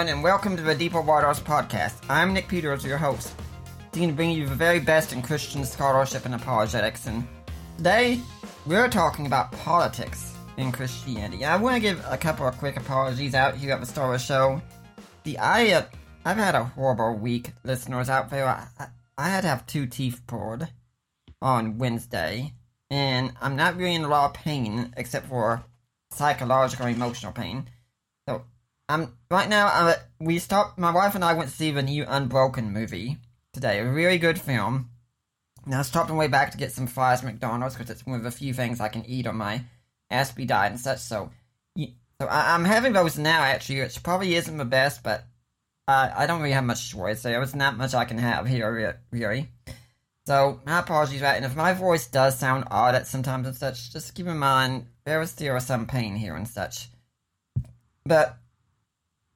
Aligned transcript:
Everyone, 0.00 0.16
and 0.16 0.24
welcome 0.24 0.56
to 0.56 0.62
the 0.62 0.74
Deeper 0.74 1.02
Waters 1.02 1.40
podcast. 1.40 1.92
I'm 2.08 2.32
Nick 2.32 2.48
Peters, 2.48 2.86
your 2.86 2.96
host, 2.96 3.34
seeking 3.92 4.08
to 4.08 4.14
bring 4.14 4.30
you 4.30 4.48
the 4.48 4.54
very 4.54 4.80
best 4.80 5.12
in 5.12 5.20
Christian 5.20 5.62
scholarship 5.62 6.24
and 6.24 6.34
apologetics. 6.34 7.06
And 7.06 7.28
today, 7.76 8.18
we're 8.64 8.88
talking 8.88 9.26
about 9.26 9.52
politics 9.52 10.34
in 10.56 10.72
Christianity. 10.72 11.44
I 11.44 11.58
want 11.58 11.74
to 11.74 11.80
give 11.80 12.02
a 12.08 12.16
couple 12.16 12.48
of 12.48 12.56
quick 12.56 12.78
apologies 12.78 13.34
out 13.34 13.56
here 13.56 13.74
at 13.74 13.80
the 13.80 13.86
start 13.86 14.14
of 14.14 14.20
the 14.20 14.24
show. 14.24 14.62
The 15.24 15.36
I, 15.36 15.72
uh, 15.72 15.82
I've 16.24 16.38
had 16.38 16.54
a 16.54 16.64
horrible 16.64 17.16
week, 17.16 17.52
listeners 17.62 18.08
out 18.08 18.30
there. 18.30 18.48
I, 18.48 18.68
I, 18.78 18.86
I 19.18 19.28
had 19.28 19.42
to 19.42 19.48
have 19.48 19.66
two 19.66 19.84
teeth 19.84 20.22
pulled 20.26 20.66
on 21.42 21.76
Wednesday, 21.76 22.54
and 22.88 23.34
I'm 23.38 23.54
not 23.54 23.76
really 23.76 23.96
in 23.96 24.04
a 24.04 24.08
lot 24.08 24.30
of 24.30 24.42
pain 24.42 24.94
except 24.96 25.28
for 25.28 25.62
psychological, 26.10 26.86
emotional 26.86 27.32
pain. 27.32 27.68
Um, 28.90 29.16
right 29.30 29.48
now, 29.48 29.68
uh, 29.68 29.94
we 30.18 30.40
stopped. 30.40 30.76
My 30.76 30.90
wife 30.90 31.14
and 31.14 31.24
I 31.24 31.34
went 31.34 31.48
to 31.48 31.56
see 31.56 31.70
the 31.70 31.80
new 31.80 32.04
Unbroken 32.08 32.72
movie 32.72 33.18
today. 33.52 33.78
A 33.78 33.88
really 33.88 34.18
good 34.18 34.40
film. 34.40 34.90
Now, 35.64 35.78
I 35.78 35.82
stopped 35.82 36.10
on 36.10 36.16
the 36.16 36.18
way 36.18 36.26
back 36.26 36.50
to 36.50 36.58
get 36.58 36.72
some 36.72 36.88
fries 36.88 37.22
McDonald's 37.22 37.76
because 37.76 37.88
it's 37.88 38.04
one 38.04 38.16
of 38.16 38.24
the 38.24 38.32
few 38.32 38.52
things 38.52 38.80
I 38.80 38.88
can 38.88 39.06
eat 39.06 39.28
on 39.28 39.36
my 39.36 39.62
Aspie 40.10 40.44
diet 40.44 40.72
and 40.72 40.80
such. 40.80 40.98
So, 40.98 41.30
so 41.78 42.26
I, 42.26 42.52
I'm 42.52 42.64
having 42.64 42.92
those 42.92 43.16
now. 43.16 43.42
Actually, 43.42 43.82
which 43.82 44.02
probably 44.02 44.34
isn't 44.34 44.56
the 44.56 44.64
best, 44.64 45.04
but 45.04 45.22
uh, 45.86 46.10
I 46.12 46.26
don't 46.26 46.40
really 46.40 46.54
have 46.54 46.64
much 46.64 46.90
choice. 46.90 47.20
So 47.20 47.28
there's 47.28 47.54
not 47.54 47.76
much 47.76 47.94
I 47.94 48.04
can 48.04 48.18
have 48.18 48.48
here, 48.48 48.98
really. 49.12 49.48
So 50.26 50.60
my 50.66 50.80
apologies, 50.80 51.18
for 51.18 51.26
that. 51.26 51.36
And 51.36 51.44
if 51.44 51.54
my 51.54 51.74
voice 51.74 52.08
does 52.08 52.36
sound 52.36 52.64
odd 52.72 52.96
at 52.96 53.06
sometimes 53.06 53.46
and 53.46 53.56
such, 53.56 53.92
just 53.92 54.16
keep 54.16 54.26
in 54.26 54.38
mind 54.38 54.86
there 55.04 55.22
is 55.22 55.30
still 55.30 55.60
some 55.60 55.86
pain 55.86 56.16
here 56.16 56.34
and 56.34 56.48
such. 56.48 56.88
But 58.04 58.39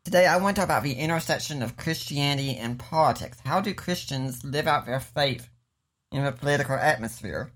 Today, 0.05 0.27
I 0.27 0.36
want 0.36 0.55
to 0.55 0.60
talk 0.60 0.66
about 0.66 0.83
the 0.83 0.92
intersection 0.92 1.62
of 1.62 1.78
Christianity 1.78 2.56
and 2.56 2.78
politics. 2.78 3.38
How 3.42 3.62
do 3.62 3.72
Christians 3.72 4.44
live 4.44 4.66
out 4.66 4.84
their 4.84 5.00
faith 5.00 5.48
in 6.12 6.22
the 6.22 6.30
political 6.30 6.74
atmosphere? 6.74 7.50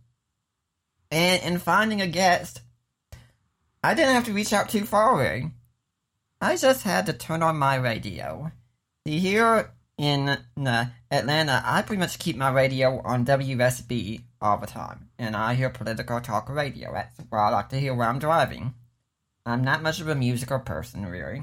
And 1.11 1.43
in 1.43 1.59
finding 1.59 2.01
a 2.01 2.07
guest, 2.07 2.63
I 3.85 3.93
didn't 3.93 4.15
have 4.15 4.25
to 4.25 4.33
reach 4.33 4.55
out 4.55 4.71
too 4.71 4.87
far 4.87 5.15
away. 5.15 5.51
I 6.41 6.57
just 6.57 6.85
had 6.85 7.05
to 7.07 7.13
turn 7.13 7.43
on 7.43 7.59
my 7.59 7.77
radio. 7.77 8.51
See, 9.07 9.19
here 9.19 9.71
in 9.99 10.31
uh, 10.31 10.87
Atlanta, 11.11 11.63
I 11.67 11.83
pretty 11.83 12.01
much 12.01 12.19
keep 12.19 12.37
my 12.37 12.51
radio 12.51 13.03
on 13.03 13.27
WSB 13.27 14.23
all 14.41 14.57
the 14.57 14.67
time, 14.67 15.11
and 15.19 15.37
I 15.37 15.53
hear 15.53 15.69
political 15.69 16.19
talk 16.23 16.49
radio. 16.49 16.95
That's 16.95 17.15
what 17.29 17.41
I 17.41 17.51
like 17.51 17.69
to 17.69 17.81
hear 17.81 17.95
while 17.95 18.09
I'm 18.09 18.19
driving. 18.19 18.73
I'm 19.45 19.63
not 19.63 19.83
much 19.83 20.01
of 20.01 20.09
a 20.09 20.15
musical 20.15 20.61
person, 20.61 21.05
really. 21.05 21.43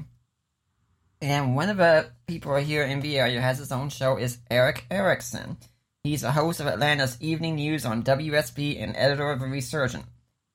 And 1.28 1.56
one 1.56 1.70
of 1.70 1.78
the 1.78 2.06
people 2.28 2.54
here 2.54 2.84
in 2.84 3.00
the 3.00 3.18
area 3.18 3.40
has 3.40 3.58
his 3.58 3.72
own 3.72 3.88
show 3.88 4.16
is 4.16 4.38
Erick 4.48 4.86
Erickson. 4.92 5.56
He's 6.04 6.22
a 6.22 6.30
host 6.30 6.60
of 6.60 6.68
Atlanta's 6.68 7.16
Evening 7.20 7.56
News 7.56 7.84
on 7.84 8.04
WSB 8.04 8.80
and 8.80 8.96
editor 8.96 9.32
of 9.32 9.40
The 9.40 9.46
Resurgent. 9.46 10.04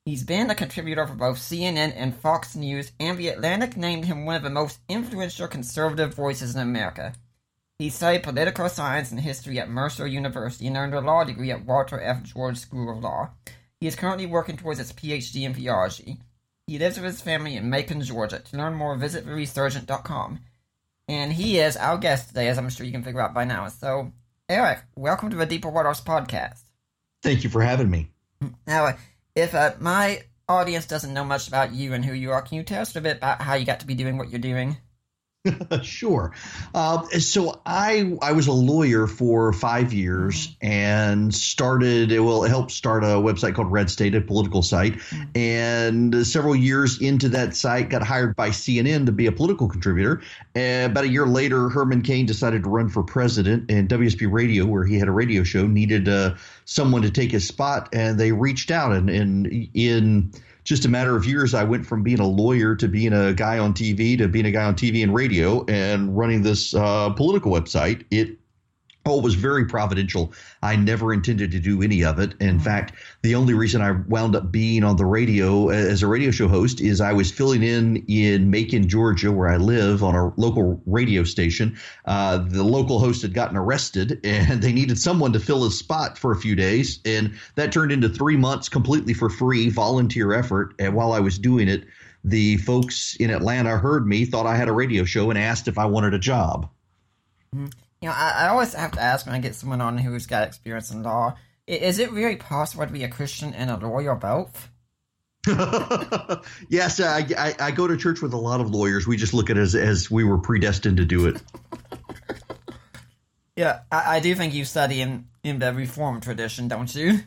He's 0.05 0.23
been 0.23 0.49
a 0.49 0.55
contributor 0.55 1.05
for 1.05 1.15
both 1.15 1.39
CNN 1.39 1.91
and 1.93 2.15
Fox 2.15 2.55
News, 2.55 2.93
and 3.01 3.17
The 3.17 3.27
Atlantic 3.27 3.75
named 3.75 4.05
him 4.05 4.23
one 4.23 4.37
of 4.37 4.43
the 4.43 4.49
most 4.49 4.79
influential 4.87 5.49
conservative 5.49 6.13
voices 6.13 6.55
in 6.55 6.61
America. 6.61 7.15
He 7.77 7.89
studied 7.89 8.23
political 8.23 8.69
science 8.69 9.11
and 9.11 9.19
history 9.19 9.59
at 9.59 9.69
Mercer 9.69 10.07
University 10.07 10.67
and 10.67 10.77
earned 10.77 10.93
a 10.93 11.01
law 11.01 11.25
degree 11.25 11.51
at 11.51 11.65
Walter 11.65 11.99
F. 11.99 12.23
George 12.23 12.55
School 12.59 12.89
of 12.89 13.03
Law. 13.03 13.31
He 13.81 13.88
is 13.88 13.97
currently 13.97 14.25
working 14.25 14.55
towards 14.55 14.79
his 14.79 14.93
PhD 14.93 15.41
in 15.41 15.53
theology. 15.53 16.19
He 16.65 16.79
lives 16.79 16.95
with 16.95 17.11
his 17.11 17.19
family 17.19 17.57
in 17.57 17.69
Macon, 17.69 18.01
Georgia. 18.01 18.39
To 18.39 18.57
learn 18.57 18.75
more, 18.75 18.95
visit 18.95 19.25
theresurgent.com. 19.25 20.39
And 21.11 21.33
he 21.33 21.59
is 21.59 21.75
our 21.75 21.97
guest 21.97 22.29
today, 22.29 22.47
as 22.47 22.57
I'm 22.57 22.69
sure 22.69 22.85
you 22.85 22.91
can 22.94 23.03
figure 23.03 23.19
out 23.19 23.33
by 23.33 23.44
now. 23.44 23.67
So, 23.67 24.13
Erick, 24.47 24.79
welcome 24.95 25.29
to 25.29 25.35
the 25.35 25.45
Deeper 25.45 25.67
Waters 25.67 25.99
podcast. 25.99 26.61
Thank 27.22 27.44
you 27.44 27.49
for 27.49 27.61
having 27.61 27.89
me. 27.89 28.07
Now, 28.66 28.95
if 29.35 29.53
uh, 29.53 29.73
my 29.81 30.21
audience 30.47 30.85
doesn't 30.85 31.13
know 31.13 31.25
much 31.25 31.50
about 31.50 31.73
you 31.73 31.94
and 31.94 32.05
who 32.05 32.13
you 32.13 32.31
are, 32.31 32.41
can 32.41 32.55
you 32.55 32.63
tell 32.63 32.81
us 32.81 32.95
a 32.95 33.01
bit 33.01 33.17
about 33.17 33.41
how 33.41 33.55
you 33.55 33.66
got 33.66 33.81
to 33.81 33.85
be 33.85 33.94
doing 33.94 34.17
what 34.17 34.29
you're 34.29 34.39
doing? 34.39 34.77
sure. 35.81 36.34
Uh, 36.74 37.03
so 37.19 37.62
I 37.66 38.16
I 38.22 38.34
was 38.34 38.46
a 38.46 38.52
lawyer 38.52 39.07
for 39.07 39.52
five 39.53 39.91
years 39.91 40.56
and 40.62 41.34
started 41.34 42.12
well, 42.19 42.44
it 42.44 42.50
helped 42.50 42.72
start 42.72 43.03
a 43.03 43.07
website 43.07 43.56
called 43.56 43.72
RedState, 43.72 44.16
a 44.16 44.22
political 44.22 44.62
site. 44.62 45.00
And 45.34 46.25
several 46.28 46.56
years 46.56 47.01
into 47.01 47.30
that 47.30 47.56
site, 47.56 47.90
got 47.90 48.03
hired 48.03 48.35
by 48.35 48.50
CNN 48.50 49.07
to 49.07 49.12
be 49.12 49.25
a 49.25 49.31
political 49.31 49.68
contributor. 49.68 50.22
And 50.53 50.91
about 50.91 51.06
a 51.06 51.09
year 51.09 51.25
later, 51.25 51.69
Herman 51.69 52.03
Cain 52.03 52.28
decided 52.28 52.63
to 52.63 52.69
run 52.69 52.90
for 52.90 53.01
president, 53.01 53.72
and 53.72 53.90
WSB 53.90 54.31
Radio, 54.31 54.66
where 54.66 54.85
he 54.85 55.00
had 55.00 55.07
a 55.07 55.12
radio 55.12 55.44
show, 55.44 55.66
needed 55.66 56.07
uh, 56.07 56.35
someone 56.66 57.01
to 57.01 57.09
take 57.09 57.31
his 57.31 57.47
spot, 57.47 57.90
and 57.94 58.19
they 58.19 58.31
reached 58.31 58.69
out 58.69 58.91
and, 58.91 59.09
and 59.09 59.69
in 59.74 60.31
just 60.63 60.85
a 60.85 60.89
matter 60.89 61.16
of 61.16 61.25
years, 61.25 61.53
I 61.53 61.63
went 61.63 61.85
from 61.85 62.03
being 62.03 62.19
a 62.19 62.27
lawyer 62.27 62.75
to 62.75 62.88
being 62.88 63.13
a 63.13 63.33
guy 63.33 63.57
on 63.57 63.73
TV 63.73 64.17
to 64.17 64.27
being 64.27 64.45
a 64.45 64.51
guy 64.51 64.63
on 64.63 64.75
TV 64.75 65.03
and 65.03 65.13
radio 65.13 65.66
and 65.66 66.16
running 66.16 66.44
this 66.44 66.73
uh, 66.73 67.09
political 67.11 67.51
website. 67.51 68.05
It 68.11 68.38
all 69.06 69.22
was 69.22 69.34
very 69.34 69.66
providential. 69.66 70.31
I 70.62 70.75
never 70.75 71.13
intended 71.13 71.51
to 71.51 71.59
do 71.59 71.81
any 71.81 72.03
of 72.03 72.19
it. 72.19 72.34
In 72.39 72.59
fact, 72.59 72.94
the 73.23 73.34
only 73.34 73.53
reason 73.53 73.81
I 73.81 73.91
wound 73.91 74.35
up 74.35 74.51
being 74.51 74.84
on 74.84 74.97
the 74.97 75.06
radio 75.06 75.69
as 75.69 76.03
a 76.03 76.07
radio 76.07 76.29
show 76.29 76.47
host 76.47 76.79
is 76.79 77.01
I 77.01 77.13
was 77.13 77.31
filling 77.31 77.63
in 77.63 77.97
in 78.07 78.51
Macon, 78.51 78.88
Georgia, 78.88 79.31
where 79.31 79.50
I 79.50 79.57
live, 79.57 80.03
on 80.03 80.16
a 80.16 80.31
local 80.39 80.81
radio 80.85 81.23
station. 81.23 81.78
Uh, 82.06 82.38
the 82.38 82.63
local 82.63 83.00
host 83.00 83.23
had 83.23 83.34
gotten 83.34 83.57
arrested, 83.57 84.19
and 84.23 84.62
they 84.62 84.72
needed 84.72 85.00
someone 85.00 85.33
to 85.33 85.39
fill 85.39 85.63
his 85.63 85.78
spot 85.78 86.18
for 86.18 86.31
a 86.31 86.38
few 86.38 86.56
days, 86.56 87.00
and 87.03 87.33
that 87.56 87.72
turned 87.72 87.91
into 87.91 88.07
three 88.09 88.38
months 88.38 88.69
completely 88.69 89.13
for 89.13 89.29
free, 89.29 89.69
volunteer 89.69 90.33
effort. 90.33 90.73
And 90.78 90.94
while 90.94 91.12
I 91.12 91.19
was 91.19 91.39
doing 91.39 91.68
it, 91.68 91.85
the 92.23 92.57
folks 92.57 93.16
in 93.16 93.31
Atlanta 93.31 93.78
heard 93.78 94.06
me, 94.06 94.25
thought 94.25 94.45
I 94.45 94.56
had 94.56 94.68
a 94.68 94.73
radio 94.73 95.06
show, 95.06 95.31
and 95.31 95.39
asked 95.39 95.68
if 95.68 95.79
I 95.79 95.85
wanted 95.85 96.13
a 96.13 96.19
job. 96.19 96.69
You 98.01 98.09
know, 98.09 98.16
I, 98.16 98.45
I 98.45 98.47
always 98.50 98.73
have 98.73 98.91
to 98.94 99.01
ask 99.01 99.25
when 99.25 99.35
I 99.35 99.39
get 99.39 99.56
someone 99.56 99.81
on 99.81 99.97
who's 99.97 100.25
got 100.25 100.47
experience 100.47 100.91
in 100.91 101.03
law, 101.03 101.35
is 101.67 102.00
it 102.00 102.12
really 102.12 102.35
possible 102.35 102.85
to 102.85 102.91
be 102.91 103.03
a 103.03 103.09
Christian 103.09 103.53
and 103.53 103.69
a 103.69 103.78
lawyer 103.78 104.16
both? 104.16 104.69
yes, 106.69 107.00
I, 107.00 107.25
I, 107.38 107.56
I 107.59 107.72
go 107.72 107.88
to 107.88 107.97
church 107.97 108.22
with 108.22 108.34
a 108.34 108.38
lot 108.38 108.62
of 108.62 108.69
lawyers. 108.69 109.07
We 109.07 109.17
just 109.17 109.34
look 109.34 109.50
at 109.50 109.57
it 109.57 109.62
as, 109.62 109.75
as 109.75 110.09
we 110.09 110.23
were 110.23 110.38
predestined 110.38 110.97
to 110.97 111.06
do 111.06 111.27
it. 111.27 111.42
Yeah, 113.57 113.81
I, 113.92 114.15
I 114.15 114.19
do 114.21 114.33
think 114.33 114.53
you 114.53 114.63
study 114.63 115.01
in, 115.01 115.27
in 115.44 115.59
the 115.59 115.74
Reformed 115.74 116.24
tradition, 116.24 116.69
don't 116.69 116.95
you? 116.95 117.19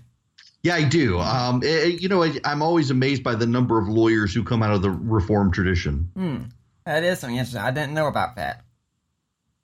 Yeah, 0.62 0.74
I 0.74 0.84
do. 0.84 1.20
Um, 1.20 1.62
eh, 1.62 1.84
you 1.84 2.08
know, 2.08 2.22
I, 2.22 2.32
I'm 2.44 2.62
always 2.62 2.90
amazed 2.90 3.22
by 3.22 3.34
the 3.34 3.46
number 3.46 3.78
of 3.78 3.88
lawyers 3.88 4.34
who 4.34 4.42
come 4.42 4.62
out 4.62 4.72
of 4.72 4.80
the 4.80 4.90
Reformed 4.90 5.52
tradition. 5.52 6.10
That 6.86 7.04
is 7.04 7.20
something 7.20 7.36
interesting. 7.36 7.60
I 7.60 7.70
didn't 7.70 7.92
know 7.92 8.06
about 8.06 8.36
that. 8.36 8.64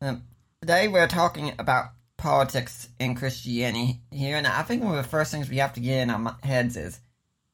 Um, 0.03 0.23
today 0.61 0.89
we're 0.89 1.07
talking 1.07 1.53
about 1.59 1.87
politics 2.19 2.89
in 2.99 3.15
Christianity 3.15 4.01
here, 4.11 4.37
and 4.37 4.47
I 4.47 4.63
think 4.63 4.83
one 4.83 4.97
of 4.97 5.03
the 5.03 5.09
first 5.09 5.31
things 5.33 5.49
we 5.49 5.57
have 5.57 5.73
to 5.75 5.81
get 5.81 6.03
in 6.03 6.11
our 6.11 6.37
heads 6.43 6.77
is 6.77 7.01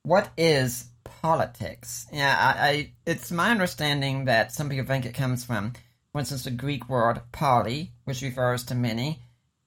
what 0.03 0.29
is 0.37 0.87
politics? 1.05 2.06
Yeah, 2.12 2.37
I, 2.37 2.69
I 2.69 2.93
it's 3.06 3.31
my 3.31 3.50
understanding 3.50 4.25
that 4.25 4.53
some 4.53 4.69
people 4.69 4.87
think 4.87 5.06
it 5.06 5.14
comes 5.14 5.44
from, 5.44 5.75
for 6.11 6.19
instance, 6.19 6.44
the 6.44 6.50
Greek 6.50 6.88
word 6.88 7.20
poly, 7.31 7.93
which 8.05 8.23
refers 8.23 8.64
to 8.64 8.75
many, 8.75 9.23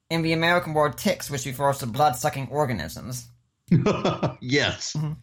and 0.10 0.24
the 0.24 0.34
American 0.34 0.74
word 0.74 0.98
ticks, 0.98 1.30
which 1.30 1.46
refers 1.46 1.78
to 1.78 1.86
blood-sucking 1.86 2.50
organisms. 2.52 3.30
yes. 4.42 4.94
Mm-hmm. 4.98 5.14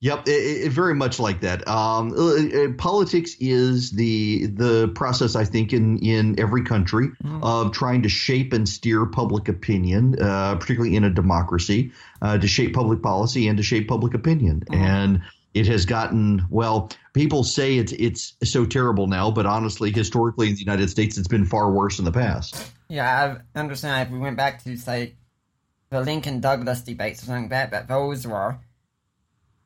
Yep, 0.00 0.28
it, 0.28 0.66
it, 0.66 0.72
very 0.72 0.94
much 0.94 1.18
like 1.18 1.40
that. 1.40 1.66
Um, 1.66 2.12
uh, 2.12 2.36
uh, 2.36 2.72
politics 2.78 3.34
is 3.40 3.90
the 3.90 4.46
the 4.46 4.88
process, 4.94 5.34
I 5.34 5.44
think, 5.44 5.72
in 5.72 5.98
in 5.98 6.38
every 6.38 6.62
country 6.62 7.08
mm. 7.24 7.42
of 7.42 7.72
trying 7.72 8.02
to 8.02 8.08
shape 8.08 8.52
and 8.52 8.68
steer 8.68 9.06
public 9.06 9.48
opinion, 9.48 10.14
uh, 10.22 10.54
particularly 10.54 10.94
in 10.94 11.02
a 11.02 11.10
democracy, 11.10 11.90
uh, 12.22 12.38
to 12.38 12.46
shape 12.46 12.74
public 12.74 13.02
policy 13.02 13.48
and 13.48 13.56
to 13.56 13.64
shape 13.64 13.88
public 13.88 14.14
opinion. 14.14 14.62
Mm. 14.70 14.76
And 14.76 15.22
it 15.52 15.66
has 15.66 15.84
gotten 15.84 16.46
well. 16.48 16.90
People 17.12 17.42
say 17.42 17.78
it's 17.78 17.92
it's 17.92 18.36
so 18.44 18.64
terrible 18.64 19.08
now, 19.08 19.32
but 19.32 19.46
honestly, 19.46 19.90
historically 19.90 20.48
in 20.48 20.54
the 20.54 20.60
United 20.60 20.90
States, 20.90 21.18
it's 21.18 21.26
been 21.26 21.44
far 21.44 21.72
worse 21.72 21.98
in 21.98 22.04
the 22.04 22.12
past. 22.12 22.70
Yeah, 22.88 23.40
I 23.54 23.58
understand. 23.58 24.06
If 24.06 24.12
we 24.12 24.20
went 24.20 24.36
back 24.36 24.62
to 24.62 24.76
say 24.76 25.14
the 25.90 26.02
Lincoln 26.02 26.40
Douglas 26.40 26.82
debates 26.82 27.22
or 27.22 27.26
something 27.26 27.50
like 27.50 27.50
that, 27.50 27.70
but 27.72 27.88
those 27.88 28.24
were 28.24 28.58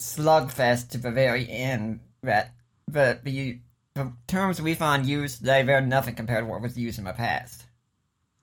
slugfest 0.02 0.90
to 0.90 0.98
the 0.98 1.10
very 1.10 1.48
end. 1.48 2.00
That 2.22 2.52
the, 2.86 3.18
the, 3.22 3.58
the 3.94 4.12
terms 4.26 4.60
we 4.60 4.74
find 4.74 5.06
used 5.06 5.38
today, 5.38 5.62
they're 5.62 5.80
nothing 5.80 6.14
compared 6.14 6.44
to 6.44 6.50
what 6.50 6.62
was 6.62 6.76
used 6.76 6.98
in 6.98 7.04
the 7.04 7.12
past. 7.12 7.64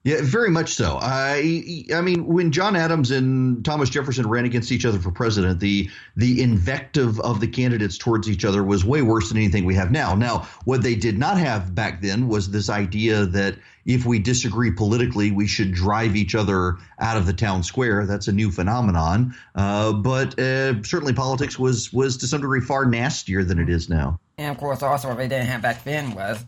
Yeah, 0.06 0.22
very 0.22 0.50
much 0.50 0.76
so. 0.76 0.98
I 1.02 1.84
I 1.94 2.00
mean, 2.00 2.26
when 2.26 2.54
John 2.54 2.78
Adams 2.78 3.12
and 3.12 3.66
Thomas 3.66 3.90
Jefferson 3.90 4.30
ran 4.30 4.46
against 4.46 4.72
each 4.72 4.86
other 4.86 4.98
for 4.98 5.12
president, 5.12 5.60
the 5.60 5.90
the 6.16 6.42
invective 6.42 7.20
of 7.20 7.42
the 7.42 7.48
candidates 7.48 7.98
towards 7.98 8.30
each 8.30 8.46
other 8.46 8.64
was 8.64 8.86
way 8.86 9.02
worse 9.02 9.28
than 9.28 9.38
anything 9.38 9.66
we 9.66 9.76
have 9.76 9.92
now. 9.92 10.16
Now, 10.16 10.48
what 10.64 10.84
they 10.84 10.96
did 10.96 11.18
not 11.18 11.38
have 11.38 11.76
back 11.76 12.02
then 12.02 12.30
was 12.30 12.50
this 12.50 12.70
idea 12.70 13.26
that 13.26 13.58
if 13.90 14.06
we 14.06 14.20
disagree 14.20 14.70
politically, 14.70 15.32
we 15.32 15.48
should 15.48 15.74
drive 15.74 16.16
each 16.16 16.36
other 16.36 16.78
out 17.00 17.18
of 17.18 17.26
the 17.26 17.34
town 17.34 17.64
square. 17.64 18.06
That's 18.06 18.28
a 18.28 18.32
new 18.32 18.52
phenomenon. 18.52 19.36
Uh, 19.56 19.94
but 19.94 20.40
uh, 20.40 20.84
certainly, 20.84 21.14
politics 21.14 21.58
was 21.58 21.92
was 21.92 22.16
to 22.18 22.28
some 22.28 22.42
degree 22.42 22.62
far 22.62 22.86
nastier 22.86 23.44
than 23.44 23.58
it 23.58 23.68
is 23.68 23.90
now. 23.90 24.20
And 24.38 24.52
of 24.52 24.60
course, 24.60 24.84
also 24.84 25.08
what 25.08 25.18
they 25.18 25.28
didn't 25.28 25.48
have 25.48 25.64
back 25.64 25.84
then 25.84 26.14
was 26.14 26.46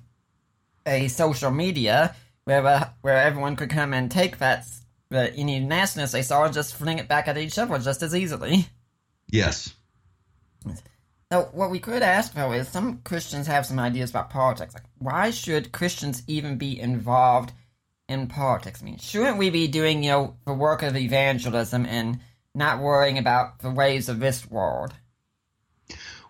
a 0.85 1.07
social 1.07 1.49
media 1.49 2.15
where 2.43 2.63
uh, 2.63 2.89
where 3.01 3.17
everyone 3.17 3.55
could 3.55 3.71
come 3.71 3.91
and 3.91 4.11
take 4.11 4.37
that 4.37 4.67
the 5.09 5.33
any 5.33 5.59
nastiness 5.59 6.11
they 6.11 6.21
saw 6.21 6.45
and 6.45 6.53
just 6.53 6.75
fling 6.75 6.99
it 6.99 7.07
back 7.07 7.27
at 7.27 7.39
each 7.39 7.57
other 7.57 7.79
just 7.79 8.03
as 8.03 8.13
easily. 8.13 8.67
Yes. 9.31 9.73
Now, 11.31 11.43
what 11.53 11.71
we 11.71 11.79
could 11.79 12.03
ask 12.03 12.33
though 12.33 12.51
is 12.51 12.67
some 12.67 12.99
Christians 13.05 13.47
have 13.47 13.65
some 13.65 13.79
ideas 13.79 14.09
about 14.09 14.29
politics. 14.29 14.73
Like, 14.73 14.83
why 14.99 15.31
should 15.31 15.71
Christians 15.71 16.23
even 16.27 16.57
be 16.57 16.77
involved 16.77 17.53
in 18.09 18.27
politics? 18.27 18.81
I 18.81 18.85
mean, 18.85 18.97
shouldn't 18.97 19.37
we 19.37 19.49
be 19.49 19.69
doing 19.69 20.03
you 20.03 20.11
know 20.11 20.35
the 20.45 20.53
work 20.53 20.83
of 20.83 20.97
evangelism 20.97 21.85
and 21.85 22.19
not 22.53 22.81
worrying 22.81 23.17
about 23.17 23.59
the 23.59 23.71
ways 23.71 24.09
of 24.09 24.19
this 24.19 24.49
world? 24.49 24.93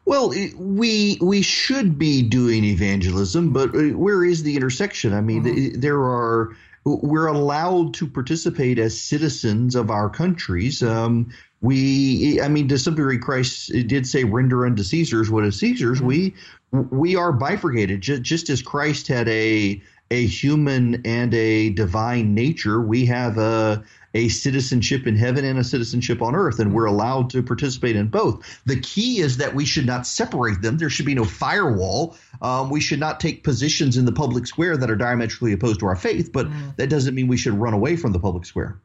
Well, 0.06 0.30
we 0.30 1.18
we 1.20 1.42
should 1.42 1.98
be 1.98 2.22
doing 2.22 2.64
evangelism, 2.64 3.54
but 3.54 3.76
uh, 3.76 3.98
where 3.98 4.24
is 4.24 4.44
the 4.44 4.56
intersection? 4.56 5.14
I 5.14 5.22
mean, 5.22 5.44
mm-hmm. 5.44 5.80
there 5.80 6.00
are 6.00 6.56
we're 6.84 7.28
allowed 7.28 7.96
to 7.96 8.08
participate 8.08 8.80
as 8.80 9.00
citizens 9.00 9.76
of 9.76 9.90
our 9.90 10.10
countries. 10.10 10.82
Um, 10.82 11.32
we, 11.62 12.42
I 12.42 12.48
mean, 12.48 12.68
to 12.70 12.80
some 12.80 12.96
degree, 12.96 13.20
Christ 13.20 13.72
did 13.88 14.08
say, 14.08 14.24
"Render 14.24 14.66
unto 14.66 14.84
Caesar's 14.84 15.30
what 15.30 15.46
is 15.46 15.60
Caesar's." 15.60 16.00
Mm-hmm. 16.00 16.08
We 16.08 16.36
we 16.72 17.16
are 17.16 17.32
bifurcated, 17.32 18.02
just, 18.02 18.24
just 18.24 18.50
as 18.50 18.62
Christ 18.62 19.08
had 19.08 19.28
a 19.30 19.82
a 20.10 20.26
human 20.26 21.02
and 21.06 21.34
a 21.34 21.70
divine 21.70 22.34
nature. 22.34 22.82
We 22.82 23.06
have 23.06 23.38
a 23.38 23.84
a 24.14 24.28
citizenship 24.28 25.08
in 25.08 25.16
heaven 25.16 25.46
and 25.46 25.58
a 25.58 25.64
citizenship 25.64 26.22
on 26.22 26.36
earth, 26.36 26.60
and 26.60 26.74
we're 26.74 26.86
allowed 26.86 27.30
to 27.30 27.42
participate 27.42 27.96
in 27.96 28.08
both. 28.08 28.62
The 28.66 28.80
key 28.80 29.20
is 29.20 29.38
that 29.38 29.56
we 29.56 29.64
should 29.64 29.86
not 29.86 30.06
separate 30.06 30.62
them. 30.62 30.78
There 30.78 30.90
should 30.90 31.06
be 31.06 31.16
no 31.16 31.24
firewall. 31.24 32.18
Um, 32.42 32.70
we 32.70 32.82
should 32.82 33.00
not 33.00 33.20
take 33.20 33.44
positions 33.44 33.96
in 33.96 34.06
the 34.06 34.12
public 34.12 34.48
square 34.48 34.76
that 34.76 34.92
are 34.92 34.98
diametrically 34.98 35.54
opposed 35.54 35.80
to 35.80 35.86
our 35.86 35.96
faith, 35.96 36.32
but 36.34 36.48
mm. 36.48 36.76
that 36.76 36.90
doesn't 36.90 37.16
mean 37.16 37.28
we 37.28 37.38
should 37.38 37.54
run 37.54 37.74
away 37.74 37.96
from 37.96 38.12
the 38.12 38.20
public 38.20 38.46
square. 38.46 38.78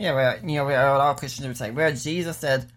Yeah, 0.00 0.14
well, 0.14 0.38
you 0.42 0.56
know, 0.56 0.70
all 0.70 1.14
Christians 1.14 1.46
would 1.46 1.58
say, 1.58 1.70
where 1.70 1.92
Jesus 1.92 2.38
said, 2.38 2.72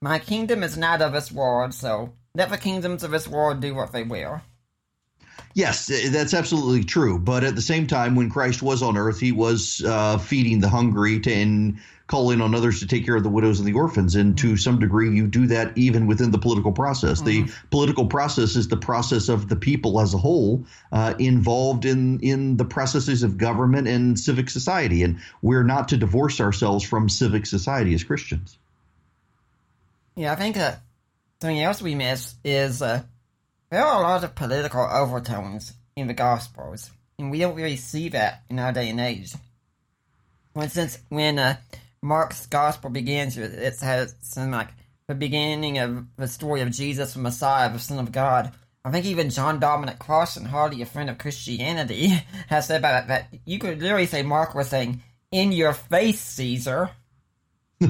My 0.00 0.18
kingdom 0.18 0.62
is 0.62 0.78
not 0.78 1.02
of 1.02 1.12
this 1.12 1.30
world, 1.30 1.74
so 1.74 2.14
let 2.34 2.48
the 2.48 2.56
kingdoms 2.56 3.02
of 3.04 3.10
this 3.10 3.28
world 3.28 3.60
do 3.60 3.74
what 3.74 3.92
they 3.92 4.02
will. 4.02 4.40
Yes, 5.54 5.86
that's 6.10 6.34
absolutely 6.34 6.82
true. 6.82 7.16
But 7.16 7.44
at 7.44 7.54
the 7.54 7.62
same 7.62 7.86
time, 7.86 8.16
when 8.16 8.28
Christ 8.28 8.60
was 8.60 8.82
on 8.82 8.96
earth, 8.96 9.20
he 9.20 9.30
was 9.30 9.82
uh, 9.86 10.18
feeding 10.18 10.58
the 10.60 10.68
hungry 10.68 11.20
to, 11.20 11.32
and 11.32 11.78
calling 12.08 12.40
on 12.40 12.56
others 12.56 12.80
to 12.80 12.88
take 12.88 13.06
care 13.06 13.14
of 13.14 13.22
the 13.22 13.30
widows 13.30 13.60
and 13.60 13.68
the 13.68 13.72
orphans. 13.72 14.16
And 14.16 14.36
to 14.38 14.56
some 14.56 14.80
degree, 14.80 15.14
you 15.14 15.28
do 15.28 15.46
that 15.46 15.78
even 15.78 16.08
within 16.08 16.32
the 16.32 16.38
political 16.38 16.72
process. 16.72 17.22
Mm-hmm. 17.22 17.46
The 17.46 17.52
political 17.70 18.06
process 18.06 18.56
is 18.56 18.66
the 18.66 18.76
process 18.76 19.28
of 19.28 19.48
the 19.48 19.54
people 19.54 20.00
as 20.00 20.12
a 20.12 20.18
whole 20.18 20.66
uh, 20.90 21.14
involved 21.20 21.84
in, 21.84 22.18
in 22.18 22.56
the 22.56 22.64
processes 22.64 23.22
of 23.22 23.38
government 23.38 23.86
and 23.86 24.18
civic 24.18 24.50
society. 24.50 25.04
And 25.04 25.20
we're 25.40 25.62
not 25.62 25.88
to 25.88 25.96
divorce 25.96 26.40
ourselves 26.40 26.84
from 26.84 27.08
civic 27.08 27.46
society 27.46 27.94
as 27.94 28.02
Christians. 28.02 28.58
Yeah, 30.16 30.32
I 30.32 30.36
think 30.36 30.56
uh, 30.56 30.74
something 31.40 31.62
else 31.62 31.80
we 31.80 31.94
miss 31.94 32.34
is. 32.44 32.82
Uh 32.82 33.04
there 33.74 33.84
are 33.84 33.98
a 33.98 34.06
lot 34.06 34.22
of 34.22 34.36
political 34.36 34.82
overtones 34.82 35.72
in 35.96 36.06
the 36.06 36.14
Gospels, 36.14 36.92
and 37.18 37.28
we 37.28 37.40
don't 37.40 37.56
really 37.56 37.76
see 37.76 38.08
that 38.10 38.44
in 38.48 38.60
our 38.60 38.72
day 38.72 38.88
and 38.88 39.00
age. 39.00 39.34
For 40.52 40.62
instance, 40.62 41.00
when 41.08 41.40
uh, 41.40 41.56
Mark's 42.00 42.46
Gospel 42.46 42.90
begins, 42.90 43.36
it 43.36 43.74
says 43.74 44.14
something 44.20 44.52
like 44.52 44.68
the 45.08 45.16
beginning 45.16 45.78
of 45.78 46.06
the 46.16 46.28
story 46.28 46.60
of 46.60 46.70
Jesus, 46.70 47.14
the 47.14 47.18
Messiah, 47.18 47.72
the 47.72 47.80
Son 47.80 47.98
of 47.98 48.12
God. 48.12 48.52
I 48.84 48.92
think 48.92 49.06
even 49.06 49.30
John 49.30 49.58
Dominic 49.58 49.98
Crossan, 49.98 50.44
hardly 50.44 50.80
a 50.80 50.86
friend 50.86 51.10
of 51.10 51.18
Christianity, 51.18 52.08
has 52.46 52.68
said 52.68 52.78
about 52.78 53.08
that, 53.08 53.30
that 53.32 53.40
you 53.44 53.58
could 53.58 53.82
literally 53.82 54.06
say 54.06 54.22
Mark 54.22 54.54
was 54.54 54.68
saying, 54.68 55.02
"In 55.32 55.50
your 55.50 55.72
face, 55.72 56.20
Caesar." 56.20 56.90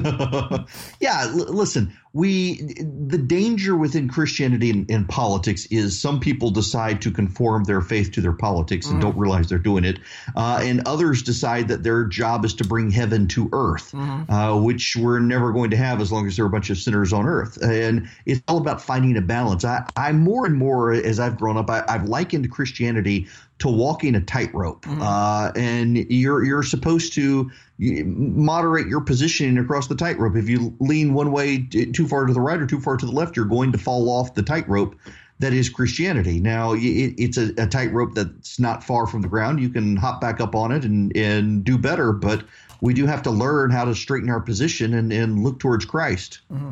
yeah, 0.99 1.23
l- 1.23 1.53
listen, 1.53 1.95
we 2.13 2.61
the 3.07 3.17
danger 3.17 3.75
within 3.75 4.07
Christianity 4.07 4.69
and, 4.69 4.89
and, 4.89 5.09
politics 5.09 5.65
is 5.65 5.99
some 5.99 6.19
people 6.19 6.49
decide 6.49 7.01
to 7.01 7.11
conform 7.11 7.65
their 7.65 7.81
faith 7.81 8.11
to 8.13 8.21
their 8.21 8.33
politics 8.33 8.87
and 8.87 8.99
mm. 8.99 9.01
don't 9.01 9.17
realize 9.17 9.49
they're 9.49 9.57
doing 9.57 9.83
it, 9.83 9.99
uh, 10.35 10.59
and 10.61 10.87
others 10.87 11.23
decide 11.23 11.67
that 11.67 11.83
their 11.83 12.05
job 12.05 12.45
is 12.45 12.53
to 12.55 12.63
bring 12.63 12.89
heaven 12.89 13.27
to 13.27 13.49
earth, 13.51 13.91
mm-hmm. 13.91 14.31
uh, 14.31 14.57
which 14.57 14.95
we're 14.95 15.19
never 15.19 15.51
going 15.51 15.71
to 15.71 15.77
have 15.77 15.99
as 15.99 16.11
long 16.11 16.25
as 16.25 16.37
there 16.37 16.45
are 16.45 16.47
a 16.47 16.51
bunch 16.51 16.69
of 16.69 16.77
sinners 16.77 17.11
on 17.11 17.25
earth. 17.25 17.61
And 17.61 18.09
it's 18.25 18.41
all 18.47 18.57
about 18.57 18.81
finding 18.81 19.17
a 19.17 19.21
balance. 19.21 19.65
I, 19.65 19.85
I 19.97 20.11
more 20.13 20.45
and 20.45 20.55
more 20.55 20.93
as 20.93 21.19
I've 21.19 21.37
grown 21.37 21.57
up, 21.57 21.69
I, 21.69 21.83
I've 21.87 22.05
likened 22.05 22.49
Christianity 22.49 23.27
to 23.59 23.69
walking 23.69 24.15
a 24.15 24.21
tightrope, 24.21 24.85
mm-hmm. 24.85 25.01
uh, 25.01 25.51
and 25.55 25.97
you're 25.97 26.43
you're 26.43 26.63
supposed 26.63 27.13
to 27.13 27.51
moderate 27.77 28.87
your 28.87 29.01
positioning 29.01 29.57
across 29.57 29.87
the 29.87 29.95
tightrope. 29.95 30.35
If 30.35 30.47
you 30.47 30.75
lean 30.79 31.13
one 31.13 31.31
way 31.31 31.63
too 31.63 32.07
far 32.07 32.25
to 32.25 32.33
the 32.33 32.41
right 32.41 32.61
or 32.61 32.67
too 32.67 32.79
far 32.79 32.97
to 32.97 33.05
the 33.05 33.11
left, 33.11 33.35
you're 33.35 33.45
going 33.45 33.71
to 33.73 33.77
fall 33.77 34.09
off 34.09 34.33
the 34.33 34.43
tightrope 34.43 34.95
that 35.39 35.53
is 35.53 35.69
Christianity. 35.69 36.39
Now, 36.39 36.73
it, 36.73 36.79
it's 36.79 37.37
a, 37.37 37.53
a 37.57 37.67
tightrope 37.67 38.15
that's 38.15 38.59
not 38.59 38.83
far 38.83 39.05
from 39.05 39.21
the 39.21 39.27
ground. 39.27 39.59
You 39.59 39.69
can 39.69 39.97
hop 39.97 40.21
back 40.21 40.39
up 40.39 40.55
on 40.55 40.71
it 40.71 40.85
and, 40.85 41.15
and 41.15 41.63
do 41.63 41.77
better, 41.77 42.13
but 42.13 42.43
we 42.81 42.93
do 42.93 43.05
have 43.05 43.21
to 43.23 43.31
learn 43.31 43.71
how 43.71 43.85
to 43.85 43.95
straighten 43.95 44.29
our 44.29 44.39
position 44.39 44.93
and, 44.93 45.11
and 45.11 45.43
look 45.43 45.59
towards 45.59 45.85
Christ. 45.85 46.39
Mm-hmm. 46.51 46.71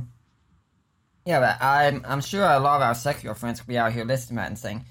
Yeah, 1.25 1.39
but 1.39 1.65
I'm, 1.65 2.03
I'm 2.05 2.21
sure 2.21 2.43
a 2.43 2.59
lot 2.59 2.77
of 2.77 2.81
our 2.83 2.95
secular 2.95 3.35
friends 3.35 3.61
will 3.61 3.67
be 3.67 3.77
out 3.77 3.93
here 3.93 4.05
listening 4.05 4.37
to 4.37 4.41
that 4.41 4.47
and 4.47 4.59
saying, 4.59 4.85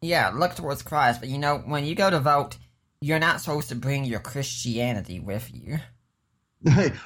yeah, 0.00 0.30
look 0.34 0.54
towards 0.54 0.82
Christ, 0.82 1.20
but 1.20 1.28
you 1.28 1.38
know, 1.38 1.58
when 1.58 1.84
you 1.84 1.94
go 1.94 2.10
to 2.10 2.20
vote, 2.20 2.56
you're 3.00 3.18
not 3.18 3.40
supposed 3.40 3.68
to 3.68 3.74
bring 3.74 4.04
your 4.04 4.20
Christianity 4.20 5.20
with 5.20 5.50
you. 5.52 5.78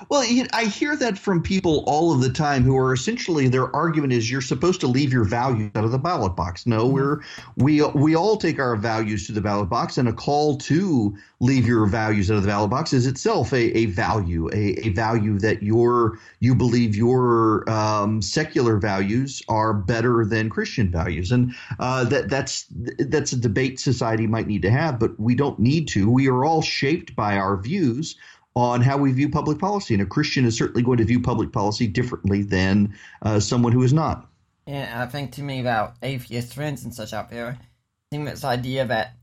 Well, 0.09 0.25
I 0.53 0.65
hear 0.65 0.97
that 0.97 1.19
from 1.19 1.43
people 1.43 1.85
all 1.87 2.15
of 2.15 2.21
the 2.21 2.31
time 2.31 2.63
who 2.63 2.77
are 2.79 2.95
essentially 2.95 3.49
their 3.49 3.75
argument 3.77 4.13
is 4.13 4.31
you're 4.31 4.41
supposed 4.41 4.81
to 4.81 4.87
leave 4.87 5.13
your 5.13 5.25
values 5.25 5.71
out 5.75 5.85
of 5.85 5.93
the 5.93 5.99
ballot 5.99 6.35
box. 6.35 6.67
No, 6.67 6.85
mm-hmm. 6.85 6.95
we're 6.95 7.21
we 7.57 7.83
we 7.83 8.15
all 8.15 8.37
take 8.37 8.59
our 8.59 8.77
values 8.77 9.27
to 9.27 9.33
the 9.33 9.41
ballot 9.41 9.69
box, 9.69 9.99
and 9.99 10.09
a 10.09 10.13
call 10.13 10.57
to 10.59 11.17
leave 11.41 11.67
your 11.67 11.87
values 11.87 12.31
out 12.31 12.37
of 12.37 12.43
the 12.43 12.49
ballot 12.49 12.71
box 12.71 12.93
is 12.93 13.07
itself 13.07 13.53
a, 13.53 13.77
a 13.77 13.87
value, 13.87 14.49
a, 14.53 14.87
a 14.87 14.89
value 14.91 15.39
that 15.39 15.63
your 15.63 16.19
you 16.41 16.55
believe 16.55 16.97
your 16.97 17.69
um, 17.69 18.23
secular 18.23 18.79
values 18.79 19.43
are 19.49 19.75
better 19.75 20.25
than 20.25 20.49
Christian 20.49 20.91
values, 20.91 21.33
and 21.33 21.55
uh, 21.79 22.05
that 22.05 22.31
that's 22.31 22.67
that's 22.99 23.33
a 23.33 23.37
debate 23.37 23.79
society 23.79 24.27
might 24.27 24.47
need 24.47 24.63
to 24.63 24.71
have, 24.71 24.99
but 24.99 25.19
we 25.21 25.35
don't 25.35 25.59
need 25.59 25.87
to. 25.89 26.11
We 26.11 26.29
are 26.29 26.45
all 26.47 26.63
shaped 26.63 27.15
by 27.15 27.37
our 27.37 27.59
views 27.59 28.17
on 28.61 28.81
how 28.81 28.97
we 28.97 29.13
view 29.13 29.29
public 29.29 29.59
policy. 29.59 29.95
And 29.95 30.03
a 30.03 30.07
Christian 30.07 30.45
is 30.45 30.57
certainly 30.57 30.83
going 30.83 30.99
to 30.99 31.05
view 31.05 31.21
public 31.21 31.53
policy 31.53 31.87
differently 31.87 32.43
than 32.43 32.95
uh, 33.23 33.41
someone 33.41 33.73
who 33.73 33.83
is 33.83 33.93
not. 33.93 34.27
Yeah, 34.67 35.03
I 35.03 35.07
think 35.07 35.33
to 35.33 35.43
me 35.43 35.61
about 35.61 35.97
atheist 36.03 36.55
friends 36.55 36.85
and 36.85 36.95
such 36.95 37.13
out 37.13 37.31
there, 37.31 37.59
I 37.59 38.17
think 38.17 38.29
this 38.29 38.45
idea 38.45 38.87
that 38.87 39.15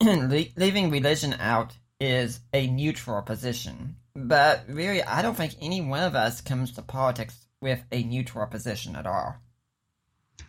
leaving 0.56 0.90
religion 0.90 1.34
out 1.34 1.76
is 2.00 2.40
a 2.52 2.66
neutral 2.66 3.22
position. 3.22 3.96
But 4.14 4.64
really, 4.68 5.02
I 5.02 5.22
don't 5.22 5.36
think 5.36 5.54
any 5.60 5.80
one 5.80 6.02
of 6.02 6.14
us 6.14 6.40
comes 6.40 6.72
to 6.72 6.82
politics 6.82 7.46
with 7.60 7.82
a 7.90 8.02
neutral 8.02 8.46
position 8.46 8.96
at 8.96 9.06
all. 9.06 9.36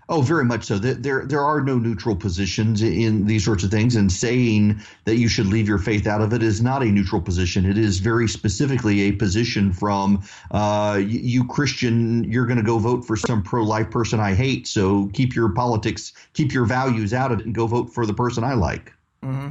Oh, 0.09 0.21
very 0.21 0.45
much 0.45 0.63
so. 0.63 0.77
There, 0.77 1.25
there 1.25 1.43
are 1.43 1.61
no 1.61 1.77
neutral 1.77 2.15
positions 2.15 2.81
in 2.81 3.25
these 3.25 3.43
sorts 3.43 3.65
of 3.65 3.71
things, 3.71 3.93
and 3.97 4.09
saying 4.09 4.81
that 5.03 5.17
you 5.17 5.27
should 5.27 5.47
leave 5.47 5.67
your 5.67 5.79
faith 5.79 6.07
out 6.07 6.21
of 6.21 6.31
it 6.31 6.41
is 6.41 6.61
not 6.61 6.81
a 6.81 6.85
neutral 6.85 7.21
position. 7.21 7.65
It 7.65 7.77
is 7.77 7.99
very 7.99 8.29
specifically 8.29 9.01
a 9.01 9.11
position 9.11 9.73
from 9.73 10.23
uh, 10.51 11.01
you, 11.03 11.45
Christian. 11.45 12.23
You're 12.23 12.45
going 12.45 12.57
to 12.57 12.63
go 12.63 12.79
vote 12.79 13.05
for 13.05 13.17
some 13.17 13.43
pro-life 13.43 13.91
person 13.91 14.21
I 14.21 14.33
hate, 14.33 14.65
so 14.65 15.07
keep 15.07 15.35
your 15.35 15.49
politics, 15.49 16.13
keep 16.31 16.53
your 16.53 16.65
values 16.65 17.13
out 17.13 17.33
of 17.33 17.41
it, 17.41 17.45
and 17.45 17.53
go 17.53 17.67
vote 17.67 17.93
for 17.93 18.05
the 18.05 18.13
person 18.13 18.45
I 18.45 18.53
like. 18.53 18.93
Mm-hmm. 19.23 19.49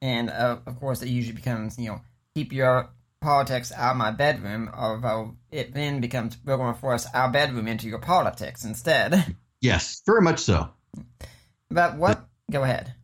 And 0.00 0.30
uh, 0.30 0.58
of 0.66 0.80
course, 0.80 1.00
it 1.02 1.10
usually 1.10 1.36
becomes 1.36 1.78
you 1.78 1.90
know 1.90 2.00
keep 2.34 2.52
your 2.52 2.90
politics 3.20 3.70
out 3.70 3.92
of 3.92 3.98
my 3.98 4.10
bedroom, 4.10 4.68
although 4.74 5.36
it 5.52 5.74
then 5.74 6.00
becomes 6.00 6.36
we're 6.44 6.56
going 6.56 6.74
to 6.74 6.80
force 6.80 7.06
our 7.14 7.30
bedroom 7.30 7.68
into 7.68 7.86
your 7.86 8.00
politics 8.00 8.64
instead. 8.64 9.36
Yes, 9.62 10.02
very 10.04 10.20
much 10.20 10.40
so. 10.40 10.68
But 11.70 11.96
what? 11.96 12.26
Go 12.50 12.64
ahead. 12.64 12.94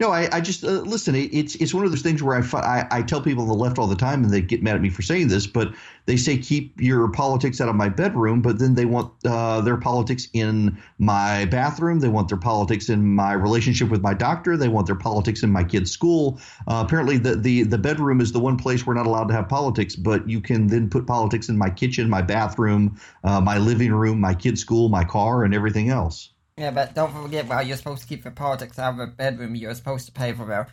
No, 0.00 0.10
I, 0.10 0.28
I 0.32 0.40
just 0.40 0.64
uh, 0.64 0.80
listen. 0.80 1.14
It's 1.14 1.54
it's 1.56 1.74
one 1.74 1.84
of 1.84 1.90
those 1.90 2.02
things 2.02 2.22
where 2.22 2.36
I, 2.36 2.58
I, 2.58 2.86
I 2.98 3.02
tell 3.02 3.20
people 3.20 3.42
on 3.42 3.48
the 3.48 3.54
left 3.54 3.78
all 3.78 3.86
the 3.86 3.96
time, 3.96 4.24
and 4.24 4.32
they 4.32 4.40
get 4.40 4.62
mad 4.62 4.74
at 4.76 4.80
me 4.80 4.90
for 4.90 5.02
saying 5.02 5.28
this, 5.28 5.46
but 5.46 5.72
they 6.06 6.16
say 6.16 6.38
keep 6.38 6.80
your 6.80 7.08
politics 7.10 7.60
out 7.60 7.68
of 7.68 7.76
my 7.76 7.88
bedroom, 7.88 8.42
but 8.42 8.58
then 8.58 8.74
they 8.74 8.84
want 8.84 9.12
uh, 9.24 9.60
their 9.60 9.76
politics 9.76 10.28
in 10.32 10.76
my 10.98 11.44
bathroom. 11.46 12.00
They 12.00 12.08
want 12.08 12.28
their 12.28 12.38
politics 12.38 12.88
in 12.88 13.14
my 13.14 13.32
relationship 13.32 13.88
with 13.90 14.02
my 14.02 14.14
doctor. 14.14 14.56
They 14.56 14.68
want 14.68 14.86
their 14.86 14.96
politics 14.96 15.42
in 15.42 15.50
my 15.50 15.64
kid's 15.64 15.90
school. 15.90 16.40
Uh, 16.66 16.82
apparently, 16.84 17.18
the, 17.18 17.36
the 17.36 17.62
the 17.64 17.78
bedroom 17.78 18.20
is 18.20 18.32
the 18.32 18.40
one 18.40 18.56
place 18.56 18.86
we're 18.86 18.94
not 18.94 19.06
allowed 19.06 19.28
to 19.28 19.34
have 19.34 19.48
politics, 19.48 19.94
but 19.94 20.28
you 20.28 20.40
can 20.40 20.66
then 20.66 20.88
put 20.90 21.06
politics 21.06 21.48
in 21.48 21.56
my 21.56 21.70
kitchen, 21.70 22.08
my 22.08 22.22
bathroom, 22.22 22.98
uh, 23.24 23.40
my 23.40 23.58
living 23.58 23.92
room, 23.92 24.20
my 24.20 24.34
kid's 24.34 24.60
school, 24.60 24.88
my 24.88 25.04
car, 25.04 25.44
and 25.44 25.54
everything 25.54 25.90
else. 25.90 26.30
Yeah, 26.56 26.70
but 26.70 26.94
don't 26.94 27.12
forget, 27.12 27.46
while 27.46 27.62
you're 27.62 27.76
supposed 27.76 28.02
to 28.02 28.08
keep 28.08 28.24
your 28.24 28.32
politics 28.32 28.78
out 28.78 28.92
of 28.92 28.98
the 28.98 29.06
bedroom, 29.06 29.54
you're 29.54 29.74
supposed 29.74 30.06
to 30.06 30.12
pay 30.12 30.32
for 30.32 30.44
their 30.44 30.68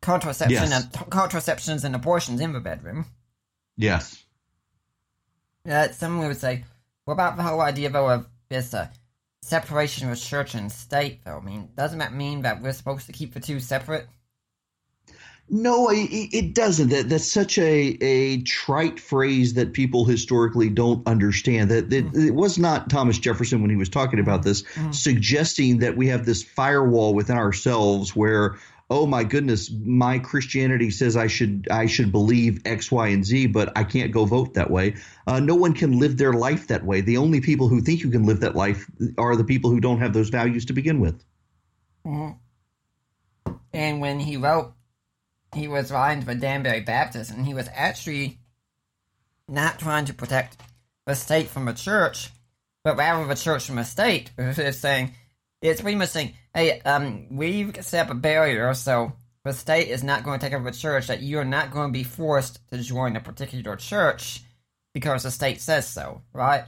contraception 0.00 0.70
yes. 0.70 0.84
and 0.84 1.10
contraceptions 1.10 1.84
and 1.84 1.94
abortions 1.94 2.40
in 2.40 2.52
the 2.52 2.60
bedroom. 2.60 3.04
Yes. 3.76 4.24
Uh, 5.68 5.88
someone 5.88 6.26
would 6.26 6.38
say, 6.38 6.64
what 7.04 7.14
about 7.14 7.36
the 7.36 7.42
whole 7.42 7.60
idea, 7.60 7.90
though, 7.90 8.08
of 8.08 8.26
this 8.48 8.72
uh, 8.72 8.88
separation 9.42 10.10
of 10.10 10.18
church 10.18 10.54
and 10.54 10.72
state, 10.72 11.20
though? 11.24 11.38
I 11.38 11.44
mean, 11.44 11.68
doesn't 11.76 11.98
that 11.98 12.14
mean 12.14 12.42
that 12.42 12.62
we're 12.62 12.72
supposed 12.72 13.06
to 13.06 13.12
keep 13.12 13.34
the 13.34 13.40
two 13.40 13.60
separate? 13.60 14.06
No, 15.50 15.88
it, 15.90 16.08
it 16.10 16.54
doesn't. 16.54 16.88
That 16.90 17.08
that's 17.08 17.30
such 17.30 17.58
a 17.58 17.96
a 18.02 18.42
trite 18.42 19.00
phrase 19.00 19.54
that 19.54 19.72
people 19.72 20.04
historically 20.04 20.68
don't 20.68 21.06
understand. 21.06 21.70
That, 21.70 21.88
that 21.90 22.12
mm. 22.12 22.26
it 22.28 22.34
was 22.34 22.58
not 22.58 22.90
Thomas 22.90 23.18
Jefferson 23.18 23.62
when 23.62 23.70
he 23.70 23.76
was 23.76 23.88
talking 23.88 24.20
about 24.20 24.42
this, 24.42 24.62
mm. 24.62 24.94
suggesting 24.94 25.78
that 25.78 25.96
we 25.96 26.08
have 26.08 26.26
this 26.26 26.42
firewall 26.42 27.14
within 27.14 27.38
ourselves 27.38 28.14
where 28.14 28.58
oh 28.90 29.06
my 29.06 29.22
goodness, 29.24 29.70
my 29.70 30.18
Christianity 30.18 30.90
says 30.90 31.16
I 31.16 31.26
should 31.26 31.68
I 31.70 31.86
should 31.86 32.12
believe 32.12 32.60
X, 32.64 32.90
Y, 32.90 33.08
and 33.08 33.24
Z, 33.24 33.48
but 33.48 33.76
I 33.76 33.84
can't 33.84 34.12
go 34.12 34.24
vote 34.24 34.54
that 34.54 34.70
way. 34.70 34.96
Uh, 35.26 35.40
no 35.40 35.54
one 35.54 35.74
can 35.74 35.98
live 35.98 36.16
their 36.16 36.32
life 36.32 36.68
that 36.68 36.84
way. 36.84 37.00
The 37.00 37.16
only 37.16 37.40
people 37.40 37.68
who 37.68 37.80
think 37.80 38.02
you 38.02 38.10
can 38.10 38.24
live 38.24 38.40
that 38.40 38.56
life 38.56 38.86
are 39.16 39.36
the 39.36 39.44
people 39.44 39.70
who 39.70 39.80
don't 39.80 39.98
have 39.98 40.12
those 40.12 40.28
values 40.28 40.66
to 40.66 40.72
begin 40.72 41.00
with. 41.00 41.22
Mm-hmm. 42.06 43.52
And 43.72 44.00
when 44.00 44.18
he 44.18 44.36
wrote 44.36 44.72
he 45.54 45.68
was 45.68 45.90
writing 45.90 46.24
for 46.24 46.34
Danbury 46.34 46.80
Baptist, 46.80 47.30
and 47.30 47.46
he 47.46 47.54
was 47.54 47.68
actually 47.74 48.38
not 49.48 49.78
trying 49.78 50.04
to 50.06 50.14
protect 50.14 50.58
the 51.06 51.14
state 51.14 51.48
from 51.48 51.64
the 51.64 51.72
church, 51.72 52.30
but 52.84 52.96
rather 52.96 53.26
the 53.26 53.34
church 53.34 53.66
from 53.66 53.76
the 53.76 53.84
state. 53.84 54.30
It's 54.38 54.78
saying 54.78 55.14
it's 55.62 55.80
pretty 55.80 55.96
much 55.96 56.10
saying, 56.10 56.34
"Hey, 56.54 56.80
um, 56.82 57.26
we've 57.30 57.74
set 57.84 58.06
up 58.06 58.12
a 58.12 58.14
barrier, 58.14 58.74
so 58.74 59.12
the 59.44 59.52
state 59.52 59.88
is 59.88 60.04
not 60.04 60.22
going 60.22 60.38
to 60.38 60.46
take 60.46 60.54
over 60.54 60.70
the 60.70 60.76
church. 60.76 61.06
That 61.06 61.22
you 61.22 61.38
are 61.38 61.44
not 61.44 61.70
going 61.70 61.88
to 61.88 61.98
be 61.98 62.04
forced 62.04 62.60
to 62.68 62.78
join 62.78 63.16
a 63.16 63.20
particular 63.20 63.76
church 63.76 64.42
because 64.92 65.22
the 65.22 65.30
state 65.30 65.60
says 65.60 65.88
so, 65.88 66.22
right?" 66.32 66.64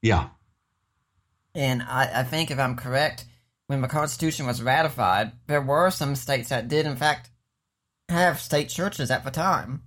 Yeah. 0.00 0.30
And 1.54 1.82
I, 1.82 2.20
I 2.20 2.22
think 2.24 2.50
if 2.50 2.58
I'm 2.58 2.76
correct, 2.76 3.26
when 3.66 3.82
the 3.82 3.88
Constitution 3.88 4.46
was 4.46 4.62
ratified, 4.62 5.32
there 5.46 5.60
were 5.60 5.90
some 5.90 6.16
states 6.16 6.48
that 6.48 6.68
did, 6.68 6.86
in 6.86 6.96
fact, 6.96 7.30
have 8.12 8.40
state 8.40 8.68
churches 8.68 9.10
at 9.10 9.24
the 9.24 9.30
time. 9.30 9.82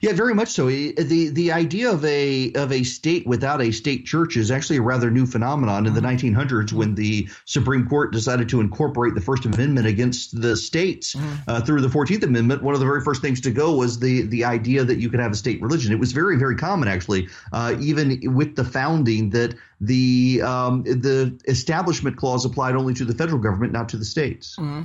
Yeah, 0.00 0.12
very 0.12 0.34
much 0.34 0.48
so. 0.48 0.66
the 0.68 1.30
The 1.32 1.52
idea 1.52 1.90
of 1.90 2.04
a 2.04 2.52
of 2.54 2.72
a 2.72 2.82
state 2.82 3.26
without 3.26 3.60
a 3.60 3.70
state 3.70 4.06
church 4.06 4.36
is 4.36 4.50
actually 4.50 4.78
a 4.78 4.82
rather 4.82 5.10
new 5.10 5.26
phenomenon 5.26 5.86
in 5.86 5.94
the 5.94 6.00
1900s 6.00 6.34
mm-hmm. 6.34 6.76
when 6.76 6.94
the 6.94 7.28
Supreme 7.44 7.86
Court 7.86 8.12
decided 8.12 8.48
to 8.50 8.60
incorporate 8.60 9.14
the 9.14 9.20
First 9.20 9.44
Amendment 9.44 9.86
against 9.86 10.40
the 10.40 10.56
states 10.56 11.14
mm-hmm. 11.14 11.34
uh, 11.46 11.60
through 11.60 11.82
the 11.82 11.90
Fourteenth 11.90 12.22
Amendment. 12.22 12.62
One 12.62 12.74
of 12.74 12.80
the 12.80 12.86
very 12.86 13.02
first 13.02 13.20
things 13.22 13.40
to 13.42 13.50
go 13.50 13.76
was 13.76 13.98
the 13.98 14.22
the 14.22 14.44
idea 14.44 14.84
that 14.84 14.98
you 14.98 15.10
could 15.10 15.20
have 15.20 15.32
a 15.32 15.36
state 15.36 15.60
religion. 15.60 15.92
It 15.92 16.00
was 16.00 16.12
very 16.12 16.38
very 16.38 16.56
common 16.56 16.88
actually, 16.88 17.28
uh, 17.52 17.76
even 17.80 18.34
with 18.34 18.56
the 18.56 18.64
founding, 18.64 19.30
that 19.30 19.54
the 19.80 20.40
um, 20.42 20.82
the 20.84 21.38
Establishment 21.48 22.16
Clause 22.16 22.44
applied 22.44 22.76
only 22.76 22.94
to 22.94 23.04
the 23.04 23.14
federal 23.14 23.40
government, 23.40 23.72
not 23.72 23.88
to 23.90 23.96
the 23.96 24.04
states. 24.04 24.56
Mm-hmm. 24.58 24.82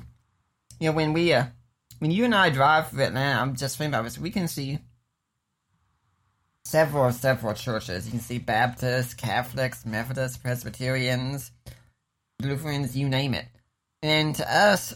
Yeah, 0.79 0.89
when 0.89 1.13
we 1.13 1.31
uh, 1.31 1.45
when 2.01 2.09
you 2.09 2.25
and 2.25 2.33
I 2.33 2.49
drive 2.49 2.89
through 2.89 3.03
Atlanta, 3.03 3.39
I'm 3.39 3.55
just 3.55 3.77
thinking 3.77 3.93
about 3.93 4.05
this. 4.05 4.17
We 4.17 4.31
can 4.31 4.47
see 4.47 4.79
several, 6.65 7.11
several 7.11 7.53
churches. 7.53 8.05
You 8.05 8.11
can 8.11 8.19
see 8.19 8.39
Baptists, 8.39 9.13
Catholics, 9.13 9.85
Methodists, 9.85 10.37
Presbyterians, 10.37 11.51
Lutherans, 12.41 12.97
you 12.97 13.07
name 13.07 13.35
it. 13.35 13.45
And 14.01 14.33
to 14.33 14.51
us, 14.51 14.95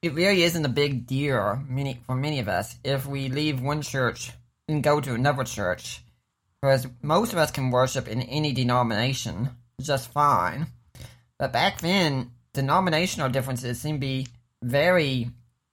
it 0.00 0.14
really 0.14 0.42
isn't 0.44 0.64
a 0.64 0.70
big 0.70 1.06
deal 1.06 1.62
many, 1.68 2.00
for 2.06 2.14
many 2.14 2.38
of 2.38 2.48
us 2.48 2.74
if 2.82 3.06
we 3.06 3.28
leave 3.28 3.60
one 3.60 3.82
church 3.82 4.30
and 4.66 4.82
go 4.82 4.98
to 4.98 5.12
another 5.12 5.44
church. 5.44 6.00
Because 6.62 6.86
most 7.02 7.34
of 7.34 7.38
us 7.38 7.50
can 7.50 7.70
worship 7.70 8.08
in 8.08 8.22
any 8.22 8.52
denomination 8.54 9.50
just 9.82 10.10
fine. 10.10 10.68
But 11.38 11.52
back 11.52 11.82
then, 11.82 12.30
denominational 12.54 13.28
differences 13.28 13.78
seem 13.78 13.96
to 13.96 14.00
be 14.00 14.26
very 14.62 15.28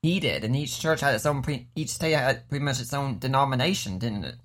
heated, 0.08 0.44
and 0.44 0.56
each 0.56 0.80
church 0.80 1.02
had 1.02 1.14
its 1.16 1.26
own, 1.26 1.42
pre- 1.42 1.68
each 1.76 1.90
state 1.90 2.14
had 2.14 2.48
pretty 2.50 2.64
much 2.64 2.80
its 2.80 2.94
own 2.94 3.20
denomination, 3.20 4.00
didn't 4.00 4.24
it? 4.24 4.36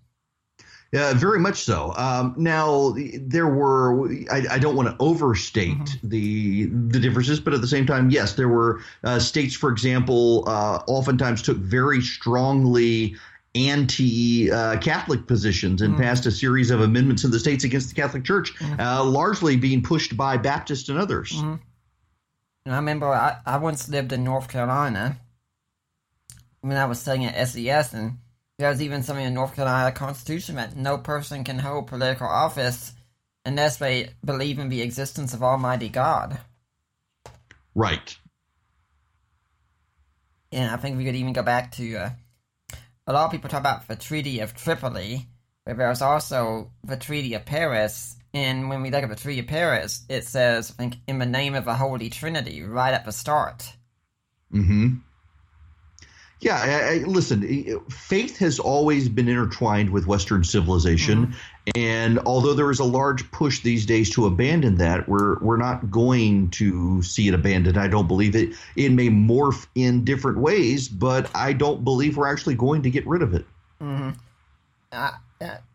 Yeah, 0.92 1.14
very 1.14 1.38
much 1.38 1.62
so. 1.62 1.95
Um, 1.97 2.35
now 2.37 2.95
there 3.19 3.49
were. 3.49 4.12
I, 4.31 4.42
I 4.50 4.59
don't 4.59 4.76
want 4.76 4.88
to 4.90 4.97
overstate 5.00 5.78
mm-hmm. 5.78 6.09
the 6.09 6.66
the 6.66 7.00
differences, 7.00 7.40
but 7.40 7.54
at 7.54 7.62
the 7.62 7.66
same 7.66 7.87
time, 7.87 8.11
yes, 8.11 8.35
there 8.35 8.49
were 8.49 8.83
uh, 9.02 9.19
states, 9.19 9.54
for 9.54 9.71
example, 9.71 10.45
uh, 10.47 10.83
oftentimes 10.87 11.40
took 11.40 11.57
very 11.57 12.02
strongly 12.02 13.16
anti-Catholic 13.54 15.21
uh, 15.21 15.25
positions 15.25 15.81
and 15.81 15.95
mm-hmm. 15.95 16.02
passed 16.02 16.26
a 16.26 16.31
series 16.31 16.71
of 16.71 16.83
amendments 16.83 17.25
in 17.25 17.31
the 17.31 17.38
states 17.38 17.64
against 17.64 17.88
the 17.88 17.95
Catholic 17.95 18.25
Church, 18.25 18.54
mm-hmm. 18.57 18.78
uh, 18.78 19.02
largely 19.02 19.57
being 19.57 19.83
pushed 19.83 20.14
by 20.14 20.37
Baptists 20.37 20.90
and 20.90 20.99
others. 20.99 21.33
Mm-hmm. 21.33 22.71
I 22.71 22.76
remember 22.76 23.07
I, 23.07 23.38
I 23.47 23.57
once 23.57 23.88
lived 23.88 24.12
in 24.12 24.25
North 24.25 24.49
Carolina, 24.49 25.19
when 26.62 26.76
I 26.76 26.87
was 26.87 27.00
studying 27.00 27.26
at 27.26 27.49
SES, 27.49 27.92
and 27.92 28.19
there 28.59 28.71
was 28.71 28.81
even 28.81 29.02
something 29.02 29.25
in 29.25 29.35
North 29.35 29.54
Carolina 29.54 29.92
Constitution 29.92 30.57
that 30.57 30.76
no 30.76 30.97
person 30.97 31.45
can 31.45 31.59
hold 31.59 31.88
political 31.88 32.26
office 32.26 32.92
unless 33.45 33.76
they 33.76 34.11
believe 34.25 34.59
in 34.59 34.69
the 34.69 34.83
existence 34.83 35.35
of 35.35 35.42
Almighty 35.42 35.88
God. 35.88 36.40
Right. 37.75 38.16
And 40.52 40.71
I 40.71 40.76
think 40.76 40.97
we 40.97 41.04
could 41.04 41.16
even 41.16 41.33
go 41.33 41.42
back 41.42 41.73
to 41.73 41.97
uh, 41.97 42.11
a 43.07 43.12
lot 43.12 43.26
of 43.26 43.33
people 43.33 43.50
talk 43.50 43.61
about 43.61 43.88
the 43.88 43.97
Treaty 43.97 44.40
of 44.40 44.54
Tripoli, 44.54 45.26
but 45.64 45.76
there's 45.76 46.02
also 46.02 46.71
the 46.85 46.97
Treaty 46.97 47.35
of 47.35 47.45
Paris. 47.45 48.16
And 48.35 48.69
when 48.69 48.83
we 48.83 48.90
look 48.90 49.02
at 49.02 49.09
the 49.09 49.16
Treaty 49.16 49.40
of 49.40 49.47
Paris, 49.47 50.04
it 50.09 50.25
says, 50.25 50.71
I 50.71 50.75
think, 50.75 50.97
in 51.09 51.19
the 51.19 51.26
name 51.26 51.54
of 51.54 51.64
the 51.64 51.75
Holy 51.75 52.11
Trinity 52.11 52.62
right 52.62 52.95
at 52.95 53.04
the 53.04 53.12
start. 53.12 53.73
Mm 54.52 54.66
hmm. 54.66 54.95
Yeah, 56.42 56.56
I, 56.56 56.94
I, 56.94 56.96
listen, 57.04 57.80
faith 57.88 58.38
has 58.38 58.58
always 58.58 59.08
been 59.08 59.28
intertwined 59.28 59.90
with 59.90 60.08
Western 60.08 60.42
civilization. 60.42 61.28
Mm-hmm. 61.28 61.70
And 61.76 62.18
although 62.18 62.52
there 62.52 62.68
is 62.72 62.80
a 62.80 62.84
large 62.84 63.30
push 63.30 63.61
these 63.61 63.87
days 63.87 64.11
to 64.11 64.26
abandon 64.26 64.78
that, 64.78 65.08
we're, 65.08 65.38
we're 65.38 65.56
not 65.56 65.88
going 65.88 66.50
to 66.50 67.00
see 67.02 67.28
it 67.28 67.34
abandoned. 67.34 67.78
I 67.78 67.87
don't 67.87 68.08
believe 68.08 68.34
it. 68.34 68.54
It 68.75 68.90
may 68.90 69.08
morph 69.08 69.68
in 69.76 70.04
different 70.04 70.38
ways, 70.38 70.88
but 70.88 71.30
I 71.32 71.52
don't 71.52 71.84
believe 71.84 72.16
we're 72.16 72.26
actually 72.26 72.56
going 72.56 72.82
to 72.82 72.90
get 72.90 73.06
rid 73.06 73.22
of 73.22 73.34
it. 73.34 73.46
Mm-hmm. 73.80 74.11
I, 74.90 75.12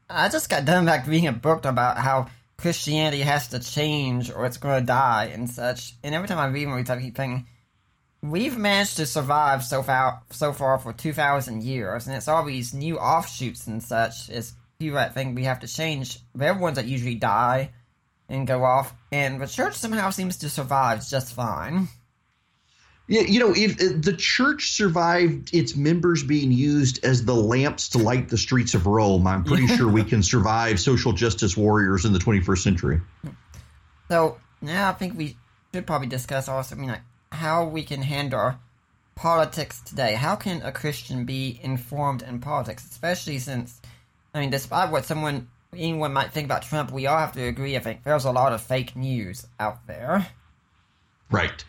I 0.10 0.28
just 0.28 0.50
got 0.50 0.66
done 0.66 0.86
back 0.86 1.08
reading 1.08 1.28
a 1.28 1.32
book 1.32 1.64
about 1.64 1.98
how 1.98 2.28
Christianity 2.58 3.22
has 3.22 3.48
to 3.50 3.60
change 3.60 4.32
or 4.32 4.46
it's 4.46 4.58
going 4.58 4.82
to 4.82 4.86
die 4.86 5.32
and 5.34 5.50
such. 5.50 5.96
And 6.04 6.14
every 6.14 6.28
time 6.28 6.40
I 6.40 6.48
read 6.48 6.68
one, 6.68 6.78
I 6.78 7.02
keep 7.02 7.16
thinking, 7.16 7.48
we've 8.22 8.58
managed 8.58 8.98
to 8.98 9.06
survive 9.06 9.64
so 9.64 9.84
far 9.84 10.22
so 10.32 10.52
far 10.52 10.80
for 10.80 10.92
2000 10.92 11.64
years 11.64 12.08
and 12.08 12.16
it's 12.16 12.28
all 12.28 12.44
these 12.44 12.74
new 12.74 12.98
offshoots 12.98 13.68
and 13.68 13.82
such 13.84 14.30
is 14.30 14.54
people 14.80 14.98
that 14.98 15.14
think 15.14 15.36
we 15.36 15.44
have 15.44 15.60
to 15.62 15.68
change, 15.68 16.20
they're 16.36 16.54
ones 16.54 16.76
that 16.76 16.86
usually 16.86 17.16
die 17.16 17.72
and 18.30 18.46
go 18.46 18.64
off, 18.64 18.94
and 19.12 19.42
the 19.42 19.48
church 19.48 19.76
somehow 19.76 20.10
seems 20.10 20.38
to 20.38 20.50
survive 20.50 21.08
just 21.08 21.34
fine. 21.34 21.88
Yeah, 23.08 23.22
you 23.22 23.40
know, 23.40 23.54
if, 23.56 23.82
if 23.82 24.02
the 24.02 24.14
church 24.14 24.72
survived 24.72 25.56
its 25.56 25.78
members 25.78 26.24
being 26.24 26.52
used 26.52 27.06
as 27.06 27.24
the 27.24 27.34
lamps 27.34 27.90
to 27.90 28.00
light 28.00 28.28
the 28.28 28.38
streets 28.38 28.74
of 28.74 28.86
Rome, 28.86 29.26
I'm 29.26 29.46
pretty 29.46 29.68
sure 29.78 29.90
we 29.90 30.04
can 30.04 30.22
survive 30.22 30.80
social 30.80 31.14
justice 31.14 31.56
warriors 31.56 32.04
in 32.04 32.12
the 32.12 32.20
21st 32.20 32.58
century. 32.58 33.02
So 34.10 34.38
now 34.62 34.90
I 34.90 34.94
think 34.94 35.18
we 35.18 35.38
should 35.74 35.88
probably 35.88 36.10
discuss 36.10 36.50
also, 36.50 36.76
I 36.76 36.80
mean, 36.80 36.90
like 36.90 37.02
how 37.32 37.66
we 37.66 37.84
can 37.84 38.02
handle 38.02 38.56
politics 39.16 39.82
today. 39.82 40.14
How 40.14 40.36
can 40.36 40.62
a 40.62 40.72
Christian 40.72 41.26
be 41.26 41.60
informed 41.62 42.22
in 42.22 42.40
politics, 42.40 42.86
especially 42.90 43.40
since, 43.40 43.82
I 44.34 44.40
mean, 44.40 44.50
despite 44.50 44.92
what 44.92 45.06
someone 45.06 45.48
anyone 45.74 46.14
might 46.14 46.32
think 46.32 46.46
about 46.46 46.64
Trump, 46.64 46.92
we 46.92 47.08
all 47.08 47.18
have 47.18 47.34
to 47.34 47.44
agree. 47.44 47.76
I 47.76 47.80
think 47.80 48.04
there's 48.04 48.26
a 48.26 48.32
lot 48.32 48.54
of 48.54 48.62
fake 48.62 48.96
news 48.96 49.46
out 49.60 49.86
there. 49.88 50.28
Right. 51.30 51.64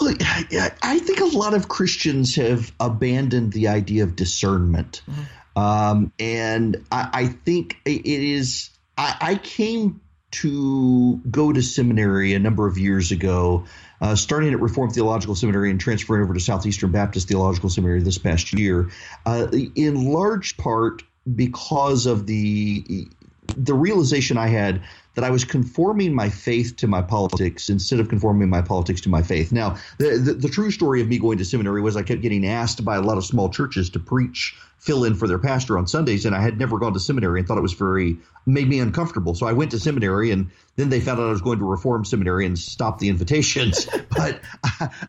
Well, 0.00 0.14
I 0.20 0.98
think 0.98 1.20
a 1.20 1.36
lot 1.36 1.54
of 1.54 1.68
Christians 1.68 2.34
have 2.36 2.72
abandoned 2.80 3.52
the 3.52 3.68
idea 3.68 4.02
of 4.02 4.16
discernment. 4.16 5.02
Mm-hmm. 5.08 5.62
Um, 5.62 6.12
and 6.18 6.84
I, 6.90 7.10
I, 7.12 7.26
think 7.26 7.76
it 7.84 8.06
is, 8.06 8.70
I, 8.96 9.16
I, 9.20 9.34
came 9.34 10.00
to 10.30 11.16
go 11.28 11.52
to 11.52 11.60
seminary 11.60 12.34
a 12.34 12.38
number 12.38 12.66
of 12.66 12.78
years 12.78 13.10
ago, 13.10 13.66
uh, 14.00 14.14
starting 14.14 14.52
at 14.52 14.60
Reformed 14.60 14.92
Theological 14.92 15.34
Seminary 15.34 15.70
and 15.70 15.80
transferring 15.80 16.22
over 16.22 16.34
to 16.34 16.40
Southeastern 16.40 16.90
Baptist 16.90 17.28
Theological 17.28 17.70
Seminary 17.70 18.00
this 18.00 18.18
past 18.18 18.52
year, 18.52 18.90
uh, 19.26 19.48
in 19.74 20.12
large 20.12 20.56
part 20.56 21.02
because 21.34 22.06
of 22.06 22.26
the 22.26 23.08
the 23.56 23.74
realization 23.74 24.36
I 24.36 24.46
had 24.46 24.82
that 25.14 25.24
I 25.24 25.30
was 25.30 25.44
conforming 25.44 26.14
my 26.14 26.28
faith 26.28 26.76
to 26.76 26.86
my 26.86 27.02
politics 27.02 27.68
instead 27.68 28.00
of 28.00 28.08
conforming 28.08 28.48
my 28.48 28.62
politics 28.62 29.00
to 29.02 29.08
my 29.08 29.22
faith. 29.22 29.52
Now, 29.52 29.76
the, 29.98 30.18
the, 30.18 30.34
the, 30.34 30.48
true 30.48 30.70
story 30.70 31.00
of 31.00 31.08
me 31.08 31.18
going 31.18 31.38
to 31.38 31.44
seminary 31.44 31.82
was 31.82 31.96
I 31.96 32.02
kept 32.02 32.22
getting 32.22 32.46
asked 32.46 32.84
by 32.84 32.96
a 32.96 33.00
lot 33.00 33.18
of 33.18 33.24
small 33.24 33.48
churches 33.48 33.90
to 33.90 33.98
preach, 33.98 34.56
fill 34.78 35.04
in 35.04 35.14
for 35.14 35.26
their 35.26 35.38
pastor 35.38 35.76
on 35.78 35.86
Sundays, 35.86 36.26
and 36.26 36.34
I 36.34 36.40
had 36.40 36.58
never 36.58 36.78
gone 36.78 36.92
to 36.94 37.00
seminary 37.00 37.40
and 37.40 37.48
thought 37.48 37.58
it 37.58 37.62
was 37.62 37.72
very, 37.72 38.18
made 38.46 38.68
me 38.68 38.78
uncomfortable. 38.78 39.34
So 39.34 39.46
I 39.46 39.52
went 39.52 39.72
to 39.72 39.80
seminary, 39.80 40.30
and 40.30 40.50
then 40.76 40.90
they 40.90 41.00
found 41.00 41.18
out 41.18 41.26
I 41.26 41.32
was 41.32 41.42
going 41.42 41.58
to 41.58 41.64
reform 41.64 42.04
seminary 42.04 42.46
and 42.46 42.58
stopped 42.58 43.00
the 43.00 43.08
invitations. 43.08 43.88
but 44.16 44.40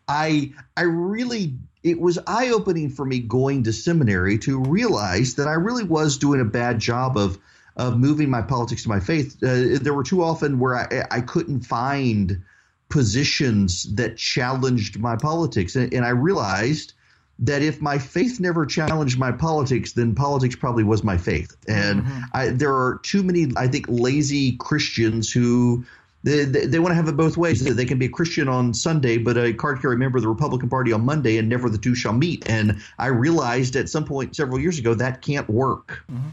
I, 0.08 0.52
I 0.76 0.82
really 0.82 1.54
it 1.82 2.00
was 2.00 2.18
eye 2.26 2.50
opening 2.50 2.90
for 2.90 3.04
me 3.04 3.18
going 3.18 3.64
to 3.64 3.72
seminary 3.72 4.38
to 4.38 4.60
realize 4.60 5.34
that 5.34 5.48
I 5.48 5.54
really 5.54 5.82
was 5.82 6.16
doing 6.16 6.40
a 6.40 6.44
bad 6.44 6.78
job 6.78 7.16
of 7.16 7.38
of 7.76 7.98
moving 7.98 8.30
my 8.30 8.42
politics 8.42 8.82
to 8.82 8.88
my 8.88 9.00
faith. 9.00 9.36
Uh, 9.42 9.78
there 9.80 9.94
were 9.94 10.04
too 10.04 10.22
often 10.22 10.58
where 10.58 10.76
I, 10.76 11.06
I 11.10 11.20
couldn't 11.20 11.60
find 11.60 12.42
positions 12.88 13.94
that 13.94 14.16
challenged 14.16 14.98
my 14.98 15.16
politics, 15.16 15.76
and, 15.76 15.92
and 15.92 16.04
I 16.04 16.10
realized 16.10 16.94
that 17.38 17.62
if 17.62 17.80
my 17.80 17.98
faith 17.98 18.38
never 18.38 18.64
challenged 18.66 19.18
my 19.18 19.32
politics, 19.32 19.92
then 19.92 20.14
politics 20.14 20.54
probably 20.54 20.84
was 20.84 21.02
my 21.02 21.16
faith. 21.16 21.56
And 21.66 22.02
mm-hmm. 22.02 22.20
I, 22.34 22.48
there 22.50 22.72
are 22.72 23.00
too 23.02 23.22
many, 23.22 23.48
I 23.56 23.66
think, 23.66 23.86
lazy 23.88 24.56
Christians 24.58 25.32
who 25.32 25.84
they, 26.22 26.44
they, 26.44 26.66
they, 26.66 26.78
want 26.78 26.92
to 26.92 26.94
have 26.94 27.08
it 27.08 27.16
both 27.16 27.36
ways. 27.36 27.64
They 27.64 27.84
can 27.84 27.98
be 27.98 28.06
a 28.06 28.10
Christian 28.10 28.48
on 28.48 28.74
Sunday, 28.74 29.18
but 29.18 29.36
a 29.36 29.52
card 29.52 29.80
carrying 29.80 29.98
member 29.98 30.18
of 30.18 30.22
the 30.22 30.28
Republican 30.28 30.68
Party 30.68 30.92
on 30.92 31.04
Monday, 31.04 31.36
and 31.36 31.48
never 31.48 31.68
the 31.68 31.78
two 31.78 31.96
shall 31.96 32.12
meet. 32.12 32.48
And 32.48 32.80
I 32.98 33.06
realized 33.06 33.74
at 33.74 33.88
some 33.88 34.04
point 34.04 34.36
several 34.36 34.60
years 34.60 34.78
ago 34.78 34.94
that 34.94 35.22
can't 35.22 35.48
work. 35.50 36.04
Mm-hmm. 36.10 36.28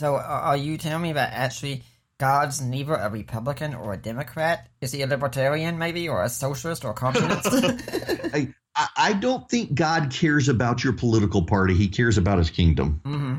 So, 0.00 0.16
are 0.16 0.56
you 0.56 0.78
telling 0.78 1.02
me 1.02 1.12
that 1.12 1.34
actually 1.34 1.82
God's 2.16 2.62
neither 2.62 2.94
a 2.94 3.10
Republican 3.10 3.74
or 3.74 3.92
a 3.92 3.98
Democrat? 3.98 4.66
Is 4.80 4.92
he 4.92 5.02
a 5.02 5.06
libertarian, 5.06 5.76
maybe, 5.76 6.08
or 6.08 6.22
a 6.22 6.30
socialist 6.30 6.86
or 6.86 6.92
a 6.92 6.94
communist? 6.94 7.46
I, 8.34 8.48
I 8.96 9.12
don't 9.12 9.46
think 9.50 9.74
God 9.74 10.10
cares 10.10 10.48
about 10.48 10.82
your 10.82 10.94
political 10.94 11.42
party. 11.42 11.74
He 11.74 11.88
cares 11.88 12.16
about 12.16 12.38
his 12.38 12.48
kingdom. 12.48 13.02
Mm-hmm. 13.04 13.36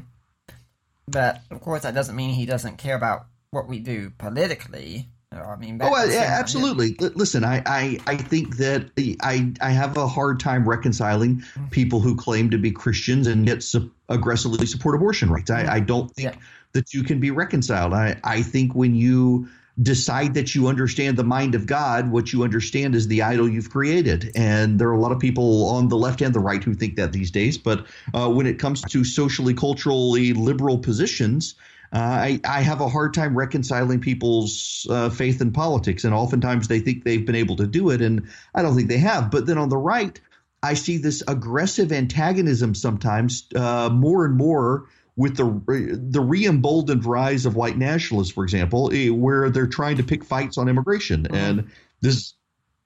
But, 1.08 1.42
of 1.50 1.62
course, 1.62 1.82
that 1.82 1.96
doesn't 1.96 2.16
mean 2.16 2.30
he 2.30 2.46
doesn't 2.46 2.78
care 2.78 2.96
about 2.96 3.26
what 3.50 3.68
we 3.68 3.80
do 3.80 4.12
politically. 4.20 5.10
I 5.34 5.56
mean, 5.56 5.80
oh, 5.82 6.04
yeah, 6.04 6.38
absolutely. 6.40 6.96
Listen, 7.00 7.46
I, 7.46 7.64
I, 7.66 8.00
I 8.06 8.18
think 8.18 8.58
that 8.58 8.90
I, 9.22 9.54
I 9.62 9.72
have 9.72 9.96
a 9.96 10.06
hard 10.06 10.42
time 10.42 10.68
reconciling 10.68 11.38
mm-hmm. 11.38 11.68
people 11.68 12.02
who 12.02 12.18
claim 12.18 12.50
to 12.50 12.58
be 12.58 12.72
Christians 12.72 13.28
and 13.28 13.48
yet 13.48 13.64
su- 13.64 13.92
aggressively 14.10 14.66
support 14.66 14.96
abortion 14.96 15.30
rights. 15.30 15.50
I, 15.50 15.76
I 15.76 15.80
don't 15.80 16.12
think 16.12 16.34
yeah. 16.34 16.42
the 16.74 16.82
two 16.82 17.04
can 17.04 17.22
be 17.22 17.32
reconciled. 17.32 17.94
I, 17.94 18.20
I 18.26 18.42
think 18.42 18.76
when 18.76 18.94
you 18.94 19.48
decide 19.82 20.34
that 20.34 20.54
you 20.54 20.68
understand 20.68 21.16
the 21.16 21.24
mind 21.24 21.56
of 21.56 21.66
God, 21.66 22.12
what 22.12 22.34
you 22.34 22.44
understand 22.44 22.94
is 22.94 23.08
the 23.08 23.22
idol 23.22 23.48
you've 23.50 23.70
created. 23.70 24.32
And 24.36 24.78
there 24.78 24.90
are 24.90 24.94
a 24.94 25.00
lot 25.00 25.14
of 25.14 25.20
people 25.20 25.70
on 25.70 25.88
the 25.88 25.98
left 25.98 26.22
and 26.22 26.36
the 26.36 26.40
right 26.40 26.62
who 26.62 26.74
think 26.74 26.98
that 26.98 27.14
these 27.14 27.32
days. 27.32 27.58
But 27.58 27.86
uh, 28.14 28.30
when 28.30 28.48
it 28.48 28.60
comes 28.60 28.82
to 28.82 29.06
socially, 29.06 29.54
culturally 29.54 30.34
liberal 30.34 30.78
positions, 30.78 31.56
uh, 31.94 31.98
I, 31.98 32.40
I 32.46 32.62
have 32.62 32.80
a 32.80 32.88
hard 32.88 33.14
time 33.14 33.38
reconciling 33.38 34.00
people's 34.00 34.88
uh, 34.90 35.10
faith 35.10 35.42
in 35.42 35.52
politics. 35.52 36.04
And 36.04 36.14
oftentimes 36.14 36.68
they 36.68 36.80
think 36.80 37.04
they've 37.04 37.26
been 37.26 37.36
able 37.36 37.58
to 37.58 37.68
do 37.68 37.90
it. 37.90 38.02
And 38.02 38.30
I 38.56 38.62
don't 38.62 38.76
think 38.76 38.88
they 38.88 38.98
have. 39.00 39.30
But 39.30 39.46
then 39.46 39.58
on 39.58 39.70
the 39.70 39.78
right, 39.78 40.20
I 40.64 40.76
see 40.76 40.98
this 40.98 41.22
aggressive 41.28 41.92
antagonism 41.92 42.76
sometimes 42.76 43.48
uh, 43.56 43.90
more 43.90 44.26
and 44.26 44.38
more 44.38 44.86
with 45.18 45.36
the 45.36 45.62
the 45.66 46.22
re-emboldened 46.22 47.06
rise 47.06 47.46
of 47.46 47.56
white 47.56 47.78
nationalists, 47.78 48.32
for 48.32 48.44
example, 48.44 48.90
eh, 48.94 49.10
where 49.10 49.50
they're 49.50 49.68
trying 49.68 49.98
to 49.98 50.04
pick 50.04 50.24
fights 50.24 50.58
on 50.58 50.70
immigration. 50.70 51.24
Mm-hmm. 51.24 51.36
And 51.36 51.72
this 52.00 52.34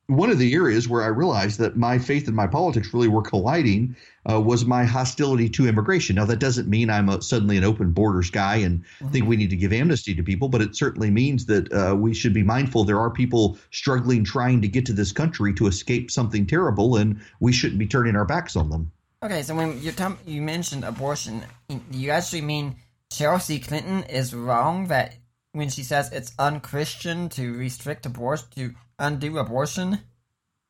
one 0.08 0.30
of 0.30 0.38
the 0.38 0.54
areas 0.54 0.88
where 0.88 1.02
I 1.02 1.08
realized 1.08 1.60
that 1.60 1.78
my 1.78 1.98
faith 1.98 2.28
and 2.28 2.36
my 2.36 2.46
politics 2.46 2.94
really 2.94 3.08
were 3.08 3.24
colliding 3.24 3.96
uh, 4.30 4.40
was 4.40 4.66
my 4.66 4.84
hostility 4.84 5.50
to 5.50 5.68
immigration. 5.68 6.16
Now, 6.16 6.26
that 6.26 6.40
doesn't 6.40 6.68
mean 6.68 6.90
I'm 6.90 7.10
a, 7.10 7.22
suddenly 7.22 7.58
an 7.58 7.64
open 7.64 7.92
borders 7.92 8.30
guy 8.30 8.58
and 8.58 8.82
mm-hmm. 8.82 9.10
think 9.10 9.28
we 9.28 9.36
need 9.36 9.50
to 9.50 9.56
give 9.56 9.74
amnesty 9.74 10.14
to 10.14 10.24
people, 10.24 10.48
but 10.48 10.62
it 10.62 10.76
certainly 10.76 11.10
means 11.10 11.48
that 11.48 11.72
uh, 11.74 11.96
we 11.96 12.14
should 12.14 12.34
be 12.34 12.44
mindful 12.44 12.84
there 12.84 13.00
are 13.00 13.10
people 13.10 13.58
struggling 13.72 14.24
trying 14.24 14.62
to 14.62 14.68
get 14.68 14.86
to 14.86 14.94
this 14.94 15.12
country 15.12 15.54
to 15.56 15.68
escape 15.68 16.12
something 16.12 16.46
terrible, 16.46 16.98
and 16.98 17.20
we 17.40 17.52
shouldn't 17.52 17.80
be 17.80 17.88
turning 17.88 18.16
our 18.16 18.26
backs 18.26 18.56
on 18.56 18.70
them. 18.70 18.92
Okay, 19.24 19.42
so 19.42 19.56
when 19.56 19.82
you 19.82 19.92
you 20.26 20.42
mentioned 20.42 20.84
abortion, 20.84 21.44
you 21.92 22.12
actually 22.12 22.42
mean 22.42 22.76
Chelsea 23.12 23.60
Clinton 23.60 24.04
is 24.04 24.36
wrong 24.36 24.88
that 24.88 25.16
when 25.56 25.70
she 25.70 25.84
says 25.84 26.12
it's 26.12 26.34
unchristian 26.38 27.30
to 27.30 27.54
restrict 27.54 28.06
abortion 28.06 28.48
to 28.56 28.74
undo 29.00 29.38
abortion? 29.38 30.00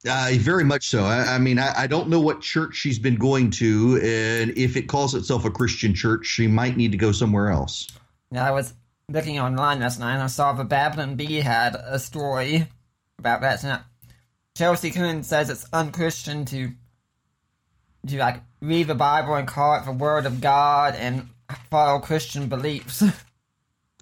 Uh, 0.08 0.30
very 0.34 0.64
much 0.64 0.88
so. 0.88 1.04
I, 1.04 1.36
I 1.36 1.38
mean, 1.40 1.58
I, 1.58 1.74
I, 1.76 1.88
don't 1.88 2.10
know 2.10 2.20
what 2.20 2.42
church 2.42 2.76
she's 2.76 3.00
been 3.00 3.16
going 3.16 3.50
to, 3.52 4.00
and 4.04 4.56
if 4.56 4.78
it 4.78 4.84
calls 4.84 5.16
itself 5.16 5.44
a 5.46 5.50
Christian 5.50 5.96
church, 5.96 6.28
she 6.28 6.46
might 6.46 6.78
need 6.78 6.92
to 6.92 6.98
go 6.98 7.12
somewhere 7.12 7.50
else. 7.50 7.88
Yeah, 8.32 8.48
I 8.48 8.52
was 8.52 8.76
looking 9.10 9.40
online 9.40 9.80
last 9.80 10.00
night, 10.00 10.14
and 10.14 10.22
I 10.22 10.28
saw 10.28 10.54
the 10.54 10.64
Babylon 10.64 11.16
Bee 11.16 11.42
had 11.42 11.74
a 11.74 11.98
story 11.98 12.68
about 13.18 13.42
that. 13.42 13.62
So 13.62 13.80
Chelsea 14.56 14.92
Clinton 14.92 15.24
says 15.24 15.50
it's 15.50 15.66
unchristian 15.74 16.46
to 16.46 16.70
to 18.06 18.18
like 18.20 18.44
read 18.62 18.86
the 18.86 18.94
Bible 18.94 19.34
and 19.34 19.48
call 19.48 19.80
it 19.80 19.86
the 19.86 19.92
Word 19.92 20.28
of 20.28 20.40
God 20.42 20.94
and 20.94 21.28
follow 21.72 22.00
Christian 22.00 22.48
beliefs. 22.48 23.04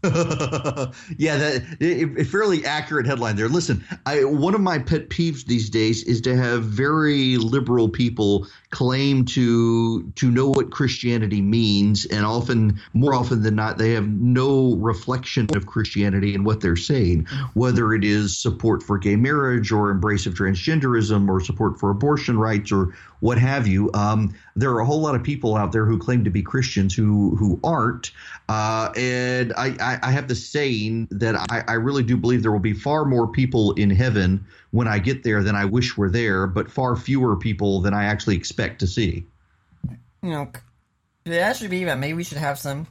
yeah, 1.18 1.38
that 1.38 1.64
a 1.80 2.26
fairly 2.26 2.66
accurate 2.66 3.06
headline 3.06 3.38
there. 3.38 3.48
Listen, 3.48 3.82
I, 4.06 4.26
one 4.26 4.54
of 4.54 4.60
my 4.60 4.78
pet 4.78 5.10
peeves 5.10 5.46
these 5.46 5.70
days 5.70 6.04
is 6.04 6.20
to 6.22 6.36
have 6.36 6.64
very 6.64 7.38
liberal 7.38 7.88
people 7.88 8.46
claim 8.74 9.24
to 9.24 10.02
to 10.16 10.32
know 10.32 10.50
what 10.50 10.72
Christianity 10.72 11.42
means, 11.42 12.06
and 12.06 12.26
often, 12.26 12.82
more 12.94 13.14
often 13.14 13.44
than 13.44 13.56
not, 13.56 13.78
they 13.78 13.92
have 13.92 14.10
no 14.10 14.74
reflection 14.78 15.48
of 15.56 15.68
Christianity 15.68 16.34
in 16.34 16.44
what 16.44 16.60
they're 16.60 16.76
saying, 16.76 17.28
whether 17.54 17.94
it 17.94 18.04
is 18.04 18.36
support 18.36 18.82
for 18.82 18.98
gay 18.98 19.16
marriage 19.16 19.72
or 19.72 19.92
embrace 19.92 20.26
of 20.26 20.34
transgenderism 20.34 21.30
or 21.30 21.40
support 21.40 21.80
for 21.80 21.92
abortion 21.92 22.40
rights 22.40 22.72
or 22.72 22.96
what 23.20 23.38
have 23.38 23.68
you. 23.68 23.92
Um, 23.94 24.34
there 24.56 24.72
are 24.72 24.80
a 24.80 24.86
whole 24.86 25.02
lot 25.02 25.14
of 25.14 25.22
people 25.22 25.56
out 25.56 25.72
there 25.72 25.86
who 25.86 26.00
claim 26.00 26.24
to 26.24 26.32
be 26.32 26.42
Christians 26.42 26.96
who 26.96 27.36
who 27.36 27.60
aren't, 27.64 28.10
uh, 28.50 28.92
and 28.98 29.54
I, 29.56 29.76
I, 29.80 30.00
I, 30.02 30.12
have 30.12 30.28
the 30.28 30.36
saying 30.36 31.10
that 31.12 31.36
I, 31.52 31.64
I 31.68 31.74
really 31.74 32.04
do 32.04 32.18
believe 32.18 32.42
there 32.42 32.52
will 32.52 32.60
be 32.60 32.74
far 32.74 33.06
more 33.06 33.28
people 33.28 33.74
in 33.74 33.92
heaven 33.92 34.46
when 34.74 34.88
I 34.88 34.98
get 34.98 35.22
there 35.22 35.44
than 35.44 35.56
I 35.56 35.66
wish 35.66 35.96
were 35.96 36.10
there, 36.10 36.48
but 36.48 36.72
far 36.72 36.96
fewer 36.96 37.38
people 37.38 37.82
than 37.82 37.94
I 37.94 38.06
actually 38.06 38.38
expect 38.38 38.80
to 38.80 38.88
see. 38.88 39.24
You 40.24 40.30
know, 40.30 40.52
it 41.26 41.34
actually 41.34 41.68
be 41.68 41.84
that 41.84 42.00
maybe 42.00 42.16
we 42.16 42.24
should 42.24 42.40
have 42.40 42.58
some 42.58 42.88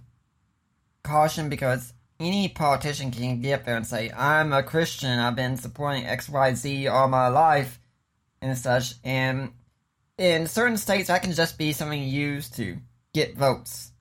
caution 1.02 1.48
because 1.48 1.92
any 2.20 2.48
politician 2.48 3.10
can 3.10 3.40
get 3.40 3.64
there 3.64 3.76
and 3.76 3.84
say, 3.84 4.12
I'm 4.16 4.52
a 4.52 4.62
Christian, 4.62 5.18
I've 5.18 5.34
been 5.34 5.56
supporting 5.56 6.04
XYZ 6.04 6.88
all 6.88 7.08
my 7.08 7.26
life 7.26 7.80
and 8.40 8.56
such, 8.56 8.94
and 9.02 9.50
in 10.18 10.46
certain 10.46 10.76
states, 10.76 11.08
that 11.08 11.22
can 11.22 11.32
just 11.32 11.58
be 11.58 11.72
something 11.72 12.00
used 12.00 12.54
to 12.56 12.76
get 13.12 13.36
votes. 13.36 13.91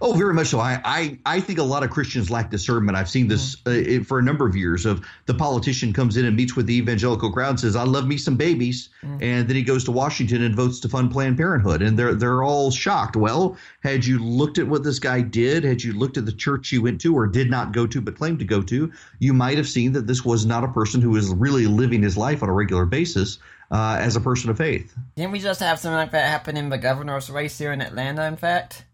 Oh, 0.00 0.14
very 0.14 0.34
much 0.34 0.48
so. 0.48 0.60
I, 0.60 0.80
I, 0.84 1.18
I 1.26 1.40
think 1.40 1.58
a 1.58 1.62
lot 1.62 1.82
of 1.82 1.90
Christians 1.90 2.30
lack 2.30 2.50
discernment. 2.50 2.96
I've 2.96 3.08
seen 3.08 3.28
this 3.28 3.56
mm-hmm. 3.56 4.02
uh, 4.02 4.04
for 4.04 4.18
a 4.18 4.22
number 4.22 4.46
of 4.46 4.56
years. 4.56 4.86
Of 4.86 5.04
the 5.26 5.34
politician 5.34 5.92
comes 5.92 6.16
in 6.16 6.24
and 6.24 6.36
meets 6.36 6.56
with 6.56 6.66
the 6.66 6.74
evangelical 6.74 7.32
crowd 7.32 7.50
and 7.50 7.60
says, 7.60 7.76
"I 7.76 7.84
love 7.84 8.06
me 8.06 8.16
some 8.16 8.36
babies," 8.36 8.88
mm-hmm. 9.02 9.22
and 9.22 9.48
then 9.48 9.56
he 9.56 9.62
goes 9.62 9.84
to 9.84 9.92
Washington 9.92 10.42
and 10.42 10.54
votes 10.54 10.80
to 10.80 10.88
fund 10.88 11.10
Planned 11.10 11.36
Parenthood, 11.36 11.82
and 11.82 11.98
they're 11.98 12.14
they're 12.14 12.42
all 12.42 12.70
shocked. 12.70 13.16
Well, 13.16 13.56
had 13.82 14.04
you 14.04 14.18
looked 14.18 14.58
at 14.58 14.66
what 14.66 14.84
this 14.84 14.98
guy 14.98 15.20
did, 15.20 15.64
had 15.64 15.82
you 15.82 15.92
looked 15.92 16.16
at 16.16 16.26
the 16.26 16.32
church 16.32 16.68
he 16.68 16.78
went 16.78 17.00
to 17.02 17.14
or 17.14 17.26
did 17.26 17.50
not 17.50 17.72
go 17.72 17.86
to 17.86 18.00
but 18.00 18.16
claimed 18.16 18.38
to 18.40 18.44
go 18.44 18.62
to, 18.62 18.92
you 19.18 19.32
might 19.32 19.56
have 19.56 19.68
seen 19.68 19.92
that 19.92 20.06
this 20.06 20.24
was 20.24 20.46
not 20.46 20.64
a 20.64 20.68
person 20.68 21.00
who 21.00 21.10
was 21.10 21.30
really 21.30 21.66
living 21.66 22.02
his 22.02 22.16
life 22.16 22.42
on 22.42 22.48
a 22.48 22.52
regular 22.52 22.84
basis. 22.84 23.38
Uh, 23.72 23.96
as 24.00 24.16
a 24.16 24.20
person 24.20 24.50
of 24.50 24.58
faith. 24.58 24.96
Didn't 25.14 25.30
we 25.30 25.38
just 25.38 25.60
have 25.60 25.78
something 25.78 25.94
like 25.94 26.10
that 26.10 26.28
happen 26.28 26.56
in 26.56 26.70
the 26.70 26.76
governor's 26.76 27.30
race 27.30 27.56
here 27.56 27.70
in 27.70 27.80
Atlanta, 27.80 28.24
in 28.24 28.36
fact? 28.36 28.84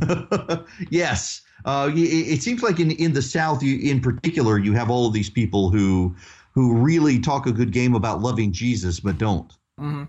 yes. 0.90 1.42
Uh, 1.64 1.90
it, 1.94 1.98
it, 1.98 2.42
seems 2.42 2.62
like 2.62 2.80
in, 2.80 2.90
in 2.92 3.12
the 3.12 3.22
South, 3.22 3.62
you, 3.62 3.78
in 3.90 4.00
particular, 4.00 4.58
you 4.58 4.72
have 4.74 4.90
all 4.90 5.06
of 5.06 5.12
these 5.12 5.30
people 5.30 5.70
who 5.70 6.14
who 6.52 6.74
really 6.74 7.18
talk 7.18 7.46
a 7.46 7.52
good 7.52 7.72
game 7.72 7.94
about 7.94 8.20
loving 8.20 8.52
Jesus, 8.52 9.00
but 9.00 9.18
don't. 9.18 9.52
Mm-hmm. 9.80 10.04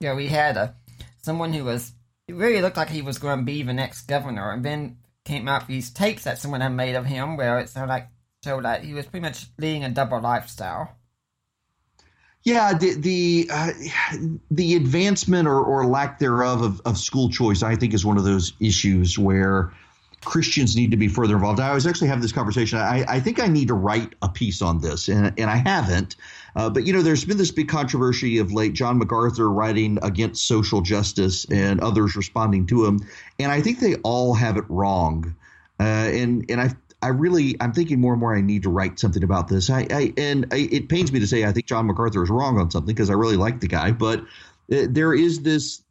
Yeah, 0.00 0.14
we 0.14 0.28
had 0.28 0.56
a 0.56 0.74
someone 1.22 1.52
who 1.52 1.64
was 1.64 1.92
it 2.28 2.34
really 2.34 2.60
looked 2.60 2.76
like 2.76 2.90
he 2.90 3.02
was 3.02 3.18
going 3.18 3.38
to 3.38 3.44
be 3.44 3.62
the 3.62 3.72
next 3.72 4.02
governor, 4.02 4.52
and 4.52 4.64
then 4.64 4.98
came 5.24 5.48
out 5.48 5.66
these 5.66 5.90
tapes 5.90 6.24
that 6.24 6.38
someone 6.38 6.60
had 6.60 6.72
made 6.72 6.94
of 6.94 7.06
him, 7.06 7.36
where 7.36 7.58
it 7.58 7.68
sounded 7.68 7.92
like 7.92 8.08
showed 8.44 8.64
that 8.64 8.84
he 8.84 8.94
was 8.94 9.06
pretty 9.06 9.22
much 9.22 9.46
leading 9.58 9.84
a 9.84 9.90
double 9.90 10.20
lifestyle. 10.20 10.97
Yeah, 12.48 12.72
the 12.72 12.94
the 12.94 13.50
uh, 13.52 13.72
the 14.50 14.74
advancement 14.74 15.46
or, 15.46 15.60
or 15.60 15.84
lack 15.84 16.18
thereof 16.18 16.62
of, 16.62 16.80
of 16.86 16.96
school 16.96 17.28
choice, 17.28 17.62
I 17.62 17.76
think, 17.76 17.92
is 17.92 18.06
one 18.06 18.16
of 18.16 18.24
those 18.24 18.54
issues 18.58 19.18
where 19.18 19.70
Christians 20.24 20.74
need 20.74 20.90
to 20.90 20.96
be 20.96 21.08
further 21.08 21.34
involved. 21.34 21.60
I 21.60 21.74
was 21.74 21.86
actually 21.86 22.08
having 22.08 22.22
this 22.22 22.32
conversation. 22.32 22.78
I, 22.78 23.04
I 23.06 23.20
think 23.20 23.38
I 23.38 23.48
need 23.48 23.68
to 23.68 23.74
write 23.74 24.14
a 24.22 24.30
piece 24.30 24.62
on 24.62 24.80
this, 24.80 25.08
and, 25.08 25.34
and 25.38 25.50
I 25.50 25.56
haven't. 25.56 26.16
Uh, 26.56 26.70
but 26.70 26.86
you 26.86 26.94
know, 26.94 27.02
there's 27.02 27.22
been 27.22 27.36
this 27.36 27.50
big 27.50 27.68
controversy 27.68 28.38
of 28.38 28.50
late. 28.50 28.72
John 28.72 28.96
MacArthur 28.96 29.50
writing 29.50 29.98
against 30.00 30.48
social 30.48 30.80
justice, 30.80 31.44
and 31.50 31.80
others 31.80 32.16
responding 32.16 32.66
to 32.68 32.86
him, 32.86 33.00
and 33.38 33.52
I 33.52 33.60
think 33.60 33.80
they 33.80 33.96
all 33.96 34.32
have 34.32 34.56
it 34.56 34.64
wrong. 34.70 35.36
Uh, 35.78 35.82
and 35.82 36.46
and 36.48 36.62
I 36.62 36.70
I 37.00 37.08
really 37.08 37.56
I'm 37.60 37.72
thinking 37.72 38.00
more 38.00 38.12
and 38.12 38.20
more 38.20 38.36
I 38.36 38.40
need 38.40 38.64
to 38.64 38.70
write 38.70 38.98
something 38.98 39.22
about 39.22 39.48
this. 39.48 39.70
I, 39.70 39.86
I 39.90 40.12
and 40.16 40.46
I, 40.52 40.68
it 40.70 40.88
pains 40.88 41.12
me 41.12 41.20
to 41.20 41.26
say 41.26 41.44
I 41.44 41.52
think 41.52 41.66
John 41.66 41.86
MacArthur 41.86 42.22
is 42.22 42.30
wrong 42.30 42.58
on 42.58 42.70
something 42.70 42.94
because 42.94 43.10
I 43.10 43.14
really 43.14 43.36
like 43.36 43.60
the 43.60 43.68
guy, 43.68 43.92
but 43.92 44.20
uh, 44.20 44.86
there 44.88 45.14
is 45.14 45.42
this 45.42 45.82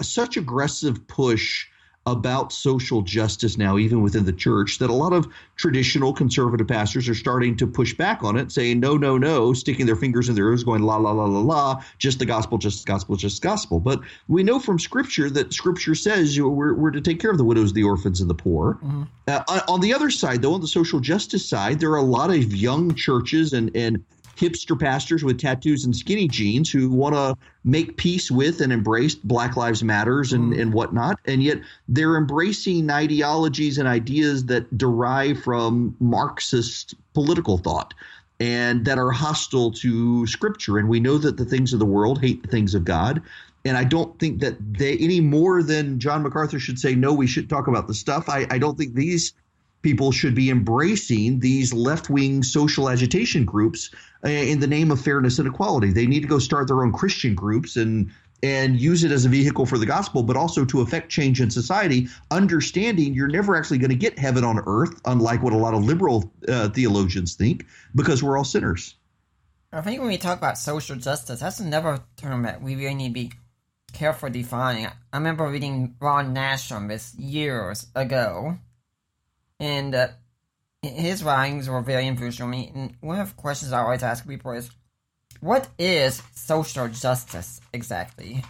such 0.00 0.36
aggressive 0.36 1.06
push 1.08 1.66
about 2.06 2.52
social 2.52 3.00
justice 3.00 3.56
now, 3.56 3.78
even 3.78 4.02
within 4.02 4.24
the 4.24 4.32
church, 4.32 4.78
that 4.78 4.90
a 4.90 4.92
lot 4.92 5.12
of 5.12 5.26
traditional 5.56 6.12
conservative 6.12 6.68
pastors 6.68 7.08
are 7.08 7.14
starting 7.14 7.56
to 7.56 7.66
push 7.66 7.94
back 7.94 8.22
on 8.22 8.36
it, 8.36 8.52
saying, 8.52 8.78
no, 8.78 8.96
no, 8.96 9.16
no, 9.16 9.52
sticking 9.52 9.86
their 9.86 9.96
fingers 9.96 10.28
in 10.28 10.34
their 10.34 10.48
ears, 10.48 10.64
going, 10.64 10.82
la, 10.82 10.96
la, 10.96 11.12
la, 11.12 11.24
la, 11.24 11.40
la, 11.40 11.82
just 11.98 12.18
the 12.18 12.26
gospel, 12.26 12.58
just 12.58 12.84
the 12.84 12.92
gospel, 12.92 13.16
just 13.16 13.40
the 13.40 13.48
gospel. 13.48 13.80
But 13.80 14.00
we 14.28 14.42
know 14.42 14.58
from 14.58 14.78
Scripture 14.78 15.30
that 15.30 15.54
Scripture 15.54 15.94
says 15.94 16.38
we're, 16.38 16.74
we're 16.74 16.90
to 16.90 17.00
take 17.00 17.20
care 17.20 17.30
of 17.30 17.38
the 17.38 17.44
widows, 17.44 17.72
the 17.72 17.84
orphans, 17.84 18.20
and 18.20 18.28
the 18.28 18.34
poor. 18.34 18.74
Mm-hmm. 18.84 19.02
Uh, 19.26 19.60
on 19.68 19.80
the 19.80 19.94
other 19.94 20.10
side, 20.10 20.42
though, 20.42 20.54
on 20.54 20.60
the 20.60 20.68
social 20.68 21.00
justice 21.00 21.48
side, 21.48 21.80
there 21.80 21.90
are 21.92 21.96
a 21.96 22.02
lot 22.02 22.28
of 22.30 22.54
young 22.54 22.94
churches 22.94 23.54
and, 23.54 23.74
and 23.74 24.04
hipster 24.36 24.78
pastors 24.78 25.24
with 25.24 25.38
tattoos 25.38 25.84
and 25.84 25.94
skinny 25.94 26.28
jeans 26.28 26.70
who 26.70 26.90
want 26.90 27.14
to 27.14 27.36
make 27.64 27.96
peace 27.96 28.30
with 28.30 28.60
and 28.60 28.72
embrace 28.72 29.14
Black 29.14 29.56
Lives 29.56 29.82
Matters 29.82 30.32
and, 30.32 30.52
mm. 30.52 30.60
and 30.60 30.72
whatnot. 30.72 31.18
And 31.24 31.42
yet 31.42 31.58
they're 31.88 32.16
embracing 32.16 32.90
ideologies 32.90 33.78
and 33.78 33.88
ideas 33.88 34.46
that 34.46 34.76
derive 34.76 35.42
from 35.42 35.96
Marxist 36.00 36.94
political 37.14 37.58
thought 37.58 37.94
and 38.40 38.84
that 38.84 38.98
are 38.98 39.10
hostile 39.10 39.70
to 39.70 40.26
scripture. 40.26 40.78
And 40.78 40.88
we 40.88 41.00
know 41.00 41.18
that 41.18 41.36
the 41.36 41.44
things 41.44 41.72
of 41.72 41.78
the 41.78 41.86
world 41.86 42.20
hate 42.20 42.42
the 42.42 42.48
things 42.48 42.74
of 42.74 42.84
God. 42.84 43.22
And 43.64 43.78
I 43.78 43.84
don't 43.84 44.18
think 44.18 44.40
that 44.40 44.56
they 44.76 44.98
any 44.98 45.20
more 45.20 45.62
than 45.62 45.98
John 45.98 46.22
MacArthur 46.22 46.58
should 46.58 46.78
say, 46.78 46.94
no, 46.94 47.14
we 47.14 47.26
should 47.26 47.48
talk 47.48 47.66
about 47.66 47.86
the 47.86 47.94
stuff. 47.94 48.28
I, 48.28 48.46
I 48.50 48.58
don't 48.58 48.76
think 48.76 48.94
these 48.94 49.32
people 49.84 50.10
should 50.10 50.34
be 50.34 50.50
embracing 50.50 51.38
these 51.38 51.72
left 51.72 52.10
wing 52.10 52.42
social 52.42 52.88
agitation 52.88 53.44
groups 53.44 53.90
uh, 54.24 54.28
in 54.28 54.58
the 54.58 54.66
name 54.66 54.90
of 54.90 55.00
fairness 55.00 55.38
and 55.38 55.46
equality. 55.46 55.92
They 55.92 56.06
need 56.06 56.22
to 56.22 56.28
go 56.28 56.40
start 56.40 56.66
their 56.66 56.82
own 56.82 56.92
Christian 56.92 57.36
groups 57.36 57.76
and 57.76 58.10
and 58.42 58.78
use 58.78 59.04
it 59.04 59.10
as 59.10 59.24
a 59.24 59.28
vehicle 59.28 59.64
for 59.64 59.78
the 59.78 59.86
gospel, 59.86 60.22
but 60.22 60.36
also 60.36 60.66
to 60.66 60.82
affect 60.82 61.08
change 61.10 61.40
in 61.40 61.50
society, 61.50 62.08
understanding 62.30 63.14
you're 63.14 63.28
never 63.28 63.56
actually 63.56 63.78
going 63.78 63.90
to 63.90 63.96
get 63.96 64.18
heaven 64.18 64.44
on 64.44 64.62
earth, 64.66 65.00
unlike 65.06 65.42
what 65.42 65.54
a 65.54 65.56
lot 65.56 65.72
of 65.72 65.82
liberal 65.82 66.30
uh, 66.46 66.68
theologians 66.68 67.34
think, 67.34 67.64
because 67.94 68.22
we're 68.22 68.36
all 68.36 68.44
sinners. 68.44 68.96
I 69.72 69.80
think 69.80 70.00
when 70.00 70.08
we 70.08 70.18
talk 70.18 70.36
about 70.36 70.58
social 70.58 70.96
justice, 70.96 71.40
that's 71.40 71.58
another 71.58 72.00
term 72.16 72.42
that 72.42 72.60
we 72.60 72.76
really 72.76 72.94
need 72.94 73.08
to 73.08 73.14
be 73.14 73.32
careful 73.94 74.28
defining. 74.28 74.86
I 74.86 75.16
remember 75.16 75.46
reading 75.48 75.96
Ron 75.98 76.34
Nash 76.34 76.70
on 76.70 76.88
this 76.88 77.14
years 77.14 77.86
ago, 77.94 78.58
and 79.64 79.94
uh, 79.94 80.08
his 80.82 81.24
writings 81.24 81.70
were 81.70 81.80
very 81.80 82.06
influential 82.06 82.44
on 82.44 82.50
me. 82.50 82.70
And 82.74 82.94
one 83.00 83.18
of 83.18 83.30
the 83.30 83.34
questions 83.34 83.72
I 83.72 83.80
always 83.80 84.02
ask 84.02 84.28
people 84.28 84.52
is, 84.52 84.70
what 85.40 85.68
is 85.78 86.22
social 86.34 86.88
justice 86.88 87.62
exactly? 87.72 88.44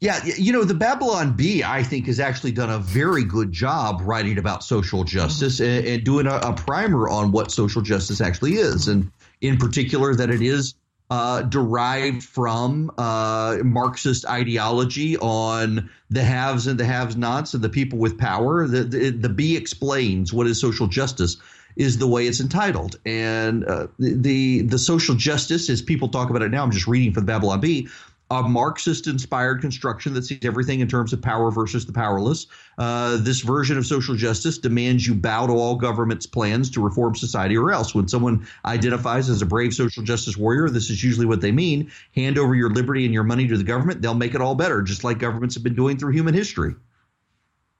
Yeah, 0.00 0.20
you 0.24 0.52
know, 0.52 0.64
the 0.64 0.74
Babylon 0.74 1.34
Bee, 1.34 1.64
I 1.64 1.82
think, 1.82 2.06
has 2.06 2.20
actually 2.20 2.52
done 2.52 2.70
a 2.70 2.78
very 2.78 3.24
good 3.24 3.50
job 3.52 4.00
writing 4.02 4.38
about 4.38 4.62
social 4.62 5.04
justice 5.04 5.60
mm-hmm. 5.60 5.78
and, 5.78 5.86
and, 5.86 6.04
doing 6.04 6.26
a, 6.26 6.36
a, 6.36 6.52
primer 6.52 7.08
on 7.08 7.32
what 7.32 7.50
social 7.50 7.82
justice 7.82 8.20
actually 8.20 8.54
is. 8.54 8.86
Mm-hmm. 8.86 8.90
And 8.92 9.12
in 9.40 9.56
particular, 9.56 10.14
that 10.14 10.30
it 10.30 10.40
is 10.40 10.74
uh, 11.10 11.42
derived 11.42 12.22
from 12.22 12.90
uh, 12.98 13.58
Marxist 13.64 14.26
ideology 14.26 15.16
on 15.16 15.90
the 16.10 16.22
haves 16.22 16.66
and 16.66 16.78
the 16.78 16.84
have-nots 16.84 17.54
and 17.54 17.62
the 17.64 17.68
people 17.68 17.98
with 17.98 18.18
power. 18.18 18.66
The, 18.66 18.84
the, 18.84 19.10
the 19.10 19.28
Bee 19.28 19.56
explains 19.56 20.32
what 20.32 20.46
is 20.46 20.60
social 20.60 20.86
justice 20.86 21.38
is 21.76 21.98
the 21.98 22.08
way 22.08 22.26
it's 22.26 22.40
entitled, 22.40 22.98
and 23.06 23.64
uh, 23.64 23.86
the 24.00 24.62
the 24.62 24.78
social 24.78 25.14
justice, 25.14 25.70
as 25.70 25.80
people 25.80 26.08
talk 26.08 26.28
about 26.28 26.42
it 26.42 26.50
now, 26.50 26.64
I'm 26.64 26.72
just 26.72 26.88
reading 26.88 27.12
from 27.12 27.24
the 27.24 27.32
Babylon 27.32 27.60
Bee, 27.60 27.88
a 28.30 28.42
Marxist 28.42 29.06
inspired 29.06 29.60
construction 29.60 30.12
that 30.14 30.22
sees 30.22 30.44
everything 30.44 30.80
in 30.80 30.88
terms 30.88 31.12
of 31.12 31.22
power 31.22 31.50
versus 31.50 31.86
the 31.86 31.92
powerless. 31.92 32.46
Uh, 32.76 33.16
this 33.18 33.40
version 33.40 33.78
of 33.78 33.86
social 33.86 34.14
justice 34.14 34.58
demands 34.58 35.06
you 35.06 35.14
bow 35.14 35.46
to 35.46 35.52
all 35.54 35.76
government's 35.76 36.26
plans 36.26 36.70
to 36.70 36.82
reform 36.82 37.14
society 37.14 37.56
or 37.56 37.72
else. 37.72 37.94
When 37.94 38.06
someone 38.06 38.46
identifies 38.66 39.30
as 39.30 39.40
a 39.40 39.46
brave 39.46 39.72
social 39.72 40.02
justice 40.02 40.36
warrior, 40.36 40.68
this 40.68 40.90
is 40.90 41.02
usually 41.02 41.26
what 41.26 41.40
they 41.40 41.52
mean 41.52 41.90
hand 42.14 42.38
over 42.38 42.54
your 42.54 42.70
liberty 42.70 43.06
and 43.06 43.14
your 43.14 43.24
money 43.24 43.48
to 43.48 43.56
the 43.56 43.64
government, 43.64 44.02
they'll 44.02 44.14
make 44.14 44.34
it 44.34 44.42
all 44.42 44.54
better, 44.54 44.82
just 44.82 45.04
like 45.04 45.18
governments 45.18 45.54
have 45.54 45.64
been 45.64 45.74
doing 45.74 45.96
through 45.96 46.12
human 46.12 46.34
history. 46.34 46.74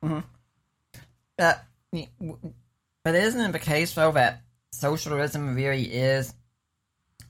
Mm-hmm. 0.02 0.20
Uh, 1.38 1.54
but 3.04 3.14
isn't 3.14 3.40
it 3.40 3.52
the 3.52 3.58
case, 3.58 3.94
though, 3.94 4.12
that 4.12 4.40
socialism 4.72 5.54
really 5.54 5.84
is 5.84 6.32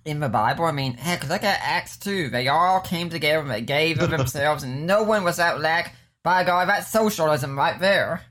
in 0.08 0.20
the 0.20 0.28
Bible. 0.28 0.64
I 0.64 0.72
mean, 0.72 0.94
heck, 0.94 1.28
look 1.28 1.44
at 1.44 1.60
Acts 1.62 1.96
2. 1.98 2.30
They 2.30 2.48
all 2.48 2.80
came 2.80 3.10
together 3.10 3.40
and 3.40 3.50
they 3.50 3.60
gave 3.60 4.00
of 4.00 4.10
themselves, 4.16 4.62
and 4.62 4.86
no 4.86 5.02
one 5.02 5.24
was 5.24 5.38
out 5.38 5.60
lack. 5.60 5.94
By 6.24 6.44
God, 6.44 6.68
that's 6.68 6.90
socialism 6.90 7.56
right 7.56 7.78
there. 7.78 8.22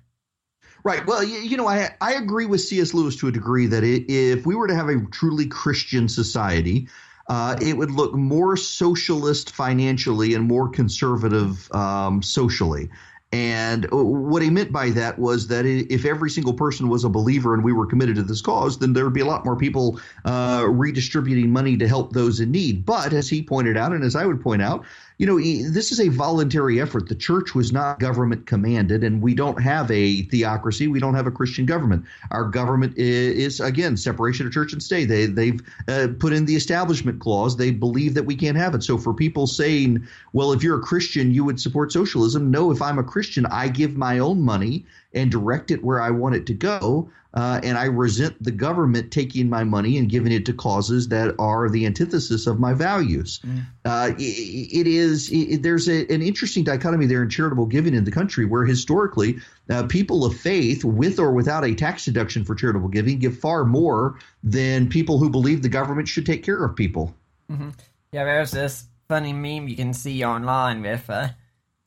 Right. 0.83 1.05
Well, 1.05 1.23
you, 1.23 1.39
you, 1.39 1.57
know, 1.57 1.67
I 1.67 1.89
I 1.99 2.13
agree 2.13 2.45
with 2.45 2.61
C.S. 2.61 2.93
Lewis 2.93 3.15
to 3.17 3.27
a 3.27 3.31
degree 3.31 3.65
that 3.67 3.83
it, 3.83 4.05
if 4.09 4.45
we 4.45 4.55
were 4.55 4.67
to 4.67 4.75
have 4.75 4.89
a 4.89 5.01
truly 5.11 5.47
Christian 5.47 6.07
society, 6.07 6.87
uh, 7.27 7.57
it 7.61 7.75
would 7.75 7.91
look 7.91 8.13
more 8.13 8.55
socialist 8.55 9.51
financially 9.51 10.33
and 10.33 10.45
more 10.45 10.69
conservative 10.69 11.69
um, 11.73 12.21
socially. 12.21 12.89
And 13.33 13.87
what 13.91 14.41
he 14.41 14.49
meant 14.49 14.71
by 14.71 14.91
that 14.91 15.19
was 15.19 15.47
that 15.47 15.65
if 15.65 16.05
every 16.05 16.29
single 16.29 16.53
person 16.53 16.87
was 16.87 17.03
a 17.03 17.09
believer 17.09 17.53
and 17.53 17.61
we 17.61 17.73
were 17.73 17.85
committed 17.85 18.15
to 18.15 18.23
this 18.23 18.41
cause, 18.41 18.79
then 18.79 18.93
there 18.93 19.03
would 19.03 19.13
be 19.13 19.19
a 19.19 19.25
lot 19.25 19.43
more 19.43 19.57
people 19.57 19.99
uh, 20.23 20.65
redistributing 20.69 21.51
money 21.51 21.75
to 21.75 21.87
help 21.89 22.13
those 22.13 22.39
in 22.39 22.51
need. 22.51 22.85
But 22.85 23.11
as 23.11 23.27
he 23.27 23.43
pointed 23.43 23.75
out, 23.75 23.91
and 23.91 24.03
as 24.05 24.15
I 24.15 24.25
would 24.25 24.39
point 24.41 24.61
out, 24.61 24.85
you 25.17 25.25
know, 25.25 25.37
this 25.39 25.91
is 25.91 25.99
a 25.99 26.09
voluntary 26.09 26.79
effort. 26.79 27.09
The 27.09 27.15
church 27.15 27.55
was 27.55 27.71
not 27.71 27.99
government 27.99 28.45
commanded, 28.45 29.03
and 29.03 29.19
we 29.19 29.33
don't 29.33 29.59
have 29.61 29.89
a 29.89 30.21
theocracy. 30.23 30.87
We 30.87 30.99
don't 30.99 31.15
have 31.15 31.25
a 31.25 31.31
Christian 31.31 31.65
government. 31.65 32.05
Our 32.29 32.43
government 32.43 32.95
is, 32.97 33.59
again, 33.59 33.97
separation 33.97 34.45
of 34.45 34.53
church 34.53 34.73
and 34.73 34.83
state. 34.83 35.05
They, 35.05 35.25
they've 35.25 35.59
uh, 35.87 36.09
put 36.19 36.33
in 36.33 36.45
the 36.45 36.55
establishment 36.55 37.19
clause. 37.19 37.57
They 37.57 37.71
believe 37.71 38.13
that 38.13 38.23
we 38.23 38.35
can't 38.35 38.57
have 38.57 38.75
it. 38.75 38.83
So 38.83 38.97
for 38.99 39.11
people 39.11 39.47
saying, 39.47 40.07
well, 40.33 40.51
if 40.51 40.61
you're 40.61 40.77
a 40.77 40.83
Christian, 40.83 41.33
you 41.33 41.43
would 41.43 41.59
support 41.59 41.91
socialism, 41.91 42.51
no, 42.51 42.69
if 42.69 42.79
I'm 42.81 42.99
a 42.99 43.03
Christian, 43.03 43.47
I 43.47 43.69
give 43.69 43.97
my 43.97 44.19
own 44.19 44.41
money 44.41 44.85
and 45.13 45.31
direct 45.31 45.71
it 45.71 45.83
where 45.83 46.01
I 46.01 46.11
want 46.11 46.35
it 46.35 46.45
to 46.47 46.53
go. 46.53 47.09
Uh, 47.33 47.59
and 47.61 47.77
I 47.77 47.85
resent 47.85 48.41
the 48.41 48.51
government 48.51 49.11
taking 49.11 49.47
my 49.47 49.63
money 49.63 49.97
and 49.99 50.09
giving 50.09 50.31
it 50.31 50.45
to 50.47 50.53
causes 50.53 51.09
that 51.09 51.35
are 51.37 51.69
the 51.69 51.85
antithesis 51.85 52.47
of 52.47 52.59
my 52.59 52.73
values. 52.73 53.39
Mm. 53.45 53.65
Uh, 53.85 54.13
it, 54.17 54.21
it 54.21 54.87
is 54.87 55.29
it, 55.31 55.61
there's 55.61 55.87
a, 55.87 56.11
an 56.11 56.23
interesting 56.23 56.63
dichotomy 56.63 57.05
there 57.05 57.21
in 57.21 57.29
charitable 57.29 57.67
giving 57.67 57.93
in 57.93 58.05
the 58.05 58.11
country, 58.11 58.45
where 58.45 58.65
historically 58.65 59.37
uh, 59.69 59.85
people 59.85 60.25
of 60.25 60.35
faith, 60.35 60.83
with 60.83 61.19
or 61.19 61.31
without 61.31 61.63
a 61.63 61.75
tax 61.75 62.05
deduction 62.05 62.43
for 62.43 62.55
charitable 62.55 62.89
giving, 62.89 63.19
give 63.19 63.37
far 63.37 63.65
more 63.65 64.17
than 64.41 64.89
people 64.89 65.19
who 65.19 65.29
believe 65.29 65.61
the 65.61 65.69
government 65.69 66.07
should 66.07 66.25
take 66.25 66.43
care 66.43 66.63
of 66.63 66.75
people. 66.75 67.13
Mm-hmm. 67.51 67.69
Yeah, 68.13 68.23
there's 68.23 68.51
this 68.51 68.85
funny 69.07 69.33
meme 69.33 69.67
you 69.67 69.75
can 69.75 69.93
see 69.93 70.23
online 70.23 70.81
with 70.81 71.07
uh, 71.07 71.29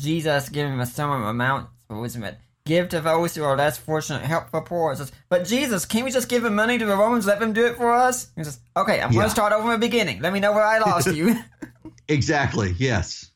Jesus 0.00 0.48
giving 0.48 0.78
a 0.78 0.86
sum 0.86 1.10
amount, 1.24 1.70
wasn't 1.88 2.26
it? 2.26 2.38
Give 2.66 2.88
to 2.90 3.00
those 3.00 3.34
who 3.34 3.42
are 3.42 3.56
less 3.56 3.78
fortunate, 3.78 4.22
help 4.22 4.50
the 4.50 4.60
poor. 4.60 4.94
Says, 4.94 5.12
but 5.28 5.46
Jesus, 5.46 5.86
can't 5.86 6.04
we 6.04 6.10
just 6.10 6.28
give 6.28 6.42
the 6.42 6.50
money 6.50 6.78
to 6.78 6.86
the 6.86 6.96
Romans, 6.96 7.26
let 7.26 7.40
them 7.40 7.52
do 7.52 7.66
it 7.66 7.76
for 7.76 7.92
us? 7.92 8.30
He 8.36 8.44
says, 8.44 8.60
okay, 8.76 9.00
I'm 9.00 9.10
yeah. 9.12 9.18
going 9.18 9.26
to 9.26 9.30
start 9.30 9.52
over 9.52 9.62
from 9.62 9.72
the 9.72 9.78
beginning. 9.78 10.20
Let 10.20 10.32
me 10.32 10.40
know 10.40 10.52
where 10.52 10.64
I 10.64 10.78
lost 10.86 11.14
you. 11.14 11.36
exactly, 12.08 12.74
yes. 12.78 13.30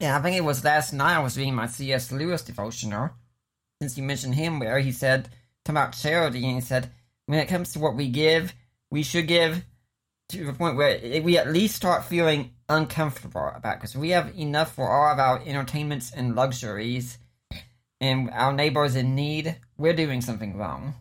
Yeah, 0.00 0.18
I 0.18 0.22
think 0.22 0.36
it 0.36 0.44
was 0.44 0.64
last 0.64 0.92
night 0.92 1.16
I 1.16 1.22
was 1.22 1.36
reading 1.36 1.54
my 1.54 1.66
C.S. 1.66 2.12
Lewis 2.12 2.42
devotional. 2.42 3.10
Since 3.80 3.96
you 3.96 4.02
mentioned 4.02 4.34
him, 4.34 4.58
where 4.58 4.80
he 4.80 4.92
said, 4.92 5.28
about 5.68 5.96
charity, 5.96 6.44
and 6.44 6.54
he 6.54 6.60
said, 6.60 6.90
when 7.26 7.38
it 7.38 7.48
comes 7.48 7.72
to 7.72 7.78
what 7.78 7.94
we 7.94 8.08
give, 8.08 8.54
we 8.90 9.02
should 9.02 9.28
give 9.28 9.64
to 10.30 10.44
the 10.44 10.52
point 10.52 10.76
where 10.76 10.98
we 11.22 11.38
at 11.38 11.52
least 11.52 11.76
start 11.76 12.04
feeling 12.04 12.52
uncomfortable 12.68 13.50
about 13.54 13.78
because 13.78 13.96
we 13.96 14.10
have 14.10 14.36
enough 14.36 14.74
for 14.74 14.88
all 14.88 15.12
of 15.12 15.18
our 15.18 15.42
entertainments 15.46 16.10
and 16.10 16.34
luxuries 16.34 17.18
and 18.00 18.30
our 18.30 18.52
neighbors 18.52 18.96
in 18.96 19.14
need, 19.14 19.56
we're 19.76 19.94
doing 19.94 20.20
something 20.20 20.56
wrong. 20.56 20.94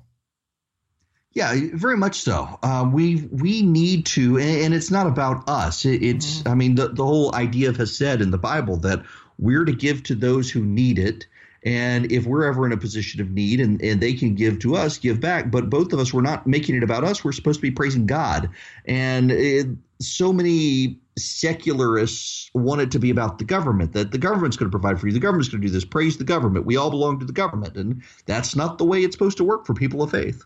Yeah, 1.34 1.54
very 1.74 1.98
much 1.98 2.22
so. 2.22 2.58
Uh, 2.64 2.90
we 2.92 3.28
we 3.32 3.62
need 3.62 4.08
to, 4.08 4.40
and, 4.40 4.74
it's 4.74 4.90
not 4.90 5.06
about 5.06 5.48
us. 5.48 5.86
It, 5.86 6.02
it's, 6.02 6.40
mm-hmm. 6.40 6.48
I 6.48 6.56
mean, 6.56 6.76
the, 6.76 6.88
the 6.88 7.06
whole 7.06 7.36
idea 7.36 7.72
has 7.74 7.96
said 7.96 8.22
in 8.22 8.32
the 8.32 8.40
Bible 8.40 8.78
that 8.78 9.04
we're 9.38 9.66
to 9.66 9.74
give 9.74 10.02
to 10.04 10.16
those 10.16 10.50
who 10.50 10.64
need 10.64 10.98
it. 10.98 11.28
And 11.64 12.12
if 12.12 12.26
we're 12.26 12.46
ever 12.46 12.66
in 12.66 12.72
a 12.72 12.78
position 12.78 13.22
of 13.22 13.30
need 13.30 13.60
and, 13.60 13.82
and 13.84 14.02
they 14.02 14.14
can 14.14 14.36
give 14.36 14.60
to 14.60 14.76
us, 14.76 14.98
give 14.98 15.20
back. 15.20 15.52
But 15.52 15.70
both 15.70 15.94
of 15.94 16.00
us, 16.00 16.14
we're 16.14 16.22
not 16.22 16.48
making 16.48 16.76
it 16.76 16.84
about 16.84 17.04
us. 17.04 17.24
We're 17.24 17.34
supposed 17.34 17.60
to 17.60 17.62
be 17.62 17.72
praising 17.72 18.06
God. 18.08 18.50
And 18.86 19.32
it, 19.32 19.68
so 20.00 20.32
many 20.32 21.00
secularists 21.18 22.50
want 22.54 22.82
it 22.82 22.92
to 22.92 23.00
be 23.00 23.10
about 23.10 23.40
the 23.40 23.44
government, 23.44 23.94
that 23.94 24.12
the 24.12 24.18
government's 24.18 24.58
going 24.58 24.72
to 24.72 24.78
provide 24.78 25.00
for 25.00 25.08
you, 25.08 25.14
the 25.14 25.20
government's 25.20 25.50
going 25.50 25.62
to 25.62 25.68
do 25.68 25.74
this, 25.74 25.86
praise 25.86 26.18
the 26.18 26.24
government. 26.24 26.66
We 26.66 26.78
all 26.78 26.90
belong 26.90 27.20
to 27.20 27.26
the 27.26 27.34
government. 27.34 27.76
And 27.76 28.04
that's 28.26 28.56
not 28.56 28.78
the 28.78 28.86
way 28.86 29.04
it's 29.04 29.16
supposed 29.16 29.38
to 29.38 29.44
work 29.44 29.66
for 29.66 29.74
people 29.74 30.02
of 30.04 30.12
faith. 30.12 30.44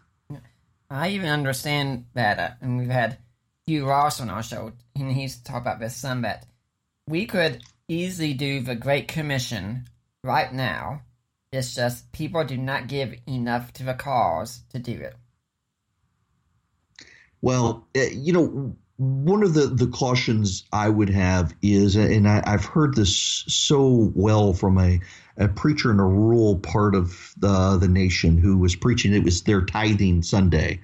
I 0.89 1.09
even 1.09 1.29
understand 1.29 2.05
that, 2.15 2.39
uh, 2.39 2.49
and 2.61 2.77
we've 2.77 2.89
had 2.89 3.17
Hugh 3.65 3.87
Ross 3.87 4.19
on 4.19 4.29
our 4.29 4.43
show, 4.43 4.73
and 4.95 5.11
he's 5.11 5.37
talked 5.37 5.61
about 5.61 5.79
this 5.79 5.95
some, 5.95 6.23
that 6.23 6.45
we 7.07 7.25
could 7.25 7.63
easily 7.87 8.33
do 8.33 8.59
the 8.59 8.75
Great 8.75 9.07
Commission 9.07 9.87
right 10.23 10.51
now. 10.53 11.01
It's 11.51 11.75
just 11.75 12.11
people 12.11 12.43
do 12.43 12.57
not 12.57 12.87
give 12.87 13.15
enough 13.27 13.71
to 13.73 13.83
the 13.83 13.93
cause 13.93 14.63
to 14.71 14.79
do 14.79 14.93
it. 14.93 15.15
Well, 17.41 17.87
eh, 17.95 18.09
you 18.13 18.33
know, 18.33 18.75
one 19.01 19.41
of 19.41 19.55
the, 19.55 19.65
the 19.65 19.87
cautions 19.87 20.63
I 20.71 20.87
would 20.87 21.09
have 21.09 21.55
is, 21.63 21.95
and 21.95 22.29
I, 22.29 22.43
have 22.47 22.65
heard 22.65 22.95
this 22.95 23.43
so 23.47 24.11
well 24.13 24.53
from 24.53 24.77
a, 24.77 24.99
a 25.37 25.47
preacher 25.47 25.89
in 25.89 25.99
a 25.99 26.05
rural 26.05 26.59
part 26.59 26.93
of 26.93 27.33
the, 27.35 27.77
the 27.77 27.87
nation 27.87 28.37
who 28.37 28.59
was 28.59 28.75
preaching, 28.75 29.15
it 29.15 29.23
was 29.23 29.41
their 29.41 29.65
tithing 29.65 30.21
Sunday. 30.21 30.81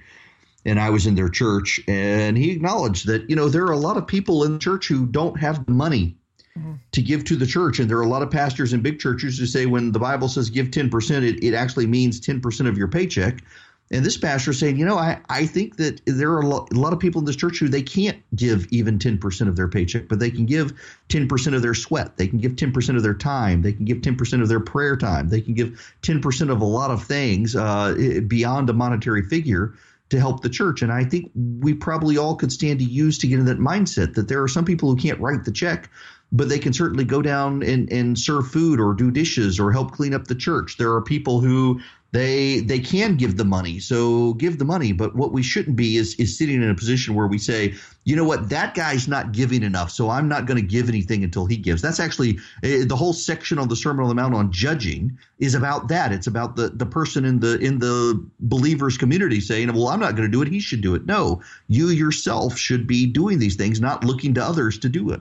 And 0.64 0.80
I 0.80 0.90
was 0.90 1.06
in 1.06 1.14
their 1.14 1.28
church, 1.28 1.80
and 1.86 2.36
he 2.36 2.50
acknowledged 2.50 3.06
that, 3.06 3.30
you 3.30 3.36
know, 3.36 3.48
there 3.48 3.64
are 3.66 3.72
a 3.72 3.78
lot 3.78 3.96
of 3.96 4.08
people 4.08 4.42
in 4.42 4.54
the 4.54 4.58
church 4.58 4.88
who 4.88 5.06
don't 5.06 5.38
have 5.38 5.64
the 5.64 5.70
money 5.70 6.16
mm-hmm. 6.58 6.72
to 6.90 7.02
give 7.02 7.24
to 7.26 7.36
the 7.36 7.46
church. 7.46 7.78
And 7.78 7.88
there 7.88 7.98
are 7.98 8.02
a 8.02 8.08
lot 8.08 8.22
of 8.22 8.32
pastors 8.32 8.72
in 8.72 8.80
big 8.80 8.98
churches 8.98 9.38
who 9.38 9.46
say 9.46 9.66
when 9.66 9.92
the 9.92 10.00
Bible 10.00 10.26
says 10.26 10.50
give 10.50 10.72
10%, 10.72 11.22
it, 11.22 11.44
it 11.44 11.54
actually 11.54 11.86
means 11.86 12.20
10% 12.20 12.68
of 12.68 12.76
your 12.76 12.88
paycheck. 12.88 13.44
And 13.90 14.04
this 14.04 14.18
pastor 14.18 14.50
is 14.50 14.58
saying, 14.58 14.76
you 14.76 14.84
know, 14.84 14.98
I, 14.98 15.18
I 15.30 15.46
think 15.46 15.76
that 15.76 16.00
there 16.04 16.30
are 16.32 16.40
a 16.40 16.46
lot, 16.46 16.70
a 16.72 16.78
lot 16.78 16.92
of 16.92 16.98
people 16.98 17.20
in 17.20 17.24
this 17.24 17.36
church 17.36 17.58
who 17.58 17.68
they 17.68 17.82
can't 17.82 18.22
give 18.36 18.66
even 18.70 18.98
10% 18.98 19.48
of 19.48 19.56
their 19.56 19.68
paycheck, 19.68 20.08
but 20.08 20.18
they 20.18 20.30
can 20.30 20.44
give 20.44 20.74
10% 21.08 21.54
of 21.54 21.62
their 21.62 21.74
sweat. 21.74 22.16
They 22.18 22.26
can 22.26 22.38
give 22.38 22.52
10% 22.52 22.96
of 22.96 23.02
their 23.02 23.14
time. 23.14 23.62
They 23.62 23.72
can 23.72 23.86
give 23.86 23.98
10% 23.98 24.42
of 24.42 24.48
their 24.48 24.60
prayer 24.60 24.96
time. 24.96 25.28
They 25.28 25.40
can 25.40 25.54
give 25.54 25.92
10% 26.02 26.50
of 26.50 26.60
a 26.60 26.64
lot 26.64 26.90
of 26.90 27.04
things 27.04 27.56
uh, 27.56 28.22
beyond 28.26 28.68
a 28.68 28.74
monetary 28.74 29.22
figure 29.22 29.74
to 30.10 30.18
help 30.18 30.42
the 30.42 30.48
church. 30.48 30.82
And 30.82 30.92
I 30.92 31.04
think 31.04 31.30
we 31.34 31.74
probably 31.74 32.16
all 32.16 32.34
could 32.34 32.52
stand 32.52 32.78
to 32.80 32.84
use 32.84 33.18
to 33.18 33.26
get 33.26 33.38
in 33.38 33.46
that 33.46 33.58
mindset 33.58 34.14
that 34.14 34.28
there 34.28 34.42
are 34.42 34.48
some 34.48 34.64
people 34.64 34.90
who 34.90 34.96
can't 34.96 35.20
write 35.20 35.44
the 35.44 35.52
check, 35.52 35.90
but 36.32 36.48
they 36.48 36.58
can 36.58 36.72
certainly 36.72 37.04
go 37.04 37.22
down 37.22 37.62
and, 37.62 37.90
and 37.92 38.18
serve 38.18 38.48
food 38.48 38.80
or 38.80 38.94
do 38.94 39.10
dishes 39.10 39.58
or 39.58 39.72
help 39.72 39.92
clean 39.92 40.14
up 40.14 40.26
the 40.26 40.34
church. 40.34 40.76
There 40.76 40.92
are 40.92 41.02
people 41.02 41.40
who 41.40 41.80
they 42.10 42.60
they 42.60 42.78
can 42.78 43.16
give 43.16 43.36
the 43.36 43.44
money. 43.44 43.80
So 43.80 44.32
give 44.34 44.58
the 44.58 44.64
money. 44.64 44.92
But 44.92 45.14
what 45.14 45.32
we 45.32 45.42
shouldn't 45.42 45.76
be 45.76 45.96
is 45.96 46.14
is 46.14 46.38
sitting 46.38 46.62
in 46.62 46.70
a 46.70 46.74
position 46.74 47.14
where 47.14 47.26
we 47.26 47.36
say 47.36 47.74
you 48.04 48.16
know 48.16 48.24
what? 48.24 48.48
That 48.48 48.74
guy's 48.74 49.06
not 49.06 49.32
giving 49.32 49.62
enough. 49.62 49.90
So 49.90 50.08
i'm 50.08 50.28
not 50.28 50.46
going 50.46 50.56
to 50.56 50.66
give 50.66 50.88
anything 50.88 51.22
until 51.22 51.44
he 51.44 51.58
gives. 51.58 51.82
That's 51.82 52.00
actually 52.00 52.38
uh, 52.64 52.86
the 52.86 52.96
whole 52.96 53.12
section 53.12 53.58
on 53.58 53.68
the 53.68 53.76
sermon 53.76 54.04
on 54.04 54.08
the 54.08 54.14
mount 54.14 54.34
on 54.34 54.50
judging 54.50 55.18
is 55.38 55.54
about 55.54 55.88
that. 55.88 56.10
It's 56.10 56.26
about 56.26 56.56
the 56.56 56.70
the 56.70 56.86
person 56.86 57.26
in 57.26 57.40
the 57.40 57.58
in 57.58 57.78
the 57.78 58.26
believers 58.40 58.96
community 58.96 59.40
saying 59.40 59.72
well 59.74 59.88
i'm 59.88 60.00
not 60.00 60.16
going 60.16 60.26
to 60.26 60.32
do 60.32 60.40
it. 60.40 60.48
He 60.48 60.60
should 60.60 60.80
do 60.80 60.94
it. 60.94 61.04
No 61.04 61.42
you 61.66 61.88
yourself 61.88 62.56
should 62.56 62.86
be 62.86 63.04
doing 63.04 63.38
these 63.38 63.56
things 63.56 63.80
not 63.82 64.04
looking 64.04 64.32
to 64.34 64.42
others 64.42 64.78
to 64.78 64.88
do 64.88 65.10
it. 65.10 65.20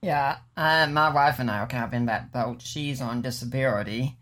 Yeah 0.00 0.38
uh, 0.56 0.86
my 0.90 1.12
wife 1.12 1.38
and 1.38 1.50
i 1.50 1.58
are 1.58 1.66
kind 1.66 1.84
of 1.84 1.92
in 1.92 2.06
that 2.06 2.32
boat. 2.32 2.62
She's 2.62 3.02
on 3.02 3.20
disability. 3.20 4.16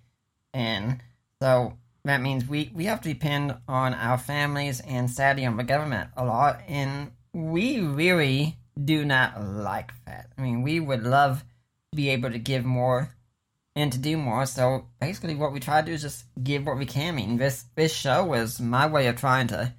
And 0.53 1.01
so 1.41 1.79
that 2.05 2.21
means 2.21 2.49
we, 2.49 2.71
we 2.75 2.85
have 2.87 3.01
to 3.03 3.09
depend 3.09 3.57
on 3.69 3.95
our 3.95 4.19
families 4.19 4.81
and 4.81 5.11
sadly 5.11 5.47
on 5.47 5.57
the 5.57 5.65
government 5.65 6.11
a 6.17 6.25
lot. 6.25 6.61
And 6.67 7.13
we 7.33 7.81
really 7.81 8.57
do 8.83 9.05
not 9.05 9.43
like 9.43 9.93
that. 10.07 10.33
I 10.37 10.43
mean, 10.43 10.63
we 10.63 10.81
would 10.81 11.05
love 11.05 11.45
to 11.93 11.97
be 11.97 12.11
able 12.11 12.31
to 12.31 12.39
give 12.39 12.65
more 12.65 13.15
and 13.77 13.93
to 13.93 13.99
do 13.99 14.17
more. 14.17 14.47
So 14.47 14.87
basically, 15.01 15.35
what 15.35 15.53
we 15.53 15.61
try 15.61 15.81
to 15.81 15.87
do 15.87 15.93
is 15.93 16.03
just 16.03 16.25
give 16.43 16.67
what 16.67 16.77
we 16.77 16.87
can. 16.87 17.15
I 17.15 17.17
mean, 17.17 17.37
this, 17.37 17.65
this 17.77 17.95
show 17.95 18.25
was 18.25 18.61
my 18.61 18.87
way 18.87 19.07
of 19.07 19.17
trying 19.17 19.47
to 19.49 19.73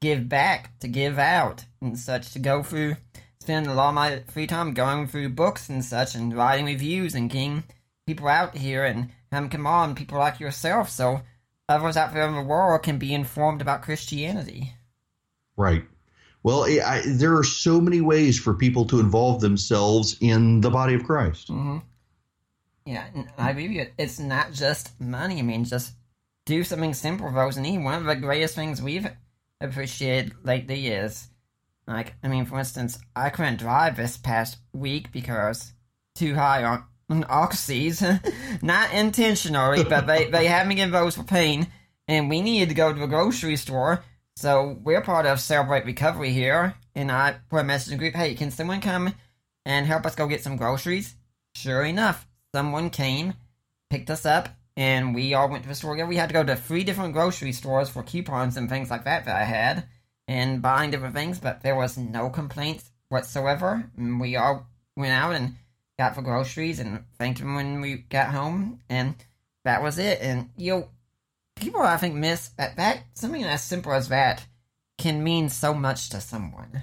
give 0.00 0.28
back, 0.28 0.78
to 0.80 0.88
give 0.88 1.18
out, 1.18 1.64
and 1.80 1.98
such, 1.98 2.32
to 2.32 2.38
go 2.38 2.62
through, 2.62 2.96
spend 3.40 3.66
a 3.66 3.74
lot 3.74 3.88
of 3.88 3.94
my 3.94 4.22
free 4.28 4.46
time 4.46 4.72
going 4.72 5.08
through 5.08 5.30
books 5.30 5.68
and 5.68 5.84
such, 5.84 6.14
and 6.14 6.36
writing 6.36 6.66
reviews 6.66 7.14
and 7.14 7.28
getting 7.28 7.64
people 8.06 8.28
out 8.28 8.56
here 8.56 8.84
and 8.84 9.10
having 9.32 9.50
come 9.50 9.66
on, 9.66 9.94
people 9.94 10.18
like 10.18 10.38
yourself. 10.38 10.88
So 10.88 11.22
others 11.68 11.96
out 11.96 12.14
there 12.14 12.26
in 12.26 12.34
the 12.34 12.42
world 12.42 12.82
can 12.82 12.98
be 12.98 13.14
informed 13.14 13.60
about 13.60 13.82
Christianity. 13.82 14.74
Right. 15.56 15.84
Well, 16.42 16.64
I, 16.64 17.02
there 17.04 17.36
are 17.36 17.44
so 17.44 17.80
many 17.80 18.00
ways 18.00 18.38
for 18.38 18.54
people 18.54 18.84
to 18.86 19.00
involve 19.00 19.40
themselves 19.40 20.16
in 20.20 20.60
the 20.60 20.70
body 20.70 20.94
of 20.94 21.04
Christ. 21.04 21.48
Mm-hmm. 21.48 21.78
Yeah, 22.84 23.04
I 23.36 23.50
agree 23.50 23.76
with 23.76 23.88
It's 23.98 24.20
not 24.20 24.52
just 24.52 25.00
money. 25.00 25.40
I 25.40 25.42
mean, 25.42 25.64
just 25.64 25.94
do 26.44 26.62
something 26.62 26.94
simple 26.94 27.28
for 27.28 27.34
those 27.34 27.56
in 27.56 27.64
need. 27.64 27.82
One 27.82 27.94
of 27.94 28.04
the 28.04 28.14
greatest 28.14 28.54
things 28.54 28.80
we've 28.80 29.08
appreciated 29.60 30.34
lately 30.44 30.86
is, 30.86 31.28
like, 31.88 32.14
I 32.22 32.28
mean, 32.28 32.44
for 32.44 32.60
instance, 32.60 32.98
I 33.16 33.30
couldn't 33.30 33.58
drive 33.58 33.96
this 33.96 34.16
past 34.16 34.58
week 34.72 35.10
because 35.10 35.72
too 36.14 36.36
high 36.36 36.62
on 36.62 36.84
oxys, 37.10 38.02
not 38.62 38.92
intentionally, 38.92 39.84
but 39.84 40.06
they, 40.06 40.28
they 40.30 40.46
had 40.46 40.66
me 40.66 40.74
get 40.74 40.90
those 40.90 41.16
for 41.16 41.22
pain, 41.22 41.68
and 42.08 42.28
we 42.28 42.40
needed 42.42 42.68
to 42.70 42.74
go 42.74 42.92
to 42.92 43.02
a 43.02 43.08
grocery 43.08 43.56
store. 43.56 44.02
So 44.36 44.78
we're 44.82 45.00
part 45.00 45.26
of 45.26 45.40
Celebrate 45.40 45.86
Recovery 45.86 46.30
here, 46.30 46.74
and 46.94 47.10
I 47.10 47.36
put 47.48 47.60
a 47.60 47.64
message 47.64 47.92
in 47.92 47.98
the 47.98 48.02
group, 48.02 48.14
hey, 48.14 48.34
can 48.34 48.50
someone 48.50 48.80
come 48.80 49.14
and 49.64 49.86
help 49.86 50.04
us 50.04 50.14
go 50.14 50.26
get 50.26 50.42
some 50.42 50.56
groceries? 50.56 51.14
Sure 51.54 51.84
enough, 51.84 52.26
someone 52.54 52.90
came, 52.90 53.34
picked 53.88 54.10
us 54.10 54.26
up, 54.26 54.50
and 54.76 55.14
we 55.14 55.32
all 55.32 55.48
went 55.48 55.62
to 55.62 55.68
the 55.68 55.74
store. 55.74 56.04
We 56.06 56.16
had 56.16 56.28
to 56.28 56.34
go 56.34 56.44
to 56.44 56.54
three 56.54 56.84
different 56.84 57.14
grocery 57.14 57.52
stores 57.52 57.88
for 57.88 58.02
coupons 58.02 58.56
and 58.56 58.68
things 58.68 58.90
like 58.90 59.04
that 59.04 59.24
that 59.24 59.36
I 59.36 59.44
had, 59.44 59.84
and 60.28 60.60
buying 60.60 60.90
different 60.90 61.14
things, 61.14 61.38
but 61.38 61.62
there 61.62 61.76
was 61.76 61.96
no 61.96 62.28
complaints 62.28 62.90
whatsoever. 63.08 63.88
And 63.96 64.20
we 64.20 64.36
all 64.36 64.66
went 64.96 65.12
out 65.12 65.34
and 65.34 65.54
got 65.98 66.14
for 66.14 66.22
groceries 66.22 66.80
and 66.80 67.04
thanked 67.18 67.40
him 67.40 67.54
when 67.54 67.80
we 67.80 67.96
got 67.96 68.30
home, 68.30 68.80
and 68.88 69.14
that 69.64 69.82
was 69.82 69.98
it. 69.98 70.20
And 70.20 70.50
you 70.56 70.72
know, 70.72 70.88
people 71.56 71.82
I 71.82 71.96
think 71.96 72.14
miss 72.14 72.48
that 72.58 72.76
that 72.76 73.00
something 73.14 73.44
as 73.44 73.62
simple 73.62 73.92
as 73.92 74.08
that 74.08 74.46
can 74.98 75.22
mean 75.22 75.48
so 75.48 75.74
much 75.74 76.10
to 76.10 76.20
someone. 76.20 76.82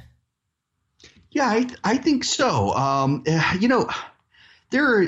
Yeah, 1.32 1.48
I 1.48 1.68
I 1.84 1.98
think 1.98 2.24
so. 2.24 2.74
Um, 2.74 3.24
you 3.60 3.68
know, 3.68 3.90
there 4.70 4.86
are 4.86 5.06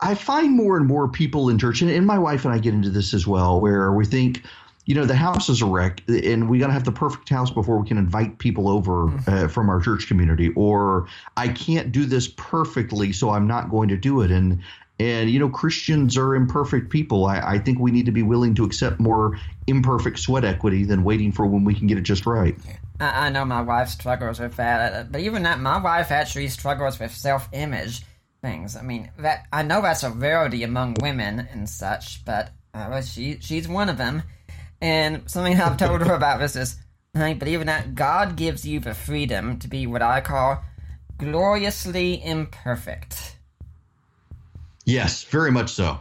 I 0.00 0.14
find 0.14 0.52
more 0.52 0.76
and 0.76 0.86
more 0.86 1.08
people 1.08 1.48
in 1.48 1.58
church, 1.58 1.80
and, 1.80 1.90
and 1.90 2.06
my 2.06 2.18
wife 2.18 2.44
and 2.44 2.52
I 2.52 2.58
get 2.58 2.74
into 2.74 2.90
this 2.90 3.14
as 3.14 3.26
well, 3.26 3.60
where 3.60 3.92
we 3.92 4.04
think, 4.04 4.42
you 4.86 4.94
know, 4.94 5.04
the 5.06 5.16
house 5.16 5.48
is 5.48 5.62
a 5.62 5.66
wreck, 5.66 6.02
and 6.08 6.48
we 6.48 6.58
got 6.58 6.66
to 6.66 6.72
have 6.72 6.84
the 6.84 6.92
perfect 6.92 7.28
house 7.28 7.50
before 7.50 7.78
we 7.78 7.88
can 7.88 7.98
invite 7.98 8.38
people 8.38 8.68
over 8.68 9.04
Mm-hmm. 9.04 9.44
uh, 9.44 9.48
from 9.48 9.68
our 9.68 9.80
church 9.80 10.06
community. 10.08 10.50
Or 10.54 11.06
I 11.36 11.48
can't 11.48 11.92
do 11.92 12.04
this 12.04 12.28
perfectly, 12.28 13.12
so 13.12 13.30
I'm 13.30 13.46
not 13.46 13.70
going 13.70 13.88
to 13.88 13.96
do 13.96 14.20
it. 14.22 14.30
And 14.30 14.62
and 14.98 15.30
you 15.30 15.38
know, 15.38 15.48
Christians 15.48 16.16
are 16.16 16.34
imperfect 16.34 16.90
people. 16.90 17.26
I, 17.26 17.40
I 17.40 17.58
think 17.58 17.78
we 17.78 17.90
need 17.90 18.06
to 18.06 18.12
be 18.12 18.22
willing 18.22 18.54
to 18.54 18.64
accept 18.64 19.00
more 19.00 19.38
imperfect 19.66 20.18
sweat 20.18 20.44
equity 20.44 20.84
than 20.84 21.02
waiting 21.04 21.32
for 21.32 21.46
when 21.46 21.64
we 21.64 21.74
can 21.74 21.86
get 21.86 21.98
it 21.98 22.02
just 22.02 22.26
right. 22.26 22.56
I, 23.00 23.26
I 23.26 23.28
know 23.30 23.44
my 23.44 23.62
wife 23.62 23.88
struggles 23.88 24.38
with 24.38 24.56
that, 24.56 24.92
uh, 24.92 25.04
but 25.10 25.20
even 25.20 25.42
that, 25.42 25.60
my 25.60 25.78
wife 25.78 26.10
actually 26.10 26.48
struggles 26.48 26.98
with 26.98 27.12
self-image 27.12 28.02
things. 28.42 28.76
I 28.76 28.82
mean, 28.82 29.10
that 29.18 29.46
I 29.52 29.62
know 29.62 29.82
that's 29.82 30.02
a 30.02 30.10
rarity 30.10 30.62
among 30.62 30.96
women 31.00 31.48
and 31.52 31.68
such, 31.68 32.24
but 32.24 32.50
uh, 32.72 32.86
well, 32.90 33.02
she 33.02 33.38
she's 33.40 33.66
one 33.68 33.88
of 33.88 33.98
them. 33.98 34.22
And 34.84 35.30
something 35.30 35.58
I've 35.58 35.78
told 35.78 36.02
her 36.02 36.12
about 36.12 36.40
this 36.40 36.56
is, 36.56 36.76
honey, 37.16 37.32
believe 37.32 37.62
it 37.62 37.64
that 37.64 37.94
God 37.94 38.36
gives 38.36 38.66
you 38.66 38.80
the 38.80 38.92
freedom 38.92 39.58
to 39.60 39.66
be 39.66 39.86
what 39.86 40.02
I 40.02 40.20
call 40.20 40.62
gloriously 41.16 42.22
imperfect. 42.22 43.36
Yes, 44.84 45.24
very 45.24 45.50
much 45.50 45.70
so. 45.70 46.00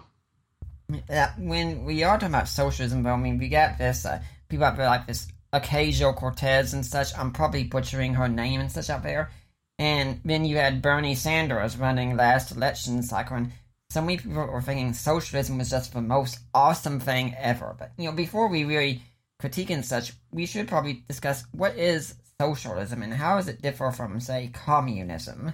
Uh, 1.09 1.29
when 1.37 1.85
we 1.85 2.03
are 2.03 2.17
talking 2.17 2.35
about 2.35 2.49
socialism, 2.49 3.03
though, 3.03 3.13
I 3.13 3.15
mean, 3.15 3.37
we 3.37 3.47
got 3.47 3.77
this 3.77 4.05
uh, 4.05 4.21
people 4.49 4.65
out 4.65 4.75
there 4.75 4.87
like 4.87 5.07
this 5.07 5.27
Ocasio 5.53 6.13
Cortez 6.13 6.73
and 6.73 6.85
such. 6.85 7.17
I'm 7.17 7.31
probably 7.31 7.63
butchering 7.63 8.15
her 8.15 8.27
name 8.27 8.59
and 8.59 8.69
such 8.69 8.89
out 8.89 9.03
there. 9.03 9.31
And 9.79 10.19
then 10.25 10.43
you 10.43 10.57
had 10.57 10.81
Bernie 10.81 11.15
Sanders 11.15 11.77
running 11.77 12.17
last 12.17 12.51
election 12.51 13.01
cycle, 13.01 13.37
and 13.37 13.53
so 13.93 14.01
many 14.01 14.17
people 14.17 14.47
were 14.47 14.61
thinking 14.61 14.91
socialism 14.91 15.59
was 15.59 15.69
just 15.69 15.93
the 15.93 16.01
most 16.01 16.39
awesome 16.53 16.99
thing 16.99 17.35
ever. 17.37 17.75
But 17.77 17.91
you 17.97 18.05
know, 18.05 18.15
before 18.15 18.47
we 18.47 18.63
really 18.63 19.03
critique 19.39 19.69
and 19.69 19.85
such, 19.85 20.13
we 20.31 20.47
should 20.47 20.67
probably 20.67 21.03
discuss 21.07 21.45
what 21.51 21.77
is 21.77 22.15
socialism 22.41 23.03
and 23.03 23.13
how 23.13 23.37
does 23.37 23.47
it 23.47 23.61
differ 23.61 23.91
from, 23.91 24.19
say, 24.19 24.49
communism. 24.51 25.53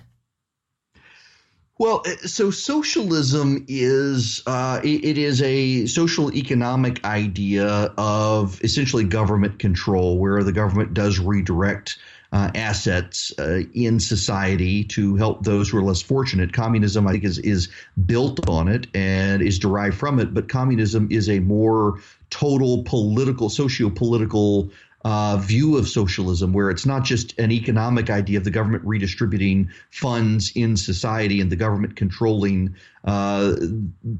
Well, 1.77 2.03
uh, 2.05 2.27
so 2.27 2.49
socialism 2.49 3.65
is 3.67 4.41
uh, 4.47 4.79
it 4.83 5.17
is 5.17 5.41
a 5.41 5.85
social 5.87 6.33
economic 6.33 7.03
idea 7.03 7.93
of 7.97 8.61
essentially 8.63 9.03
government 9.03 9.59
control, 9.59 10.17
where 10.17 10.43
the 10.43 10.53
government 10.53 10.93
does 10.93 11.19
redirect 11.19 11.97
uh, 12.31 12.51
assets 12.53 13.33
uh, 13.39 13.61
in 13.73 13.99
society 13.99 14.83
to 14.83 15.15
help 15.15 15.43
those 15.43 15.69
who 15.69 15.77
are 15.77 15.83
less 15.83 16.01
fortunate. 16.01 16.53
Communism, 16.53 17.07
I 17.07 17.13
think, 17.13 17.23
is 17.23 17.39
is 17.39 17.69
built 18.05 18.47
on 18.47 18.67
it 18.67 18.87
and 18.93 19.41
is 19.41 19.57
derived 19.59 19.97
from 19.97 20.19
it, 20.19 20.33
but 20.33 20.47
communism 20.49 21.07
is 21.11 21.29
a 21.29 21.39
more 21.39 21.99
total 22.29 22.83
political, 22.83 23.49
socio-political 23.49 24.69
uh, 25.05 25.37
view 25.37 25.77
of 25.77 25.87
socialism, 25.87 26.51
where 26.51 26.69
it's 26.69 26.85
not 26.85 27.05
just 27.05 27.37
an 27.39 27.51
economic 27.51 28.09
idea 28.09 28.37
of 28.37 28.43
the 28.43 28.51
government 28.51 28.83
redistributing 28.85 29.69
funds 29.91 30.51
in 30.55 30.75
society 30.75 31.39
and 31.39 31.51
the 31.51 31.55
government 31.55 31.95
controlling 31.95 32.75
uh, 33.05 33.55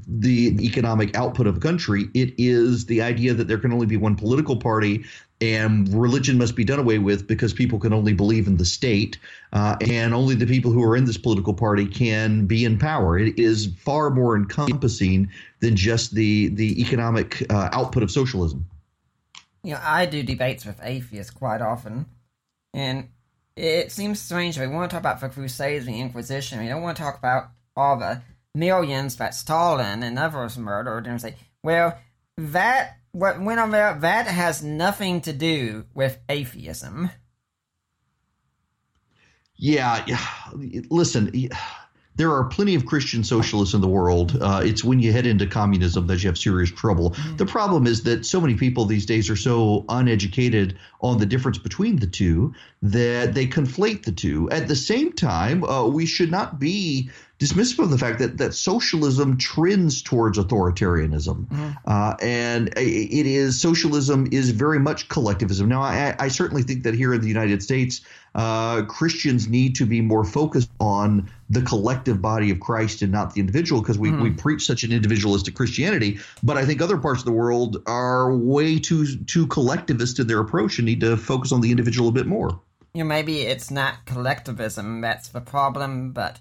the 0.08 0.56
economic 0.64 1.14
output 1.16 1.46
of 1.46 1.58
a 1.58 1.60
country. 1.60 2.06
It 2.14 2.34
is 2.38 2.86
the 2.86 3.02
idea 3.02 3.34
that 3.34 3.46
there 3.46 3.58
can 3.58 3.72
only 3.72 3.86
be 3.86 3.98
one 3.98 4.16
political 4.16 4.56
party 4.56 5.04
and 5.40 5.88
religion 5.94 6.36
must 6.36 6.54
be 6.54 6.64
done 6.64 6.78
away 6.78 6.98
with 6.98 7.26
because 7.26 7.52
people 7.52 7.78
can 7.78 7.92
only 7.92 8.12
believe 8.12 8.46
in 8.46 8.58
the 8.58 8.64
state, 8.64 9.18
uh, 9.52 9.76
and 9.80 10.12
only 10.12 10.34
the 10.34 10.46
people 10.46 10.70
who 10.70 10.82
are 10.82 10.96
in 10.96 11.06
this 11.06 11.16
political 11.16 11.54
party 11.54 11.86
can 11.86 12.46
be 12.46 12.64
in 12.64 12.78
power. 12.78 13.18
It 13.18 13.38
is 13.38 13.66
far 13.78 14.10
more 14.10 14.36
encompassing 14.36 15.30
than 15.60 15.76
just 15.76 16.14
the 16.14 16.48
the 16.48 16.80
economic 16.80 17.44
uh, 17.50 17.70
output 17.72 18.02
of 18.02 18.10
socialism. 18.10 18.66
You 19.62 19.74
know, 19.74 19.80
I 19.82 20.06
do 20.06 20.22
debates 20.22 20.64
with 20.64 20.80
atheists 20.82 21.30
quite 21.30 21.62
often, 21.62 22.06
and 22.74 23.08
it 23.56 23.92
seems 23.92 24.20
strange. 24.20 24.58
We 24.58 24.66
want 24.66 24.90
to 24.90 24.94
talk 24.94 25.02
about 25.02 25.20
the 25.20 25.28
Crusades 25.28 25.86
and 25.86 25.94
the 25.94 26.00
Inquisition. 26.00 26.60
We 26.60 26.68
don't 26.68 26.82
want 26.82 26.96
to 26.96 27.02
talk 27.02 27.18
about 27.18 27.50
all 27.76 27.98
the 27.98 28.22
millions 28.54 29.16
that 29.16 29.34
Stalin 29.34 30.02
and 30.02 30.18
others 30.18 30.58
murdered, 30.58 31.06
and 31.06 31.20
say, 31.20 31.36
well, 31.62 31.98
that 32.36 32.99
what 33.12 33.40
went 33.40 33.60
on 33.60 33.70
there 33.70 33.98
that 34.00 34.26
has 34.26 34.62
nothing 34.62 35.20
to 35.22 35.32
do 35.32 35.86
with 35.94 36.18
atheism. 36.28 37.10
Yeah, 39.56 40.02
yeah. 40.06 40.26
Listen, 40.88 41.50
there 42.16 42.32
are 42.32 42.44
plenty 42.44 42.74
of 42.74 42.86
Christian 42.86 43.24
socialists 43.24 43.74
in 43.74 43.80
the 43.80 43.88
world. 43.88 44.36
Uh, 44.40 44.62
it's 44.64 44.82
when 44.82 45.00
you 45.00 45.12
head 45.12 45.26
into 45.26 45.46
communism 45.46 46.06
that 46.06 46.22
you 46.22 46.28
have 46.28 46.38
serious 46.38 46.70
trouble. 46.70 47.14
The 47.36 47.46
problem 47.46 47.86
is 47.86 48.02
that 48.04 48.26
so 48.26 48.40
many 48.40 48.54
people 48.54 48.84
these 48.84 49.06
days 49.06 49.28
are 49.30 49.36
so 49.36 49.84
uneducated 49.88 50.78
on 51.00 51.18
the 51.18 51.26
difference 51.26 51.58
between 51.58 51.96
the 51.96 52.06
two 52.06 52.54
that 52.82 53.34
they 53.34 53.46
conflate 53.46 54.04
the 54.04 54.12
two. 54.12 54.50
At 54.50 54.66
the 54.66 54.76
same 54.76 55.12
time, 55.12 55.62
uh, 55.62 55.86
we 55.86 56.06
should 56.06 56.30
not 56.30 56.58
be 56.58 57.10
dismissive 57.40 57.78
of 57.78 57.90
the 57.90 57.98
fact 57.98 58.18
that 58.18 58.36
that 58.36 58.54
socialism 58.54 59.38
trends 59.38 60.02
towards 60.02 60.38
authoritarianism, 60.38 61.76
uh, 61.86 62.14
and 62.20 62.68
it 62.76 63.26
is 63.26 63.60
socialism 63.60 64.28
is 64.30 64.50
very 64.50 64.78
much 64.78 65.08
collectivism. 65.08 65.68
Now, 65.68 65.80
I, 65.80 66.14
I 66.18 66.28
certainly 66.28 66.62
think 66.62 66.84
that 66.84 66.94
here 66.94 67.14
in 67.14 67.22
the 67.22 67.28
United 67.28 67.62
States, 67.62 68.02
uh, 68.34 68.82
Christians 68.82 69.48
need 69.48 69.74
to 69.76 69.86
be 69.86 70.02
more 70.02 70.22
focused 70.22 70.70
on 70.78 71.30
the 71.48 71.62
collective 71.62 72.20
body 72.20 72.50
of 72.50 72.60
Christ 72.60 73.00
and 73.00 73.10
not 73.10 73.34
the 73.34 73.40
individual 73.40 73.80
because 73.80 73.98
we, 73.98 74.12
we 74.12 74.30
preach 74.30 74.66
such 74.66 74.84
an 74.84 74.92
individualistic 74.92 75.54
Christianity. 75.54 76.20
But 76.42 76.58
I 76.58 76.64
think 76.66 76.80
other 76.82 76.98
parts 76.98 77.22
of 77.22 77.24
the 77.24 77.32
world 77.32 77.82
are 77.86 78.36
way 78.36 78.78
too 78.78 79.16
too 79.24 79.46
collectivist 79.46 80.18
in 80.18 80.26
their 80.26 80.40
approach 80.40 80.78
and 80.78 80.86
need 80.86 81.00
to 81.00 81.16
focus 81.16 81.52
on 81.52 81.62
the 81.62 81.70
individual 81.70 82.08
a 82.10 82.12
bit 82.12 82.26
more. 82.26 82.60
You 82.92 83.04
know, 83.04 83.08
maybe 83.08 83.42
it's 83.42 83.70
not 83.70 84.04
collectivism 84.04 85.00
that's 85.00 85.28
the 85.28 85.40
problem, 85.40 86.12
but 86.12 86.40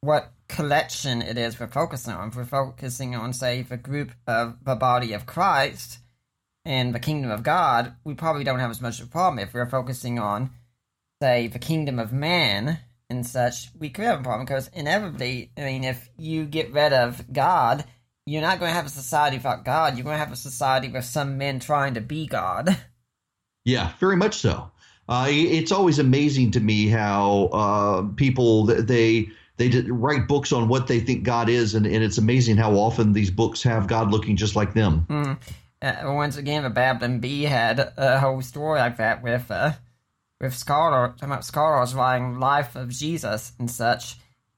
what 0.00 0.32
collection 0.48 1.22
it 1.22 1.38
is 1.38 1.58
we're 1.58 1.66
focusing 1.66 2.14
on. 2.14 2.28
If 2.28 2.36
we're 2.36 2.44
focusing 2.44 3.14
on, 3.14 3.32
say, 3.32 3.62
the 3.62 3.76
group 3.76 4.12
of 4.26 4.56
the 4.64 4.76
body 4.76 5.12
of 5.12 5.26
Christ 5.26 5.98
and 6.64 6.94
the 6.94 7.00
kingdom 7.00 7.30
of 7.30 7.42
God, 7.42 7.94
we 8.04 8.14
probably 8.14 8.44
don't 8.44 8.58
have 8.58 8.70
as 8.70 8.80
much 8.80 9.00
of 9.00 9.06
a 9.06 9.10
problem. 9.10 9.38
If 9.38 9.54
we're 9.54 9.68
focusing 9.68 10.18
on, 10.18 10.50
say, 11.22 11.46
the 11.46 11.58
kingdom 11.58 11.98
of 11.98 12.12
man 12.12 12.78
and 13.10 13.26
such, 13.26 13.68
we 13.78 13.90
could 13.90 14.04
have 14.04 14.20
a 14.20 14.24
problem 14.24 14.46
because 14.46 14.68
inevitably, 14.68 15.50
I 15.56 15.62
mean, 15.62 15.84
if 15.84 16.08
you 16.16 16.44
get 16.44 16.72
rid 16.72 16.92
of 16.92 17.32
God, 17.32 17.84
you're 18.26 18.42
not 18.42 18.58
going 18.58 18.70
to 18.70 18.76
have 18.76 18.86
a 18.86 18.90
society 18.90 19.38
without 19.38 19.64
God. 19.64 19.96
You're 19.96 20.04
going 20.04 20.14
to 20.14 20.24
have 20.24 20.32
a 20.32 20.36
society 20.36 20.88
with 20.88 21.04
some 21.04 21.38
men 21.38 21.60
trying 21.60 21.94
to 21.94 22.00
be 22.00 22.26
God. 22.26 22.76
Yeah, 23.64 23.92
very 24.00 24.16
much 24.16 24.36
so. 24.36 24.70
Uh, 25.08 25.26
it's 25.30 25.72
always 25.72 25.98
amazing 25.98 26.50
to 26.52 26.60
me 26.60 26.88
how 26.88 27.46
uh, 27.52 28.02
people 28.16 28.64
they 28.64 29.30
they 29.58 29.68
did 29.68 29.90
write 29.90 30.26
books 30.26 30.52
on 30.52 30.68
what 30.68 30.86
they 30.86 31.00
think 31.00 31.24
God 31.24 31.48
is, 31.48 31.74
and, 31.74 31.84
and 31.86 32.02
it's 32.02 32.16
amazing 32.16 32.56
how 32.56 32.74
often 32.74 33.12
these 33.12 33.30
books 33.30 33.62
have 33.64 33.88
God 33.88 34.10
looking 34.10 34.36
just 34.36 34.56
like 34.56 34.72
them. 34.72 35.04
Mm. 35.10 35.38
Uh, 35.82 36.12
once 36.14 36.36
again, 36.36 36.62
the 36.62 36.70
Babylon 36.70 37.20
Bee 37.20 37.42
had 37.42 37.92
a 37.96 38.18
whole 38.18 38.40
story 38.40 38.78
like 38.78 38.96
that 38.96 39.22
with 39.22 39.50
uh, 39.50 39.72
with 40.40 40.54
scholar 40.54 41.08
talking 41.08 41.28
about 41.28 41.44
scholars 41.44 41.94
writing 41.94 42.38
life 42.38 42.76
of 42.76 42.88
Jesus 42.88 43.52
and 43.58 43.70
such, 43.70 44.16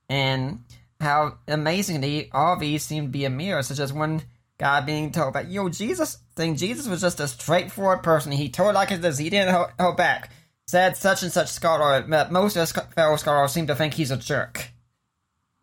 and 0.08 0.60
how 1.00 1.38
amazingly 1.48 2.30
all 2.32 2.58
these 2.58 2.84
seem 2.84 3.04
to 3.04 3.10
be 3.10 3.24
a 3.24 3.30
mirror, 3.30 3.62
such 3.62 3.78
as 3.78 3.92
one 3.92 4.22
guy 4.58 4.82
being 4.82 5.10
told 5.10 5.32
that 5.32 5.50
yo, 5.50 5.70
Jesus, 5.70 6.18
saying 6.36 6.56
Jesus 6.56 6.86
was 6.86 7.00
just 7.00 7.20
a 7.20 7.28
straightforward 7.28 8.02
person. 8.02 8.32
He 8.32 8.50
told 8.50 8.74
like 8.74 8.90
it 8.90 9.04
is. 9.04 9.16
He 9.16 9.30
didn't 9.30 9.54
hold, 9.54 9.70
hold 9.80 9.96
back. 9.96 10.30
Said 10.66 10.96
such 10.96 11.22
and 11.22 11.32
such 11.32 11.48
scholar, 11.48 12.06
most 12.30 12.54
of 12.56 12.60
his 12.60 12.72
fellow 12.94 13.16
scholars 13.16 13.50
seem 13.52 13.66
to 13.66 13.74
think 13.74 13.94
he's 13.94 14.12
a 14.12 14.16
jerk. 14.16 14.69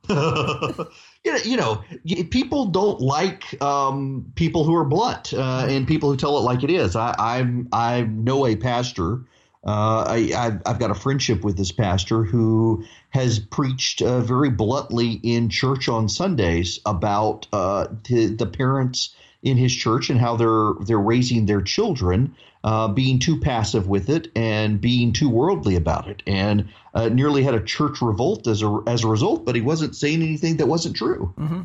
you 1.24 1.32
know, 1.32 1.38
you 1.43 1.58
know, 1.58 1.84
people 2.32 2.65
don't 2.65 3.02
like 3.02 3.62
um, 3.62 4.32
people 4.36 4.63
who 4.63 4.76
are 4.76 4.86
blunt 4.86 5.34
uh, 5.34 5.65
and 5.70 5.88
people 5.88 6.10
who 6.10 6.17
tell 6.17 6.38
it 6.38 6.41
like 6.41 6.63
it 6.63 6.72
is. 6.72 6.96
I, 6.96 7.13
I'm 7.17 7.67
I 7.72 8.02
know 8.02 8.46
a 8.46 8.56
pastor. 8.56 9.22
Uh, 9.65 10.06
I, 10.08 10.32
I've, 10.34 10.62
I've 10.65 10.80
got 10.80 10.91
a 10.91 10.96
friendship 10.96 11.43
with 11.43 11.58
this 11.58 11.74
pastor 11.74 12.24
who 12.24 12.86
has 13.10 13.39
preached 13.39 14.02
uh, 14.02 14.22
very 14.22 14.50
bluntly 14.50 15.20
in 15.24 15.50
church 15.50 15.89
on 15.89 16.08
Sundays 16.08 16.80
about 16.86 17.48
uh, 17.52 17.88
the, 18.08 18.28
the 18.28 18.46
parents 18.46 19.13
in 19.43 19.58
his 19.58 19.76
church 19.76 20.10
and 20.10 20.20
how 20.20 20.36
they're 20.36 20.74
they're 20.86 20.98
raising 20.98 21.46
their 21.46 21.62
children, 21.62 22.36
uh, 22.68 22.90
being 22.90 23.18
too 23.18 23.40
passive 23.40 23.88
with 23.88 24.10
it 24.10 24.30
and 24.36 24.82
being 24.82 25.13
too 25.13 25.30
worldly 25.30 25.78
about 25.78 26.10
it, 26.10 26.22
and 26.28 26.68
uh, 26.94 27.08
nearly 27.08 27.42
had 27.42 27.54
a 27.54 27.63
church 27.63 28.02
revolt 28.02 28.46
as 28.46 28.62
a 28.62 28.84
as 28.86 29.06
a 29.06 29.08
result. 29.08 29.46
But 29.46 29.56
he 29.56 29.62
wasn't 29.62 29.96
saying 29.96 30.22
anything 30.22 30.58
that 30.58 30.65
wasn't 30.68 30.98
true. 30.98 31.34
Mm-hmm. 31.38 31.62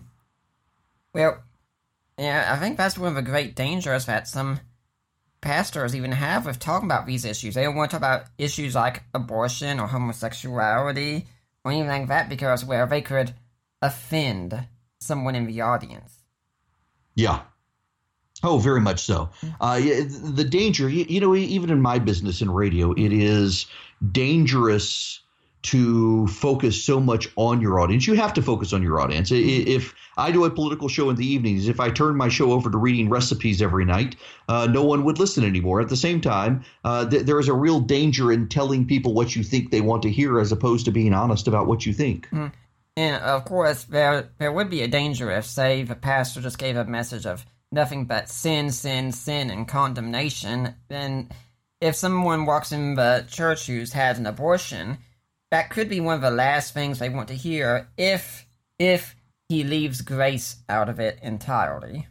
Well, 1.13 1.43
yeah, 2.17 2.53
I 2.55 2.57
think 2.61 2.77
that's 2.77 2.97
one 2.97 3.09
of 3.09 3.15
the 3.17 3.23
great 3.29 3.57
dangers 3.57 4.07
that 4.07 4.29
some 4.29 4.61
pastors 5.41 5.97
even 5.97 6.13
have 6.13 6.47
with 6.47 6.61
talking 6.61 6.87
about 6.87 7.07
these 7.07 7.25
issues. 7.25 7.57
They 7.57 7.65
don't 7.65 7.75
want 7.75 7.91
to 7.91 7.97
talk 7.97 8.01
about 8.01 8.27
issues 8.39 8.77
like 8.77 9.03
abortion 9.13 9.81
or 9.81 9.89
homosexuality 9.89 11.27
or 11.65 11.73
anything 11.73 11.89
like 11.89 12.09
that 12.11 12.29
because, 12.29 12.65
well, 12.65 12.87
they 12.87 13.03
could 13.03 13.35
offend 13.83 14.69
someone 15.01 15.35
in 15.35 15.47
the 15.47 15.63
audience. 15.63 16.23
Yeah. 17.17 17.41
Oh, 18.43 18.59
very 18.59 18.81
much 18.81 19.01
so. 19.01 19.31
Uh, 19.61 19.79
the 19.79 20.47
danger, 20.49 20.89
you 20.89 21.21
know, 21.21 21.35
even 21.35 21.71
in 21.71 21.81
my 21.81 21.99
business 21.99 22.43
in 22.43 22.51
radio, 22.51 22.93
it 22.93 23.13
is 23.13 23.67
dangerous 24.11 25.21
to 25.63 26.27
focus 26.27 26.83
so 26.83 26.99
much 26.99 27.29
on 27.37 27.61
your 27.61 27.79
audience. 27.79 28.07
You 28.07 28.15
have 28.15 28.35
to 28.35 28.43
focus 28.43 28.73
on 28.73 28.83
your 28.83 29.01
audience. 29.01 29.31
If 29.31 29.95
I 30.17 30.33
do 30.33 30.45
a 30.45 30.51
political 30.51 30.89
show 30.89 31.09
in 31.09 31.15
the 31.15 31.25
evenings, 31.25 31.69
if 31.69 31.79
I 31.79 31.91
turn 31.91 32.17
my 32.17 32.29
show 32.29 32.51
over 32.51 32.69
to 32.69 32.77
reading 32.77 33.09
recipes 33.09 33.63
every 33.63 33.85
night, 33.85 34.17
uh, 34.49 34.67
no 34.67 34.83
one 34.83 35.05
would 35.05 35.21
listen 35.21 35.45
anymore. 35.45 35.81
At 35.81 35.89
the 35.89 35.97
same 35.97 36.21
time, 36.21 36.65
uh, 36.85 37.09
th- 37.09 37.25
there 37.27 37.39
is 37.39 37.47
a 37.47 37.55
real 37.55 37.79
danger 37.79 38.33
in 38.33 38.49
telling 38.49 38.87
people 38.87 39.15
what 39.15 39.37
you 39.37 39.45
think 39.45 39.71
they 39.71 39.81
want 39.81 40.03
to 40.03 40.11
hear 40.11 40.41
as 40.41 40.51
opposed 40.51 40.85
to 40.87 40.91
being 40.91 41.15
honest 41.15 41.47
about 41.47 41.69
what 41.69 41.87
you 41.87 41.93
think. 41.93 42.29
Mm. 42.31 42.53
And 42.97 43.23
of 43.23 43.45
course, 43.45 43.85
there 43.85 44.31
there 44.39 44.53
would 44.53 44.69
be 44.69 44.83
a 44.83 44.89
danger 44.89 45.31
if, 45.31 45.47
say, 45.47 45.83
the 45.83 45.95
pastor 45.95 46.43
just 46.43 46.59
gave 46.59 46.77
a 46.77 46.85
message 46.85 47.25
of 47.25 47.47
nothing 47.73 48.05
but 48.05 48.29
sin, 48.29 48.71
sin, 48.71 49.11
sin, 49.13 49.51
and 49.51 49.67
condemnation. 49.67 50.75
Then, 50.89 51.31
if 51.81 51.97
someone 51.97 52.47
walks 52.47 52.71
in 52.71 52.95
the 52.95 53.27
church 53.29 53.67
who's 53.67 53.93
had 53.93 54.19
an 54.19 54.27
abortion, 54.27 54.99
that 55.51 55.71
could 55.71 55.89
be 55.89 56.01
one 56.01 56.15
of 56.15 56.21
the 56.21 56.31
last 56.31 56.75
things 56.75 56.99
they 56.99 57.09
want 57.09 57.29
to 57.29 57.35
hear 57.35 57.89
if 57.97 58.47
if 58.79 59.17
he 59.49 59.65
leaves 59.65 60.01
grace 60.01 60.57
out 60.69 60.89
of 60.89 60.99
it 61.01 61.19
entirely. 61.23 62.07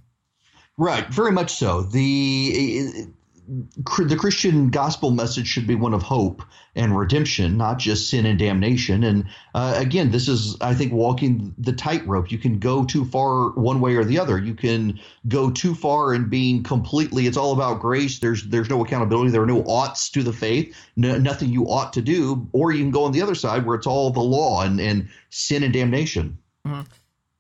Right, 0.78 1.08
very 1.08 1.32
much 1.32 1.56
so. 1.56 1.82
The 1.82 3.08
the 3.52 4.16
Christian 4.18 4.70
gospel 4.70 5.12
message 5.12 5.46
should 5.46 5.68
be 5.68 5.76
one 5.76 5.94
of 5.94 6.02
hope 6.02 6.42
and 6.74 6.98
redemption, 6.98 7.58
not 7.58 7.80
just 7.80 8.10
sin 8.10 8.26
and 8.26 8.40
damnation. 8.40 9.04
And 9.04 9.26
uh, 9.54 9.74
again, 9.76 10.12
this 10.12 10.30
is, 10.30 10.56
I 10.62 10.74
think, 10.74 10.94
walking 10.94 11.54
the 11.58 11.74
tightrope. 11.74 12.32
You 12.32 12.38
can 12.38 12.60
go 12.60 12.86
too 12.86 13.04
far 13.04 13.50
one 13.52 13.82
way 13.82 13.96
or 13.96 14.06
the 14.06 14.20
other. 14.20 14.38
You 14.38 14.54
can 14.54 15.00
go 15.28 15.52
too 15.52 15.76
far 15.76 16.14
in 16.14 16.30
being 16.30 16.64
completely. 16.64 17.28
It's 17.28 17.36
all 17.36 17.52
about 17.52 17.82
grace. 17.82 18.20
There's 18.20 18.44
there's 18.46 18.70
no 18.70 18.84
accountability. 18.86 19.32
There 19.32 19.44
are 19.44 19.48
no 19.48 19.64
oughts 19.64 20.10
to 20.12 20.24
the 20.24 20.34
faith. 20.34 20.74
No, 20.96 21.18
nothing 21.18 21.50
you 21.50 21.66
ought 21.66 21.92
to 21.94 22.02
do. 22.02 22.48
Or 22.54 22.72
you 22.72 22.80
can 22.80 22.92
go 22.92 23.04
on 23.04 23.12
the 23.12 23.22
other 23.22 23.36
side 23.36 23.66
where 23.66 23.76
it's 23.76 23.88
all 23.88 24.12
the 24.12 24.22
law 24.22 24.62
and 24.62 24.80
and 24.80 25.10
sin 25.30 25.64
and 25.64 25.74
damnation. 25.74 26.38
Mm-hmm. 26.66 26.82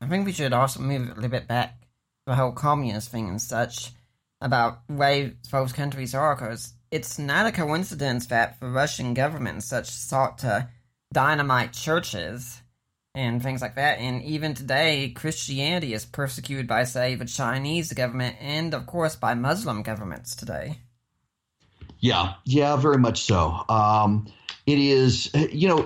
I 0.02 0.08
think 0.08 0.26
we 0.26 0.34
should 0.34 0.52
also 0.52 0.82
move 0.82 1.04
a 1.04 1.14
little 1.14 1.30
bit 1.30 1.48
back 1.48 1.80
to 1.80 1.88
the 2.28 2.36
whole 2.36 2.52
communist 2.52 3.12
thing 3.12 3.30
and 3.30 3.42
such 3.42 3.92
about 4.42 4.80
way 4.90 5.34
both 5.52 5.76
countries 5.76 6.16
are, 6.16 6.36
because 6.36 6.74
it's 6.90 7.20
not 7.20 7.46
a 7.46 7.52
coincidence 7.52 8.28
that 8.28 8.60
the 8.60 8.68
Russian 8.68 9.14
government 9.14 9.64
such 9.64 9.90
sought 9.90 10.40
to 10.40 10.68
dynamite 11.14 11.74
churches 11.74 12.62
and 13.14 13.44
things 13.44 13.62
like 13.62 13.76
that. 13.76 14.00
And 14.00 14.24
even 14.24 14.54
today, 14.54 15.10
Christianity 15.10 15.94
is 15.94 16.06
persecuted 16.06 16.68
by, 16.68 16.86
say, 16.86 17.16
the 17.16 17.26
Chinese 17.26 17.94
government 17.94 18.38
and, 18.40 18.74
of 18.74 18.86
course, 18.86 19.16
by 19.16 19.34
Muslim 19.34 19.84
governments 19.84 20.36
today. 20.36 20.80
Yeah, 22.00 22.34
yeah, 22.46 22.76
very 22.78 22.98
much 22.98 23.22
so. 23.22 23.64
Um, 23.70 24.28
it 24.66 24.80
is, 24.80 25.30
you 25.34 25.68
know 25.68 25.86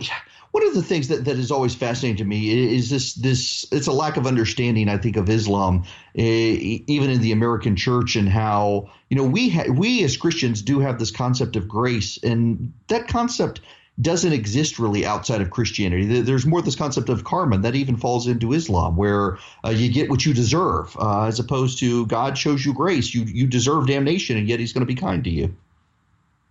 one 0.56 0.66
of 0.66 0.74
the 0.74 0.82
things 0.82 1.10
that, 1.10 1.52
always 1.52 1.76
fascinating 1.76 2.16
to 2.16 2.24
me 2.24 2.74
is 2.74 2.90
this 2.90 3.14
this 3.16 3.66
it's 3.74 3.88
a 3.88 3.92
lack 3.92 4.16
of 4.16 4.26
understanding 4.26 4.88
I 4.88 4.98
think 4.98 5.18
of 5.18 5.30
Islam 5.30 5.84
uh, 6.18 6.22
even 6.22 7.10
in 7.10 7.20
the 7.20 7.34
American 7.34 7.76
church 7.76 8.16
and 8.16 8.30
how 8.30 8.90
you 9.10 9.18
know 9.18 9.26
we 9.26 9.50
ha- 9.50 9.70
we 9.70 10.02
as 10.06 10.16
Christians 10.16 10.62
do 10.62 10.80
have 10.80 10.98
this 10.98 11.12
concept 11.12 11.58
of 11.58 11.68
grace 11.68 12.18
and 12.24 12.72
that 12.88 13.10
concept 13.10 13.60
doesn't 14.00 14.32
exist 14.32 14.80
really 14.80 15.06
outside 15.06 15.42
of 15.42 15.50
Christianity. 15.50 16.22
There's 16.22 16.46
more 16.46 16.62
this 16.62 16.78
concept 16.78 17.10
of 17.10 17.26
karma 17.26 17.58
that 17.58 17.76
even 17.76 17.98
falls 17.98 18.26
into 18.26 18.54
Islam, 18.54 18.96
where 18.96 19.38
uh, 19.66 19.72
you 19.72 19.92
get 19.92 20.10
what 20.10 20.26
you 20.26 20.34
deserve, 20.34 20.96
uh, 20.98 21.26
as 21.26 21.38
opposed 21.38 21.80
to 21.80 22.06
God 22.06 22.38
shows 22.38 22.66
you 22.66 22.74
grace. 22.74 23.14
You 23.14 23.24
you 23.24 23.46
deserve 23.46 23.88
damnation, 23.88 24.38
and 24.38 24.48
yet 24.48 24.62
He's 24.62 24.72
going 24.72 24.88
to 24.88 24.94
be 24.94 24.96
kind 24.96 25.22
to 25.26 25.30
you. 25.30 25.54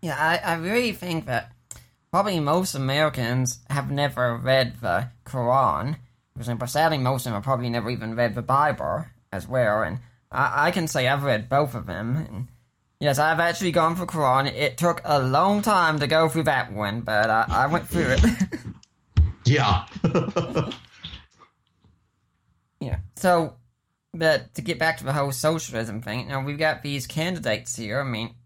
Yeah, 0.02 0.16
I, 0.18 0.52
I 0.52 0.54
really 0.56 0.92
think 0.92 1.24
that 1.24 1.53
probably 2.14 2.38
most 2.38 2.76
Americans 2.76 3.58
have 3.68 3.90
never 3.90 4.36
read 4.36 4.80
the 4.80 5.08
Quran. 5.24 5.96
For 6.56 6.66
sadly, 6.68 6.96
most 6.96 7.22
of 7.22 7.24
them 7.24 7.34
have 7.34 7.42
probably 7.42 7.68
never 7.68 7.90
even 7.90 8.14
read 8.14 8.36
the 8.36 8.40
Bible 8.42 9.06
as 9.32 9.48
well. 9.48 9.82
And 9.82 9.98
I, 10.30 10.68
I 10.68 10.70
can 10.70 10.86
say 10.86 11.08
I've 11.08 11.24
read 11.24 11.48
both 11.48 11.74
of 11.74 11.86
them. 11.86 12.14
And 12.14 12.48
yes, 13.00 13.18
I've 13.18 13.40
actually 13.40 13.72
gone 13.72 13.96
for 13.96 14.06
Quran. 14.06 14.46
It 14.46 14.78
took 14.78 15.00
a 15.04 15.20
long 15.20 15.60
time 15.60 15.98
to 15.98 16.06
go 16.06 16.28
through 16.28 16.44
that 16.44 16.72
one, 16.72 17.00
but 17.00 17.30
I, 17.30 17.46
I 17.48 17.66
went 17.66 17.88
through 17.88 18.14
it. 18.16 18.24
yeah. 19.44 19.84
yeah. 22.80 22.98
So, 23.16 23.56
but 24.12 24.54
to 24.54 24.62
get 24.62 24.78
back 24.78 24.98
to 24.98 25.04
the 25.04 25.12
whole 25.12 25.32
socialism 25.32 26.00
thing, 26.00 26.28
now 26.28 26.44
we've 26.44 26.58
got 26.58 26.84
these 26.84 27.08
candidates 27.08 27.74
here. 27.74 28.00
I 28.00 28.04
mean, 28.04 28.36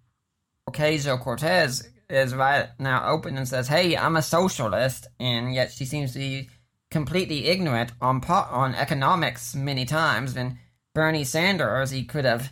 Ocasio 0.71 1.21
Cortez 1.21 1.87
is 2.11 2.35
right 2.35 2.69
now 2.79 3.09
open 3.09 3.37
and 3.37 3.49
says, 3.49 3.69
"Hey, 3.69 3.97
I'm 3.97 4.17
a 4.17 4.23
socialist," 4.23 5.09
and 5.21 5.55
yet 5.55 5.73
she 5.73 5.85
seems 5.85 6.13
to 6.13 6.19
be 6.19 6.49
completely 6.91 7.47
ignorant 7.47 7.93
on 8.01 8.21
po- 8.21 8.49
on 8.51 8.75
economics 8.75 9.55
many 9.55 9.85
times. 9.85 10.37
And 10.37 10.59
Bernie 10.95 11.25
Sanders, 11.25 11.91
he 11.91 12.05
could 12.05 12.25
have. 12.25 12.51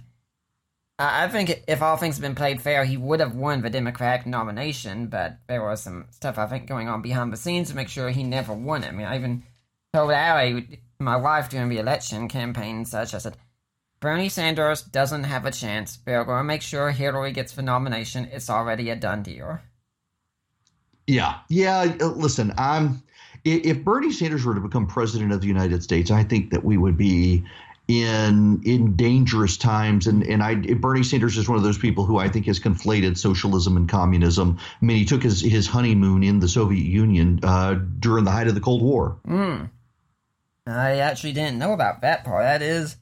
I 0.98 1.28
think 1.28 1.62
if 1.68 1.82
all 1.82 1.98
things 1.98 2.16
had 2.16 2.22
been 2.22 2.34
played 2.34 2.62
fair, 2.62 2.84
he 2.84 2.96
would 2.96 3.20
have 3.20 3.34
won 3.34 3.60
the 3.60 3.68
Democratic 3.68 4.26
nomination. 4.26 5.08
But 5.08 5.38
there 5.46 5.62
was 5.62 5.82
some 5.82 6.06
stuff 6.10 6.38
I 6.38 6.46
think 6.46 6.66
going 6.66 6.88
on 6.88 7.02
behind 7.02 7.32
the 7.32 7.36
scenes 7.36 7.68
to 7.68 7.76
make 7.76 7.88
sure 7.88 8.10
he 8.10 8.22
never 8.22 8.54
won 8.54 8.84
it. 8.84 8.88
I 8.88 8.92
mean, 8.92 9.06
I 9.06 9.16
even 9.16 9.42
told 9.92 10.10
Allie, 10.10 10.80
my 10.98 11.16
wife, 11.16 11.50
during 11.50 11.68
the 11.68 11.78
election 11.78 12.28
campaign 12.28 12.76
and 12.76 12.88
such, 12.88 13.14
I 13.14 13.18
said, 13.18 13.36
Bernie 14.06 14.28
Sanders 14.28 14.82
doesn't 14.82 15.24
have 15.24 15.46
a 15.46 15.50
chance. 15.50 15.98
They're 16.04 16.24
going 16.24 16.38
to 16.38 16.44
make 16.44 16.62
sure 16.62 16.92
Hillary 16.92 17.32
gets 17.32 17.54
the 17.54 17.62
nomination. 17.62 18.28
It's 18.30 18.48
already 18.48 18.90
a 18.90 18.94
done 18.94 19.24
deal. 19.24 19.58
Yeah, 21.08 21.38
yeah. 21.48 21.96
Uh, 22.00 22.10
listen, 22.10 22.54
I'm. 22.56 23.02
If 23.44 23.82
Bernie 23.82 24.12
Sanders 24.12 24.44
were 24.44 24.54
to 24.54 24.60
become 24.60 24.86
president 24.86 25.32
of 25.32 25.40
the 25.40 25.48
United 25.48 25.82
States, 25.82 26.12
I 26.12 26.22
think 26.22 26.52
that 26.52 26.62
we 26.62 26.76
would 26.76 26.96
be 26.96 27.46
in 27.88 28.62
in 28.64 28.94
dangerous 28.94 29.56
times. 29.56 30.06
And 30.06 30.22
and 30.22 30.40
I 30.40 30.54
Bernie 30.54 31.02
Sanders 31.02 31.36
is 31.36 31.48
one 31.48 31.58
of 31.58 31.64
those 31.64 31.76
people 31.76 32.04
who 32.04 32.18
I 32.18 32.28
think 32.28 32.46
has 32.46 32.60
conflated 32.60 33.18
socialism 33.18 33.76
and 33.76 33.88
communism. 33.88 34.58
I 34.80 34.84
mean, 34.84 34.98
he 34.98 35.04
took 35.04 35.24
his 35.24 35.40
his 35.40 35.66
honeymoon 35.66 36.22
in 36.22 36.38
the 36.38 36.46
Soviet 36.46 36.86
Union 36.86 37.40
uh, 37.42 37.74
during 37.74 38.22
the 38.22 38.30
height 38.30 38.46
of 38.46 38.54
the 38.54 38.60
Cold 38.60 38.82
War. 38.82 39.18
Hmm. 39.26 39.64
I 40.64 40.98
actually 40.98 41.32
didn't 41.32 41.58
know 41.58 41.72
about 41.72 42.02
that 42.02 42.24
part. 42.24 42.44
That 42.44 42.62
is 42.62 42.96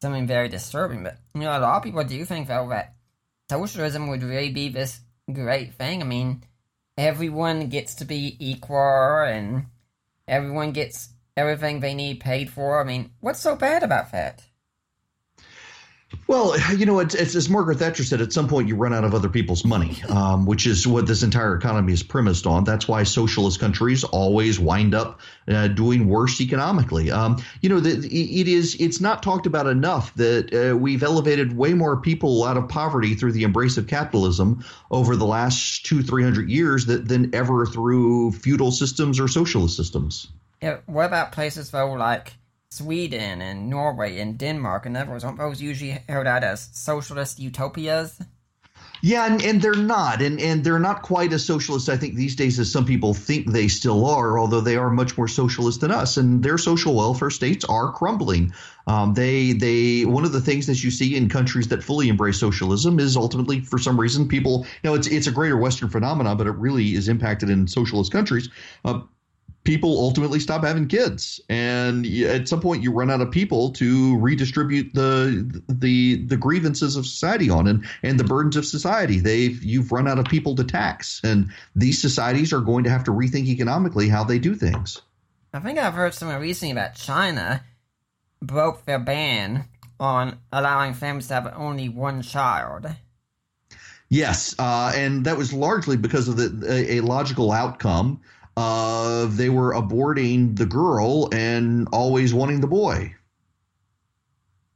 something 0.00 0.26
very 0.26 0.48
disturbing. 0.48 1.02
But 1.02 1.18
you 1.34 1.42
know, 1.42 1.56
a 1.56 1.60
lot 1.60 1.76
of 1.76 1.82
people 1.82 2.04
do 2.04 2.24
think 2.24 2.48
though 2.48 2.68
that 2.70 2.94
socialism 3.50 4.08
would 4.08 4.22
really 4.22 4.50
be 4.50 4.68
this 4.68 5.00
great 5.32 5.74
thing. 5.74 6.02
I 6.02 6.04
mean, 6.04 6.44
everyone 6.96 7.68
gets 7.68 7.94
to 7.96 8.04
be 8.04 8.36
equal 8.40 9.24
and 9.26 9.66
everyone 10.26 10.72
gets 10.72 11.10
everything 11.36 11.80
they 11.80 11.94
need 11.94 12.20
paid 12.20 12.50
for. 12.50 12.80
I 12.80 12.84
mean, 12.84 13.10
what's 13.20 13.40
so 13.40 13.56
bad 13.56 13.82
about 13.82 14.12
that? 14.12 14.42
Well, 16.28 16.56
you 16.76 16.86
know, 16.86 17.00
it's, 17.00 17.14
it's, 17.14 17.34
as 17.34 17.48
Margaret 17.48 17.78
Thatcher 17.78 18.04
said, 18.04 18.20
at 18.20 18.32
some 18.32 18.48
point 18.48 18.68
you 18.68 18.76
run 18.76 18.94
out 18.94 19.04
of 19.04 19.14
other 19.14 19.28
people's 19.28 19.64
money, 19.64 20.02
um, 20.08 20.46
which 20.46 20.66
is 20.66 20.86
what 20.86 21.06
this 21.06 21.22
entire 21.22 21.56
economy 21.56 21.92
is 21.92 22.02
premised 22.02 22.46
on. 22.46 22.64
That's 22.64 22.86
why 22.86 23.02
socialist 23.02 23.60
countries 23.60 24.04
always 24.04 24.58
wind 24.58 24.94
up 24.94 25.20
uh, 25.48 25.68
doing 25.68 26.08
worse 26.08 26.40
economically. 26.40 27.10
Um, 27.10 27.42
you 27.60 27.68
know, 27.68 27.80
the, 27.80 27.90
it 28.06 28.48
is 28.48 28.76
it's 28.80 29.00
not 29.00 29.22
talked 29.22 29.46
about 29.46 29.66
enough 29.66 30.14
that 30.14 30.52
uh, 30.52 30.76
we've 30.76 31.02
elevated 31.02 31.56
way 31.56 31.74
more 31.74 31.96
people 31.96 32.44
out 32.44 32.56
of 32.56 32.68
poverty 32.68 33.14
through 33.14 33.32
the 33.32 33.42
embrace 33.42 33.76
of 33.76 33.86
capitalism 33.86 34.64
over 34.90 35.16
the 35.16 35.26
last 35.26 35.86
two, 35.86 36.02
three 36.02 36.22
hundred 36.22 36.50
years 36.50 36.86
that, 36.86 37.06
than 37.08 37.34
ever 37.34 37.66
through 37.66 38.32
feudal 38.32 38.70
systems 38.70 39.18
or 39.18 39.28
socialist 39.28 39.76
systems. 39.76 40.28
Yeah, 40.62 40.78
what 40.86 41.06
about 41.06 41.32
places 41.32 41.70
though 41.70 41.92
like 41.92 42.34
Sweden 42.70 43.40
and 43.40 43.70
Norway 43.70 44.18
and 44.18 44.38
Denmark 44.38 44.86
and 44.86 44.96
aren't 44.96 45.38
those 45.38 45.60
usually 45.60 46.02
held 46.08 46.26
out 46.26 46.44
as 46.44 46.68
socialist 46.72 47.38
utopias? 47.38 48.20
Yeah, 49.02 49.26
and, 49.26 49.42
and 49.42 49.60
they're 49.60 49.74
not, 49.74 50.22
and 50.22 50.40
and 50.40 50.64
they're 50.64 50.78
not 50.78 51.02
quite 51.02 51.32
as 51.32 51.44
socialist. 51.44 51.88
I 51.88 51.96
think 51.96 52.14
these 52.14 52.34
days 52.34 52.58
as 52.58 52.72
some 52.72 52.86
people 52.86 53.12
think 53.12 53.52
they 53.52 53.68
still 53.68 54.06
are, 54.06 54.38
although 54.38 54.62
they 54.62 54.76
are 54.76 54.90
much 54.90 55.16
more 55.18 55.28
socialist 55.28 55.80
than 55.80 55.90
us. 55.90 56.16
And 56.16 56.42
their 56.42 56.56
social 56.56 56.94
welfare 56.94 57.30
states 57.30 57.64
are 57.66 57.92
crumbling. 57.92 58.52
Um, 58.86 59.14
they 59.14 59.52
they 59.52 60.04
one 60.06 60.24
of 60.24 60.32
the 60.32 60.40
things 60.40 60.66
that 60.66 60.82
you 60.82 60.90
see 60.90 61.14
in 61.14 61.28
countries 61.28 61.68
that 61.68 61.84
fully 61.84 62.08
embrace 62.08 62.40
socialism 62.40 62.98
is 62.98 63.16
ultimately 63.16 63.60
for 63.60 63.78
some 63.78 64.00
reason 64.00 64.28
people 64.28 64.66
you 64.82 64.90
know 64.90 64.94
it's 64.94 65.06
it's 65.06 65.26
a 65.26 65.32
greater 65.32 65.58
Western 65.58 65.90
phenomenon, 65.90 66.36
but 66.36 66.46
it 66.46 66.52
really 66.52 66.94
is 66.94 67.08
impacted 67.08 67.50
in 67.50 67.68
socialist 67.68 68.10
countries. 68.10 68.48
Uh, 68.84 69.00
people 69.66 69.98
ultimately 69.98 70.40
stop 70.40 70.64
having 70.64 70.88
kids. 70.88 71.40
And 71.48 72.06
at 72.06 72.48
some 72.48 72.60
point 72.60 72.82
you 72.82 72.92
run 72.92 73.10
out 73.10 73.20
of 73.20 73.30
people 73.30 73.72
to 73.72 74.18
redistribute 74.18 74.94
the 74.94 75.62
the 75.68 76.24
the 76.24 76.36
grievances 76.36 76.96
of 76.96 77.04
society 77.04 77.50
on 77.50 77.66
and 77.66 77.84
and 78.02 78.18
the 78.18 78.24
burdens 78.24 78.56
of 78.56 78.64
society. 78.64 79.20
They've 79.20 79.62
you've 79.62 79.92
run 79.92 80.08
out 80.08 80.18
of 80.18 80.24
people 80.26 80.54
to 80.54 80.64
tax. 80.64 81.20
And 81.22 81.52
these 81.74 82.00
societies 82.00 82.52
are 82.52 82.60
going 82.60 82.84
to 82.84 82.90
have 82.90 83.04
to 83.04 83.10
rethink 83.10 83.46
economically 83.46 84.08
how 84.08 84.24
they 84.24 84.38
do 84.38 84.54
things. 84.54 85.02
I 85.52 85.60
think 85.60 85.78
i've 85.78 85.94
heard 85.94 86.12
somewhere 86.12 86.38
recently 86.38 86.72
about 86.72 86.94
china 86.94 87.64
broke 88.42 88.84
their 88.84 88.98
ban 88.98 89.64
on 89.98 90.38
allowing 90.52 90.94
families 90.94 91.28
to 91.28 91.34
have 91.34 91.52
only 91.56 91.88
one 91.88 92.22
child. 92.22 92.86
Yes, 94.08 94.54
uh, 94.58 94.92
and 94.94 95.24
that 95.24 95.36
was 95.36 95.52
largely 95.52 95.96
because 95.96 96.28
of 96.28 96.36
the 96.36 96.64
a, 96.70 96.98
a 96.98 97.02
logical 97.02 97.50
outcome 97.50 98.20
of 98.56 99.36
they 99.36 99.48
were 99.50 99.74
aborting 99.74 100.56
the 100.56 100.66
girl 100.66 101.28
and 101.32 101.88
always 101.92 102.32
wanting 102.32 102.60
the 102.60 102.66
boy. 102.66 103.14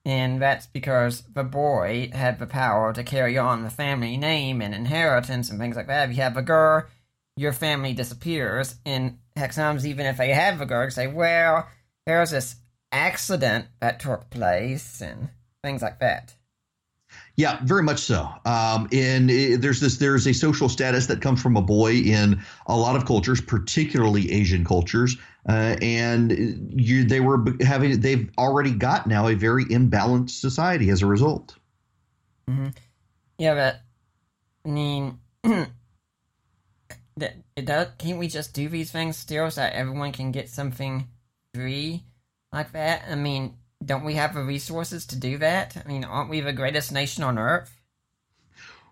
And 0.04 0.40
that's 0.40 0.66
because 0.66 1.22
the 1.22 1.44
boy 1.44 2.10
had 2.12 2.38
the 2.38 2.46
power 2.46 2.92
to 2.92 3.04
carry 3.04 3.36
on 3.36 3.62
the 3.62 3.70
family 3.70 4.16
name 4.16 4.62
and 4.62 4.74
inheritance 4.74 5.50
and 5.50 5.58
things 5.58 5.76
like 5.76 5.88
that. 5.88 6.08
If 6.08 6.16
you 6.16 6.22
have 6.22 6.36
a 6.36 6.42
girl, 6.42 6.86
your 7.36 7.52
family 7.52 7.92
disappears. 7.92 8.76
And 8.86 9.18
heck, 9.36 9.52
sometimes 9.52 9.86
even 9.86 10.06
if 10.06 10.16
they 10.16 10.30
have 10.30 10.60
a 10.60 10.66
girl, 10.66 10.90
say, 10.90 11.06
well, 11.06 11.68
there's 12.06 12.30
this 12.30 12.56
accident 12.90 13.66
that 13.80 14.00
took 14.00 14.30
place 14.30 15.00
and 15.00 15.28
things 15.62 15.82
like 15.82 16.00
that. 16.00 16.34
Yeah, 17.40 17.58
very 17.62 17.82
much 17.82 18.00
so. 18.00 18.28
Um, 18.44 18.86
and 18.92 19.30
it, 19.30 19.62
there's 19.62 19.80
this 19.80 19.96
there's 19.96 20.26
a 20.26 20.34
social 20.34 20.68
status 20.68 21.06
that 21.06 21.22
comes 21.22 21.40
from 21.40 21.56
a 21.56 21.62
boy 21.62 21.94
in 21.94 22.42
a 22.66 22.76
lot 22.76 22.96
of 22.96 23.06
cultures, 23.06 23.40
particularly 23.40 24.30
Asian 24.30 24.62
cultures, 24.62 25.16
uh, 25.48 25.74
and 25.80 26.70
you, 26.78 27.02
they 27.02 27.20
were 27.20 27.42
having 27.62 27.98
they've 28.02 28.30
already 28.36 28.72
got 28.72 29.06
now 29.06 29.26
a 29.26 29.32
very 29.32 29.64
imbalanced 29.64 30.38
society 30.38 30.90
as 30.90 31.00
a 31.00 31.06
result. 31.06 31.56
Mm-hmm. 32.46 32.68
Yeah, 33.38 33.54
but 33.54 33.80
I 34.66 34.68
mean, 34.68 35.18
that 37.16 37.36
does. 37.64 37.88
Can't 37.96 38.18
we 38.18 38.28
just 38.28 38.52
do 38.52 38.68
these 38.68 38.92
things 38.92 39.16
still 39.16 39.50
so 39.50 39.62
that 39.62 39.72
everyone 39.72 40.12
can 40.12 40.30
get 40.30 40.50
something 40.50 41.08
free 41.54 42.04
like 42.52 42.72
that? 42.72 43.04
I 43.10 43.14
mean, 43.14 43.54
don't 43.84 44.04
we 44.04 44.14
have 44.14 44.34
the 44.34 44.42
resources 44.42 45.06
to 45.06 45.16
do 45.16 45.38
that? 45.38 45.76
I 45.82 45.88
mean, 45.88 46.04
aren't 46.04 46.30
we 46.30 46.40
the 46.40 46.52
greatest 46.52 46.92
nation 46.92 47.24
on 47.24 47.38
earth? 47.38 47.80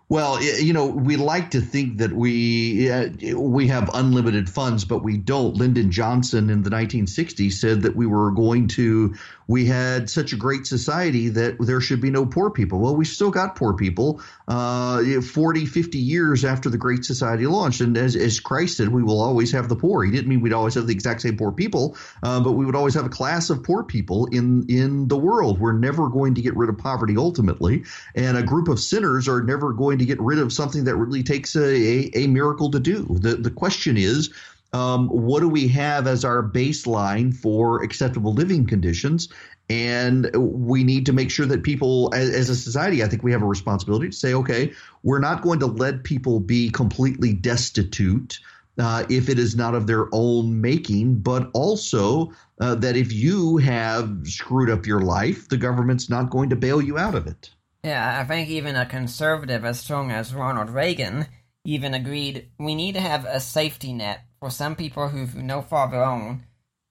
Well, 0.09 0.41
you 0.41 0.73
know, 0.73 0.87
we 0.87 1.17
like 1.17 1.51
to 1.51 1.61
think 1.61 1.99
that 1.99 2.11
we 2.11 2.89
uh, 2.89 3.09
we 3.35 3.67
have 3.67 3.91
unlimited 3.93 4.49
funds, 4.49 4.83
but 4.83 5.03
we 5.03 5.17
don't. 5.17 5.55
Lyndon 5.55 5.91
Johnson 5.91 6.49
in 6.49 6.63
the 6.63 6.71
1960s 6.71 7.53
said 7.53 7.83
that 7.83 7.95
we 7.95 8.07
were 8.07 8.31
going 8.31 8.67
to 8.69 9.13
we 9.49 9.65
had 9.65 10.11
such 10.11 10.31
a 10.31 10.35
great 10.35 10.67
society 10.67 11.27
that 11.27 11.57
there 11.59 11.81
should 11.81 11.99
be 11.99 12.11
no 12.11 12.23
poor 12.23 12.51
people. 12.51 12.77
Well, 12.79 12.95
we 12.95 13.03
still 13.03 13.31
got 13.31 13.55
poor 13.55 13.73
people 13.73 14.21
uh, 14.47 15.21
40, 15.21 15.65
50 15.65 15.97
years 15.97 16.45
after 16.45 16.69
the 16.69 16.77
Great 16.77 17.03
Society 17.03 17.47
launched. 17.47 17.81
And 17.81 17.97
as, 17.97 18.15
as 18.15 18.39
Christ 18.39 18.77
said, 18.77 18.89
we 18.89 19.01
will 19.01 19.19
always 19.19 19.51
have 19.51 19.67
the 19.67 19.75
poor. 19.75 20.03
He 20.03 20.11
didn't 20.11 20.27
mean 20.27 20.41
we'd 20.41 20.53
always 20.53 20.75
have 20.75 20.85
the 20.85 20.93
exact 20.93 21.21
same 21.21 21.35
poor 21.35 21.51
people, 21.51 21.97
uh, 22.21 22.39
but 22.41 22.51
we 22.51 22.63
would 22.63 22.75
always 22.75 22.93
have 22.93 23.07
a 23.07 23.09
class 23.09 23.49
of 23.49 23.63
poor 23.63 23.83
people 23.83 24.27
in, 24.27 24.67
in 24.69 25.07
the 25.07 25.17
world. 25.17 25.59
We're 25.59 25.73
never 25.73 26.09
going 26.09 26.35
to 26.35 26.43
get 26.43 26.55
rid 26.55 26.69
of 26.69 26.77
poverty 26.77 27.17
ultimately. 27.17 27.85
And 28.13 28.37
a 28.37 28.43
group 28.43 28.67
of 28.67 28.79
sinners 28.79 29.27
are 29.27 29.41
never 29.41 29.73
going 29.73 29.97
to 29.97 30.05
get 30.05 30.21
rid 30.21 30.37
of 30.37 30.53
something 30.53 30.83
that 30.83 30.95
really 30.95 31.23
takes 31.23 31.55
a, 31.55 31.65
a, 31.65 32.11
a 32.13 32.27
miracle 32.27 32.69
to 32.69 32.79
do. 32.79 33.17
The, 33.19 33.33
the 33.33 33.49
question 33.49 33.97
is, 33.97 34.29
um, 34.73 35.07
what 35.07 35.39
do 35.39 35.49
we 35.49 35.67
have 35.69 36.07
as 36.07 36.23
our 36.23 36.43
baseline 36.43 37.33
for 37.33 37.83
acceptable 37.83 38.33
living 38.33 38.65
conditions? 38.65 39.29
And 39.69 40.29
we 40.35 40.83
need 40.83 41.05
to 41.05 41.13
make 41.13 41.29
sure 41.29 41.45
that 41.45 41.63
people, 41.63 42.11
as, 42.13 42.29
as, 42.29 42.49
a 42.49 42.55
society, 42.55 43.03
I 43.03 43.07
think 43.07 43.21
we 43.21 43.31
have 43.31 43.43
a 43.43 43.47
responsibility 43.47 44.09
to 44.09 44.15
say, 44.15 44.33
okay, 44.33 44.73
we're 45.03 45.19
not 45.19 45.43
going 45.43 45.59
to 45.59 45.67
let 45.67 46.03
people 46.03 46.39
be 46.39 46.69
completely 46.71 47.33
destitute. 47.33 48.39
Uh, 48.79 49.05
if 49.09 49.27
it 49.27 49.37
is 49.37 49.57
not 49.57 49.75
of 49.75 49.87
their 49.87 50.07
own 50.13 50.61
making, 50.61 51.15
but 51.15 51.49
also 51.53 52.31
uh, 52.61 52.75
that 52.75 52.95
if 52.95 53.11
you 53.11 53.57
have 53.57 54.09
screwed 54.23 54.69
up 54.69 54.85
your 54.85 55.01
life, 55.01 55.49
the 55.49 55.57
government's 55.57 56.09
not 56.09 56.29
going 56.29 56.49
to 56.49 56.55
bail 56.55 56.81
you 56.81 56.97
out 56.97 57.13
of 57.13 57.27
it. 57.27 57.49
Yeah, 57.83 58.19
I 58.19 58.23
think 58.23 58.47
even 58.47 58.77
a 58.77 58.85
conservative 58.85 59.65
as 59.65 59.81
strong 59.81 60.11
as 60.11 60.33
Ronald 60.33 60.69
Reagan 60.69 61.27
even 61.65 61.93
agreed 61.93 62.49
we 62.57 62.73
need 62.73 62.95
to 62.95 63.01
have 63.01 63.25
a 63.25 63.39
safety 63.39 63.93
net 63.93 64.21
for 64.39 64.49
some 64.49 64.75
people 64.75 65.09
who've 65.09 65.35
no 65.35 65.61
fault 65.61 65.87
of 65.87 65.91
their 65.91 66.03
own 66.03 66.43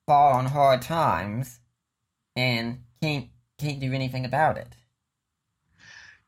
fall 0.07 0.35
on 0.35 0.47
hard 0.47 0.83
times 0.83 1.61
and 2.37 2.79
can't 3.03 3.29
can't 3.59 3.81
do 3.81 3.93
anything 3.93 4.25
about 4.25 4.57
it. 4.57 4.69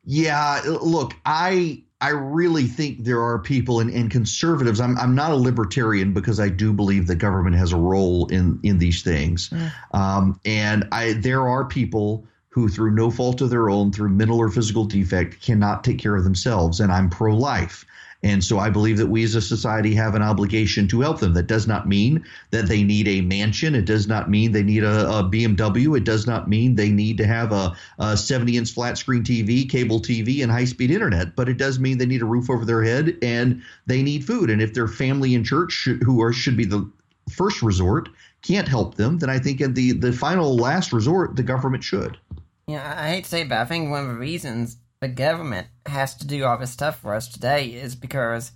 Yeah, 0.04 0.60
look, 0.64 1.14
I 1.24 1.84
I 2.00 2.10
really 2.10 2.64
think 2.64 3.04
there 3.04 3.22
are 3.22 3.38
people 3.38 3.80
and, 3.80 3.90
and 3.90 4.10
conservatives. 4.10 4.80
I'm 4.80 4.96
I'm 4.98 5.14
not 5.14 5.32
a 5.32 5.36
libertarian 5.36 6.12
because 6.12 6.40
I 6.40 6.48
do 6.48 6.72
believe 6.72 7.06
the 7.06 7.14
government 7.14 7.56
has 7.56 7.72
a 7.72 7.76
role 7.76 8.26
in 8.28 8.58
in 8.62 8.78
these 8.78 9.02
things, 9.02 9.50
mm. 9.50 9.72
um, 9.92 10.40
and 10.44 10.88
I 10.92 11.12
there 11.12 11.46
are 11.46 11.64
people 11.66 12.26
who, 12.48 12.68
through 12.68 12.90
no 12.90 13.10
fault 13.10 13.40
of 13.40 13.50
their 13.50 13.70
own, 13.70 13.92
through 13.92 14.08
mental 14.08 14.38
or 14.38 14.48
physical 14.48 14.84
defect, 14.84 15.40
cannot 15.40 15.84
take 15.84 15.98
care 15.98 16.16
of 16.16 16.24
themselves, 16.24 16.80
and 16.80 16.90
I'm 16.90 17.08
pro 17.08 17.36
life. 17.36 17.86
And 18.22 18.44
so 18.44 18.58
I 18.58 18.68
believe 18.68 18.98
that 18.98 19.06
we 19.06 19.24
as 19.24 19.34
a 19.34 19.40
society 19.40 19.94
have 19.94 20.14
an 20.14 20.22
obligation 20.22 20.86
to 20.88 21.00
help 21.00 21.20
them. 21.20 21.32
That 21.32 21.46
does 21.46 21.66
not 21.66 21.88
mean 21.88 22.24
that 22.50 22.68
they 22.68 22.82
need 22.82 23.08
a 23.08 23.22
mansion. 23.22 23.74
It 23.74 23.86
does 23.86 24.06
not 24.06 24.28
mean 24.28 24.52
they 24.52 24.62
need 24.62 24.84
a, 24.84 25.08
a 25.08 25.24
BMW. 25.24 25.96
It 25.96 26.04
does 26.04 26.26
not 26.26 26.48
mean 26.48 26.74
they 26.74 26.90
need 26.90 27.16
to 27.18 27.26
have 27.26 27.50
a, 27.52 27.74
a 27.98 28.16
70 28.16 28.58
inch 28.58 28.72
flat 28.72 28.98
screen 28.98 29.22
TV, 29.22 29.68
cable 29.68 30.00
TV, 30.00 30.42
and 30.42 30.52
high 30.52 30.66
speed 30.66 30.90
internet. 30.90 31.34
But 31.34 31.48
it 31.48 31.56
does 31.56 31.78
mean 31.78 31.96
they 31.96 32.06
need 32.06 32.20
a 32.20 32.26
roof 32.26 32.50
over 32.50 32.66
their 32.66 32.82
head 32.82 33.16
and 33.22 33.62
they 33.86 34.02
need 34.02 34.26
food. 34.26 34.50
And 34.50 34.60
if 34.60 34.74
their 34.74 34.88
family 34.88 35.34
and 35.34 35.44
church 35.44 35.72
should, 35.72 36.02
who 36.02 36.20
are 36.20 36.32
should 36.32 36.58
be 36.58 36.66
the 36.66 36.90
first 37.30 37.62
resort 37.62 38.10
can't 38.42 38.68
help 38.68 38.96
them, 38.96 39.18
then 39.18 39.30
I 39.30 39.38
think 39.38 39.60
in 39.60 39.74
the 39.74 39.92
the 39.92 40.12
final 40.12 40.56
last 40.56 40.92
resort 40.92 41.36
the 41.36 41.42
government 41.42 41.84
should. 41.84 42.18
Yeah, 42.66 42.94
I 42.96 43.08
hate 43.08 43.24
to 43.24 43.30
say 43.30 43.40
it, 43.42 43.48
but 43.48 43.58
I 43.58 43.64
think 43.64 43.90
one 43.90 44.02
of 44.02 44.08
the 44.08 44.14
reasons 44.14 44.76
the 45.00 45.08
government 45.08 45.68
has 45.86 46.14
to 46.16 46.26
do 46.26 46.44
all 46.44 46.58
this 46.58 46.70
stuff 46.70 47.00
for 47.00 47.14
us 47.14 47.28
today 47.28 47.66
is 47.66 47.94
because 47.94 48.52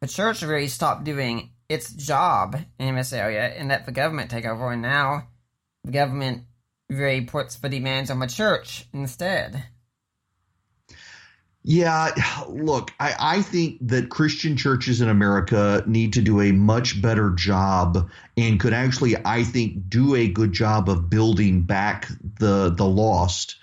the 0.00 0.06
church 0.06 0.42
really 0.42 0.68
stopped 0.68 1.04
doing 1.04 1.50
its 1.68 1.92
job 1.92 2.56
in 2.78 2.94
this 2.94 3.12
area 3.12 3.46
and 3.46 3.68
let 3.68 3.86
the 3.86 3.92
government 3.92 4.30
take 4.30 4.46
over, 4.46 4.70
and 4.70 4.82
now 4.82 5.28
the 5.82 5.92
government 5.92 6.44
really 6.88 7.22
puts 7.22 7.56
the 7.56 7.68
demands 7.68 8.10
on 8.10 8.20
the 8.20 8.26
church 8.26 8.86
instead. 8.92 9.64
Yeah, 11.66 12.10
look, 12.46 12.92
I, 13.00 13.14
I 13.18 13.42
think 13.42 13.78
that 13.88 14.10
Christian 14.10 14.54
churches 14.54 15.00
in 15.00 15.08
America 15.08 15.82
need 15.86 16.12
to 16.12 16.20
do 16.20 16.42
a 16.42 16.52
much 16.52 17.00
better 17.00 17.30
job 17.30 18.10
and 18.36 18.60
could 18.60 18.74
actually, 18.74 19.16
I 19.24 19.44
think, 19.44 19.88
do 19.88 20.14
a 20.14 20.28
good 20.28 20.52
job 20.52 20.90
of 20.90 21.08
building 21.08 21.62
back 21.62 22.08
the 22.38 22.68
the 22.68 22.84
lost 22.84 23.56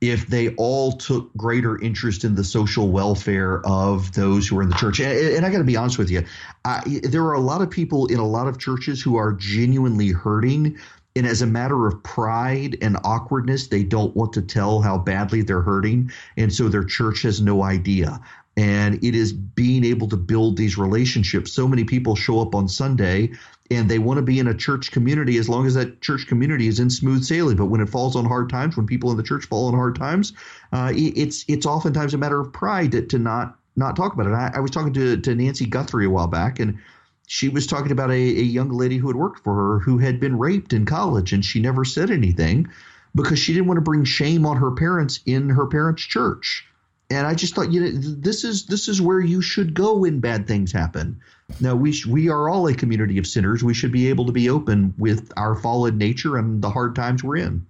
if 0.00 0.28
they 0.28 0.50
all 0.54 0.92
took 0.92 1.34
greater 1.36 1.80
interest 1.82 2.24
in 2.24 2.34
the 2.36 2.44
social 2.44 2.88
welfare 2.88 3.66
of 3.66 4.12
those 4.12 4.46
who 4.46 4.58
are 4.58 4.62
in 4.62 4.68
the 4.68 4.76
church. 4.76 5.00
And, 5.00 5.12
and 5.12 5.44
I 5.44 5.50
got 5.50 5.58
to 5.58 5.64
be 5.64 5.76
honest 5.76 5.98
with 5.98 6.10
you, 6.10 6.24
I, 6.64 7.00
there 7.02 7.24
are 7.24 7.34
a 7.34 7.40
lot 7.40 7.62
of 7.62 7.70
people 7.70 8.06
in 8.06 8.18
a 8.18 8.26
lot 8.26 8.46
of 8.46 8.58
churches 8.58 9.02
who 9.02 9.16
are 9.16 9.32
genuinely 9.32 10.10
hurting. 10.10 10.78
And 11.16 11.26
as 11.26 11.42
a 11.42 11.46
matter 11.46 11.88
of 11.88 12.00
pride 12.04 12.78
and 12.80 12.96
awkwardness, 13.02 13.66
they 13.66 13.82
don't 13.82 14.14
want 14.14 14.34
to 14.34 14.42
tell 14.42 14.80
how 14.80 14.98
badly 14.98 15.42
they're 15.42 15.62
hurting. 15.62 16.12
And 16.36 16.52
so 16.52 16.68
their 16.68 16.84
church 16.84 17.22
has 17.22 17.40
no 17.40 17.64
idea. 17.64 18.20
And 18.56 19.02
it 19.04 19.14
is 19.16 19.32
being 19.32 19.84
able 19.84 20.08
to 20.08 20.16
build 20.16 20.56
these 20.56 20.78
relationships. 20.78 21.52
So 21.52 21.66
many 21.66 21.84
people 21.84 22.14
show 22.14 22.40
up 22.40 22.54
on 22.54 22.68
Sunday 22.68 23.32
and 23.70 23.90
they 23.90 23.98
want 23.98 24.18
to 24.18 24.22
be 24.22 24.38
in 24.38 24.48
a 24.48 24.54
church 24.54 24.90
community 24.90 25.36
as 25.36 25.48
long 25.48 25.66
as 25.66 25.74
that 25.74 26.00
church 26.00 26.26
community 26.26 26.66
is 26.66 26.80
in 26.80 26.88
smooth 26.88 27.22
sailing. 27.22 27.56
But 27.56 27.66
when 27.66 27.80
it 27.80 27.88
falls 27.88 28.16
on 28.16 28.24
hard 28.24 28.48
times, 28.48 28.76
when 28.76 28.86
people 28.86 29.10
in 29.10 29.16
the 29.16 29.22
church 29.22 29.44
fall 29.46 29.66
on 29.66 29.74
hard 29.74 29.96
times, 29.96 30.32
uh, 30.72 30.92
it's 30.94 31.44
it's 31.48 31.66
oftentimes 31.66 32.14
a 32.14 32.18
matter 32.18 32.40
of 32.40 32.52
pride 32.52 32.92
to, 32.92 33.02
to 33.02 33.18
not 33.18 33.56
not 33.76 33.96
talk 33.96 34.14
about 34.14 34.26
it. 34.26 34.32
I, 34.32 34.52
I, 34.54 34.60
was 34.60 34.70
talking 34.70 34.94
to 34.94 35.18
to 35.18 35.34
Nancy 35.34 35.66
Guthrie 35.66 36.06
a 36.06 36.10
while 36.10 36.26
back, 36.26 36.58
and 36.58 36.78
she 37.26 37.48
was 37.48 37.66
talking 37.66 37.92
about 37.92 38.10
a, 38.10 38.14
a 38.14 38.42
young 38.42 38.70
lady 38.70 38.96
who 38.96 39.08
had 39.08 39.16
worked 39.16 39.44
for 39.44 39.54
her 39.54 39.78
who 39.80 39.98
had 39.98 40.18
been 40.18 40.38
raped 40.38 40.72
in 40.72 40.86
college, 40.86 41.32
and 41.32 41.44
she 41.44 41.60
never 41.60 41.84
said 41.84 42.10
anything 42.10 42.68
because 43.14 43.38
she 43.38 43.52
didn't 43.52 43.66
want 43.66 43.78
to 43.78 43.82
bring 43.82 44.04
shame 44.04 44.46
on 44.46 44.56
her 44.56 44.70
parents 44.70 45.20
in 45.26 45.50
her 45.50 45.66
parents' 45.66 46.02
church. 46.02 46.64
And 47.10 47.26
I 47.26 47.34
just 47.34 47.54
thought, 47.54 47.72
you 47.72 47.80
know, 47.80 47.90
this 47.94 48.44
is 48.44 48.66
this 48.66 48.86
is 48.86 49.00
where 49.00 49.20
you 49.20 49.40
should 49.40 49.72
go 49.72 49.96
when 49.96 50.20
bad 50.20 50.46
things 50.46 50.72
happen. 50.72 51.20
Now 51.60 51.74
we 51.74 51.92
sh- 51.92 52.06
we 52.06 52.28
are 52.28 52.50
all 52.50 52.66
a 52.66 52.74
community 52.74 53.16
of 53.16 53.26
sinners. 53.26 53.64
We 53.64 53.72
should 53.72 53.92
be 53.92 54.08
able 54.08 54.26
to 54.26 54.32
be 54.32 54.50
open 54.50 54.94
with 54.98 55.32
our 55.36 55.54
fallen 55.54 55.96
nature 55.96 56.36
and 56.36 56.60
the 56.60 56.70
hard 56.70 56.94
times 56.94 57.24
we're 57.24 57.38
in. 57.38 57.66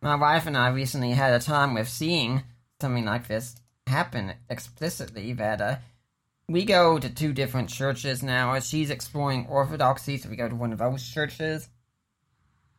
My 0.00 0.14
wife 0.14 0.46
and 0.46 0.56
I 0.56 0.68
recently 0.68 1.10
had 1.10 1.34
a 1.34 1.44
time 1.44 1.74
with 1.74 1.88
seeing 1.88 2.44
something 2.80 3.04
like 3.04 3.28
this 3.28 3.56
happen 3.86 4.32
explicitly. 4.48 5.34
That 5.34 5.60
uh, 5.60 5.76
we 6.48 6.64
go 6.64 6.98
to 6.98 7.10
two 7.10 7.34
different 7.34 7.68
churches 7.68 8.22
now. 8.22 8.58
She's 8.60 8.88
exploring 8.88 9.46
Orthodoxy, 9.48 10.16
so 10.16 10.30
we 10.30 10.36
go 10.36 10.48
to 10.48 10.54
one 10.54 10.72
of 10.72 10.78
those 10.78 11.06
churches. 11.06 11.68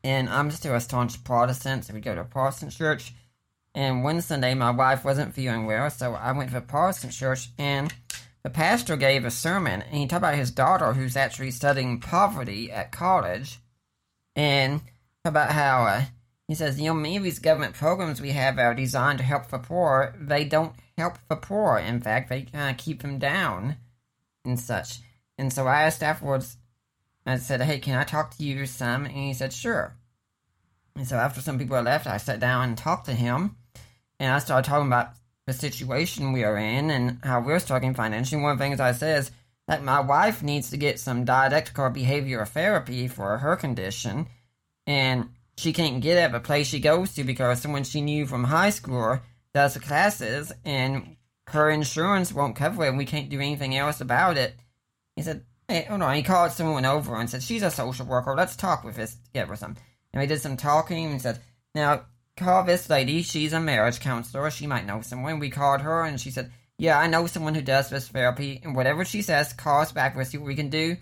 And 0.04 0.28
I'm 0.30 0.50
still 0.50 0.74
a 0.74 0.80
staunch 0.80 1.24
Protestant, 1.24 1.86
so 1.86 1.94
we 1.94 2.00
go 2.00 2.16
to 2.16 2.22
a 2.22 2.26
Protestant 2.26 2.72
church. 2.72 3.14
And 3.80 4.04
one 4.04 4.20
Sunday, 4.20 4.56
my 4.56 4.72
wife 4.72 5.06
wasn't 5.06 5.34
feeling 5.34 5.66
well, 5.66 5.90
so 5.90 6.14
I 6.14 6.34
went 6.34 6.50
to 6.50 6.56
the 6.56 6.60
Protestant 6.60 7.14
church, 7.14 7.48
and 7.58 7.94
the 8.44 8.50
pastor 8.50 8.98
gave 8.98 9.24
a 9.24 9.32
sermon, 9.32 9.82
and 9.84 9.96
he 9.96 10.06
talked 10.06 10.20
about 10.20 10.36
his 10.36 10.52
daughter 10.52 10.92
who's 10.92 11.16
actually 11.16 11.52
studying 11.52 12.02
poverty 12.02 12.74
at 12.74 12.92
college, 12.92 13.60
and 14.36 14.82
about 15.24 15.54
how 15.54 15.84
uh, 15.84 16.02
he 16.50 16.56
says, 16.56 16.78
you 16.78 16.88
know, 16.88 16.94
many 16.94 17.16
of 17.16 17.24
these 17.24 17.40
government 17.40 17.74
programs 17.74 18.20
we 18.20 18.32
have 18.32 18.60
are 18.60 18.74
designed 18.74 19.20
to 19.20 19.24
help 19.24 19.48
the 19.48 19.60
poor. 19.60 20.14
They 20.20 20.44
don't 20.44 20.74
help 20.98 21.14
the 21.30 21.38
poor. 21.38 21.78
In 21.78 22.02
fact, 22.02 22.28
they 22.28 22.42
kind 22.42 22.72
of 22.72 22.84
keep 22.84 23.02
them 23.02 23.18
down 23.18 23.78
and 24.44 24.60
such. 24.60 24.98
And 25.38 25.54
so 25.54 25.68
I 25.68 25.84
asked 25.84 26.04
afterwards, 26.04 26.58
I 27.26 27.38
said, 27.38 27.62
hey, 27.62 27.80
can 27.80 27.98
I 27.98 28.04
talk 28.04 28.36
to 28.36 28.44
you 28.44 28.66
some? 28.66 29.06
And 29.06 29.16
he 29.16 29.34
said, 29.34 29.54
sure. 29.54 29.96
And 30.98 31.08
so 31.08 31.16
after 31.16 31.40
some 31.40 31.58
people 31.58 31.78
had 31.78 31.86
left, 31.86 32.08
I 32.08 32.18
sat 32.18 32.42
down 32.42 32.68
and 32.68 32.78
talked 32.78 33.06
to 33.06 33.14
him. 33.14 33.56
And 34.20 34.34
I 34.34 34.40
started 34.40 34.68
talking 34.68 34.88
about 34.88 35.14
the 35.48 35.54
situation 35.54 36.34
we 36.34 36.44
are 36.44 36.58
in 36.58 36.90
and 36.92 37.20
how 37.24 37.42
we're 37.42 37.60
struggling 37.60 37.94
financially. 37.94 38.42
One 38.42 38.52
of 38.52 38.58
the 38.58 38.64
things 38.64 38.80
I 38.80 38.92
said 38.92 39.20
is 39.20 39.32
that 39.68 39.84
my 39.84 40.00
wife 40.00 40.44
needs 40.44 40.70
to 40.72 40.78
get 40.78 41.00
some 41.00 41.26
dialectical 41.26 41.90
behavioral 41.90 42.48
therapy 42.48 43.08
for 43.08 43.38
her 43.38 43.56
condition. 43.56 44.28
And 44.86 45.30
she 45.58 45.74
can't 45.74 46.02
get 46.02 46.18
at 46.18 46.32
the 46.32 46.40
place 46.40 46.68
she 46.68 46.80
goes 46.80 47.14
to 47.14 47.24
because 47.24 47.62
someone 47.62 47.84
she 47.84 48.02
knew 48.02 48.26
from 48.26 48.46
high 48.46 48.70
school 48.70 49.20
does 49.54 49.74
the 49.74 49.80
classes 49.80 50.52
and 50.66 51.18
her 51.48 51.70
insurance 51.70 52.32
won't 52.32 52.56
cover 52.56 52.86
it 52.86 52.90
and 52.90 52.98
we 52.98 53.06
can't 53.06 53.30
do 53.30 53.40
anything 53.40 53.76
else 53.76 54.02
about 54.02 54.38
it. 54.38 54.56
He 55.16 55.22
said, 55.22 55.44
Hey, 55.68 55.86
hold 55.88 56.02
on. 56.02 56.16
He 56.16 56.24
called 56.24 56.52
someone 56.52 56.86
over 56.86 57.16
and 57.16 57.30
said, 57.30 57.44
She's 57.44 57.64
a 57.64 57.72
social 57.72 58.06
worker. 58.06 58.36
Let's 58.36 58.56
talk 58.56 58.84
with 58.84 58.96
this, 58.96 59.18
get 59.34 59.50
with 59.50 59.60
some. 59.60 59.76
And 60.14 60.22
we 60.22 60.28
did 60.28 60.42
some 60.42 60.58
talking 60.58 61.12
and 61.12 61.22
said, 61.22 61.40
Now, 61.76 62.06
call 62.40 62.64
this 62.64 62.90
lady. 62.90 63.22
She's 63.22 63.54
a 63.54 63.60
marriage 63.60 64.00
counselor. 64.00 64.50
She 64.50 64.68
might 64.68 64.86
know 64.86 65.02
someone. 65.02 65.40
We 65.40 65.50
called 65.50 65.82
her 65.82 66.04
and 66.04 66.20
she 66.20 66.32
said, 66.32 66.52
Yeah, 66.78 66.98
I 66.98 67.08
know 67.08 67.28
someone 67.28 67.56
who 67.56 67.62
does 67.62 67.90
this 67.90 68.08
therapy. 68.08 68.60
And 68.64 68.76
whatever 68.76 69.06
she 69.06 69.22
says, 69.22 69.54
call 69.54 69.82
us 69.82 69.92
back. 69.92 70.16
We'll 70.16 70.26
see 70.26 70.38
what 70.38 70.48
we 70.48 70.56
can 70.56 70.70
do. 70.70 70.98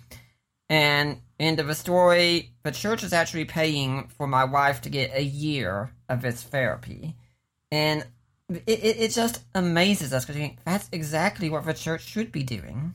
And 0.69 1.21
end 1.39 1.59
of 1.59 1.67
the 1.67 1.75
story, 1.75 2.51
the 2.63 2.71
church 2.71 3.03
is 3.03 3.13
actually 3.13 3.45
paying 3.45 4.09
for 4.17 4.27
my 4.27 4.43
wife 4.43 4.81
to 4.81 4.89
get 4.89 5.11
a 5.13 5.23
year 5.23 5.91
of 6.09 6.21
this 6.21 6.43
therapy. 6.43 7.15
And 7.71 8.05
it, 8.49 8.63
it, 8.67 8.97
it 8.99 9.11
just 9.11 9.41
amazes 9.55 10.13
us 10.13 10.25
because 10.25 10.51
that's 10.65 10.89
exactly 10.91 11.49
what 11.49 11.65
the 11.65 11.73
church 11.73 12.01
should 12.01 12.31
be 12.31 12.43
doing. 12.43 12.93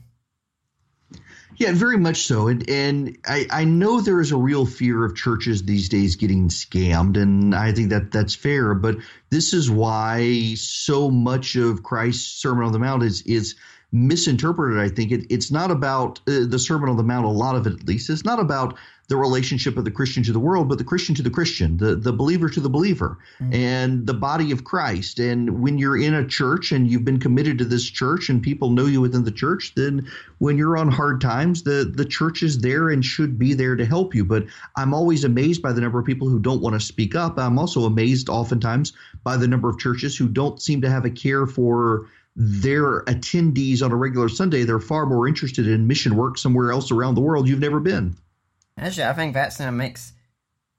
Yeah, 1.57 1.71
very 1.73 1.97
much 1.97 2.23
so. 2.23 2.47
And 2.47 2.67
and 2.69 3.17
I, 3.25 3.47
I 3.51 3.63
know 3.65 4.01
there 4.01 4.21
is 4.21 4.31
a 4.31 4.37
real 4.37 4.65
fear 4.65 5.05
of 5.05 5.15
churches 5.15 5.63
these 5.63 5.89
days 5.89 6.15
getting 6.15 6.49
scammed, 6.49 7.21
and 7.21 7.53
I 7.53 7.71
think 7.71 7.89
that 7.89 8.11
that's 8.11 8.35
fair. 8.35 8.73
But 8.73 8.97
this 9.29 9.53
is 9.53 9.69
why 9.69 10.53
so 10.55 11.11
much 11.11 11.55
of 11.55 11.83
Christ's 11.83 12.41
Sermon 12.41 12.65
on 12.65 12.71
the 12.71 12.79
Mount 12.79 13.03
is 13.03 13.21
is 13.23 13.55
misinterpreted. 13.91 14.79
I 14.79 14.89
think 14.89 15.11
it, 15.11 15.27
it's 15.29 15.51
not 15.51 15.69
about 15.69 16.19
uh, 16.27 16.45
the 16.47 16.59
Sermon 16.59 16.89
on 16.89 16.97
the 16.97 17.03
Mount. 17.03 17.25
A 17.25 17.29
lot 17.29 17.55
of 17.55 17.67
it, 17.67 17.73
at 17.73 17.87
least, 17.87 18.09
it's 18.09 18.25
not 18.25 18.39
about 18.39 18.75
the 19.09 19.17
relationship 19.17 19.77
of 19.77 19.83
the 19.83 19.91
Christian 19.91 20.23
to 20.23 20.31
the 20.31 20.39
world, 20.39 20.69
but 20.69 20.77
the 20.77 20.83
Christian 20.83 21.13
to 21.15 21.21
the 21.21 21.29
Christian, 21.29 21.77
the, 21.77 21.95
the 21.95 22.13
believer 22.13 22.49
to 22.49 22.59
the 22.59 22.69
believer, 22.69 23.17
mm-hmm. 23.39 23.53
and 23.53 24.07
the 24.07 24.13
body 24.13 24.51
of 24.51 24.63
Christ. 24.63 25.19
And 25.19 25.61
when 25.61 25.77
you're 25.77 25.97
in 25.97 26.13
a 26.13 26.25
church 26.25 26.71
and 26.71 26.89
you've 26.89 27.03
been 27.03 27.19
committed 27.19 27.57
to 27.57 27.65
this 27.65 27.83
church 27.83 28.29
and 28.29 28.41
people 28.41 28.69
know 28.69 28.85
you 28.85 29.01
within 29.01 29.25
the 29.25 29.31
church, 29.31 29.73
then 29.75 30.09
when 30.37 30.57
you're 30.57 30.77
on 30.77 30.89
hard 30.89 31.19
times, 31.19 31.63
the, 31.63 31.91
the 31.95 32.05
church 32.05 32.43
is 32.43 32.59
there 32.59 32.89
and 32.89 33.03
should 33.03 33.37
be 33.37 33.53
there 33.53 33.75
to 33.75 33.85
help 33.85 34.15
you. 34.15 34.23
But 34.23 34.45
I'm 34.77 34.93
always 34.93 35.25
amazed 35.25 35.61
by 35.61 35.73
the 35.73 35.81
number 35.81 35.99
of 35.99 36.05
people 36.05 36.29
who 36.29 36.39
don't 36.39 36.61
want 36.61 36.73
to 36.75 36.79
speak 36.79 37.13
up. 37.13 37.37
I'm 37.37 37.59
also 37.59 37.83
amazed 37.83 38.29
oftentimes 38.29 38.93
by 39.23 39.35
the 39.35 39.47
number 39.47 39.69
of 39.69 39.79
churches 39.79 40.15
who 40.15 40.29
don't 40.29 40.61
seem 40.61 40.81
to 40.81 40.89
have 40.89 41.03
a 41.03 41.09
care 41.09 41.45
for 41.45 42.07
their 42.35 43.01
attendees 43.03 43.83
on 43.83 43.91
a 43.91 43.95
regular 43.95 44.29
Sunday. 44.29 44.63
They're 44.63 44.79
far 44.79 45.05
more 45.05 45.27
interested 45.27 45.67
in 45.67 45.87
mission 45.87 46.15
work 46.15 46.37
somewhere 46.37 46.71
else 46.71 46.89
around 46.89 47.15
the 47.15 47.21
world 47.21 47.47
you've 47.47 47.59
never 47.59 47.79
been. 47.79 48.15
Actually, 48.77 49.05
I 49.05 49.13
think 49.13 49.33
that 49.33 49.73
makes 49.73 50.13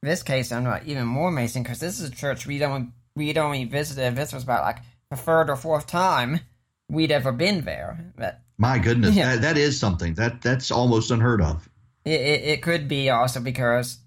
this 0.02 0.22
case 0.22 0.52
even 0.52 1.06
more 1.06 1.28
amazing 1.28 1.62
because 1.62 1.80
this 1.80 2.00
is 2.00 2.10
a 2.10 2.14
church 2.14 2.46
we'd 2.46 2.62
only 2.62 2.88
we'd 3.16 3.38
only 3.38 3.64
visited. 3.64 4.16
This 4.16 4.32
was 4.32 4.42
about 4.42 4.64
like 4.64 4.78
the 5.10 5.16
third 5.16 5.50
or 5.50 5.56
fourth 5.56 5.86
time 5.86 6.40
we'd 6.88 7.12
ever 7.12 7.32
been 7.32 7.64
there. 7.64 8.12
But 8.16 8.40
my 8.58 8.78
goodness, 8.78 9.14
yeah. 9.14 9.32
that, 9.32 9.42
that 9.42 9.58
is 9.58 9.78
something 9.78 10.14
that 10.14 10.42
that's 10.42 10.70
almost 10.70 11.10
unheard 11.10 11.40
of. 11.40 11.68
It, 12.04 12.20
it, 12.20 12.42
it 12.44 12.62
could 12.62 12.88
be 12.88 13.10
also 13.10 13.40
because 13.40 13.98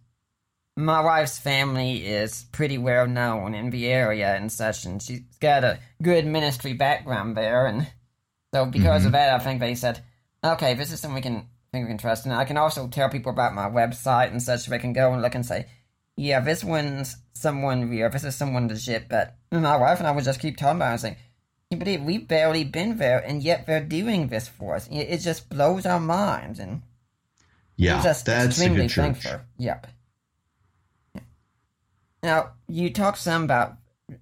my 0.75 1.01
wife's 1.01 1.39
family 1.39 2.05
is 2.05 2.45
pretty 2.51 2.77
well 2.77 3.07
known 3.07 3.55
in 3.55 3.71
the 3.71 3.87
area 3.87 4.35
and 4.35 4.51
such, 4.51 4.85
and 4.85 5.01
she's 5.01 5.21
got 5.39 5.63
a 5.63 5.79
good 6.01 6.25
ministry 6.25 6.73
background 6.73 7.35
there, 7.35 7.65
and 7.65 7.87
so 8.53 8.65
because 8.65 8.99
mm-hmm. 8.99 9.07
of 9.07 9.11
that, 9.13 9.33
I 9.33 9.43
think 9.43 9.59
they 9.59 9.75
said, 9.75 10.03
okay, 10.43 10.75
this 10.75 10.91
is 10.91 10.99
something 10.99 11.15
we 11.15 11.21
can 11.21 11.47
can 11.85 11.97
trust. 11.97 12.25
And 12.25 12.33
I 12.33 12.45
can 12.45 12.57
also 12.57 12.87
tell 12.87 13.09
people 13.09 13.31
about 13.31 13.53
my 13.53 13.69
website 13.69 14.31
and 14.31 14.41
such. 14.41 14.61
So 14.61 14.71
they 14.71 14.79
can 14.79 14.93
go 14.93 15.13
and 15.13 15.21
look 15.21 15.35
and 15.35 15.45
say, 15.45 15.67
yeah, 16.15 16.39
this 16.39 16.63
one's 16.63 17.17
someone 17.33 17.89
real. 17.89 18.09
This 18.09 18.23
is 18.23 18.35
someone 18.35 18.67
legit. 18.67 19.07
But 19.07 19.35
my 19.51 19.77
wife 19.77 19.99
and 19.99 20.07
I 20.07 20.11
would 20.11 20.23
just 20.23 20.39
keep 20.39 20.57
talking 20.57 20.77
about 20.77 20.87
it 20.87 20.91
and 20.91 20.99
saying, 21.01 21.17
you 21.69 21.77
believe 21.77 22.01
we've 22.01 22.27
barely 22.27 22.63
been 22.63 22.97
there, 22.97 23.19
and 23.19 23.43
yet 23.43 23.65
they're 23.65 23.83
doing 23.83 24.27
this 24.27 24.47
for 24.47 24.75
us. 24.75 24.87
It, 24.89 25.17
just 25.17 25.49
blows 25.49 25.85
our 25.85 25.99
minds, 25.99 26.59
and 26.59 26.81
yeah, 27.75 28.01
just 28.01 28.25
that's 28.25 28.47
extremely 28.47 28.79
a 28.79 28.81
good 28.83 28.89
church. 28.89 29.21
thankful. 29.21 29.39
Yep. 29.57 29.87
Now 32.23 32.51
you 32.67 32.91
talked 32.91 33.17
some 33.17 33.43
about 33.43 33.75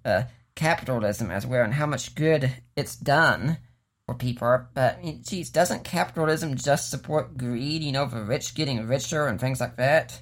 uh, 0.03 0.23
capitalism 0.55 1.29
as 1.29 1.45
well, 1.45 1.63
and 1.63 1.75
how 1.75 1.85
much 1.85 2.15
good 2.15 2.51
it's 2.75 2.95
done 2.95 3.57
for 4.05 4.15
people. 4.15 4.65
But, 4.73 5.01
geez, 5.23 5.49
doesn't 5.49 5.83
capitalism 5.83 6.55
just 6.55 6.89
support 6.89 7.37
greed, 7.37 7.83
you 7.83 7.91
know, 7.91 8.05
the 8.05 8.23
rich 8.23 8.55
getting 8.55 8.87
richer 8.87 9.27
and 9.27 9.39
things 9.39 9.59
like 9.59 9.77
that? 9.77 10.21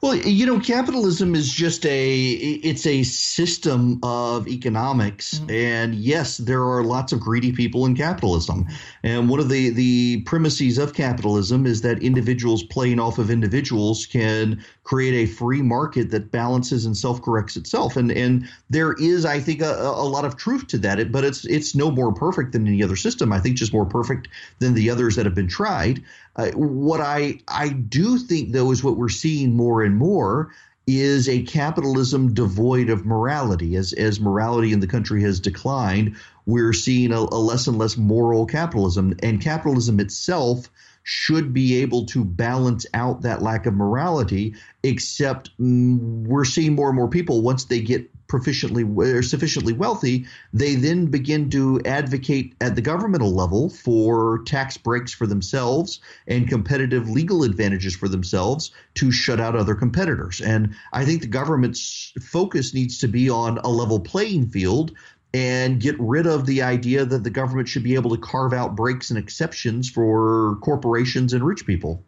Well, 0.00 0.14
you 0.14 0.46
know, 0.46 0.60
capitalism 0.60 1.34
is 1.34 1.52
just 1.52 1.84
a 1.84 2.20
it's 2.22 2.86
a 2.86 3.02
system 3.02 3.98
of 4.04 4.46
economics, 4.46 5.40
mm-hmm. 5.40 5.50
and 5.50 5.94
yes, 5.96 6.36
there 6.36 6.62
are 6.62 6.84
lots 6.84 7.12
of 7.12 7.18
greedy 7.18 7.50
people 7.50 7.84
in 7.84 7.96
capitalism. 7.96 8.68
And 9.02 9.28
one 9.28 9.40
of 9.40 9.48
the 9.48 9.70
the 9.70 10.20
premises 10.20 10.78
of 10.78 10.94
capitalism 10.94 11.66
is 11.66 11.80
that 11.80 12.00
individuals 12.00 12.62
playing 12.62 13.00
off 13.00 13.18
of 13.18 13.28
individuals 13.28 14.06
can 14.06 14.62
create 14.84 15.14
a 15.14 15.26
free 15.26 15.62
market 15.62 16.12
that 16.12 16.30
balances 16.30 16.86
and 16.86 16.96
self 16.96 17.20
corrects 17.20 17.56
itself. 17.56 17.96
And 17.96 18.12
and 18.12 18.48
there 18.70 18.92
is, 19.00 19.24
I 19.24 19.40
think, 19.40 19.62
a, 19.62 19.74
a 19.74 20.06
lot 20.06 20.24
of 20.24 20.36
truth 20.36 20.68
to 20.68 20.78
that. 20.78 21.10
But 21.10 21.24
it's 21.24 21.44
it's 21.46 21.74
no 21.74 21.90
more 21.90 22.12
perfect 22.12 22.52
than 22.52 22.68
any 22.68 22.84
other 22.84 22.94
system. 22.94 23.32
I 23.32 23.40
think 23.40 23.56
just 23.56 23.72
more 23.72 23.86
perfect 23.86 24.28
than 24.60 24.74
the 24.74 24.90
others 24.90 25.16
that 25.16 25.26
have 25.26 25.34
been 25.34 25.48
tried. 25.48 26.04
Uh, 26.38 26.52
what 26.52 27.00
I 27.00 27.40
I 27.48 27.70
do 27.70 28.16
think 28.16 28.52
though 28.52 28.70
is 28.70 28.82
what 28.82 28.96
we're 28.96 29.08
seeing 29.08 29.56
more 29.56 29.82
and 29.82 29.96
more 29.96 30.54
is 30.86 31.28
a 31.28 31.42
capitalism 31.42 32.32
devoid 32.32 32.88
of 32.88 33.04
morality. 33.04 33.76
As 33.76 33.92
as 33.92 34.20
morality 34.20 34.72
in 34.72 34.80
the 34.80 34.86
country 34.86 35.20
has 35.22 35.40
declined, 35.40 36.16
we're 36.46 36.72
seeing 36.72 37.12
a, 37.12 37.18
a 37.18 37.40
less 37.40 37.66
and 37.66 37.76
less 37.76 37.96
moral 37.96 38.46
capitalism, 38.46 39.14
and 39.22 39.40
capitalism 39.40 39.98
itself 39.98 40.70
should 41.02 41.52
be 41.52 41.82
able 41.82 42.06
to 42.06 42.24
balance 42.24 42.86
out 42.94 43.22
that 43.22 43.42
lack 43.42 43.66
of 43.66 43.74
morality. 43.74 44.54
Except 44.84 45.50
mm, 45.58 45.98
we're 46.26 46.44
seeing 46.44 46.76
more 46.76 46.88
and 46.88 46.96
more 46.96 47.08
people 47.08 47.42
once 47.42 47.64
they 47.64 47.80
get 47.80 48.08
proficiently 48.28 48.84
or 48.98 49.22
sufficiently 49.22 49.72
wealthy, 49.72 50.26
they 50.52 50.74
then 50.74 51.06
begin 51.06 51.50
to 51.50 51.80
advocate 51.84 52.54
at 52.60 52.74
the 52.74 52.82
governmental 52.82 53.32
level 53.32 53.70
for 53.70 54.42
tax 54.44 54.76
breaks 54.76 55.12
for 55.12 55.26
themselves 55.26 56.00
and 56.26 56.48
competitive 56.48 57.08
legal 57.08 57.42
advantages 57.42 57.96
for 57.96 58.08
themselves 58.08 58.70
to 58.94 59.10
shut 59.10 59.40
out 59.40 59.56
other 59.56 59.74
competitors. 59.74 60.40
And 60.40 60.74
I 60.92 61.04
think 61.04 61.22
the 61.22 61.26
government's 61.28 62.12
focus 62.20 62.74
needs 62.74 62.98
to 62.98 63.08
be 63.08 63.30
on 63.30 63.58
a 63.58 63.68
level 63.68 63.98
playing 63.98 64.50
field 64.50 64.92
and 65.34 65.80
get 65.80 65.96
rid 65.98 66.26
of 66.26 66.46
the 66.46 66.62
idea 66.62 67.04
that 67.04 67.24
the 67.24 67.30
government 67.30 67.68
should 67.68 67.82
be 67.82 67.94
able 67.94 68.10
to 68.10 68.18
carve 68.18 68.52
out 68.52 68.76
breaks 68.76 69.10
and 69.10 69.18
exceptions 69.18 69.90
for 69.90 70.56
corporations 70.62 71.32
and 71.32 71.44
rich 71.44 71.66
people. 71.66 72.04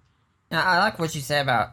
Now, 0.50 0.64
I 0.64 0.78
like 0.78 0.98
what 0.98 1.14
you 1.14 1.20
say 1.20 1.40
about 1.40 1.70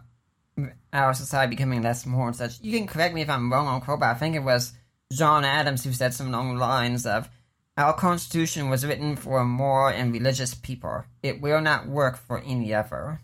our 0.94 1.14
society 1.14 1.52
becoming 1.52 1.82
less 1.82 2.06
moral 2.06 2.28
and 2.28 2.36
such. 2.36 2.60
You 2.62 2.78
can 2.78 2.88
correct 2.88 3.14
me 3.14 3.22
if 3.22 3.30
I'm 3.30 3.52
wrong 3.52 3.68
on 3.68 3.82
quote, 3.82 4.00
but 4.00 4.10
I 4.10 4.14
think 4.16 4.36
it 4.36 4.44
was 4.44 4.74
John 5.12 5.46
Adams 5.46 5.84
who 5.84 5.94
said 5.94 6.14
something 6.14 6.34
along 6.34 6.56
the 6.56 6.62
lines 6.62 7.06
of, 7.06 7.30
"Our 7.78 7.94
Constitution 7.94 8.70
was 8.70 8.86
written 8.86 9.16
for 9.16 9.40
a 9.40 9.46
moral 9.46 9.96
and 9.96 10.12
religious 10.12 10.54
people. 10.54 11.04
It 11.22 11.42
will 11.42 11.62
not 11.62 11.88
work 11.88 12.18
for 12.18 12.40
any 12.40 12.74
other." 12.74 13.22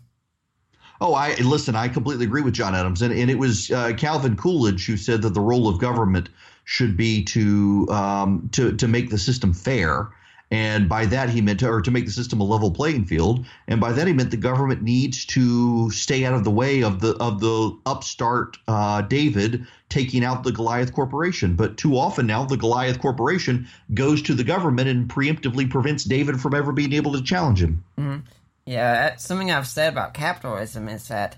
Oh, 1.00 1.14
I 1.14 1.34
listen. 1.34 1.74
I 1.74 1.88
completely 1.88 2.24
agree 2.24 2.42
with 2.42 2.54
John 2.54 2.74
Adams, 2.74 3.02
and, 3.02 3.12
and 3.12 3.30
it 3.30 3.38
was 3.38 3.70
uh, 3.70 3.92
Calvin 3.96 4.36
Coolidge 4.36 4.86
who 4.86 4.96
said 4.96 5.22
that 5.22 5.34
the 5.34 5.40
role 5.40 5.68
of 5.68 5.78
government 5.78 6.28
should 6.64 6.96
be 6.96 7.24
to 7.24 7.88
um, 7.90 8.48
to 8.52 8.76
to 8.76 8.88
make 8.88 9.10
the 9.10 9.18
system 9.18 9.52
fair 9.52 10.10
and 10.50 10.88
by 10.88 11.06
that 11.06 11.30
he 11.30 11.40
meant 11.40 11.60
to, 11.60 11.68
or 11.68 11.80
to 11.82 11.90
make 11.90 12.06
the 12.06 12.12
system 12.12 12.40
a 12.40 12.44
level 12.44 12.70
playing 12.70 13.06
field. 13.06 13.44
And 13.66 13.80
by 13.80 13.92
that 13.92 14.06
he 14.06 14.12
meant 14.12 14.30
the 14.30 14.36
government 14.36 14.82
needs 14.82 15.24
to 15.26 15.90
stay 15.90 16.24
out 16.24 16.34
of 16.34 16.44
the 16.44 16.50
way 16.50 16.82
of 16.82 17.00
the 17.00 17.16
of 17.16 17.40
the 17.40 17.76
upstart 17.86 18.56
uh, 18.68 19.02
David 19.02 19.66
taking 19.88 20.24
out 20.24 20.44
the 20.44 20.52
Goliath 20.52 20.92
Corporation. 20.92 21.54
But 21.56 21.76
too 21.76 21.96
often 21.96 22.26
now 22.26 22.44
the 22.44 22.56
Goliath 22.56 23.00
Corporation 23.00 23.66
goes 23.92 24.22
to 24.22 24.34
the 24.34 24.44
government 24.44 24.88
and 24.88 25.08
preemptively 25.08 25.68
prevents 25.68 26.04
David 26.04 26.40
from 26.40 26.54
ever 26.54 26.72
being 26.72 26.92
able 26.92 27.12
to 27.12 27.22
challenge 27.22 27.62
him. 27.62 27.84
Mm-hmm. 27.98 28.26
Yeah, 28.66 29.16
something 29.16 29.50
I've 29.50 29.66
said 29.66 29.92
about 29.92 30.14
capitalism 30.14 30.88
is 30.88 31.08
that 31.08 31.36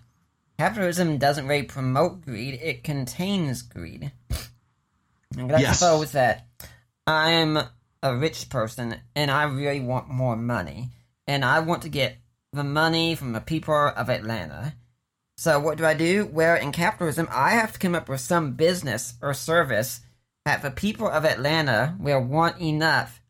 capitalism 0.59 1.19
doesn't 1.19 1.49
really 1.49 1.65
promote 1.65 2.23
greed, 2.23 2.61
it 2.63 2.85
contains 2.85 3.63
greed. 3.63 4.13
And 5.37 5.49
let's 5.51 5.63
Yes. 5.63 5.79
suppose 5.79 6.13
that 6.13 6.47
I'm 7.07 7.59
a 8.03 8.17
rich 8.17 8.49
person 8.49 8.97
and 9.15 9.31
I 9.31 9.45
really 9.45 9.81
want 9.81 10.09
more 10.09 10.37
money, 10.37 10.91
and 11.27 11.45
I 11.45 11.61
want 11.61 11.83
to 11.83 11.89
get 11.89 12.17
the 12.53 12.65
money 12.65 13.15
from 13.15 13.33
the 13.33 13.41
people 13.41 13.75
of 13.75 14.09
Atlanta. 14.09 14.75
So 15.37 15.61
what 15.61 15.77
do 15.77 15.85
I 15.85 15.95
do? 15.95 16.27
Well, 16.33 16.57
in 16.57 16.73
capitalism, 16.73 17.29
I 17.31 17.51
have 17.51 17.73
to 17.73 17.79
come 17.79 17.95
up 17.95 18.09
with 18.09 18.21
some 18.21 18.53
business 18.53 19.15
or 19.21 19.35
service 19.35 20.01
that 20.47 20.63
the 20.63 20.71
people 20.71 21.09
of 21.09 21.25
Atlanta 21.25 21.97
will 21.99 22.23
want 22.23 22.61
enough 22.61 23.21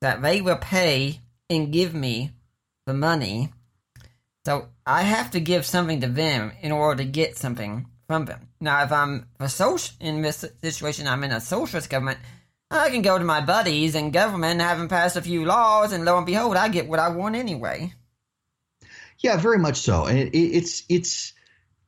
that 0.00 0.22
they 0.22 0.40
will 0.40 0.56
pay 0.56 1.20
and 1.50 1.72
give 1.72 1.92
me 1.92 2.30
the 2.86 2.94
money. 2.94 3.50
So 4.46 4.68
I 4.86 5.02
have 5.02 5.32
to 5.32 5.40
give 5.40 5.66
something 5.66 6.00
to 6.00 6.06
them 6.06 6.52
in 6.62 6.72
order 6.72 7.02
to 7.02 7.08
get 7.10 7.36
something 7.36 7.86
from 8.06 8.24
them. 8.24 8.48
Now, 8.60 8.82
if 8.82 8.90
I'm 8.90 9.26
a 9.38 9.48
social 9.48 9.94
in 10.00 10.22
this 10.22 10.44
situation, 10.62 11.06
I'm 11.06 11.24
in 11.24 11.32
a 11.32 11.40
socialist 11.40 11.90
government. 11.90 12.18
I 12.70 12.90
can 12.90 13.02
go 13.02 13.18
to 13.18 13.24
my 13.24 13.40
buddies 13.40 13.94
in 13.96 14.12
government 14.12 14.60
have 14.60 14.78
them 14.78 14.88
pass 14.88 15.16
a 15.16 15.22
few 15.22 15.44
laws, 15.44 15.92
and 15.92 16.04
lo 16.04 16.16
and 16.16 16.26
behold, 16.26 16.56
I 16.56 16.68
get 16.68 16.88
what 16.88 17.00
I 17.00 17.08
want 17.08 17.34
anyway. 17.34 17.92
Yeah, 19.18 19.36
very 19.36 19.58
much 19.58 19.78
so. 19.78 20.06
And 20.06 20.18
it, 20.18 20.36
it's 20.36 20.84
it's 20.88 21.32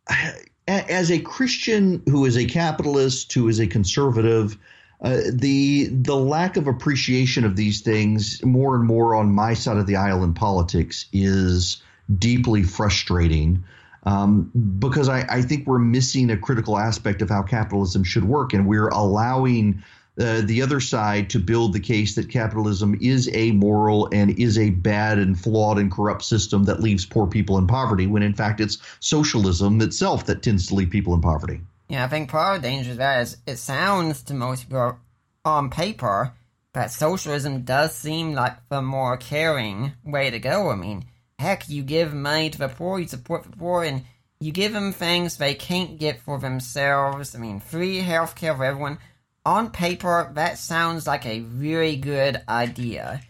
as 0.69 1.11
a 1.11 1.21
Christian 1.21 2.03
who 2.07 2.25
is 2.25 2.37
a 2.37 2.47
capitalist, 2.47 3.33
who 3.33 3.49
is 3.49 3.61
a 3.61 3.67
conservative, 3.67 4.59
uh, 5.01 5.21
the 5.33 5.89
the 5.91 6.17
lack 6.17 6.57
of 6.57 6.67
appreciation 6.67 7.45
of 7.45 7.57
these 7.57 7.81
things 7.81 8.45
more 8.45 8.75
and 8.75 8.85
more 8.85 9.15
on 9.15 9.33
my 9.33 9.55
side 9.55 9.77
of 9.77 9.87
the 9.87 9.97
aisle 9.97 10.23
in 10.25 10.35
politics 10.35 11.07
is 11.13 11.83
deeply 12.19 12.63
frustrating. 12.63 13.65
Um, 14.05 14.51
because 14.81 15.09
I, 15.09 15.21
I 15.29 15.43
think 15.43 15.69
we're 15.69 15.79
missing 15.79 16.31
a 16.31 16.37
critical 16.37 16.77
aspect 16.77 17.23
of 17.23 17.31
how 17.31 17.43
capitalism 17.43 18.03
should 18.03 18.25
work, 18.25 18.53
and 18.53 18.67
we're 18.67 18.89
allowing 18.89 19.85
uh, 20.19 20.43
the 20.43 20.63
other 20.63 20.81
side 20.81 21.31
to 21.31 21.39
build 21.39 21.73
the 21.73 21.81
case 21.81 22.15
that 22.15 22.29
capitalism 22.29 22.99
is 23.01 23.29
amoral 23.35 24.09
and 24.13 24.39
is 24.39 24.59
a 24.59 24.71
bad 24.71 25.19
and 25.19 25.41
flawed 25.41 25.79
and 25.79 25.91
corrupt 25.91 26.23
system 26.23 26.65
that 26.65 26.81
leaves 26.81 27.07
poor 27.07 27.27
people 27.27 27.57
in 27.59 27.67
poverty, 27.67 28.07
when 28.07 28.23
in 28.23 28.35
fact 28.35 28.61
it's 28.61 28.79
socialism 29.01 29.81
itself 29.81 30.27
that 30.27 30.43
tends 30.43 30.67
to 30.67 30.75
leave 30.75 30.91
people 30.91 31.15
in 31.15 31.21
poverty. 31.21 31.61
Yeah, 31.89 32.05
I 32.05 32.09
think 32.09 32.31
part 32.31 32.57
of 32.57 32.63
the 32.63 32.69
danger 32.69 32.93
of 32.93 32.97
that 32.99 33.23
is 33.23 33.37
it 33.47 33.57
sounds 33.57 34.23
to 34.25 34.35
most 34.35 34.65
people 34.65 34.99
on 35.45 35.71
paper 35.71 36.33
that 36.75 36.91
socialism 36.91 37.63
does 37.63 37.95
seem 37.95 38.33
like 38.35 38.57
the 38.69 38.83
more 38.83 39.17
caring 39.17 39.93
way 40.05 40.31
to 40.31 40.39
go. 40.39 40.71
I 40.71 40.77
mean, 40.77 41.05
heck, 41.39 41.69
you 41.69 41.83
give 41.83 42.15
money 42.15 42.51
to 42.51 42.59
the 42.59 42.69
poor, 42.69 42.99
you 42.99 43.09
support 43.09 43.45
the 43.45 43.57
poor, 43.57 43.85
and 43.85 44.05
you 44.41 44.53
give 44.53 44.73
them 44.73 44.93
things 44.93 45.37
they 45.37 45.55
can't 45.55 45.99
get 45.99 46.21
for 46.21 46.39
themselves. 46.39 47.35
I 47.35 47.39
mean, 47.39 47.61
free 47.61 48.01
healthcare 48.01 48.57
for 48.57 48.65
everyone. 48.65 48.99
On 49.45 49.71
paper, 49.71 50.31
that 50.35 50.59
sounds 50.59 51.07
like 51.07 51.27
a 51.27 51.41
really 51.41 51.97
good 51.97 52.41
idea. 52.49 53.21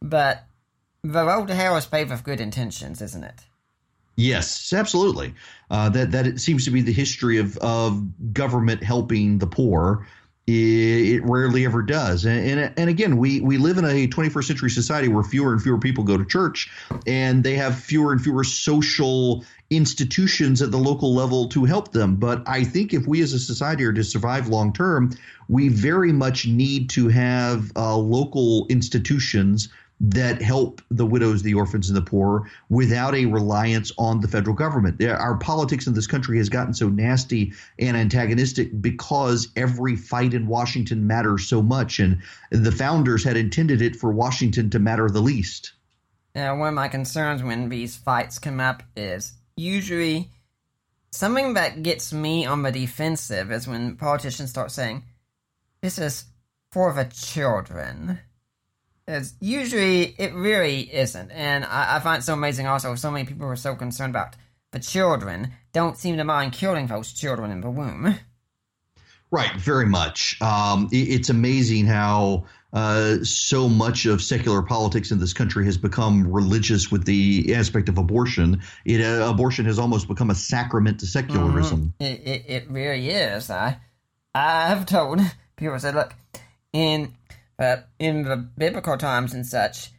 But 0.00 0.44
the 1.02 1.24
road 1.24 1.48
to 1.48 1.54
hell 1.54 1.76
is 1.76 1.86
paved 1.86 2.10
with 2.10 2.22
good 2.22 2.40
intentions, 2.40 3.02
isn't 3.02 3.24
it? 3.24 3.44
Yes, 4.16 4.72
absolutely. 4.72 5.34
Uh, 5.70 5.88
that 5.90 6.12
that 6.12 6.26
it 6.26 6.40
seems 6.40 6.64
to 6.64 6.70
be 6.70 6.80
the 6.80 6.92
history 6.92 7.38
of 7.38 7.56
of 7.58 8.32
government 8.32 8.82
helping 8.82 9.38
the 9.38 9.46
poor. 9.46 10.06
It, 10.46 10.52
it 10.52 11.24
rarely 11.24 11.64
ever 11.64 11.82
does, 11.82 12.24
and, 12.24 12.38
and 12.38 12.72
and 12.78 12.88
again, 12.88 13.16
we 13.16 13.40
we 13.40 13.58
live 13.58 13.78
in 13.78 13.84
a 13.84 14.06
21st 14.06 14.44
century 14.44 14.70
society 14.70 15.08
where 15.08 15.24
fewer 15.24 15.52
and 15.52 15.60
fewer 15.60 15.78
people 15.78 16.04
go 16.04 16.16
to 16.16 16.24
church, 16.24 16.70
and 17.06 17.42
they 17.42 17.54
have 17.54 17.76
fewer 17.76 18.12
and 18.12 18.22
fewer 18.22 18.44
social 18.44 19.44
institutions 19.70 20.62
at 20.62 20.70
the 20.70 20.76
local 20.76 21.14
level 21.14 21.48
to 21.48 21.64
help 21.64 21.92
them. 21.92 22.16
But 22.16 22.42
I 22.46 22.64
think 22.64 22.94
if 22.94 23.06
we 23.06 23.20
as 23.22 23.32
a 23.32 23.38
society 23.38 23.84
are 23.84 23.92
to 23.92 24.04
survive 24.04 24.48
long 24.48 24.72
term, 24.72 25.10
we 25.48 25.68
very 25.68 26.12
much 26.12 26.46
need 26.46 26.90
to 26.90 27.08
have 27.08 27.72
uh, 27.76 27.96
local 27.96 28.66
institutions 28.68 29.68
that 29.98 30.42
help 30.42 30.82
the 30.90 31.06
widows, 31.06 31.42
the 31.42 31.54
orphans, 31.54 31.88
and 31.88 31.96
the 31.96 32.02
poor 32.02 32.50
without 32.68 33.14
a 33.14 33.24
reliance 33.24 33.90
on 33.96 34.20
the 34.20 34.28
federal 34.28 34.54
government. 34.54 35.02
Our 35.02 35.38
politics 35.38 35.86
in 35.86 35.94
this 35.94 36.06
country 36.06 36.36
has 36.36 36.50
gotten 36.50 36.74
so 36.74 36.88
nasty 36.88 37.54
and 37.78 37.96
antagonistic 37.96 38.80
because 38.82 39.48
every 39.56 39.96
fight 39.96 40.34
in 40.34 40.46
Washington 40.46 41.06
matters 41.06 41.48
so 41.48 41.62
much, 41.62 41.98
and 41.98 42.20
the 42.50 42.72
founders 42.72 43.24
had 43.24 43.38
intended 43.38 43.80
it 43.80 43.96
for 43.96 44.12
Washington 44.12 44.68
to 44.70 44.78
matter 44.78 45.08
the 45.08 45.22
least. 45.22 45.72
Now, 46.34 46.58
one 46.58 46.68
of 46.68 46.74
my 46.74 46.88
concerns 46.88 47.42
when 47.42 47.70
these 47.70 47.96
fights 47.96 48.38
come 48.38 48.60
up 48.60 48.82
is 48.94 49.32
usually 49.56 50.30
something 51.10 51.54
that 51.54 51.82
gets 51.82 52.12
me 52.12 52.46
on 52.46 52.62
the 52.62 52.72
defensive 52.72 53.50
is 53.50 53.66
when 53.66 53.96
politicians 53.96 54.50
start 54.50 54.70
saying, 54.70 55.02
This 55.80 55.98
is 55.98 56.26
for 56.70 56.92
the 56.92 57.04
children. 57.04 58.18
It's 59.08 59.34
usually, 59.40 60.14
it 60.18 60.34
really 60.34 60.92
isn't. 60.92 61.30
And 61.30 61.64
I, 61.64 61.96
I 61.96 62.00
find 62.00 62.20
it 62.20 62.24
so 62.24 62.34
amazing 62.34 62.66
also, 62.66 62.94
so 62.96 63.10
many 63.10 63.24
people 63.24 63.46
are 63.46 63.56
so 63.56 63.74
concerned 63.74 64.10
about 64.10 64.34
the 64.72 64.80
children 64.80 65.52
don't 65.72 65.96
seem 65.96 66.16
to 66.16 66.24
mind 66.24 66.52
killing 66.52 66.88
those 66.88 67.12
children 67.12 67.50
in 67.50 67.60
the 67.60 67.70
womb. 67.70 68.16
Right, 69.30 69.52
very 69.56 69.86
much. 69.86 70.40
Um, 70.42 70.88
it- 70.92 71.08
it's 71.08 71.30
amazing 71.30 71.86
how 71.86 72.44
uh, 72.72 73.22
so 73.22 73.68
much 73.68 74.06
of 74.06 74.20
secular 74.20 74.62
politics 74.62 75.10
in 75.10 75.18
this 75.18 75.32
country 75.32 75.64
has 75.64 75.78
become 75.78 76.30
religious 76.30 76.90
with 76.90 77.04
the 77.04 77.54
aspect 77.54 77.88
of 77.88 77.98
abortion. 77.98 78.60
It 78.84 79.00
uh, 79.00 79.30
abortion 79.30 79.64
has 79.66 79.78
almost 79.78 80.08
become 80.08 80.30
a 80.30 80.34
sacrament 80.34 81.00
to 81.00 81.06
secularism. 81.06 81.94
It, 82.00 82.20
it, 82.26 82.44
it 82.46 82.70
really 82.70 83.08
is. 83.10 83.50
I 83.50 83.78
I 84.34 84.68
have 84.68 84.86
told 84.86 85.20
people 85.56 85.74
I 85.74 85.78
said, 85.78 85.94
look, 85.94 86.14
in 86.72 87.14
uh, 87.58 87.76
in 87.98 88.24
the 88.24 88.36
biblical 88.36 88.98
times 88.98 89.32
and 89.32 89.46
such, 89.46 89.90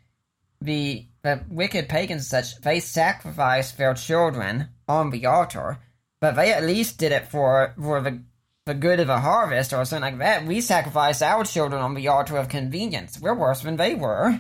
the 0.61 1.05
the 1.24 1.43
wicked 1.49 1.89
pagans 1.89 2.28
such 2.28 2.59
they 2.61 2.80
sacrificed 2.80 3.78
their 3.78 3.93
children 3.93 4.70
on 4.88 5.09
the 5.09 5.26
altar, 5.26 5.80
but 6.20 6.36
they 6.36 6.53
at 6.53 6.63
least 6.63 6.99
did 6.99 7.11
it 7.11 7.28
for 7.28 7.74
for 7.82 8.01
the 8.01 8.22
the 8.68 8.76
good 8.76 8.99
of 8.99 9.07
the 9.07 9.20
harvest 9.20 9.74
or 9.74 9.84
something 9.86 10.01
like 10.13 10.20
that. 10.20 10.45
We 10.45 10.61
sacrifice 10.61 11.24
our 11.24 11.43
children 11.43 11.82
on 11.82 11.95
the 11.95 12.07
altar 12.09 12.38
of 12.38 12.49
convenience. 12.49 13.20
We're 13.20 13.34
worse 13.34 13.61
than 13.61 13.78
they 13.78 13.95
were. 13.95 14.39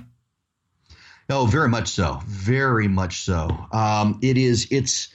Oh, 1.29 1.45
very 1.45 1.67
much 1.69 1.87
so. 1.89 2.21
Very 2.25 2.87
much 2.87 3.21
so. 3.21 3.49
Um, 3.71 4.19
it 4.21 4.37
is. 4.37 4.67
It's. 4.69 5.09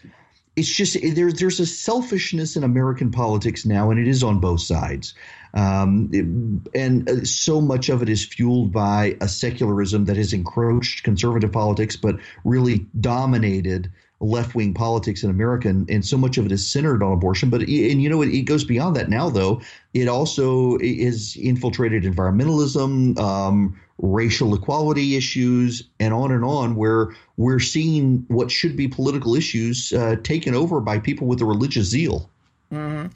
It's 0.54 0.68
just 0.68 0.98
there's 1.14 1.34
there's 1.40 1.60
a 1.60 1.64
selfishness 1.66 2.56
in 2.56 2.64
American 2.64 3.10
politics 3.10 3.64
now, 3.64 3.90
and 3.90 3.98
it 3.98 4.06
is 4.06 4.22
on 4.22 4.38
both 4.38 4.60
sides. 4.60 5.14
Um, 5.54 6.10
it- 6.12 6.78
and 6.78 7.08
uh, 7.08 7.24
so 7.24 7.62
much 7.62 7.88
of 7.88 8.02
it 8.02 8.10
is 8.10 8.26
fueled 8.26 8.70
by 8.70 9.16
a 9.22 9.28
secularism 9.28 10.04
that 10.04 10.18
has 10.18 10.34
encroached 10.34 11.04
conservative 11.04 11.52
politics, 11.52 11.96
but 11.96 12.16
really 12.44 12.86
dominated 13.00 13.90
left 14.22 14.54
wing 14.54 14.72
politics 14.72 15.22
in 15.22 15.30
America, 15.30 15.68
and, 15.68 15.88
and 15.90 16.06
so 16.06 16.16
much 16.16 16.38
of 16.38 16.46
it 16.46 16.52
is 16.52 16.66
centered 16.66 17.02
on 17.02 17.12
abortion. 17.12 17.50
But 17.50 17.60
and 17.62 18.02
you 18.02 18.08
know 18.08 18.22
it, 18.22 18.28
it 18.28 18.42
goes 18.42 18.64
beyond 18.64 18.96
that 18.96 19.10
now, 19.10 19.28
though. 19.28 19.60
It 19.92 20.08
also 20.08 20.78
is 20.80 21.36
infiltrated 21.36 22.04
environmentalism, 22.04 23.18
um, 23.18 23.78
racial 23.98 24.54
equality 24.54 25.16
issues, 25.16 25.82
and 26.00 26.14
on 26.14 26.32
and 26.32 26.44
on. 26.44 26.76
Where 26.76 27.14
we're 27.36 27.60
seeing 27.60 28.24
what 28.28 28.50
should 28.50 28.76
be 28.76 28.88
political 28.88 29.34
issues 29.34 29.92
uh, 29.92 30.16
taken 30.22 30.54
over 30.54 30.80
by 30.80 30.98
people 30.98 31.26
with 31.26 31.40
a 31.42 31.44
religious 31.44 31.88
zeal. 31.88 32.30
hmm 32.70 33.06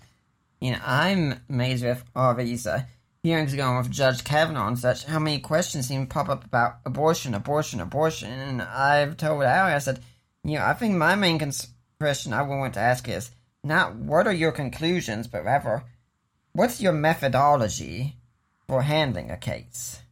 You 0.61 0.73
know, 0.73 0.81
I'm 0.85 1.41
amazed 1.49 1.85
with 1.85 2.05
all 2.15 2.35
these 2.35 2.67
uh, 2.67 2.83
hearings 3.23 3.55
going 3.55 3.77
with 3.77 3.91
Judge 3.91 4.25
Kavanaugh 4.25 4.69
and 4.69 4.79
such, 4.79 5.05
how 5.05 5.19
many 5.19 5.39
questions 5.41 5.89
seem 5.89 6.07
to 6.07 6.13
pop 6.13 6.29
up 6.29 6.45
about 6.45 6.77
abortion, 6.85 7.35
abortion, 7.35 7.81
abortion. 7.81 8.31
And 8.31 8.63
I've 8.63 9.17
told 9.17 9.43
Allie, 9.43 9.73
I 9.73 9.79
said, 9.79 10.01
you 10.47 10.57
know, 10.59 10.64
I 10.64 10.74
think 10.74 10.94
my 10.94 11.14
main 11.14 11.38
cons- 11.38 11.68
question 11.99 12.32
I 12.32 12.42
want 12.42 12.74
to 12.74 12.80
ask 12.80 13.09
is 13.09 13.30
not 13.64 13.97
what 13.97 14.26
are 14.26 14.32
your 14.32 14.53
conclusions, 14.53 15.26
but 15.26 15.44
rather, 15.44 15.84
what's 16.53 16.80
your 16.80 16.92
methodology 16.92 18.16
for 18.68 18.82
handling 18.82 19.30
a 19.30 19.36
case? 19.36 20.03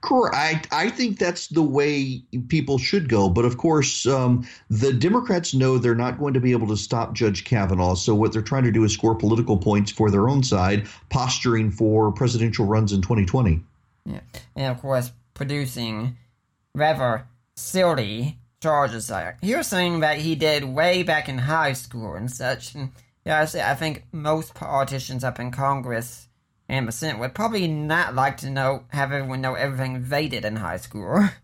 Correct. 0.00 0.68
I, 0.70 0.84
I 0.84 0.90
think 0.90 1.18
that's 1.18 1.48
the 1.48 1.62
way 1.62 2.22
people 2.48 2.76
should 2.76 3.08
go. 3.08 3.30
But 3.30 3.46
of 3.46 3.56
course, 3.56 4.06
um, 4.06 4.46
the 4.68 4.92
Democrats 4.92 5.54
know 5.54 5.78
they're 5.78 5.94
not 5.94 6.18
going 6.18 6.34
to 6.34 6.40
be 6.40 6.52
able 6.52 6.66
to 6.68 6.76
stop 6.76 7.14
Judge 7.14 7.44
Kavanaugh. 7.44 7.94
So 7.94 8.14
what 8.14 8.32
they're 8.32 8.42
trying 8.42 8.64
to 8.64 8.72
do 8.72 8.84
is 8.84 8.92
score 8.92 9.14
political 9.14 9.56
points 9.56 9.90
for 9.90 10.10
their 10.10 10.28
own 10.28 10.42
side, 10.42 10.88
posturing 11.08 11.70
for 11.70 12.12
presidential 12.12 12.66
runs 12.66 12.92
in 12.92 13.00
2020. 13.00 13.62
Yeah. 14.04 14.20
And 14.54 14.76
of 14.76 14.82
course, 14.82 15.10
producing 15.32 16.18
rather 16.74 17.26
silly 17.56 18.38
charges 18.64 19.10
like 19.10 19.36
he 19.42 19.54
was 19.54 19.66
saying 19.66 20.00
that 20.00 20.16
he 20.16 20.34
did 20.34 20.64
way 20.64 21.02
back 21.02 21.28
in 21.28 21.36
high 21.36 21.74
school 21.74 22.14
and 22.14 22.30
such. 22.30 22.74
And 22.74 22.92
yeah, 23.26 23.42
I 23.42 23.44
say 23.44 23.62
I 23.62 23.74
think 23.74 24.04
most 24.10 24.54
politicians 24.54 25.22
up 25.22 25.38
in 25.38 25.50
Congress 25.50 26.28
and 26.66 26.88
the 26.88 26.92
Senate 26.92 27.20
would 27.20 27.34
probably 27.34 27.68
not 27.68 28.14
like 28.14 28.38
to 28.38 28.48
know 28.48 28.84
have 28.88 29.12
everyone 29.12 29.42
know 29.42 29.52
everything 29.52 30.08
they 30.08 30.28
did 30.28 30.46
in 30.46 30.56
high 30.56 30.78
school. 30.78 31.28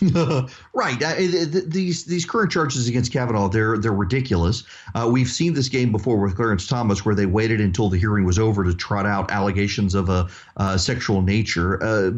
right. 0.74 1.02
Uh, 1.02 1.14
these 1.18 2.04
these 2.04 2.24
current 2.24 2.52
charges 2.52 2.88
against 2.88 3.12
Kavanaugh 3.12 3.48
they're 3.48 3.78
they're 3.78 3.92
ridiculous. 3.92 4.62
Uh, 4.94 5.08
we've 5.10 5.28
seen 5.28 5.54
this 5.54 5.68
game 5.68 5.90
before 5.90 6.18
with 6.18 6.36
Clarence 6.36 6.66
Thomas, 6.66 7.04
where 7.04 7.14
they 7.14 7.26
waited 7.26 7.60
until 7.60 7.88
the 7.88 7.98
hearing 7.98 8.24
was 8.24 8.38
over 8.38 8.62
to 8.62 8.74
trot 8.74 9.06
out 9.06 9.30
allegations 9.30 9.94
of 9.94 10.08
a 10.08 10.28
uh, 10.56 10.76
sexual 10.76 11.22
nature. 11.22 11.82
Uh, 11.82 12.10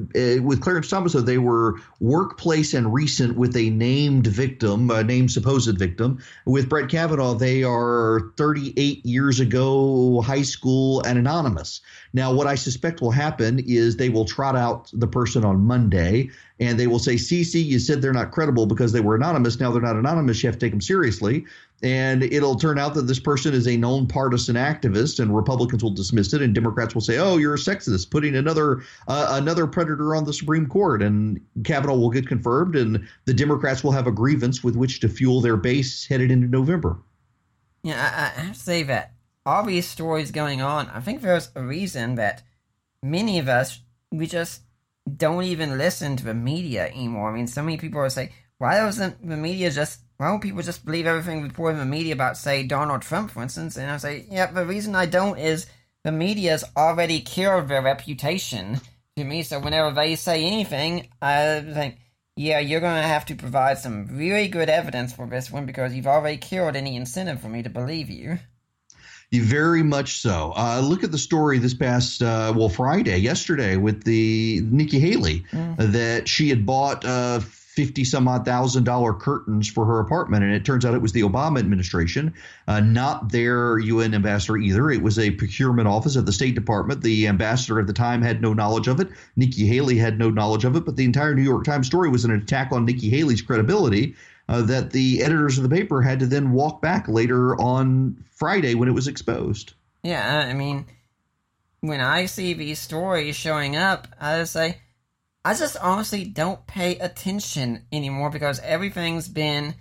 with 0.42 0.60
Clarence 0.60 0.88
Thomas, 0.88 1.14
though, 1.14 1.20
they 1.20 1.38
were 1.38 1.76
workplace 2.00 2.74
and 2.74 2.92
recent 2.92 3.36
with 3.36 3.56
a 3.56 3.70
named 3.70 4.26
victim, 4.26 4.90
a 4.90 5.02
named 5.02 5.30
supposed 5.30 5.78
victim. 5.78 6.22
With 6.44 6.68
Brett 6.68 6.90
Kavanaugh, 6.90 7.34
they 7.34 7.62
are 7.62 8.32
38 8.36 9.06
years 9.06 9.40
ago, 9.40 10.20
high 10.20 10.42
school, 10.42 11.02
and 11.02 11.18
anonymous. 11.18 11.80
Now, 12.12 12.32
what 12.32 12.46
I 12.46 12.56
suspect 12.56 13.00
will 13.00 13.12
happen 13.12 13.58
is 13.60 13.96
they 13.96 14.08
will 14.08 14.24
trot 14.24 14.56
out 14.56 14.90
the 14.92 15.06
person 15.06 15.44
on 15.44 15.60
Monday 15.60 16.30
and 16.60 16.78
they 16.78 16.86
will 16.86 16.98
say, 16.98 17.14
CC, 17.14 17.64
you 17.64 17.78
said 17.78 18.02
they're 18.02 18.12
not 18.12 18.32
credible 18.32 18.66
because 18.66 18.92
they 18.92 19.00
were 19.00 19.16
anonymous. 19.16 19.58
Now 19.58 19.72
they're 19.72 19.80
not 19.80 19.96
anonymous. 19.96 20.42
You 20.42 20.48
have 20.48 20.56
to 20.56 20.60
take 20.60 20.72
them 20.72 20.82
seriously. 20.82 21.46
And 21.82 22.22
it'll 22.22 22.56
turn 22.56 22.78
out 22.78 22.92
that 22.94 23.06
this 23.06 23.18
person 23.18 23.54
is 23.54 23.66
a 23.66 23.78
known 23.78 24.06
partisan 24.06 24.56
activist, 24.56 25.18
and 25.18 25.34
Republicans 25.34 25.82
will 25.82 25.90
dismiss 25.90 26.34
it, 26.34 26.42
and 26.42 26.54
Democrats 26.54 26.94
will 26.94 27.00
say, 27.00 27.16
"Oh, 27.16 27.38
you're 27.38 27.54
a 27.54 27.58
sexist, 27.58 28.10
putting 28.10 28.36
another 28.36 28.82
uh, 29.08 29.28
another 29.30 29.66
predator 29.66 30.14
on 30.14 30.24
the 30.24 30.34
Supreme 30.34 30.66
Court," 30.66 31.00
and 31.00 31.40
Kavanaugh 31.64 31.96
will 31.96 32.10
get 32.10 32.28
confirmed, 32.28 32.76
and 32.76 33.08
the 33.24 33.32
Democrats 33.32 33.82
will 33.82 33.92
have 33.92 34.06
a 34.06 34.12
grievance 34.12 34.62
with 34.62 34.76
which 34.76 35.00
to 35.00 35.08
fuel 35.08 35.40
their 35.40 35.56
base 35.56 36.06
headed 36.06 36.30
into 36.30 36.48
November. 36.48 36.98
Yeah, 37.82 37.94
I, 37.94 38.38
I 38.38 38.44
have 38.44 38.56
to 38.56 38.60
say 38.60 38.82
that 38.82 39.14
obvious 39.46 39.88
stories 39.88 40.30
going 40.30 40.60
on, 40.60 40.90
I 40.90 41.00
think 41.00 41.22
there's 41.22 41.50
a 41.54 41.62
reason 41.62 42.16
that 42.16 42.42
many 43.02 43.38
of 43.38 43.48
us 43.48 43.80
we 44.12 44.26
just 44.26 44.60
don't 45.16 45.44
even 45.44 45.78
listen 45.78 46.16
to 46.16 46.24
the 46.24 46.34
media 46.34 46.86
anymore. 46.86 47.30
I 47.30 47.34
mean, 47.34 47.46
so 47.46 47.62
many 47.62 47.76
people 47.76 48.00
are 48.00 48.10
saying, 48.10 48.30
why 48.58 48.76
doesn't 48.76 49.26
the 49.26 49.36
media 49.36 49.70
just, 49.70 50.00
why 50.18 50.28
don't 50.28 50.40
people 50.40 50.62
just 50.62 50.84
believe 50.84 51.06
everything 51.06 51.42
reported 51.42 51.74
in 51.74 51.80
the 51.80 51.96
media 51.96 52.12
about, 52.12 52.36
say, 52.36 52.62
Donald 52.62 53.02
Trump, 53.02 53.30
for 53.30 53.42
instance? 53.42 53.76
And 53.76 53.90
I 53.90 53.96
say, 53.96 54.26
yeah, 54.30 54.50
the 54.50 54.66
reason 54.66 54.94
I 54.94 55.06
don't 55.06 55.38
is 55.38 55.66
the 56.04 56.12
media's 56.12 56.64
already 56.76 57.20
killed 57.20 57.68
their 57.68 57.82
reputation 57.82 58.80
to 59.16 59.24
me. 59.24 59.42
So 59.42 59.60
whenever 59.60 59.90
they 59.92 60.16
say 60.16 60.44
anything, 60.44 61.08
I 61.22 61.60
think, 61.60 61.98
yeah, 62.36 62.58
you're 62.58 62.80
going 62.80 63.00
to 63.00 63.08
have 63.08 63.26
to 63.26 63.34
provide 63.34 63.78
some 63.78 64.16
really 64.16 64.48
good 64.48 64.68
evidence 64.68 65.12
for 65.12 65.26
this 65.26 65.50
one 65.50 65.66
because 65.66 65.94
you've 65.94 66.06
already 66.06 66.38
killed 66.38 66.76
any 66.76 66.96
incentive 66.96 67.40
for 67.40 67.48
me 67.48 67.62
to 67.62 67.70
believe 67.70 68.10
you. 68.10 68.38
Very 69.32 69.84
much 69.84 70.18
so. 70.18 70.52
Uh, 70.56 70.80
look 70.80 71.04
at 71.04 71.12
the 71.12 71.18
story 71.18 71.58
this 71.58 71.74
past 71.74 72.20
uh, 72.20 72.52
well 72.56 72.68
Friday, 72.68 73.16
yesterday, 73.18 73.76
with 73.76 74.02
the 74.02 74.60
Nikki 74.64 74.98
Haley 74.98 75.44
mm. 75.52 75.76
that 75.92 76.26
she 76.26 76.48
had 76.48 76.66
bought 76.66 77.04
uh, 77.04 77.38
fifty 77.38 78.02
some 78.02 78.26
odd 78.26 78.44
thousand 78.44 78.82
dollar 78.82 79.14
curtains 79.14 79.68
for 79.68 79.84
her 79.84 80.00
apartment, 80.00 80.42
and 80.42 80.52
it 80.52 80.64
turns 80.64 80.84
out 80.84 80.94
it 80.94 81.00
was 81.00 81.12
the 81.12 81.22
Obama 81.22 81.60
administration, 81.60 82.34
uh, 82.66 82.80
not 82.80 83.30
their 83.30 83.78
UN 83.78 84.14
ambassador 84.14 84.56
either. 84.56 84.90
It 84.90 85.00
was 85.00 85.16
a 85.16 85.30
procurement 85.30 85.86
office 85.86 86.16
at 86.16 86.26
the 86.26 86.32
State 86.32 86.56
Department. 86.56 87.00
The 87.00 87.28
ambassador 87.28 87.78
at 87.78 87.86
the 87.86 87.92
time 87.92 88.22
had 88.22 88.42
no 88.42 88.52
knowledge 88.52 88.88
of 88.88 88.98
it. 88.98 89.10
Nikki 89.36 89.64
Haley 89.64 89.96
had 89.96 90.18
no 90.18 90.28
knowledge 90.30 90.64
of 90.64 90.74
it, 90.74 90.84
but 90.84 90.96
the 90.96 91.04
entire 91.04 91.36
New 91.36 91.42
York 91.42 91.62
Times 91.62 91.86
story 91.86 92.08
was 92.08 92.24
an 92.24 92.32
attack 92.32 92.72
on 92.72 92.84
Nikki 92.84 93.08
Haley's 93.08 93.42
credibility 93.42 94.16
uh, 94.50 94.62
that 94.62 94.90
the 94.90 95.22
editors 95.22 95.56
of 95.56 95.62
the 95.62 95.74
paper 95.74 96.02
had 96.02 96.18
to 96.18 96.26
then 96.26 96.50
walk 96.50 96.82
back 96.82 97.06
later 97.06 97.54
on 97.60 98.24
Friday 98.32 98.74
when 98.74 98.88
it 98.88 98.92
was 98.92 99.06
exposed. 99.06 99.74
Yeah, 100.02 100.44
I 100.48 100.52
mean, 100.54 100.86
when 101.80 102.00
I 102.00 102.26
see 102.26 102.52
these 102.52 102.80
stories 102.80 103.36
showing 103.36 103.76
up, 103.76 104.08
I 104.20 104.38
just 104.38 104.52
say, 104.52 104.78
I 105.44 105.54
just 105.54 105.76
honestly 105.80 106.24
don't 106.24 106.66
pay 106.66 106.98
attention 106.98 107.86
anymore 107.92 108.30
because 108.30 108.58
everything's 108.60 109.28
been 109.28 109.76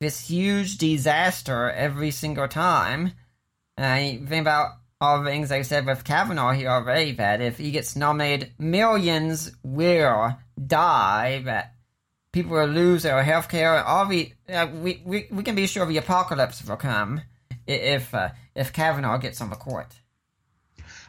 this 0.00 0.28
huge 0.28 0.78
disaster 0.78 1.70
every 1.72 2.12
single 2.12 2.46
time. 2.46 3.12
I 3.76 4.20
think 4.28 4.42
about 4.42 4.76
all 5.00 5.20
the 5.20 5.30
things 5.30 5.50
I 5.50 5.62
said 5.62 5.84
with 5.84 6.04
Kavanaugh 6.04 6.52
here 6.52 6.68
already 6.68 7.10
that 7.12 7.40
if 7.40 7.58
he 7.58 7.72
gets 7.72 7.96
nominated, 7.96 8.52
millions 8.56 9.50
will 9.64 10.36
die. 10.64 11.42
That 11.44 11.71
people 12.32 12.52
will 12.52 12.66
lose 12.66 13.02
their 13.02 13.22
health 13.22 13.48
care. 13.48 13.84
All 13.84 14.06
the 14.06 14.32
uh, 14.48 14.66
we, 14.72 15.02
we 15.04 15.28
we 15.30 15.42
can 15.42 15.54
be 15.54 15.66
sure 15.66 15.86
the 15.86 15.98
apocalypse 15.98 16.64
will 16.64 16.76
come 16.76 17.22
if 17.66 18.14
uh, 18.14 18.30
if 18.54 18.72
Kavanaugh 18.72 19.18
gets 19.18 19.40
on 19.40 19.50
the 19.50 19.56
court. 19.56 19.94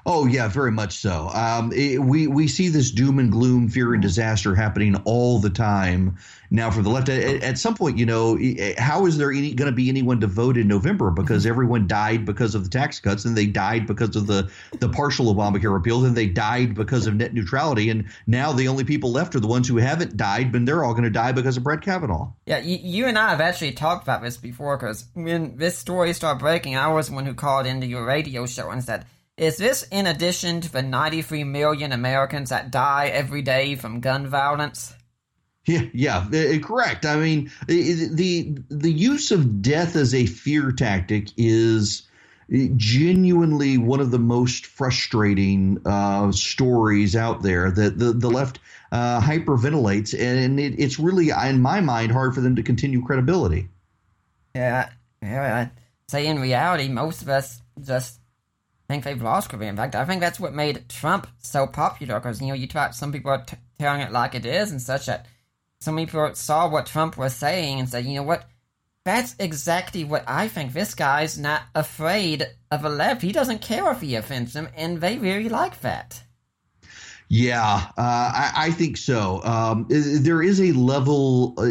Oh 0.05 0.25
yeah, 0.25 0.49
very 0.49 0.71
much 0.71 0.97
so. 0.97 1.29
Um, 1.33 1.71
it, 1.71 1.97
we 1.97 2.27
we 2.27 2.49
see 2.49 2.67
this 2.67 2.91
doom 2.91 3.19
and 3.19 3.31
gloom, 3.31 3.69
fear 3.69 3.93
and 3.93 4.01
disaster 4.01 4.53
happening 4.53 4.95
all 5.05 5.39
the 5.39 5.49
time 5.49 6.17
now 6.51 6.69
for 6.69 6.81
the 6.81 6.89
left. 6.89 7.07
At, 7.07 7.41
at 7.41 7.57
some 7.57 7.73
point, 7.73 7.97
you 7.97 8.05
know, 8.05 8.37
how 8.77 9.05
is 9.05 9.17
there 9.17 9.31
going 9.31 9.55
to 9.57 9.71
be 9.71 9.87
anyone 9.87 10.19
to 10.19 10.27
vote 10.27 10.57
in 10.57 10.67
November 10.67 11.09
because 11.09 11.43
mm-hmm. 11.43 11.51
everyone 11.51 11.87
died 11.87 12.25
because 12.25 12.53
of 12.53 12.65
the 12.65 12.69
tax 12.69 12.99
cuts 12.99 13.23
and 13.23 13.37
they 13.37 13.45
died 13.45 13.87
because 13.87 14.15
of 14.17 14.27
the 14.27 14.51
the 14.79 14.89
partial 14.89 15.33
Obamacare 15.33 15.71
repeal 15.71 16.03
and 16.03 16.17
they 16.17 16.27
died 16.27 16.75
because 16.75 17.07
of 17.07 17.15
net 17.15 17.33
neutrality 17.33 17.89
and 17.89 18.05
now 18.27 18.51
the 18.51 18.67
only 18.67 18.83
people 18.83 19.11
left 19.11 19.35
are 19.35 19.39
the 19.39 19.47
ones 19.47 19.69
who 19.69 19.77
haven't 19.77 20.17
died, 20.17 20.51
but 20.51 20.65
they're 20.65 20.83
all 20.83 20.93
going 20.93 21.05
to 21.05 21.09
die 21.09 21.31
because 21.31 21.55
of 21.55 21.63
Brett 21.63 21.81
Kavanaugh. 21.81 22.29
Yeah, 22.45 22.59
you, 22.59 22.77
you 22.81 23.05
and 23.05 23.17
I 23.17 23.29
have 23.29 23.41
actually 23.41 23.71
talked 23.71 24.03
about 24.03 24.21
this 24.21 24.35
before 24.35 24.77
because 24.77 25.05
when 25.13 25.55
this 25.55 25.77
story 25.77 26.11
started 26.11 26.39
breaking, 26.39 26.75
I 26.75 26.89
was 26.89 27.07
the 27.07 27.15
one 27.15 27.25
who 27.25 27.33
called 27.33 27.65
into 27.65 27.87
your 27.87 28.05
radio 28.05 28.45
show 28.45 28.69
and 28.69 28.83
said 28.83 29.05
is 29.37 29.57
this 29.57 29.83
in 29.91 30.07
addition 30.07 30.61
to 30.61 30.71
the 30.71 30.81
93 30.81 31.43
million 31.43 31.91
Americans 31.91 32.49
that 32.49 32.71
die 32.71 33.07
every 33.07 33.41
day 33.41 33.75
from 33.75 33.99
gun 33.99 34.27
violence? 34.27 34.93
Yeah, 35.65 35.83
yeah, 35.93 36.17
uh, 36.17 36.59
correct. 36.59 37.05
I 37.05 37.15
mean, 37.15 37.49
the 37.67 38.57
the 38.69 38.91
use 38.91 39.31
of 39.31 39.61
death 39.61 39.95
as 39.95 40.13
a 40.13 40.25
fear 40.25 40.73
tactic 40.73 41.29
is 41.37 42.03
genuinely 42.75 43.77
one 43.77 44.01
of 44.01 44.11
the 44.11 44.19
most 44.19 44.65
frustrating 44.65 45.79
uh, 45.85 46.33
stories 46.33 47.15
out 47.15 47.43
there 47.43 47.71
that 47.71 47.97
the 47.97 48.11
the 48.11 48.29
left 48.29 48.59
uh, 48.91 49.21
hyperventilates, 49.21 50.13
and 50.19 50.59
it, 50.59 50.77
it's 50.77 50.99
really, 50.99 51.29
in 51.29 51.61
my 51.61 51.79
mind, 51.79 52.11
hard 52.11 52.35
for 52.35 52.41
them 52.41 52.57
to 52.57 52.63
continue 52.63 53.01
credibility. 53.01 53.69
Yeah, 54.53 54.89
yeah. 55.21 55.69
I 55.71 55.71
say 56.11 56.27
in 56.27 56.39
reality, 56.39 56.89
most 56.89 57.21
of 57.21 57.29
us 57.29 57.61
just 57.81 58.19
think 58.87 59.03
they've 59.03 59.21
lost 59.21 59.49
Korea. 59.49 59.69
In 59.69 59.75
fact, 59.75 59.95
I 59.95 60.05
think 60.05 60.21
that's 60.21 60.39
what 60.39 60.53
made 60.53 60.89
Trump 60.89 61.27
so 61.39 61.67
popular 61.67 62.19
because, 62.19 62.41
you 62.41 62.47
know, 62.47 62.53
you 62.53 62.67
talk, 62.67 62.93
some 62.93 63.11
people 63.11 63.31
are 63.31 63.43
t- 63.43 63.57
telling 63.79 64.01
it 64.01 64.11
like 64.11 64.35
it 64.35 64.45
is 64.45 64.71
and 64.71 64.81
such 64.81 65.05
that 65.05 65.25
some 65.79 65.97
people 65.97 66.33
saw 66.35 66.69
what 66.69 66.85
Trump 66.85 67.17
was 67.17 67.35
saying 67.35 67.79
and 67.79 67.89
said, 67.89 68.05
you 68.05 68.15
know 68.15 68.23
what, 68.23 68.45
that's 69.05 69.35
exactly 69.39 70.03
what 70.03 70.23
I 70.27 70.47
think. 70.47 70.71
This 70.71 70.95
guy's 70.95 71.37
not 71.37 71.63
afraid 71.75 72.45
of 72.71 72.83
the 72.83 72.89
left. 72.89 73.21
He 73.21 73.33
doesn't 73.33 73.61
care 73.61 73.91
if 73.91 73.99
he 73.99 74.15
offends 74.15 74.53
them, 74.53 74.69
and 74.75 75.01
they 75.01 75.17
really 75.17 75.49
like 75.49 75.81
that. 75.81 76.23
Yeah, 77.27 77.87
uh, 77.97 78.01
I, 78.35 78.51
I, 78.55 78.71
think 78.71 78.95
so. 78.95 79.43
Um, 79.43 79.87
there 79.89 80.43
is 80.43 80.61
a 80.61 80.71
level, 80.73 81.55
uh, 81.57 81.65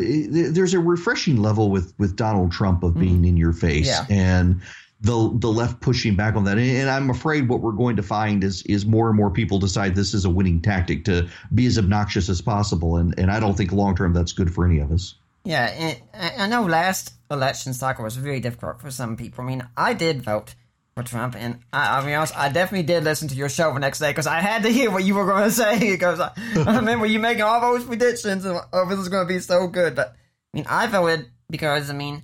there's 0.53 0.75
a 0.75 0.81
refreshing 0.81 1.37
level 1.37 1.71
with, 1.71 1.95
with 1.99 2.17
Donald 2.17 2.51
Trump 2.51 2.83
of 2.83 2.99
being 2.99 3.23
mm. 3.23 3.29
in 3.29 3.37
your 3.37 3.53
face. 3.53 3.87
Yeah. 3.87 4.05
And 4.11 4.61
the 5.03 5.31
the 5.35 5.49
left 5.49 5.81
pushing 5.81 6.15
back 6.15 6.37
on 6.37 6.45
that. 6.45 6.59
And 6.59 6.89
I'm 6.89 7.11
afraid 7.11 7.49
what 7.49 7.61
we're 7.61 7.73
going 7.73 7.97
to 7.97 8.03
find 8.03 8.43
is 8.43 8.63
is 8.63 8.87
more 8.87 9.09
and 9.09 9.17
more 9.17 9.31
people 9.31 9.59
decide 9.59 9.95
this 9.95 10.15
is 10.15 10.25
a 10.25 10.31
winning 10.31 10.61
tactic 10.61 11.05
to 11.07 11.29
be 11.55 11.67
as 11.67 11.77
obnoxious 11.77 12.29
as 12.29 12.41
possible. 12.41 12.97
And 12.97 13.19
and 13.19 13.31
I 13.31 13.41
don't 13.41 13.57
think 13.57 13.73
long 13.73 13.97
term 13.97 14.15
that's 14.15 14.33
good 14.33 14.53
for 14.53 14.65
any 14.65 14.79
of 14.79 14.91
us. 14.93 15.15
Yeah, 15.45 15.97
I 16.39 16.47
know 16.47 16.63
last 16.63 17.15
election 17.29 17.75
cycle 17.75 18.05
was 18.05 18.17
very 18.17 18.39
difficult 18.39 18.81
for 18.81 18.93
some 18.93 19.17
people. 19.17 19.43
I 19.43 19.47
mean, 19.49 19.69
I 19.77 19.93
did 19.93 20.23
vote 20.23 20.55
for 20.95 21.03
Trump, 21.03 21.35
and 21.35 21.59
I, 21.73 21.99
I 21.99 22.07
mean, 22.07 22.15
honest, 22.15 22.39
I 22.39 22.49
definitely 22.49 22.87
did 22.87 23.03
listen 23.03 23.27
to 23.27 23.35
your 23.35 23.49
show 23.49 23.75
the 23.75 23.81
next 23.81 23.99
day 23.99 24.11
because 24.11 24.29
I 24.29 24.39
had 24.39 24.63
to 24.63 24.69
hear 24.69 24.93
what 24.93 25.03
you 25.03 25.17
were 25.17 25.27
going 25.27 25.45
to 25.49 25.51
say. 25.51 25.81
Because 25.81 26.21
I, 26.21 26.31
I 26.65 26.77
remember 26.77 27.07
you 27.07 27.19
making 27.19 27.43
all 27.43 27.61
those 27.61 27.85
predictions, 27.85 28.45
and 28.45 28.61
oh, 28.73 28.89
this 28.89 29.01
is 29.01 29.09
going 29.09 29.27
to 29.27 29.35
be 29.35 29.41
so 29.41 29.67
good. 29.67 29.97
But 29.97 30.15
I 30.55 30.57
mean, 30.57 30.67
I 30.69 30.87
voted 30.87 31.29
because 31.51 31.91
I 31.91 31.93
mean 31.93 32.23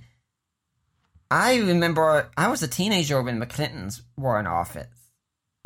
I 1.31 1.57
remember 1.57 2.29
I 2.35 2.47
was 2.47 2.63
a 2.63 2.67
teenager 2.67 3.21
when 3.21 3.39
the 3.39 3.45
Clintons 3.45 4.01
were 4.17 4.39
in 4.39 4.47
office. 4.47 4.87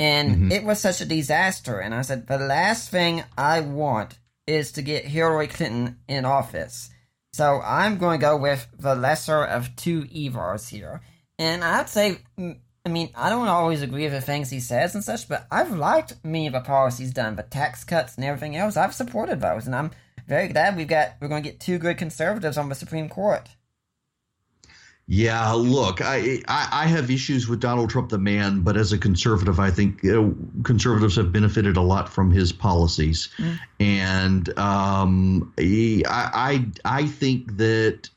And 0.00 0.30
mm-hmm. 0.30 0.52
it 0.52 0.64
was 0.64 0.80
such 0.80 1.00
a 1.00 1.06
disaster. 1.06 1.78
And 1.78 1.94
I 1.94 2.02
said, 2.02 2.26
the 2.26 2.38
last 2.38 2.90
thing 2.90 3.24
I 3.38 3.60
want 3.60 4.18
is 4.46 4.72
to 4.72 4.82
get 4.82 5.06
Hillary 5.06 5.46
Clinton 5.46 5.98
in 6.08 6.24
office. 6.24 6.90
So 7.32 7.60
I'm 7.64 7.98
going 7.98 8.20
to 8.20 8.26
go 8.26 8.36
with 8.36 8.66
the 8.78 8.94
lesser 8.94 9.44
of 9.44 9.74
two 9.76 10.06
evils 10.10 10.68
here. 10.68 11.00
And 11.38 11.64
I'd 11.64 11.88
say, 11.88 12.18
mm, 12.38 12.58
I 12.84 12.90
mean, 12.90 13.10
I 13.14 13.30
don't 13.30 13.48
always 13.48 13.82
agree 13.82 14.04
with 14.04 14.12
the 14.12 14.20
things 14.20 14.50
he 14.50 14.60
says 14.60 14.94
and 14.94 15.02
such, 15.02 15.28
but 15.28 15.46
I've 15.50 15.74
liked 15.74 16.16
many 16.22 16.48
of 16.48 16.52
the 16.52 16.60
policies 16.60 17.12
done, 17.12 17.36
the 17.36 17.42
tax 17.42 17.82
cuts 17.82 18.16
and 18.16 18.24
everything 18.24 18.56
else. 18.56 18.76
I've 18.76 18.94
supported 18.94 19.40
those, 19.40 19.66
and 19.66 19.74
I'm 19.74 19.90
very 20.28 20.48
glad 20.48 20.76
we've 20.76 20.86
got 20.86 21.14
we're 21.20 21.28
going 21.28 21.42
to 21.42 21.48
get 21.48 21.60
two 21.60 21.78
good 21.78 21.96
conservatives 21.96 22.58
on 22.58 22.68
the 22.68 22.74
Supreme 22.74 23.08
Court. 23.08 23.48
Yeah, 25.06 25.52
look, 25.52 26.00
I, 26.00 26.40
I, 26.48 26.68
I 26.72 26.86
have 26.86 27.10
issues 27.10 27.46
with 27.46 27.60
Donald 27.60 27.90
Trump, 27.90 28.08
the 28.08 28.18
man, 28.18 28.60
but 28.60 28.78
as 28.78 28.92
a 28.92 28.98
conservative, 28.98 29.60
I 29.60 29.70
think 29.70 30.02
uh, 30.02 30.30
conservatives 30.62 31.16
have 31.16 31.30
benefited 31.30 31.76
a 31.76 31.82
lot 31.82 32.08
from 32.08 32.30
his 32.30 32.52
policies, 32.52 33.28
mm. 33.36 33.58
and 33.78 34.58
um, 34.58 35.52
I, 35.58 36.02
I 36.08 36.66
I 36.86 37.06
think 37.06 37.58
that 37.58 38.08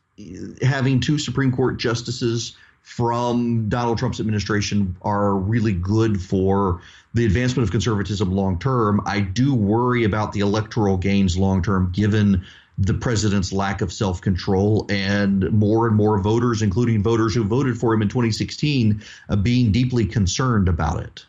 having 0.61 1.01
two 1.01 1.19
Supreme 1.19 1.51
Court 1.51 1.77
justices 1.77 2.55
from 2.83 3.67
Donald 3.67 3.97
Trump's 3.97 4.21
administration 4.21 4.95
are 5.01 5.35
really 5.35 5.73
good 5.73 6.21
for 6.21 6.79
the 7.13 7.25
advancement 7.25 7.67
of 7.67 7.71
conservatism 7.71 8.31
long 8.31 8.59
term. 8.59 9.01
I 9.05 9.19
do 9.19 9.53
worry 9.53 10.05
about 10.05 10.31
the 10.31 10.39
electoral 10.39 10.95
gains 10.95 11.37
long 11.37 11.61
term, 11.61 11.91
given 11.91 12.45
the 12.77 12.93
president's 12.93 13.51
lack 13.51 13.81
of 13.81 13.91
self 13.91 14.21
control 14.21 14.85
and 14.89 15.51
more 15.51 15.87
and 15.87 15.95
more 15.95 16.19
voters, 16.19 16.61
including 16.61 17.01
voters 17.01 17.33
who 17.33 17.43
voted 17.43 17.77
for 17.77 17.93
him 17.93 18.01
in 18.01 18.09
2016, 18.09 19.01
uh, 19.29 19.35
being 19.35 19.71
deeply 19.71 20.05
concerned 20.05 20.67
about 20.67 21.01
it. 21.01 21.25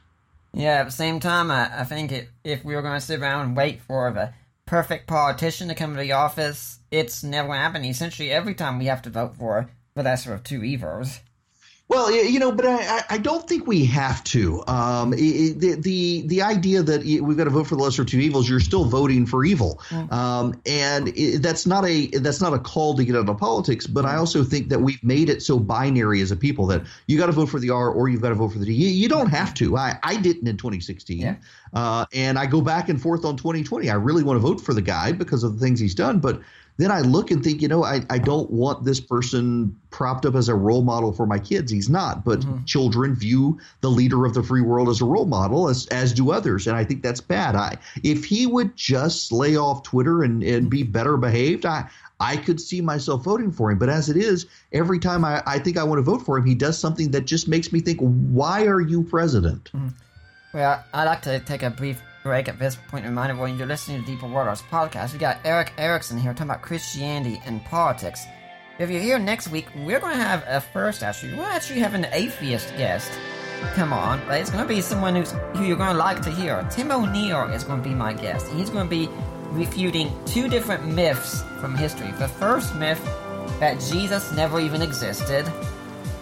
Yeah, 0.52 0.80
at 0.80 0.86
the 0.86 0.92
same 0.92 1.20
time, 1.20 1.50
I, 1.50 1.80
I 1.80 1.84
think 1.84 2.12
it, 2.12 2.28
if 2.44 2.64
we 2.64 2.74
were 2.74 2.82
going 2.82 2.94
to 2.98 3.00
sit 3.00 3.20
around 3.20 3.46
and 3.46 3.56
wait 3.56 3.82
for 3.82 4.10
the 4.10 4.32
perfect 4.66 5.06
politician 5.06 5.68
to 5.68 5.74
come 5.74 5.94
to 5.94 6.00
the 6.00 6.12
office, 6.12 6.78
it's 6.90 7.22
never 7.22 7.48
going 7.48 7.58
to 7.58 7.62
happen. 7.62 7.84
Essentially, 7.84 8.30
every 8.30 8.54
time 8.54 8.78
we 8.78 8.86
have 8.86 9.02
to 9.02 9.10
vote 9.10 9.36
for 9.36 9.70
the 9.94 10.02
lesser 10.02 10.32
of 10.32 10.44
two 10.44 10.62
evils. 10.62 11.20
Well, 11.88 12.12
you 12.12 12.38
know, 12.38 12.52
but 12.52 12.66
I, 12.66 13.02
I 13.08 13.16
don't 13.16 13.48
think 13.48 13.66
we 13.66 13.86
have 13.86 14.22
to. 14.24 14.62
Um, 14.66 15.14
it, 15.14 15.58
the, 15.58 15.74
the 15.74 16.26
the 16.26 16.42
idea 16.42 16.82
that 16.82 17.02
we've 17.02 17.36
got 17.36 17.44
to 17.44 17.50
vote 17.50 17.66
for 17.66 17.76
the 17.76 17.82
lesser 17.82 18.02
of 18.02 18.08
two 18.08 18.18
evils, 18.18 18.46
you're 18.46 18.60
still 18.60 18.84
voting 18.84 19.24
for 19.24 19.42
evil, 19.42 19.80
mm. 19.88 20.12
um, 20.12 20.60
and 20.66 21.08
it, 21.16 21.40
that's 21.40 21.66
not 21.66 21.86
a 21.86 22.08
that's 22.08 22.42
not 22.42 22.52
a 22.52 22.58
call 22.58 22.94
to 22.94 23.04
get 23.06 23.16
out 23.16 23.26
of 23.26 23.38
politics. 23.38 23.86
But 23.86 24.04
I 24.04 24.16
also 24.16 24.44
think 24.44 24.68
that 24.68 24.78
we've 24.78 25.02
made 25.02 25.30
it 25.30 25.42
so 25.42 25.58
binary 25.58 26.20
as 26.20 26.30
a 26.30 26.36
people 26.36 26.66
that 26.66 26.82
you 27.06 27.16
got 27.16 27.26
to 27.26 27.32
vote 27.32 27.48
for 27.48 27.58
the 27.58 27.70
R 27.70 27.88
or 27.88 28.10
you've 28.10 28.20
got 28.20 28.30
to 28.30 28.34
vote 28.34 28.52
for 28.52 28.58
the 28.58 28.66
D. 28.66 28.74
You, 28.74 28.90
you 28.90 29.08
don't 29.08 29.30
have 29.30 29.54
to. 29.54 29.78
I, 29.78 29.98
I 30.02 30.16
didn't 30.16 30.46
in 30.46 30.58
2016, 30.58 31.18
yeah. 31.18 31.36
uh, 31.72 32.04
and 32.12 32.38
I 32.38 32.44
go 32.44 32.60
back 32.60 32.90
and 32.90 33.00
forth 33.00 33.24
on 33.24 33.38
2020. 33.38 33.88
I 33.88 33.94
really 33.94 34.22
want 34.22 34.36
to 34.36 34.46
vote 34.46 34.60
for 34.60 34.74
the 34.74 34.82
guy 34.82 35.12
because 35.12 35.42
of 35.42 35.58
the 35.58 35.64
things 35.64 35.80
he's 35.80 35.94
done, 35.94 36.18
but 36.18 36.42
then 36.78 36.90
I 36.92 37.00
look 37.00 37.30
and 37.30 37.42
think, 37.42 37.60
you 37.60 37.68
know, 37.68 37.84
I, 37.84 38.00
I 38.08 38.18
don't 38.18 38.50
want 38.50 38.84
this 38.84 39.00
person 39.00 39.76
propped 39.90 40.24
up 40.24 40.34
as 40.36 40.48
a 40.48 40.54
role 40.54 40.82
model 40.82 41.12
for 41.12 41.26
my 41.26 41.38
kids. 41.38 41.72
He's 41.72 41.90
not, 41.90 42.24
but 42.24 42.40
mm-hmm. 42.40 42.64
children 42.64 43.14
view 43.14 43.58
the 43.80 43.90
leader 43.90 44.24
of 44.24 44.32
the 44.32 44.42
free 44.42 44.62
world 44.62 44.88
as 44.88 45.00
a 45.00 45.04
role 45.04 45.26
model, 45.26 45.68
as 45.68 45.86
as 45.88 46.12
do 46.12 46.30
others, 46.30 46.66
and 46.66 46.76
I 46.76 46.84
think 46.84 47.02
that's 47.02 47.20
bad. 47.20 47.56
I 47.56 47.76
if 48.02 48.24
he 48.24 48.46
would 48.46 48.76
just 48.76 49.32
lay 49.32 49.56
off 49.56 49.82
Twitter 49.82 50.22
and, 50.22 50.42
and 50.42 50.70
be 50.70 50.84
better 50.84 51.16
behaved, 51.16 51.66
I 51.66 51.90
I 52.20 52.36
could 52.36 52.60
see 52.60 52.80
myself 52.80 53.22
voting 53.24 53.52
for 53.52 53.70
him. 53.70 53.78
But 53.78 53.88
as 53.88 54.08
it 54.08 54.16
is, 54.16 54.46
every 54.72 54.98
time 54.98 55.24
I, 55.24 55.42
I 55.46 55.58
think 55.58 55.76
I 55.76 55.84
want 55.84 55.98
to 55.98 56.02
vote 56.02 56.24
for 56.24 56.38
him, 56.38 56.46
he 56.46 56.54
does 56.54 56.78
something 56.78 57.10
that 57.12 57.24
just 57.26 57.48
makes 57.48 57.72
me 57.72 57.80
think, 57.80 58.00
why 58.00 58.66
are 58.66 58.80
you 58.80 59.02
president? 59.02 59.70
Mm-hmm. 59.72 59.88
Well, 60.54 60.82
I'd 60.94 61.04
like 61.04 61.22
to 61.22 61.40
take 61.40 61.62
a 61.62 61.70
brief 61.70 62.00
break 62.22 62.48
at 62.48 62.58
this 62.58 62.76
point 62.76 63.04
in 63.04 63.10
remind 63.10 63.30
everyone 63.30 63.58
you're 63.58 63.66
listening 63.66 64.00
to 64.00 64.06
Deeper 64.06 64.26
Waters 64.26 64.62
podcast. 64.70 65.12
We 65.12 65.18
got 65.18 65.38
Erick 65.44 65.72
Erickson 65.78 66.18
here 66.18 66.32
talking 66.32 66.50
about 66.50 66.62
Christianity 66.62 67.40
and 67.46 67.64
politics. 67.64 68.24
If 68.78 68.90
you're 68.90 69.00
here 69.00 69.18
next 69.18 69.48
week, 69.48 69.66
we're 69.74 70.00
going 70.00 70.16
to 70.16 70.22
have 70.22 70.44
a 70.46 70.60
first 70.60 71.02
actually. 71.02 71.34
We're 71.34 71.44
actually 71.44 71.80
have 71.80 71.94
an 71.94 72.06
atheist 72.12 72.68
guest. 72.76 73.10
Come 73.74 73.92
on, 73.92 74.20
but 74.26 74.40
it's 74.40 74.50
going 74.50 74.62
to 74.62 74.68
be 74.68 74.80
someone 74.80 75.16
who's 75.16 75.32
who 75.56 75.64
you're 75.64 75.76
going 75.76 75.90
to 75.90 75.98
like 75.98 76.22
to 76.22 76.30
hear. 76.30 76.66
Tim 76.70 76.92
O'Neill 76.92 77.52
is 77.52 77.64
going 77.64 77.82
to 77.82 77.88
be 77.88 77.94
my 77.94 78.12
guest. 78.12 78.46
He's 78.52 78.70
going 78.70 78.86
to 78.86 78.90
be 78.90 79.08
refuting 79.50 80.12
two 80.26 80.48
different 80.48 80.86
myths 80.86 81.42
from 81.60 81.74
history. 81.74 82.12
The 82.12 82.28
first 82.28 82.74
myth 82.76 83.02
that 83.58 83.80
Jesus 83.80 84.30
never 84.32 84.60
even 84.60 84.80
existed, 84.80 85.50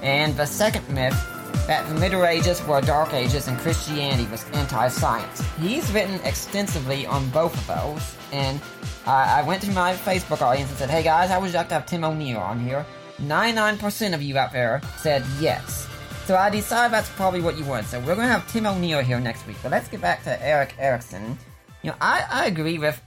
and 0.03 0.35
the 0.37 0.47
second 0.47 0.89
myth 0.89 1.36
that 1.67 1.89
the 1.89 1.95
Middle 1.95 2.25
Ages 2.25 2.65
were 2.67 2.81
Dark 2.81 3.13
Ages 3.13 3.49
and 3.49 3.59
Christianity 3.59 4.29
was 4.31 4.45
anti-science. 4.53 5.43
He's 5.61 5.91
written 5.93 6.21
extensively 6.25 7.07
on 7.07 7.29
both 7.31 7.55
of 7.55 7.67
those, 7.67 8.17
and 8.33 8.61
uh, 9.07 9.11
I 9.11 9.43
went 9.43 9.63
to 9.63 9.71
my 9.73 9.95
Facebook 9.95 10.43
audience 10.43 10.71
and 10.71 10.79
said, 10.79 10.91
"Hey 10.91 11.03
guys, 11.03 11.31
I 11.31 11.39
would 11.39 11.53
like 11.53 11.69
to 11.69 11.75
have 11.75 11.87
Tim 11.87 12.05
O'Neill 12.05 12.39
on 12.39 12.61
here." 12.61 12.87
99% 13.19 14.15
of 14.15 14.23
you 14.23 14.37
out 14.37 14.53
there 14.53 14.81
said 14.99 15.25
yes. 15.41 15.89
So 16.27 16.37
I 16.37 16.51
decided 16.51 16.93
that's 16.93 17.09
probably 17.11 17.41
what 17.41 17.57
you 17.57 17.65
want. 17.65 17.87
So 17.87 17.99
we're 18.01 18.17
going 18.17 18.27
to 18.27 18.33
have 18.33 18.51
Tim 18.51 18.67
O'Neill 18.67 19.01
here 19.01 19.21
next 19.21 19.47
week. 19.47 19.57
But 19.63 19.71
let's 19.71 19.89
get 19.89 20.01
back 20.01 20.25
to 20.25 20.43
Erick 20.45 20.75
Erickson. 20.79 21.39
You 21.83 21.91
know, 21.91 21.97
I, 22.01 22.25
I 22.29 22.47
agree 22.47 22.79
with 22.79 23.01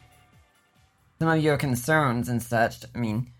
some 1.19 1.27
of 1.27 1.43
your 1.43 1.57
concerns 1.57 2.29
and 2.29 2.41
such. 2.41 2.85
I 2.95 2.97
mean, 2.97 3.31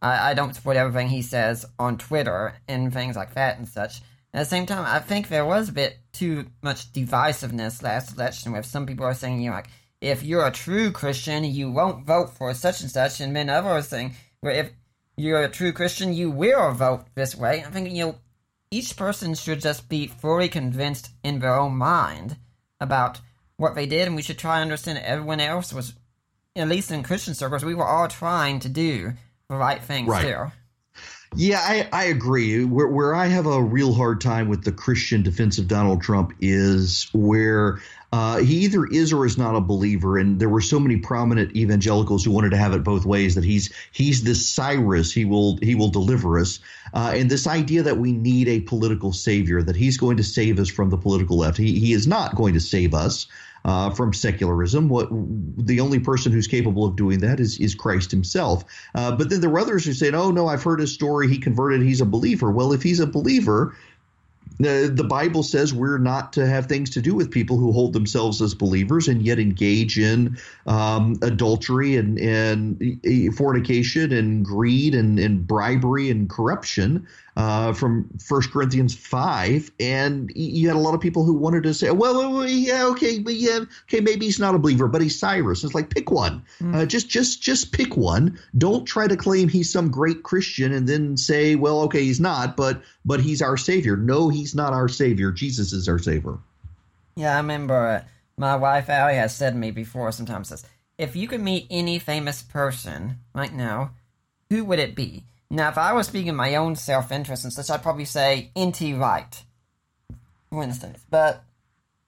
I, 0.00 0.30
I 0.30 0.34
don't 0.34 0.54
support 0.54 0.76
everything 0.76 1.08
he 1.08 1.22
says 1.22 1.66
on 1.78 1.98
Twitter 1.98 2.54
and 2.66 2.92
things 2.92 3.14
like 3.14 3.34
that 3.34 3.58
and 3.58 3.68
such. 3.68 4.00
At 4.36 4.40
the 4.40 4.50
same 4.50 4.66
time, 4.66 4.84
I 4.84 4.98
think 4.98 5.28
there 5.28 5.46
was 5.46 5.70
a 5.70 5.72
bit 5.72 5.96
too 6.12 6.44
much 6.60 6.92
divisiveness 6.92 7.82
last 7.82 8.14
election, 8.14 8.52
where 8.52 8.62
some 8.62 8.84
people 8.84 9.06
are 9.06 9.14
saying, 9.14 9.40
you 9.40 9.48
know, 9.48 9.56
like, 9.56 9.70
if 10.02 10.22
you're 10.22 10.46
a 10.46 10.52
true 10.52 10.92
Christian, 10.92 11.42
you 11.42 11.70
won't 11.70 12.04
vote 12.04 12.28
for 12.28 12.52
such 12.52 12.82
and 12.82 12.90
such, 12.90 13.18
and 13.22 13.34
then 13.34 13.48
others 13.48 13.70
are 13.70 13.88
saying, 13.88 14.14
where 14.42 14.52
if 14.52 14.72
you're 15.16 15.42
a 15.42 15.48
true 15.48 15.72
Christian, 15.72 16.12
you 16.12 16.30
will 16.30 16.72
vote 16.72 17.06
this 17.14 17.34
way. 17.34 17.64
I 17.66 17.70
think, 17.70 17.90
you 17.90 18.04
know, 18.04 18.16
each 18.70 18.94
person 18.94 19.32
should 19.32 19.62
just 19.62 19.88
be 19.88 20.06
fully 20.06 20.50
convinced 20.50 21.08
in 21.24 21.38
their 21.38 21.58
own 21.58 21.74
mind 21.74 22.36
about 22.78 23.20
what 23.56 23.74
they 23.74 23.86
did, 23.86 24.06
and 24.06 24.16
we 24.16 24.22
should 24.22 24.38
try 24.38 24.56
to 24.56 24.62
understand 24.62 24.98
that 24.98 25.08
everyone 25.08 25.40
else 25.40 25.72
was, 25.72 25.94
at 26.54 26.68
least 26.68 26.90
in 26.90 27.02
Christian 27.02 27.32
circles, 27.32 27.64
we 27.64 27.74
were 27.74 27.86
all 27.86 28.06
trying 28.06 28.60
to 28.60 28.68
do 28.68 29.14
the 29.48 29.56
right 29.56 29.82
things 29.82 30.10
right. 30.10 30.26
too. 30.26 30.52
Yeah, 31.34 31.60
I, 31.60 31.88
I 31.92 32.04
agree. 32.04 32.64
Where, 32.64 32.86
where 32.86 33.14
I 33.14 33.26
have 33.26 33.46
a 33.46 33.62
real 33.62 33.92
hard 33.92 34.20
time 34.20 34.48
with 34.48 34.64
the 34.64 34.72
Christian 34.72 35.22
defense 35.22 35.58
of 35.58 35.68
Donald 35.68 36.00
Trump 36.00 36.32
is 36.40 37.08
where 37.12 37.80
uh, 38.12 38.38
he 38.38 38.64
either 38.64 38.86
is 38.86 39.12
or 39.12 39.26
is 39.26 39.36
not 39.36 39.56
a 39.56 39.60
believer, 39.60 40.18
and 40.18 40.38
there 40.40 40.48
were 40.48 40.60
so 40.60 40.78
many 40.78 40.96
prominent 40.96 41.54
evangelicals 41.56 42.24
who 42.24 42.30
wanted 42.30 42.50
to 42.50 42.56
have 42.56 42.72
it 42.72 42.84
both 42.84 43.04
ways. 43.04 43.34
That 43.34 43.44
he's 43.44 43.72
he's 43.92 44.22
this 44.22 44.46
Cyrus, 44.46 45.12
he 45.12 45.24
will 45.24 45.58
he 45.58 45.74
will 45.74 45.88
deliver 45.88 46.38
us, 46.38 46.60
uh, 46.94 47.12
and 47.14 47.30
this 47.30 47.46
idea 47.46 47.82
that 47.82 47.98
we 47.98 48.12
need 48.12 48.48
a 48.48 48.60
political 48.60 49.12
savior, 49.12 49.62
that 49.62 49.76
he's 49.76 49.98
going 49.98 50.16
to 50.18 50.24
save 50.24 50.58
us 50.60 50.68
from 50.68 50.90
the 50.90 50.96
political 50.96 51.36
left. 51.38 51.58
He 51.58 51.78
he 51.80 51.92
is 51.92 52.06
not 52.06 52.36
going 52.36 52.54
to 52.54 52.60
save 52.60 52.94
us 52.94 53.26
uh, 53.66 53.90
from 53.90 54.14
secularism. 54.14 54.88
What 54.88 55.08
the 55.10 55.80
only 55.80 55.98
person 55.98 56.32
who's 56.32 56.46
capable 56.46 56.86
of 56.86 56.96
doing 56.96 57.18
that 57.18 57.40
is 57.40 57.58
is 57.58 57.74
Christ 57.74 58.10
Himself. 58.10 58.64
Uh, 58.94 59.14
but 59.14 59.28
then 59.28 59.40
there 59.40 59.50
are 59.50 59.58
others 59.58 59.84
who 59.84 59.92
say, 59.92 60.10
"Oh 60.12 60.30
no, 60.30 60.46
I've 60.46 60.62
heard 60.62 60.80
his 60.80 60.94
story. 60.94 61.28
He 61.28 61.36
converted. 61.36 61.82
He's 61.82 62.00
a 62.00 62.06
believer." 62.06 62.50
Well, 62.50 62.72
if 62.72 62.82
he's 62.82 63.00
a 63.00 63.06
believer, 63.06 63.76
the, 64.58 64.90
the 64.92 65.04
Bible 65.04 65.42
says 65.42 65.74
we're 65.74 65.98
not 65.98 66.32
to 66.34 66.46
have 66.46 66.66
things 66.66 66.90
to 66.90 67.02
do 67.02 67.14
with 67.14 67.30
people 67.30 67.58
who 67.58 67.72
hold 67.72 67.92
themselves 67.92 68.40
as 68.40 68.54
believers 68.54 69.08
and 69.08 69.20
yet 69.22 69.38
engage 69.38 69.98
in 69.98 70.38
um, 70.66 71.18
adultery 71.22 71.96
and, 71.96 72.18
and 72.18 73.36
fornication 73.36 74.12
and 74.12 74.44
greed 74.44 74.94
and, 74.94 75.18
and 75.18 75.46
bribery 75.46 76.08
and 76.08 76.30
corruption 76.30 77.06
uh, 77.36 77.72
from 77.74 78.08
First 78.18 78.50
Corinthians 78.50 78.94
5. 78.96 79.70
And 79.78 80.32
you 80.34 80.68
had 80.68 80.76
a 80.76 80.80
lot 80.80 80.94
of 80.94 81.00
people 81.00 81.24
who 81.24 81.34
wanted 81.34 81.62
to 81.64 81.74
say, 81.74 81.90
well, 81.90 82.48
yeah, 82.48 82.86
okay, 82.86 83.18
but 83.18 83.34
yeah, 83.34 83.60
okay, 83.82 84.00
maybe 84.00 84.24
he's 84.24 84.38
not 84.38 84.54
a 84.54 84.58
believer, 84.58 84.88
but 84.88 85.02
he's 85.02 85.18
Cyrus. 85.18 85.62
It's 85.62 85.74
like, 85.74 85.90
pick 85.90 86.10
one. 86.10 86.42
Mm. 86.60 86.74
Uh, 86.74 86.86
just, 86.86 87.08
just, 87.08 87.42
just 87.42 87.72
pick 87.72 87.96
one. 87.96 88.38
Don't 88.56 88.86
try 88.86 89.06
to 89.06 89.16
claim 89.16 89.48
he's 89.48 89.70
some 89.70 89.90
great 89.90 90.22
Christian 90.22 90.72
and 90.72 90.88
then 90.88 91.16
say, 91.16 91.54
well, 91.54 91.80
okay, 91.82 92.02
he's 92.02 92.20
not, 92.20 92.56
but, 92.56 92.82
but 93.04 93.20
he's 93.20 93.42
our 93.42 93.56
Savior. 93.56 93.96
No, 93.96 94.28
he's 94.28 94.54
not 94.54 94.72
our 94.72 94.88
Savior. 94.88 95.30
Jesus 95.30 95.72
is 95.72 95.88
our 95.88 95.98
Savior. 95.98 96.38
Yeah, 97.16 97.34
I 97.34 97.38
remember 97.38 97.86
uh, 97.86 98.04
my 98.38 98.56
wife 98.56 98.88
Allie 98.88 99.14
has 99.14 99.34
said 99.34 99.50
to 99.50 99.58
me 99.58 99.70
before 99.70 100.10
sometimes 100.12 100.48
says, 100.48 100.64
if 100.98 101.14
you 101.14 101.28
could 101.28 101.40
meet 101.42 101.66
any 101.70 101.98
famous 101.98 102.42
person 102.42 103.18
right 103.34 103.52
now, 103.52 103.90
who 104.48 104.64
would 104.64 104.78
it 104.78 104.94
be? 104.94 105.24
Now, 105.50 105.68
if 105.68 105.78
I 105.78 105.92
was 105.92 106.06
speaking 106.06 106.34
my 106.34 106.56
own 106.56 106.76
self 106.76 107.12
interest 107.12 107.44
and 107.44 107.52
such, 107.52 107.70
I'd 107.70 107.82
probably 107.82 108.04
say 108.04 108.50
N.T. 108.56 108.94
Wright, 108.94 109.44
for 110.50 110.62
instance. 110.62 111.04
But 111.08 111.44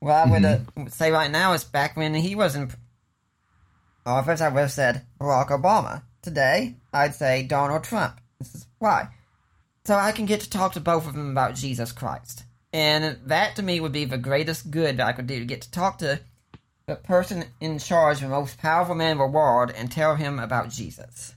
what 0.01 0.13
I 0.13 0.31
would 0.31 0.43
mm-hmm. 0.43 0.87
uh, 0.87 0.91
say 0.91 1.11
right 1.11 1.31
now 1.31 1.53
is 1.53 1.65
back 1.65 1.97
when 1.97 2.15
he 2.15 2.35
was 2.35 2.57
in 2.57 2.71
office, 4.05 4.41
I 4.41 4.49
would 4.49 4.61
have 4.61 4.73
said 4.73 5.03
Barack 5.21 5.49
Obama. 5.49 6.03
Today, 6.23 6.75
I'd 6.93 7.15
say 7.15 7.43
Donald 7.45 7.85
Trump. 7.85 8.21
This 8.39 8.55
is 8.55 8.67
why. 8.79 9.09
So 9.85 9.95
I 9.95 10.13
can 10.13 10.27
get 10.27 10.41
to 10.41 10.51
talk 10.51 10.73
to 10.73 10.81
both 10.81 11.07
of 11.07 11.15
them 11.15 11.31
about 11.31 11.55
Jesus 11.55 11.93
Christ. 11.93 12.45
And 12.73 13.19
that 13.27 13.57
to 13.57 13.63
me 13.63 13.81
would 13.81 13.93
be 13.93 14.05
the 14.05 14.19
greatest 14.19 14.71
good 14.71 14.99
that 14.99 15.07
I 15.07 15.13
could 15.13 15.27
do 15.27 15.39
to 15.39 15.45
get 15.45 15.63
to 15.63 15.71
talk 15.71 15.99
to 15.99 16.21
the 16.87 16.97
person 16.97 17.45
in 17.61 17.79
charge, 17.79 18.21
the 18.21 18.29
most 18.29 18.59
powerful 18.59 18.95
man 18.95 19.13
in 19.13 19.19
the 19.19 19.27
world, 19.27 19.71
and 19.75 19.91
tell 19.91 20.17
him 20.17 20.39
about 20.39 20.71
Jesus. 20.71 21.35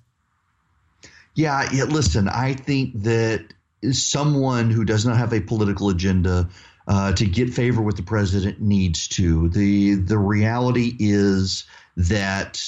Yeah, 1.35 1.69
yeah, 1.71 1.85
listen, 1.85 2.27
I 2.27 2.53
think 2.53 3.03
that 3.03 3.53
someone 3.91 4.69
who 4.69 4.85
does 4.85 5.05
not 5.05 5.17
have 5.17 5.33
a 5.33 5.41
political 5.41 5.89
agenda 5.89 6.49
uh, 6.87 7.13
to 7.13 7.25
get 7.25 7.53
favor 7.53 7.81
with 7.81 7.95
the 7.95 8.03
president 8.03 8.59
needs 8.59 9.07
to. 9.07 9.49
The 9.49 9.95
the 9.95 10.17
reality 10.17 10.95
is 10.99 11.63
that 11.95 12.61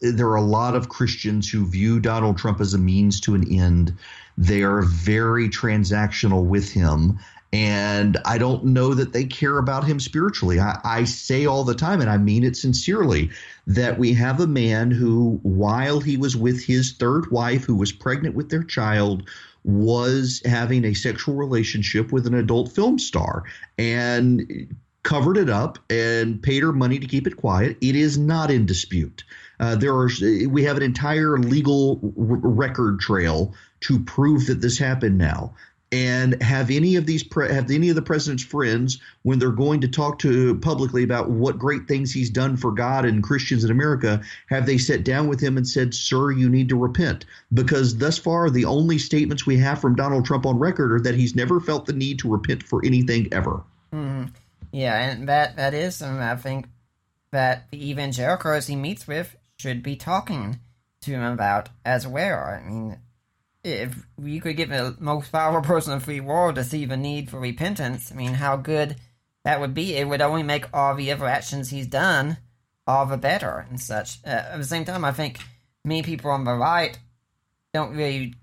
there 0.00 0.26
are 0.26 0.36
a 0.36 0.42
lot 0.42 0.74
of 0.74 0.88
Christians 0.88 1.48
who 1.48 1.66
view 1.66 2.00
Donald 2.00 2.36
Trump 2.36 2.60
as 2.60 2.74
a 2.74 2.78
means 2.78 3.20
to 3.20 3.34
an 3.34 3.50
end. 3.50 3.96
They 4.36 4.62
are 4.62 4.82
very 4.82 5.48
transactional 5.48 6.44
with 6.44 6.70
him. 6.70 7.18
And 7.52 8.16
I 8.24 8.38
don't 8.38 8.64
know 8.64 8.94
that 8.94 9.12
they 9.12 9.24
care 9.24 9.58
about 9.58 9.84
him 9.84 10.00
spiritually. 10.00 10.58
I, 10.58 10.80
I, 10.84 11.04
say 11.04 11.44
all 11.44 11.64
the 11.64 11.74
time, 11.74 12.00
and 12.00 12.08
I 12.08 12.16
mean 12.16 12.44
it 12.44 12.56
sincerely, 12.56 13.30
that 13.66 13.98
we 13.98 14.14
have 14.14 14.40
a 14.40 14.46
man 14.46 14.90
who, 14.90 15.38
while 15.42 16.00
he 16.00 16.16
was 16.16 16.34
with 16.34 16.64
his 16.64 16.92
third 16.92 17.30
wife, 17.30 17.64
who 17.64 17.74
was 17.74 17.92
pregnant 17.92 18.34
with 18.34 18.48
their 18.48 18.62
child, 18.62 19.28
was 19.64 20.40
having 20.46 20.84
a 20.84 20.94
sexual 20.94 21.34
relationship 21.34 22.10
with 22.10 22.26
an 22.26 22.34
adult 22.34 22.72
film 22.72 22.98
star 22.98 23.44
and 23.78 24.74
covered 25.02 25.36
it 25.36 25.50
up 25.50 25.78
and 25.90 26.42
paid 26.42 26.62
her 26.62 26.72
money 26.72 26.98
to 26.98 27.06
keep 27.06 27.26
it 27.26 27.36
quiet. 27.36 27.76
It 27.80 27.96
is 27.96 28.18
not 28.18 28.50
in 28.50 28.66
dispute. 28.66 29.24
Uh, 29.60 29.76
there 29.76 29.94
are 29.94 30.08
we 30.48 30.64
have 30.64 30.76
an 30.76 30.82
entire 30.82 31.38
legal 31.38 32.00
r- 32.02 32.36
record 32.36 33.00
trail 33.00 33.54
to 33.80 34.00
prove 34.00 34.46
that 34.46 34.60
this 34.60 34.78
happened 34.78 35.18
now 35.18 35.54
and 35.92 36.42
have 36.42 36.70
any 36.70 36.96
of 36.96 37.04
these 37.04 37.22
pre- 37.22 37.52
have 37.52 37.70
any 37.70 37.90
of 37.90 37.94
the 37.94 38.02
president's 38.02 38.42
friends 38.42 38.98
when 39.22 39.38
they're 39.38 39.50
going 39.50 39.82
to 39.82 39.88
talk 39.88 40.18
to 40.20 40.58
publicly 40.60 41.04
about 41.04 41.28
what 41.28 41.58
great 41.58 41.86
things 41.86 42.10
he's 42.10 42.30
done 42.30 42.56
for 42.56 42.72
God 42.72 43.04
and 43.04 43.22
Christians 43.22 43.62
in 43.62 43.70
America 43.70 44.22
have 44.48 44.64
they 44.64 44.78
sat 44.78 45.04
down 45.04 45.28
with 45.28 45.40
him 45.40 45.58
and 45.58 45.68
said 45.68 45.94
sir 45.94 46.30
you 46.30 46.48
need 46.48 46.70
to 46.70 46.76
repent? 46.76 47.26
Because 47.52 47.98
thus 47.98 48.16
far 48.16 48.48
the 48.48 48.64
only 48.64 48.96
statements 48.96 49.44
we 49.44 49.58
have 49.58 49.80
from 49.80 49.94
Donald 49.94 50.24
Trump 50.24 50.46
on 50.46 50.58
record 50.58 50.92
are 50.92 51.00
that 51.00 51.14
he's 51.14 51.36
never 51.36 51.60
felt 51.60 51.84
the 51.84 51.92
need 51.92 52.18
to 52.20 52.30
repent 52.30 52.62
for 52.62 52.84
anything 52.84 53.28
ever. 53.30 53.62
Mm-hmm. 53.92 54.28
yeah 54.72 55.10
and 55.10 55.28
that 55.28 55.56
that 55.56 55.74
is 55.74 55.96
something 55.96 56.22
I 56.22 56.36
think 56.36 56.66
that 57.30 57.70
the 57.70 57.90
evangelicals 57.90 58.66
he 58.66 58.76
meets 58.76 59.06
with 59.06 59.36
should 59.58 59.82
be 59.82 59.96
talking 59.96 60.60
to 61.02 61.10
him 61.10 61.22
about 61.22 61.68
as 61.84 62.06
well. 62.06 62.38
I 62.38 62.62
mean 62.66 62.98
if 63.64 64.06
we 64.16 64.40
could 64.40 64.56
give 64.56 64.70
the 64.70 64.96
most 64.98 65.30
powerful 65.30 65.62
person 65.62 65.92
in 65.92 65.98
the 65.98 66.04
free 66.04 66.20
world 66.20 66.56
to 66.56 66.64
see 66.64 66.84
the 66.84 66.96
need 66.96 67.30
for 67.30 67.38
repentance, 67.38 68.10
I 68.10 68.14
mean, 68.14 68.34
how 68.34 68.56
good 68.56 68.96
that 69.44 69.60
would 69.60 69.74
be. 69.74 69.94
It 69.94 70.08
would 70.08 70.20
only 70.20 70.42
make 70.42 70.66
all 70.72 70.94
the 70.94 71.12
other 71.12 71.26
actions 71.26 71.70
he's 71.70 71.86
done 71.86 72.38
all 72.86 73.06
the 73.06 73.16
better 73.16 73.66
and 73.68 73.80
such. 73.80 74.18
Uh, 74.24 74.30
at 74.30 74.56
the 74.56 74.64
same 74.64 74.84
time, 74.84 75.04
I 75.04 75.12
think 75.12 75.38
many 75.84 76.02
people 76.02 76.30
on 76.30 76.44
the 76.44 76.54
right 76.54 76.98
don't 77.72 77.96
really 77.96 78.34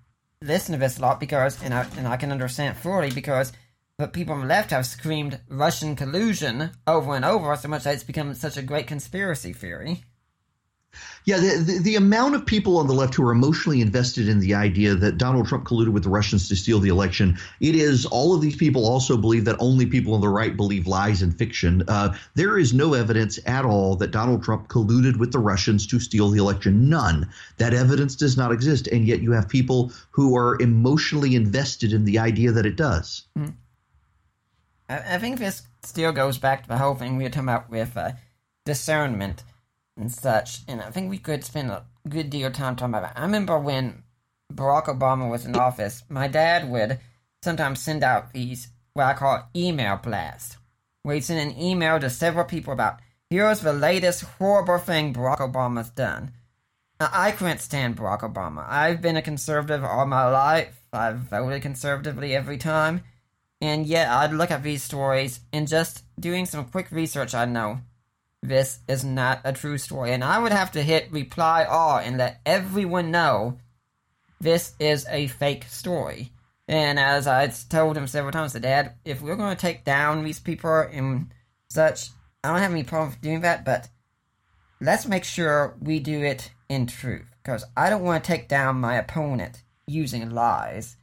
listen 0.41 0.73
to 0.73 0.79
this 0.79 0.97
a 0.97 1.01
lot 1.01 1.19
because, 1.19 1.61
and 1.61 1.73
I, 1.73 1.85
and 1.97 2.07
I 2.07 2.17
can 2.17 2.31
understand 2.31 2.77
fully, 2.77 3.11
because 3.11 3.51
the 3.97 4.07
people 4.07 4.33
on 4.33 4.41
the 4.41 4.47
left 4.47 4.71
have 4.71 4.85
screamed 4.85 5.39
Russian 5.49 5.95
collusion 5.95 6.71
over 6.87 7.15
and 7.15 7.25
over 7.25 7.55
so 7.55 7.67
much 7.67 7.83
that 7.83 7.95
it's 7.95 8.03
become 8.03 8.33
such 8.33 8.57
a 8.57 8.61
great 8.61 8.87
conspiracy 8.87 9.53
theory. 9.53 10.03
Yeah, 11.25 11.37
the, 11.37 11.57
the, 11.57 11.79
the, 11.79 11.95
amount 11.95 12.33
of 12.33 12.45
people 12.45 12.77
on 12.77 12.87
the 12.87 12.93
left 12.93 13.13
who 13.13 13.23
are 13.27 13.31
emotionally 13.31 13.81
invested 13.81 14.27
in 14.27 14.39
the 14.39 14.55
idea 14.55 14.95
that 14.95 15.19
Donald 15.19 15.47
Trump 15.47 15.63
colluded 15.63 15.89
with 15.89 16.03
the 16.03 16.09
Russians 16.09 16.49
to 16.49 16.55
steal 16.55 16.79
the 16.79 16.89
election, 16.89 17.37
it 17.59 17.75
is 17.75 18.05
all 18.07 18.33
of 18.33 18.41
these 18.41 18.55
people 18.55 18.87
also 18.87 19.15
believe 19.15 19.45
that 19.45 19.55
only 19.59 19.85
people 19.85 20.15
on 20.15 20.21
the 20.21 20.29
right 20.29 20.57
believe 20.57 20.87
lies 20.87 21.21
and 21.21 21.37
fiction. 21.37 21.83
Uh, 21.87 22.15
there 22.33 22.57
is 22.57 22.73
no 22.73 22.95
evidence 22.95 23.37
at 23.45 23.63
all 23.63 23.95
that 23.97 24.09
Donald 24.09 24.43
Trump 24.43 24.69
colluded 24.69 25.17
with 25.17 25.31
the 25.31 25.39
Russians 25.39 25.85
to 25.87 25.99
steal 25.99 26.29
the 26.29 26.39
election. 26.39 26.89
None. 26.89 27.29
That 27.57 27.75
evidence 27.75 28.15
does 28.15 28.35
not 28.35 28.51
exist. 28.51 28.87
And 28.87 29.05
yet 29.05 29.21
you 29.21 29.31
have 29.31 29.47
people 29.47 29.91
who 30.09 30.35
are 30.35 30.59
emotionally 30.59 31.35
invested 31.35 31.93
in 31.93 32.05
the 32.05 32.17
idea 32.17 32.51
that 32.51 32.65
it 32.65 32.75
does. 32.75 33.27
Mm. 33.37 33.53
I, 34.89 35.15
I, 35.15 35.17
think 35.19 35.37
this 35.37 35.61
still 35.83 36.11
goes 36.11 36.39
back 36.39 36.63
to 36.63 36.69
the 36.69 36.77
whole 36.77 36.95
thing 36.95 37.17
we 37.17 37.23
were 37.23 37.29
talking 37.29 37.49
about 37.49 37.69
with 37.69 37.95
uh, 37.95 38.13
discernment 38.65 39.43
and 39.99 40.11
such. 40.11 40.61
And 40.67 40.81
I 40.81 40.89
think 40.89 41.09
we 41.09 41.17
could 41.17 41.43
spend 41.43 41.69
a 41.69 41.85
good 42.07 42.29
deal 42.29 42.47
of 42.47 42.53
time 42.53 42.75
talking 42.75 42.95
about 42.95 43.11
it. 43.11 43.19
I 43.19 43.21
remember 43.21 43.59
when 43.59 44.03
Barack 44.53 44.85
Obama 44.85 45.29
was 45.29 45.45
in 45.45 45.55
office, 45.55 46.03
my 46.09 46.27
dad 46.27 46.69
would 46.69 46.99
sometimes 47.43 47.81
send 47.81 48.03
out 48.03 48.33
these 48.33 48.69
what 48.93 49.05
I 49.05 49.13
call 49.13 49.49
email 49.55 49.97
blasts, 49.97 50.57
where 51.03 51.15
he'd 51.15 51.23
send 51.23 51.39
an 51.39 51.61
email 51.61 51.99
to 51.99 52.09
several 52.09 52.45
people 52.45 52.73
about 52.73 52.99
here's 53.29 53.61
the 53.61 53.73
latest 53.73 54.23
horrible 54.23 54.79
thing 54.79 55.13
Barack 55.13 55.37
Obama's 55.37 55.89
done. 55.91 56.31
Now, 56.99 57.09
I 57.13 57.31
couldn't 57.31 57.59
stand 57.59 57.95
Barack 57.95 58.21
Obama. 58.21 58.65
I've 58.67 59.01
been 59.01 59.15
a 59.15 59.21
conservative 59.21 59.85
all 59.85 60.05
my 60.05 60.27
life. 60.27 60.75
I've 60.91 61.17
voted 61.17 61.61
conservatively 61.61 62.35
every 62.35 62.57
time. 62.57 63.01
And 63.61 63.85
yet 63.85 64.09
I'd 64.09 64.33
look 64.33 64.51
at 64.51 64.63
these 64.63 64.83
stories 64.83 65.41
and 65.53 65.67
just 65.67 66.03
doing 66.19 66.45
some 66.45 66.65
quick 66.65 66.91
research 66.91 67.35
I'd 67.35 67.49
know 67.49 67.79
this 68.41 68.79
is 68.87 69.03
not 69.03 69.41
a 69.43 69.53
true 69.53 69.77
story. 69.77 70.13
And 70.13 70.23
I 70.23 70.39
would 70.39 70.51
have 70.51 70.71
to 70.73 70.81
hit 70.81 71.11
reply 71.11 71.65
all 71.65 71.97
and 71.97 72.17
let 72.17 72.41
everyone 72.45 73.11
know 73.11 73.57
this 74.39 74.73
is 74.79 75.05
a 75.09 75.27
fake 75.27 75.65
story. 75.65 76.31
And 76.67 76.99
as 76.99 77.27
I 77.27 77.47
told 77.47 77.97
him 77.97 78.07
several 78.07 78.31
times, 78.31 78.53
said, 78.53 78.61
Dad, 78.61 78.93
if 79.03 79.21
we're 79.21 79.35
going 79.35 79.55
to 79.55 79.61
take 79.61 79.83
down 79.83 80.23
these 80.23 80.39
people 80.39 80.71
and 80.71 81.33
such, 81.69 82.09
I 82.43 82.49
don't 82.49 82.59
have 82.59 82.71
any 82.71 82.83
problem 82.83 83.17
doing 83.21 83.41
that, 83.41 83.65
but 83.65 83.89
let's 84.79 85.07
make 85.07 85.23
sure 85.23 85.75
we 85.81 85.99
do 85.99 86.23
it 86.23 86.51
in 86.69 86.85
truth. 86.85 87.25
Because 87.43 87.65
I 87.75 87.89
don't 87.89 88.03
want 88.03 88.23
to 88.23 88.27
take 88.27 88.47
down 88.47 88.79
my 88.79 88.95
opponent 88.95 89.63
using 89.87 90.29
lies. 90.29 90.95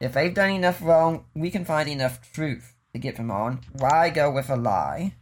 If 0.00 0.12
they've 0.12 0.32
done 0.32 0.50
enough 0.50 0.80
wrong, 0.80 1.24
we 1.34 1.50
can 1.50 1.64
find 1.64 1.88
enough 1.88 2.32
truth 2.32 2.76
to 2.92 2.98
get 2.98 3.16
them 3.16 3.30
on. 3.30 3.60
Why 3.72 4.10
go 4.10 4.30
with 4.30 4.48
a 4.48 4.56
lie? 4.56 5.14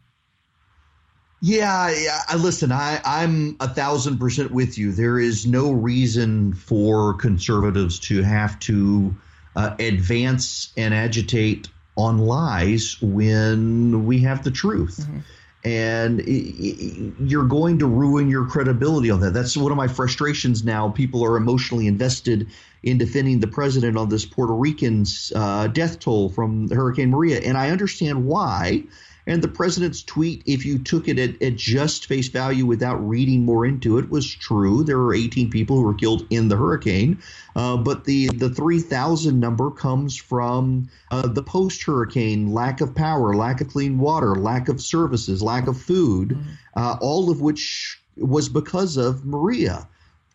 Yeah, 1.46 1.94
yeah. 1.96 2.36
Listen. 2.36 2.72
I 2.72 3.00
I'm 3.04 3.56
a 3.60 3.68
thousand 3.68 4.18
percent 4.18 4.50
with 4.50 4.76
you. 4.76 4.90
There 4.90 5.20
is 5.20 5.46
no 5.46 5.70
reason 5.70 6.54
for 6.54 7.14
conservatives 7.14 8.00
to 8.00 8.22
have 8.22 8.58
to 8.60 9.14
uh, 9.54 9.76
advance 9.78 10.72
and 10.76 10.92
agitate 10.92 11.68
on 11.96 12.18
lies 12.18 13.00
when 13.00 14.06
we 14.06 14.18
have 14.22 14.42
the 14.42 14.50
truth. 14.50 14.98
Mm-hmm. 15.02 15.18
And 15.64 16.20
it, 16.20 16.24
it, 16.26 17.14
you're 17.20 17.44
going 17.44 17.78
to 17.78 17.86
ruin 17.86 18.28
your 18.28 18.46
credibility 18.46 19.12
on 19.12 19.20
that. 19.20 19.32
That's 19.32 19.56
one 19.56 19.70
of 19.70 19.76
my 19.76 19.86
frustrations 19.86 20.64
now. 20.64 20.90
People 20.90 21.24
are 21.24 21.36
emotionally 21.36 21.86
invested 21.86 22.48
in 22.82 22.98
defending 22.98 23.38
the 23.38 23.46
president 23.46 23.96
on 23.96 24.08
this 24.08 24.24
Puerto 24.24 24.52
Rican's 24.52 25.32
uh, 25.36 25.68
death 25.68 26.00
toll 26.00 26.28
from 26.28 26.68
Hurricane 26.70 27.10
Maria. 27.10 27.38
And 27.38 27.56
I 27.56 27.70
understand 27.70 28.26
why 28.26 28.82
and 29.26 29.42
the 29.42 29.48
president's 29.48 30.02
tweet, 30.02 30.42
if 30.46 30.64
you 30.64 30.78
took 30.78 31.08
it 31.08 31.18
at, 31.18 31.42
at, 31.42 31.56
just 31.56 32.06
face 32.06 32.28
value 32.28 32.64
without 32.64 32.96
reading 32.96 33.44
more 33.44 33.66
into 33.66 33.98
it, 33.98 34.08
was 34.08 34.32
true. 34.32 34.84
There 34.84 34.98
were 34.98 35.14
18 35.14 35.50
people 35.50 35.76
who 35.76 35.82
were 35.82 35.94
killed 35.94 36.26
in 36.30 36.48
the 36.48 36.56
hurricane, 36.56 37.18
uh, 37.56 37.76
but 37.76 38.04
the 38.04 38.28
the 38.28 38.50
3,000 38.50 39.40
number 39.40 39.70
comes 39.70 40.16
from 40.16 40.88
uh, 41.10 41.26
the 41.26 41.42
post 41.42 41.82
hurricane 41.82 42.52
lack 42.52 42.80
of 42.80 42.94
power, 42.94 43.34
lack 43.34 43.60
of 43.60 43.68
clean 43.68 43.98
water, 43.98 44.36
lack 44.36 44.68
of 44.68 44.80
services, 44.80 45.42
lack 45.42 45.66
of 45.66 45.80
food, 45.80 46.30
mm-hmm. 46.30 46.50
uh, 46.76 46.96
all 47.00 47.30
of 47.30 47.40
which 47.40 48.00
was 48.16 48.48
because 48.48 48.96
of 48.96 49.24
Maria. 49.24 49.88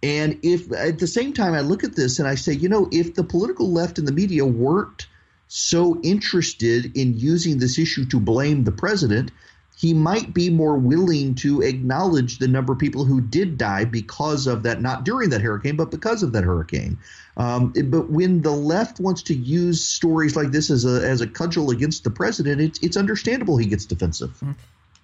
And 0.03 0.39
if 0.43 0.71
at 0.71 0.99
the 0.99 1.07
same 1.07 1.33
time 1.33 1.53
I 1.53 1.61
look 1.61 1.83
at 1.83 1.95
this 1.95 2.19
and 2.19 2.27
I 2.27 2.35
say, 2.35 2.53
you 2.53 2.69
know, 2.69 2.89
if 2.91 3.13
the 3.13 3.23
political 3.23 3.71
left 3.71 3.99
and 3.99 4.07
the 4.07 4.11
media 4.11 4.45
weren't 4.45 5.07
so 5.53 5.99
interested 6.01 6.95
in 6.97 7.19
using 7.19 7.59
this 7.59 7.77
issue 7.77 8.05
to 8.05 8.21
blame 8.21 8.63
the 8.63 8.71
president, 8.71 9.31
he 9.75 9.93
might 9.93 10.33
be 10.33 10.49
more 10.49 10.77
willing 10.77 11.35
to 11.35 11.61
acknowledge 11.61 12.37
the 12.37 12.47
number 12.47 12.71
of 12.71 12.79
people 12.79 13.03
who 13.03 13.19
did 13.19 13.57
die 13.57 13.83
because 13.83 14.47
of 14.47 14.63
that, 14.63 14.81
not 14.81 15.03
during 15.03 15.29
that 15.31 15.41
hurricane, 15.41 15.75
but 15.75 15.91
because 15.91 16.23
of 16.23 16.31
that 16.31 16.45
hurricane. 16.45 16.97
Um, 17.35 17.73
but 17.85 18.09
when 18.09 18.41
the 18.43 18.51
left 18.51 19.01
wants 19.01 19.23
to 19.23 19.33
use 19.33 19.83
stories 19.83 20.37
like 20.37 20.51
this 20.51 20.69
as 20.69 20.85
a 20.85 21.05
as 21.05 21.19
a 21.19 21.27
cudgel 21.27 21.69
against 21.69 22.05
the 22.05 22.11
president, 22.11 22.61
it's 22.61 22.79
it's 22.81 22.95
understandable 22.95 23.57
he 23.57 23.65
gets 23.65 23.85
defensive. 23.85 24.29
Mm-hmm. 24.29 24.51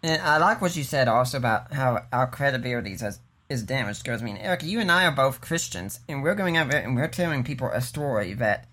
And 0.03 0.21
I 0.21 0.37
like 0.37 0.61
what 0.61 0.77
you 0.77 0.83
said 0.83 1.09
also 1.09 1.37
about 1.37 1.73
how 1.73 2.05
our 2.13 2.27
credibility 2.27 2.93
is 2.93 3.19
is 3.49 3.63
damaged. 3.63 4.03
Because 4.03 4.21
I 4.21 4.25
mean, 4.25 4.37
Erick, 4.37 4.63
you 4.63 4.79
and 4.79 4.89
I 4.89 5.07
are 5.07 5.11
both 5.11 5.41
Christians, 5.41 5.99
and 6.07 6.23
we're 6.23 6.35
going 6.35 6.55
out 6.55 6.71
there 6.71 6.81
and 6.81 6.95
we're 6.95 7.09
telling 7.09 7.43
people 7.43 7.67
a 7.67 7.81
story 7.81 8.33
that 8.35 8.67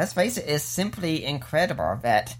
let's 0.00 0.14
face 0.14 0.38
it, 0.38 0.46
it, 0.46 0.52
is 0.52 0.62
simply 0.62 1.26
incredible 1.26 1.98
that 2.02 2.34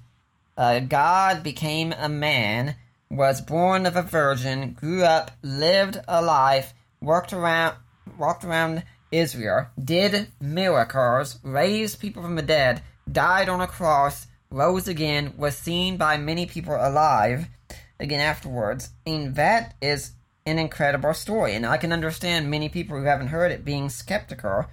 uh, 0.56 0.80
God 0.80 1.42
became 1.42 1.92
a 1.92 2.08
man, 2.08 2.74
was 3.10 3.42
born 3.42 3.84
of 3.84 3.96
a 3.96 4.02
virgin, 4.02 4.72
grew 4.72 5.04
up, 5.04 5.32
lived 5.42 6.00
a 6.08 6.22
life, 6.22 6.72
worked 7.02 7.34
around, 7.34 7.76
walked 8.16 8.44
around 8.44 8.82
Israel, 9.12 9.66
did 9.82 10.28
miracles, 10.40 11.38
raised 11.42 12.00
people 12.00 12.22
from 12.22 12.36
the 12.36 12.42
dead, 12.42 12.80
died 13.12 13.50
on 13.50 13.60
a 13.60 13.66
cross, 13.66 14.26
rose 14.50 14.88
again, 14.88 15.34
was 15.36 15.54
seen 15.54 15.98
by 15.98 16.16
many 16.16 16.46
people 16.46 16.74
alive 16.74 17.46
again 17.98 18.20
afterwards. 18.20 18.88
And 19.06 19.34
that 19.34 19.74
is 19.82 20.12
an 20.46 20.58
incredible 20.58 21.12
story. 21.12 21.54
And 21.54 21.66
I 21.66 21.76
can 21.76 21.92
understand 21.92 22.50
many 22.50 22.70
people 22.70 22.96
who 22.96 23.04
haven't 23.04 23.28
heard 23.28 23.52
it 23.52 23.66
being 23.66 23.90
skeptical 23.90 24.64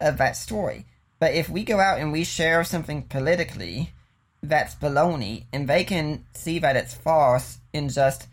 of 0.00 0.18
that 0.18 0.36
story. 0.36 0.86
But 1.24 1.32
if 1.32 1.48
we 1.48 1.64
go 1.64 1.80
out 1.80 2.00
and 2.00 2.12
we 2.12 2.22
share 2.22 2.64
something 2.64 3.00
politically 3.00 3.94
that's 4.42 4.74
baloney, 4.74 5.44
and 5.54 5.66
they 5.66 5.82
can 5.82 6.26
see 6.34 6.58
that 6.58 6.76
it's 6.76 6.92
false 6.92 7.60
in 7.72 7.88
just 7.88 8.26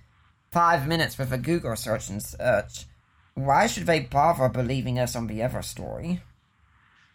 five 0.52 0.90
minutes 0.90 1.18
with 1.18 1.32
a 1.32 1.38
Google 1.38 1.78
search 1.78 2.10
and 2.10 2.22
search, 2.22 2.88
why 3.34 3.68
should 3.68 3.86
they 3.86 4.02
bother 4.02 4.50
believing 4.50 5.00
us 5.00 5.16
on 5.16 5.28
the 5.28 5.42
other 5.42 5.62
story? 5.62 6.20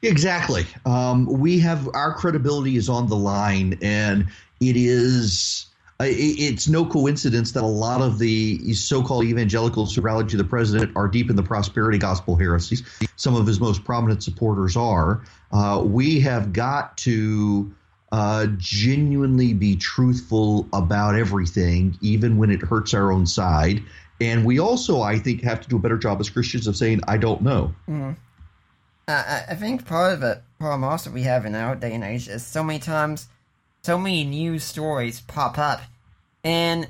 Exactly. 0.00 0.64
Um, 0.86 1.26
we 1.26 1.58
have 1.58 1.90
our 1.92 2.14
credibility 2.14 2.78
is 2.78 2.88
on 2.88 3.08
the 3.08 3.16
line, 3.16 3.78
and 3.82 4.28
it 4.60 4.78
is. 4.78 5.66
It's 6.00 6.68
no 6.68 6.84
coincidence 6.84 7.52
that 7.52 7.62
a 7.62 7.66
lot 7.66 8.02
of 8.02 8.18
the 8.18 8.74
so-called 8.74 9.24
evangelicals 9.24 9.94
who 9.94 10.02
rallied 10.02 10.28
to 10.28 10.36
the 10.36 10.44
president 10.44 10.94
are 10.94 11.08
deep 11.08 11.30
in 11.30 11.36
the 11.36 11.42
prosperity 11.42 11.96
gospel 11.96 12.36
heresies. 12.36 12.82
Some 13.16 13.34
of 13.34 13.46
his 13.46 13.60
most 13.60 13.82
prominent 13.82 14.22
supporters 14.22 14.76
are. 14.76 15.22
Uh, 15.52 15.82
we 15.84 16.20
have 16.20 16.52
got 16.52 16.98
to 16.98 17.74
uh, 18.12 18.46
genuinely 18.58 19.54
be 19.54 19.74
truthful 19.76 20.68
about 20.72 21.14
everything, 21.14 21.96
even 22.02 22.36
when 22.36 22.50
it 22.50 22.60
hurts 22.60 22.92
our 22.92 23.10
own 23.10 23.26
side. 23.26 23.82
And 24.20 24.44
we 24.44 24.58
also, 24.58 25.00
I 25.00 25.18
think, 25.18 25.42
have 25.42 25.60
to 25.62 25.68
do 25.68 25.76
a 25.76 25.78
better 25.78 25.98
job 25.98 26.20
as 26.20 26.28
Christians 26.28 26.66
of 26.66 26.76
saying, 26.76 27.00
"I 27.08 27.16
don't 27.16 27.40
know." 27.42 27.74
Mm. 27.88 28.16
I, 29.08 29.44
I 29.50 29.54
think 29.54 29.86
part 29.86 30.14
of 30.14 30.20
the 30.20 30.42
problem 30.58 30.84
also 30.84 31.10
we 31.10 31.22
have 31.22 31.46
in 31.46 31.54
our 31.54 31.74
day 31.76 31.94
and 31.94 32.02
age 32.02 32.28
is 32.28 32.44
so 32.44 32.62
many 32.62 32.78
times, 32.78 33.28
so 33.86 33.96
many 33.96 34.24
news 34.24 34.64
stories 34.64 35.20
pop 35.20 35.56
up, 35.58 35.80
and 36.42 36.88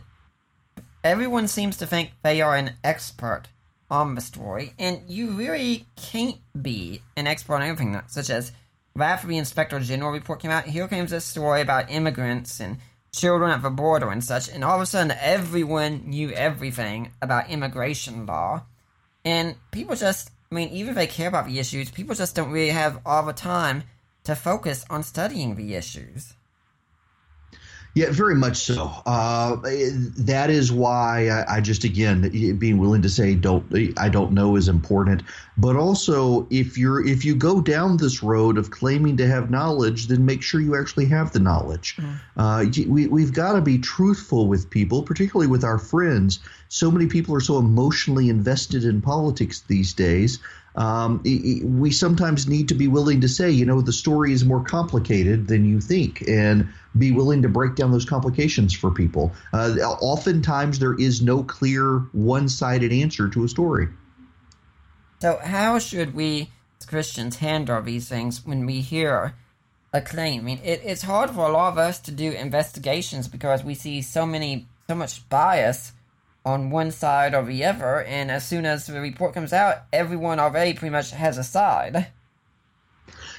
everyone 1.04 1.46
seems 1.46 1.76
to 1.76 1.86
think 1.86 2.10
they 2.22 2.40
are 2.40 2.56
an 2.56 2.72
expert 2.82 3.42
on 3.90 4.14
the 4.14 4.20
story, 4.22 4.72
and 4.78 5.02
you 5.06 5.32
really 5.32 5.84
can't 5.96 6.38
be 6.62 7.02
an 7.14 7.26
expert 7.26 7.56
on 7.56 7.62
everything, 7.62 8.00
such 8.06 8.30
as 8.30 8.50
right 8.94 9.10
after 9.10 9.26
the 9.26 9.36
Inspector 9.36 9.78
General 9.80 10.10
report 10.10 10.40
came 10.40 10.50
out, 10.50 10.64
here 10.64 10.88
comes 10.88 11.10
this 11.10 11.26
story 11.26 11.60
about 11.60 11.90
immigrants 11.90 12.60
and 12.60 12.78
children 13.14 13.50
at 13.50 13.60
the 13.60 13.68
border 13.68 14.10
and 14.10 14.24
such, 14.24 14.48
and 14.48 14.64
all 14.64 14.76
of 14.76 14.80
a 14.80 14.86
sudden 14.86 15.14
everyone 15.20 16.08
knew 16.08 16.30
everything 16.30 17.12
about 17.20 17.50
immigration 17.50 18.24
law, 18.24 18.62
and 19.22 19.54
people 19.70 19.96
just 19.96 20.30
I 20.50 20.54
mean, 20.54 20.70
even 20.70 20.90
if 20.90 20.94
they 20.94 21.06
care 21.06 21.28
about 21.28 21.46
the 21.46 21.58
issues, 21.58 21.90
people 21.90 22.14
just 22.14 22.34
don't 22.34 22.52
really 22.52 22.70
have 22.70 23.02
all 23.04 23.24
the 23.24 23.34
time 23.34 23.82
to 24.24 24.34
focus 24.34 24.86
on 24.88 25.02
studying 25.02 25.56
the 25.56 25.74
issues. 25.74 26.32
Yeah, 27.96 28.10
very 28.10 28.34
much 28.34 28.58
so. 28.58 28.92
Uh, 29.06 29.56
that 30.18 30.50
is 30.50 30.70
why 30.70 31.30
I, 31.30 31.56
I, 31.56 31.60
just 31.62 31.82
again 31.82 32.28
being 32.58 32.76
willing 32.76 33.00
to 33.00 33.08
say 33.08 33.34
don't 33.34 33.64
I 33.96 34.10
don't 34.10 34.32
know 34.32 34.56
is 34.56 34.68
important. 34.68 35.22
But 35.56 35.76
also, 35.76 36.46
if 36.50 36.76
you're 36.76 37.02
if 37.02 37.24
you 37.24 37.34
go 37.34 37.62
down 37.62 37.96
this 37.96 38.22
road 38.22 38.58
of 38.58 38.70
claiming 38.70 39.16
to 39.16 39.26
have 39.26 39.50
knowledge, 39.50 40.08
then 40.08 40.26
make 40.26 40.42
sure 40.42 40.60
you 40.60 40.78
actually 40.78 41.06
have 41.06 41.32
the 41.32 41.38
knowledge. 41.38 41.96
Mm. 41.96 42.20
Uh, 42.36 42.64
we 42.86 43.06
we've 43.06 43.32
got 43.32 43.54
to 43.54 43.62
be 43.62 43.78
truthful 43.78 44.46
with 44.46 44.68
people, 44.68 45.02
particularly 45.02 45.50
with 45.50 45.64
our 45.64 45.78
friends. 45.78 46.40
So 46.68 46.90
many 46.90 47.06
people 47.06 47.34
are 47.34 47.40
so 47.40 47.56
emotionally 47.56 48.28
invested 48.28 48.84
in 48.84 49.00
politics 49.00 49.62
these 49.68 49.94
days 49.94 50.38
um, 50.76 51.22
we 51.24 51.90
sometimes 51.90 52.46
need 52.46 52.68
to 52.68 52.74
be 52.74 52.86
willing 52.86 53.22
to 53.22 53.28
say, 53.28 53.50
you 53.50 53.64
know, 53.64 53.80
the 53.80 53.92
story 53.92 54.32
is 54.32 54.44
more 54.44 54.62
complicated 54.62 55.48
than 55.48 55.64
you 55.64 55.80
think, 55.80 56.22
and 56.28 56.68
be 56.98 57.12
willing 57.12 57.42
to 57.42 57.48
break 57.48 57.74
down 57.74 57.90
those 57.90 58.04
complications 58.04 58.74
for 58.74 58.90
people. 58.90 59.32
Uh, 59.52 59.74
oftentimes, 60.00 60.78
there 60.78 60.94
is 60.94 61.22
no 61.22 61.42
clear, 61.42 61.98
one 62.12 62.48
sided 62.48 62.92
answer 62.92 63.28
to 63.28 63.44
a 63.44 63.48
story. 63.48 63.88
So, 65.20 65.38
how 65.42 65.78
should 65.78 66.14
we 66.14 66.50
as 66.80 66.86
Christians 66.86 67.36
handle 67.36 67.80
these 67.82 68.08
things 68.08 68.44
when 68.44 68.66
we 68.66 68.80
hear 68.80 69.34
a 69.92 70.00
claim? 70.00 70.40
I 70.40 70.44
mean, 70.44 70.60
it, 70.62 70.82
it's 70.84 71.02
hard 71.02 71.30
for 71.30 71.46
a 71.46 71.52
lot 71.52 71.72
of 71.72 71.78
us 71.78 72.00
to 72.00 72.10
do 72.10 72.32
investigations 72.32 73.28
because 73.28 73.64
we 73.64 73.74
see 73.74 74.02
so 74.02 74.26
many, 74.26 74.66
so 74.88 74.94
much 74.94 75.26
bias 75.28 75.92
on 76.44 76.70
one 76.70 76.92
side 76.92 77.34
or 77.34 77.44
the 77.44 77.64
other, 77.64 78.02
and 78.02 78.30
as 78.30 78.46
soon 78.46 78.64
as 78.64 78.86
the 78.86 79.00
report 79.00 79.34
comes 79.34 79.52
out, 79.52 79.82
everyone 79.92 80.38
already 80.38 80.74
pretty 80.74 80.92
much 80.92 81.10
has 81.10 81.38
a 81.38 81.44
side. 81.44 82.06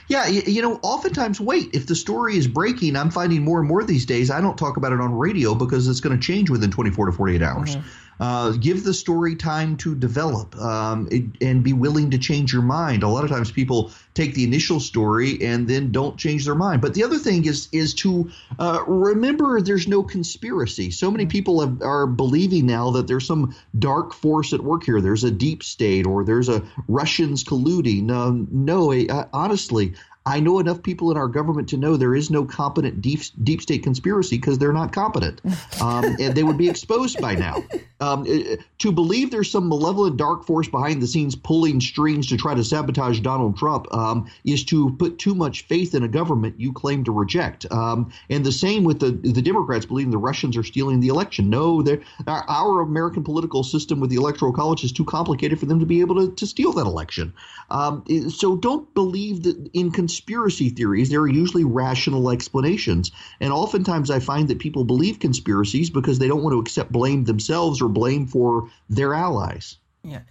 Yeah, 0.08 0.28
you, 0.28 0.42
you, 0.46 0.62
know, 0.62 0.80
oftentimes, 0.84 1.42
wait, 1.42 1.70
if 1.74 1.88
the 1.88 1.96
story 1.96 2.38
is 2.38 2.48
breaking, 2.48 2.96
I'm 2.96 3.12
finding 3.12 3.44
more 3.44 3.60
and 3.60 3.68
more 3.68 3.84
these 3.84 4.06
days, 4.06 4.32
I 4.32 4.40
don't 4.40 4.58
talk 4.58 4.78
about 4.78 4.94
it 4.94 5.02
on 5.02 5.14
radio 5.14 5.54
because 5.54 5.88
it's 5.88 6.00
going 6.00 6.18
to 6.18 6.26
change 6.26 6.50
within 6.50 6.72
24 6.72 7.08
to 7.08 7.12
48 7.12 7.42
hours. 7.42 7.76
Mm-hmm. 7.76 7.88
Uh, 8.20 8.52
give 8.52 8.84
the 8.84 8.94
story 8.94 9.36
time 9.36 9.78
to 9.78 9.96
develop 9.96 10.56
um, 10.58 11.08
it, 11.12 11.24
and 11.42 11.64
be 11.64 11.74
willing 11.74 12.10
to 12.12 12.18
change 12.18 12.52
your 12.52 12.62
mind. 12.62 13.04
A 13.04 13.08
lot 13.08 13.24
of 13.24 13.30
times 13.30 13.52
people 13.52 13.92
take 14.14 14.34
the 14.34 14.44
initial 14.44 14.80
story 14.80 15.42
and 15.44 15.68
then 15.68 15.92
don't 15.92 16.18
change 16.18 16.46
their 16.46 16.56
mind. 16.56 16.82
But 16.82 16.96
the 16.96 17.04
other 17.04 17.20
thing 17.20 17.46
is 17.46 17.70
is 17.72 17.94
to 17.96 18.30
uh, 18.60 18.84
remember 18.88 19.62
there's 19.62 19.88
no 19.88 20.02
conspiracy. 20.02 20.90
So 20.92 21.12
many 21.12 21.26
people 21.26 21.62
have, 21.62 21.82
are 21.82 22.08
believing 22.08 22.66
now 22.66 22.90
that 22.92 23.08
there's 23.08 23.28
some 23.28 23.56
dark 23.78 24.14
force 24.14 24.54
at 24.54 24.62
work 24.62 24.84
here. 24.84 25.00
There's 25.02 25.24
a 25.24 25.32
deep 25.32 25.64
state 25.64 26.08
or 26.08 26.24
there's 26.24 26.50
a 26.50 26.64
Russians 26.88 27.44
colluding. 27.44 28.10
Um, 28.12 28.48
no, 28.52 28.92
uh, 28.94 29.28
honestly, 29.34 29.94
I 30.28 30.42
know 30.42 30.60
enough 30.60 30.84
people 30.84 31.10
in 31.10 31.16
our 31.16 31.30
government 31.30 31.70
to 31.70 31.78
know 31.78 31.96
there 31.96 32.14
is 32.14 32.30
no 32.30 32.44
competent 32.44 33.02
deep, 33.02 33.22
deep 33.44 33.62
state 33.62 33.82
conspiracy 33.82 34.38
because 34.38 34.58
they're 34.58 34.74
not 34.74 34.92
competent. 34.92 35.40
Um, 35.82 36.04
and 36.20 36.36
they 36.36 36.44
would 36.44 36.58
be 36.58 36.70
exposed 36.70 37.22
by 37.22 37.36
now. 37.36 37.64
Um, 38.02 38.24
uh, 38.30 38.58
to 38.80 38.92
believe 38.92 39.32
there's 39.32 39.50
some 39.50 39.70
malevolent 39.70 40.18
dark 40.18 40.46
force 40.46 40.68
behind 40.68 41.02
the 41.02 41.08
scenes 41.08 41.36
pulling 41.36 41.80
strings 41.80 42.28
to 42.28 42.38
try 42.38 42.54
to 42.54 42.64
sabotage 42.64 43.22
Donald 43.22 43.58
Trump 43.58 43.88
um, 43.94 44.30
is 44.44 44.66
to 44.66 44.92
put 44.98 45.18
too 45.18 45.34
much 45.34 45.64
faith 45.64 45.96
in 45.96 46.04
a 46.04 46.08
government 46.08 46.60
you 46.60 46.74
claim 46.74 47.06
to 47.06 47.12
reject. 47.12 47.66
Um, 47.72 48.12
and 48.30 48.46
the 48.46 48.52
same 48.52 48.84
with 48.84 49.00
the, 49.00 49.12
the 49.12 49.42
Democrats 49.42 49.86
believing 49.86 50.12
the 50.12 50.18
Russians 50.18 50.58
are 50.58 50.64
stealing 50.64 51.00
the 51.00 51.08
election. 51.08 51.50
No, 51.50 51.84
our, 52.28 52.44
our, 52.50 52.82
American 52.82 53.24
political 53.24 53.64
system 53.64 54.00
with 54.00 54.10
the 54.10 54.18
Electoral 54.18 54.52
College 54.52 54.84
is 54.84 54.92
too 54.92 55.06
complicated 55.06 55.60
for 55.60 55.66
them 55.66 55.80
to 55.80 55.86
be 55.86 56.02
able 56.02 56.16
to, 56.16 56.36
to 56.36 56.46
steal 56.46 56.74
that 56.74 56.86
election. 56.86 57.34
Um, 57.70 58.04
so 58.30 58.58
don't 58.58 58.94
believe 58.94 59.44
that 59.44 59.70
in 59.74 59.92
conspiracy 59.92 60.17
conspiracy 60.18 60.70
theories, 60.70 61.10
there 61.10 61.22
are 61.22 61.28
usually 61.28 61.64
rational 61.64 62.32
explanations. 62.32 63.12
And 63.40 63.54
oftentimes 63.54 64.10
I 64.10 64.20
find 64.20 64.48
that 64.48 64.58
people 64.58 64.84
believe 64.84 65.20
conspiracies 65.20 65.92
because 65.92 66.18
they 66.18 66.28
don't 66.28 66.42
want 66.42 66.54
to 66.54 66.60
accept 66.60 66.92
blame 66.92 67.26
themselves 67.26 67.82
or 67.82 67.88
blame 67.88 68.26
for 68.26 68.68
their 68.90 69.14
allies. 69.14 69.78
Yeah. 70.04 70.22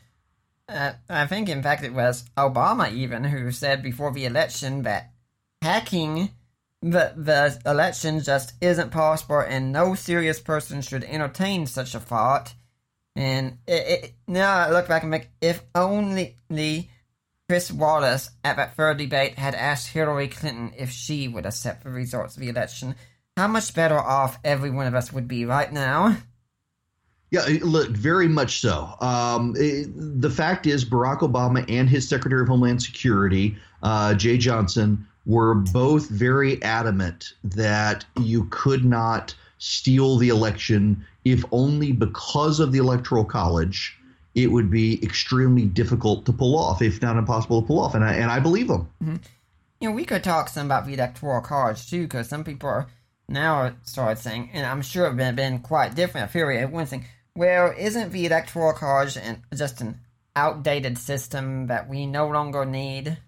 Uh, 0.68 0.94
I 1.08 1.26
think, 1.28 1.48
in 1.48 1.62
fact, 1.62 1.84
it 1.84 1.94
was 1.94 2.24
Obama 2.36 2.92
even 2.92 3.22
who 3.22 3.52
said 3.52 3.80
before 3.84 4.12
the 4.12 4.24
election 4.24 4.82
that 4.82 5.12
hacking 5.62 6.30
the, 6.82 7.12
the 7.16 7.60
election 7.64 8.20
just 8.20 8.54
isn't 8.60 8.90
possible 8.90 9.38
and 9.38 9.70
no 9.70 9.94
serious 9.94 10.40
person 10.40 10.82
should 10.82 11.04
entertain 11.04 11.66
such 11.66 11.94
a 11.94 12.00
thought. 12.00 12.54
And 13.14 13.58
it, 13.68 14.04
it, 14.04 14.14
now 14.26 14.52
I 14.52 14.70
look 14.70 14.88
back 14.88 15.04
and 15.04 15.12
think, 15.12 15.30
if 15.40 15.62
only 15.76 16.36
Chris 17.48 17.70
Wallace 17.70 18.30
at 18.42 18.56
that 18.56 18.74
third 18.74 18.98
debate 18.98 19.38
had 19.38 19.54
asked 19.54 19.88
Hillary 19.88 20.26
Clinton 20.26 20.72
if 20.76 20.90
she 20.90 21.28
would 21.28 21.46
accept 21.46 21.84
the 21.84 21.90
results 21.90 22.34
of 22.34 22.40
the 22.40 22.48
election, 22.48 22.96
how 23.36 23.46
much 23.46 23.72
better 23.72 23.98
off 23.98 24.38
every 24.42 24.70
one 24.70 24.88
of 24.88 24.96
us 24.96 25.12
would 25.12 25.28
be 25.28 25.44
right 25.44 25.72
now. 25.72 26.16
Yeah, 27.30 27.46
look, 27.62 27.90
very 27.90 28.26
much 28.26 28.60
so. 28.60 28.94
Um, 29.00 29.54
it, 29.56 29.86
the 29.94 30.30
fact 30.30 30.66
is, 30.66 30.84
Barack 30.84 31.20
Obama 31.20 31.64
and 31.68 31.88
his 31.88 32.08
Secretary 32.08 32.42
of 32.42 32.48
Homeland 32.48 32.82
Security, 32.82 33.56
uh, 33.82 34.14
Jeh 34.14 34.38
Johnson, 34.38 35.06
were 35.24 35.54
both 35.54 36.08
very 36.08 36.60
adamant 36.64 37.34
that 37.44 38.04
you 38.20 38.48
could 38.50 38.84
not 38.84 39.34
steal 39.58 40.16
the 40.16 40.30
election 40.30 41.04
if 41.24 41.44
only 41.52 41.92
because 41.92 42.58
of 42.58 42.72
the 42.72 42.78
Electoral 42.78 43.24
College 43.24 43.96
it 44.36 44.52
would 44.52 44.70
be 44.70 45.02
extremely 45.02 45.64
difficult 45.64 46.26
to 46.26 46.32
pull 46.32 46.56
off, 46.56 46.82
if 46.82 47.02
not 47.02 47.16
impossible 47.16 47.62
to 47.62 47.66
pull 47.66 47.80
off. 47.80 47.94
And 47.94 48.04
I 48.04 48.12
and 48.14 48.30
I 48.30 48.38
believe 48.38 48.68
them. 48.68 48.88
Mm-hmm. 49.02 49.16
You 49.80 49.88
know, 49.88 49.94
we 49.94 50.04
could 50.04 50.22
talk 50.22 50.48
some 50.48 50.66
about 50.66 50.88
electoral 50.88 51.40
college 51.40 51.90
too, 51.90 52.02
because 52.02 52.28
some 52.28 52.44
people 52.44 52.68
are 52.68 52.86
now 53.28 53.74
started 53.82 54.20
saying, 54.20 54.50
and 54.52 54.64
I'm 54.64 54.82
sure 54.82 55.06
it's 55.08 55.16
been, 55.16 55.34
been 55.34 55.58
quite 55.58 55.94
different. 55.94 56.28
I 56.28 56.32
feel 56.32 56.68
one 56.68 56.86
thing. 56.86 57.06
Well, 57.34 57.74
isn't 57.76 58.12
the 58.12 58.26
electoral 58.26 58.72
college 58.72 59.18
just 59.54 59.80
an 59.80 60.00
outdated 60.34 60.98
system 60.98 61.66
that 61.66 61.88
we 61.88 62.06
no 62.06 62.28
longer 62.28 62.64
need? 62.64 63.18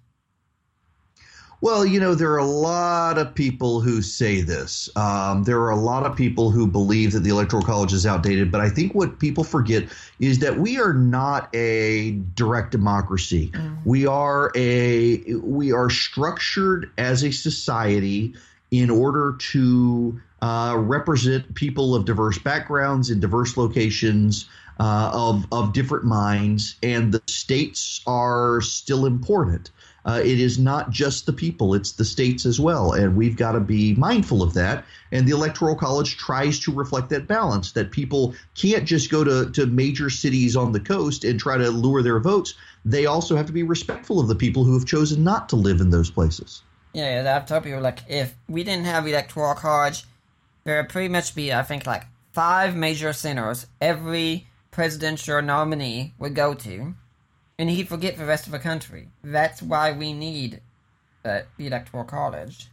Well, 1.61 1.85
you 1.85 1.99
know, 1.99 2.15
there 2.15 2.31
are 2.33 2.39
a 2.39 2.47
lot 2.47 3.19
of 3.19 3.35
people 3.35 3.81
who 3.81 4.01
say 4.01 4.43
this. 4.43 4.89
Um, 4.95 5.43
there 5.43 5.61
are 5.61 5.71
a 5.71 5.77
lot 5.77 6.07
of 6.07 6.17
people 6.17 6.53
who 6.53 6.69
believe 6.69 7.13
that 7.13 7.21
the 7.21 7.31
Electoral 7.31 7.63
College 7.63 7.93
is 7.93 8.07
outdated, 8.07 8.53
but 8.53 8.61
I 8.61 8.69
think 8.69 8.95
what 8.95 9.19
people 9.19 9.43
forget 9.43 9.85
is 10.21 10.39
that 10.39 10.59
we 10.59 10.79
are 10.79 10.93
not 10.93 11.53
a 11.55 12.13
direct 12.37 12.71
democracy. 12.71 13.51
Mm. 13.53 13.79
We 13.85 14.07
are 14.07 14.53
a 14.55 15.35
we 15.35 15.73
are 15.73 15.91
structured 15.91 16.93
as 16.97 17.25
a 17.25 17.33
society 17.33 18.35
in 18.71 18.89
order 18.89 19.37
to 19.39 20.21
uh, 20.41 20.77
represent 20.79 21.57
people 21.57 21.97
of 21.97 22.05
diverse 22.05 22.39
backgrounds 22.39 23.11
in 23.11 23.19
diverse 23.19 23.57
locations. 23.57 24.49
Uh, 24.81 25.11
of 25.13 25.45
of 25.51 25.73
different 25.73 26.05
minds, 26.05 26.77
and 26.85 27.11
the 27.11 27.21
states 27.27 28.01
are 28.07 28.61
still 28.61 29.07
important 29.07 29.73
uh, 30.09 30.21
it 30.21 30.41
is 30.41 30.59
not 30.59 30.89
just 30.89 31.27
the 31.27 31.33
people, 31.35 31.75
it's 31.75 31.93
the 31.93 32.05
states 32.05 32.47
as 32.47 32.59
well. 32.59 32.93
And 32.93 33.15
we've 33.15 33.37
got 33.37 33.53
to 33.53 33.61
be 33.61 33.95
mindful 33.97 34.43
of 34.43 34.55
that. 34.55 34.87
And 35.13 35.29
the 35.29 35.35
Electoral 35.35 35.77
College 35.77 36.17
tries 36.17 36.59
to 36.61 36.73
reflect 36.73 37.11
that 37.11 37.27
balance 37.27 37.73
that 37.73 37.91
people 37.91 38.35
can't 38.55 38.87
just 38.87 39.11
go 39.11 39.23
to, 39.23 39.51
to 39.51 39.67
major 39.67 40.09
cities 40.09 40.57
on 40.57 40.73
the 40.73 40.81
coast 40.81 41.25
and 41.25 41.39
try 41.39 41.59
to 41.59 41.71
lure 41.71 42.03
their 42.03 42.21
votes. 42.21 42.55
they 42.87 43.05
also 43.05 43.37
have 43.37 43.45
to 43.47 43.53
be 43.53 43.63
respectful 43.63 44.19
of 44.19 44.29
the 44.29 44.35
people 44.35 44.65
who 44.65 44.73
have 44.73 44.87
chosen 44.87 45.23
not 45.23 45.47
to 45.51 45.57
live 45.57 45.79
in 45.79 45.91
those 45.91 46.11
places. 46.11 46.63
Yeah, 46.95 47.37
I've 47.37 47.47
told 47.47 47.65
people 47.65 47.83
like 47.83 48.01
if 48.09 48.35
we 48.49 48.65
didn't 48.65 48.87
have 48.87 49.07
electoral 49.07 49.55
college, 49.55 50.05
there 50.65 50.81
would 50.81 50.89
pretty 50.89 51.09
much 51.09 51.35
be 51.35 51.53
I 51.53 51.63
think 51.63 51.87
like 51.87 52.05
five 52.33 52.75
major 52.75 53.13
centers 53.13 53.67
every 53.79 54.47
presidential 54.71 55.43
nominee 55.43 56.15
would 56.19 56.35
go 56.35 56.55
to, 56.55 56.95
and 57.59 57.69
he'd 57.69 57.89
forget 57.89 58.17
the 58.17 58.25
rest 58.25 58.47
of 58.47 58.53
the 58.53 58.59
country. 58.59 59.09
That's 59.23 59.61
why 59.61 59.93
we 59.93 60.13
need 60.13 60.61
uh, 61.25 61.41
the 61.57 61.67
electoral 61.67 62.05
college. 62.05 62.69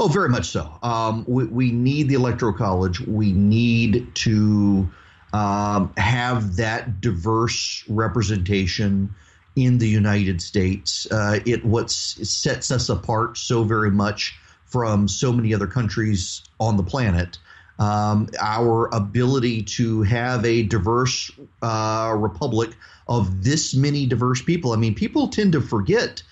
Oh, 0.00 0.08
very 0.08 0.28
much 0.28 0.46
so. 0.46 0.72
Um, 0.82 1.24
we, 1.28 1.44
we 1.44 1.70
need 1.70 2.08
the 2.08 2.14
electoral 2.14 2.52
college. 2.52 3.00
We 3.00 3.32
need 3.32 4.14
to 4.16 4.88
um, 5.32 5.92
have 5.96 6.56
that 6.56 7.00
diverse 7.00 7.84
representation 7.88 9.14
in 9.56 9.78
the 9.78 9.88
United 9.88 10.40
States. 10.42 11.06
Uh, 11.10 11.40
it 11.44 11.64
what 11.64 11.90
sets 11.90 12.70
us 12.70 12.88
apart 12.88 13.36
so 13.36 13.62
very 13.62 13.90
much 13.90 14.36
from 14.64 15.06
so 15.06 15.32
many 15.32 15.54
other 15.54 15.66
countries 15.66 16.42
on 16.58 16.76
the 16.76 16.82
planet. 16.82 17.38
Um, 17.78 18.28
our 18.40 18.88
ability 18.94 19.62
to 19.62 20.02
have 20.02 20.44
a 20.44 20.62
diverse 20.62 21.30
uh, 21.62 22.14
republic 22.16 22.70
of 23.08 23.44
this 23.44 23.74
many 23.74 24.06
diverse 24.06 24.42
people. 24.42 24.72
I 24.72 24.76
mean, 24.76 24.94
people 24.94 25.28
tend 25.28 25.52
to 25.52 25.60
forget 25.60 26.22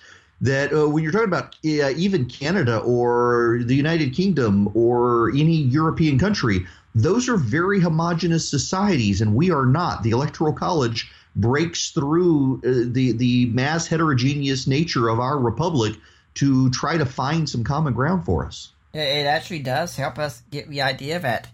that 0.41 0.73
uh, 0.73 0.89
when 0.89 1.03
you're 1.03 1.11
talking 1.11 1.27
about 1.27 1.55
uh, 1.65 1.93
even 1.95 2.25
Canada 2.25 2.79
or 2.79 3.59
the 3.63 3.75
United 3.75 4.13
Kingdom 4.13 4.69
or 4.75 5.29
any 5.31 5.55
European 5.55 6.19
country, 6.19 6.65
those 6.95 7.29
are 7.29 7.37
very 7.37 7.79
homogenous 7.79 8.47
societies, 8.47 9.21
and 9.21 9.35
we 9.35 9.51
are 9.51 9.65
not. 9.65 10.03
The 10.03 10.11
Electoral 10.11 10.53
College 10.53 11.11
breaks 11.35 11.91
through 11.91 12.57
uh, 12.57 12.91
the 12.93 13.13
the 13.13 13.45
mass 13.47 13.87
heterogeneous 13.87 14.67
nature 14.67 15.09
of 15.09 15.19
our 15.19 15.39
republic 15.39 15.95
to 16.35 16.69
try 16.71 16.97
to 16.97 17.05
find 17.05 17.49
some 17.49 17.63
common 17.63 17.93
ground 17.93 18.25
for 18.25 18.45
us. 18.45 18.71
It 18.93 19.25
actually 19.25 19.59
does 19.59 19.95
help 19.95 20.19
us 20.19 20.43
get 20.51 20.69
the 20.69 20.81
idea 20.81 21.19
that 21.19 21.47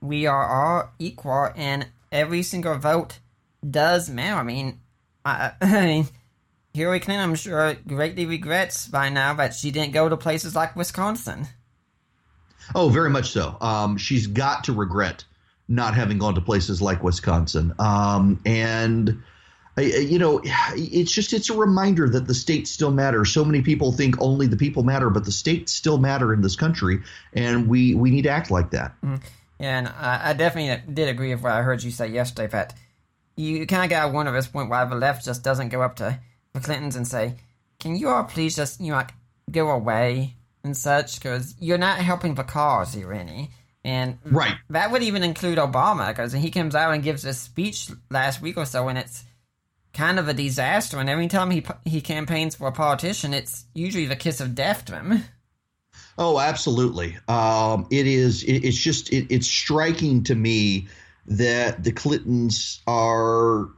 we 0.00 0.26
are 0.26 0.46
all 0.46 0.90
equal, 0.98 1.50
and 1.56 1.86
every 2.12 2.42
single 2.42 2.76
vote 2.76 3.18
does 3.68 4.10
matter. 4.10 4.36
I 4.36 4.42
mean, 4.42 4.80
I, 5.24 5.52
I 5.60 5.86
mean 5.86 6.08
Hillary 6.74 7.00
Clinton, 7.00 7.30
I'm 7.30 7.34
sure, 7.34 7.74
greatly 7.86 8.26
regrets 8.26 8.86
by 8.86 9.08
now 9.08 9.34
that 9.34 9.54
she 9.54 9.70
didn't 9.70 9.92
go 9.92 10.08
to 10.08 10.16
places 10.16 10.54
like 10.54 10.76
Wisconsin. 10.76 11.48
Oh, 12.74 12.88
very 12.88 13.10
much 13.10 13.30
so. 13.30 13.56
Um, 13.60 13.96
she's 13.96 14.26
got 14.26 14.64
to 14.64 14.72
regret 14.72 15.24
not 15.68 15.94
having 15.94 16.18
gone 16.18 16.34
to 16.34 16.40
places 16.40 16.80
like 16.80 17.02
Wisconsin. 17.02 17.74
Um, 17.78 18.40
and 18.44 19.22
you 19.76 20.18
know, 20.18 20.40
it's 20.44 21.12
just 21.12 21.32
it's 21.32 21.50
a 21.50 21.54
reminder 21.54 22.08
that 22.08 22.26
the 22.26 22.34
states 22.34 22.70
still 22.70 22.90
matter. 22.90 23.24
So 23.24 23.44
many 23.44 23.62
people 23.62 23.92
think 23.92 24.20
only 24.20 24.46
the 24.46 24.56
people 24.56 24.82
matter, 24.82 25.10
but 25.10 25.24
the 25.24 25.32
states 25.32 25.72
still 25.72 25.98
matter 25.98 26.32
in 26.32 26.40
this 26.40 26.56
country, 26.56 27.00
and 27.32 27.68
we 27.68 27.94
we 27.94 28.10
need 28.10 28.22
to 28.22 28.30
act 28.30 28.50
like 28.50 28.70
that. 28.70 28.94
Mm. 29.02 29.22
Yeah, 29.60 29.78
and 29.78 29.88
I, 29.88 30.30
I, 30.30 30.32
definitely 30.34 30.92
did 30.92 31.08
agree 31.08 31.34
with 31.34 31.42
what 31.42 31.50
I 31.50 31.62
heard 31.62 31.82
you 31.82 31.90
say 31.90 32.06
yesterday 32.06 32.46
that 32.52 32.74
you 33.38 33.62
of 33.62 33.68
got 33.68 34.06
to 34.06 34.08
one 34.08 34.26
at 34.26 34.32
this 34.32 34.48
point 34.48 34.68
why 34.68 34.84
the 34.84 34.96
left 34.96 35.24
just 35.24 35.44
doesn't 35.44 35.68
go 35.68 35.80
up 35.80 35.96
to 35.96 36.18
the 36.52 36.60
Clintons 36.60 36.96
and 36.96 37.06
say, 37.06 37.34
"Can 37.78 37.96
you 37.96 38.08
all 38.08 38.24
please 38.24 38.56
just 38.56 38.80
you 38.80 38.90
know 38.90 38.96
like 38.96 39.12
go 39.50 39.70
away 39.70 40.34
and 40.64 40.76
such 40.76 41.20
because 41.20 41.54
you're 41.60 41.78
not 41.78 41.98
helping 41.98 42.34
the 42.34 42.42
cause 42.42 42.92
here 42.92 43.12
any." 43.12 43.50
And 43.84 44.18
right, 44.24 44.56
that 44.70 44.90
would 44.90 45.02
even 45.02 45.22
include 45.22 45.58
Obama 45.58 46.08
because 46.08 46.32
he 46.32 46.50
comes 46.50 46.74
out 46.74 46.92
and 46.92 47.02
gives 47.02 47.24
a 47.24 47.32
speech 47.32 47.88
last 48.10 48.42
week 48.42 48.56
or 48.56 48.66
so, 48.66 48.88
and 48.88 48.98
it's 48.98 49.24
kind 49.92 50.18
of 50.18 50.28
a 50.28 50.34
disaster. 50.34 50.98
And 50.98 51.08
every 51.08 51.28
time 51.28 51.50
he 51.50 51.64
he 51.84 52.00
campaigns 52.00 52.56
for 52.56 52.66
a 52.66 52.72
politician, 52.72 53.32
it's 53.32 53.64
usually 53.72 54.06
the 54.06 54.16
kiss 54.16 54.40
of 54.40 54.56
death 54.56 54.84
to 54.86 54.96
him. 54.96 55.24
Oh, 56.18 56.40
absolutely. 56.40 57.16
Um, 57.28 57.86
it 57.90 58.08
is. 58.08 58.42
It, 58.42 58.64
it's 58.64 58.76
just. 58.76 59.12
It, 59.12 59.28
it's 59.30 59.46
striking 59.46 60.24
to 60.24 60.34
me 60.34 60.88
that 61.28 61.84
the 61.84 61.92
Clintons 61.92 62.80
are 62.86 63.68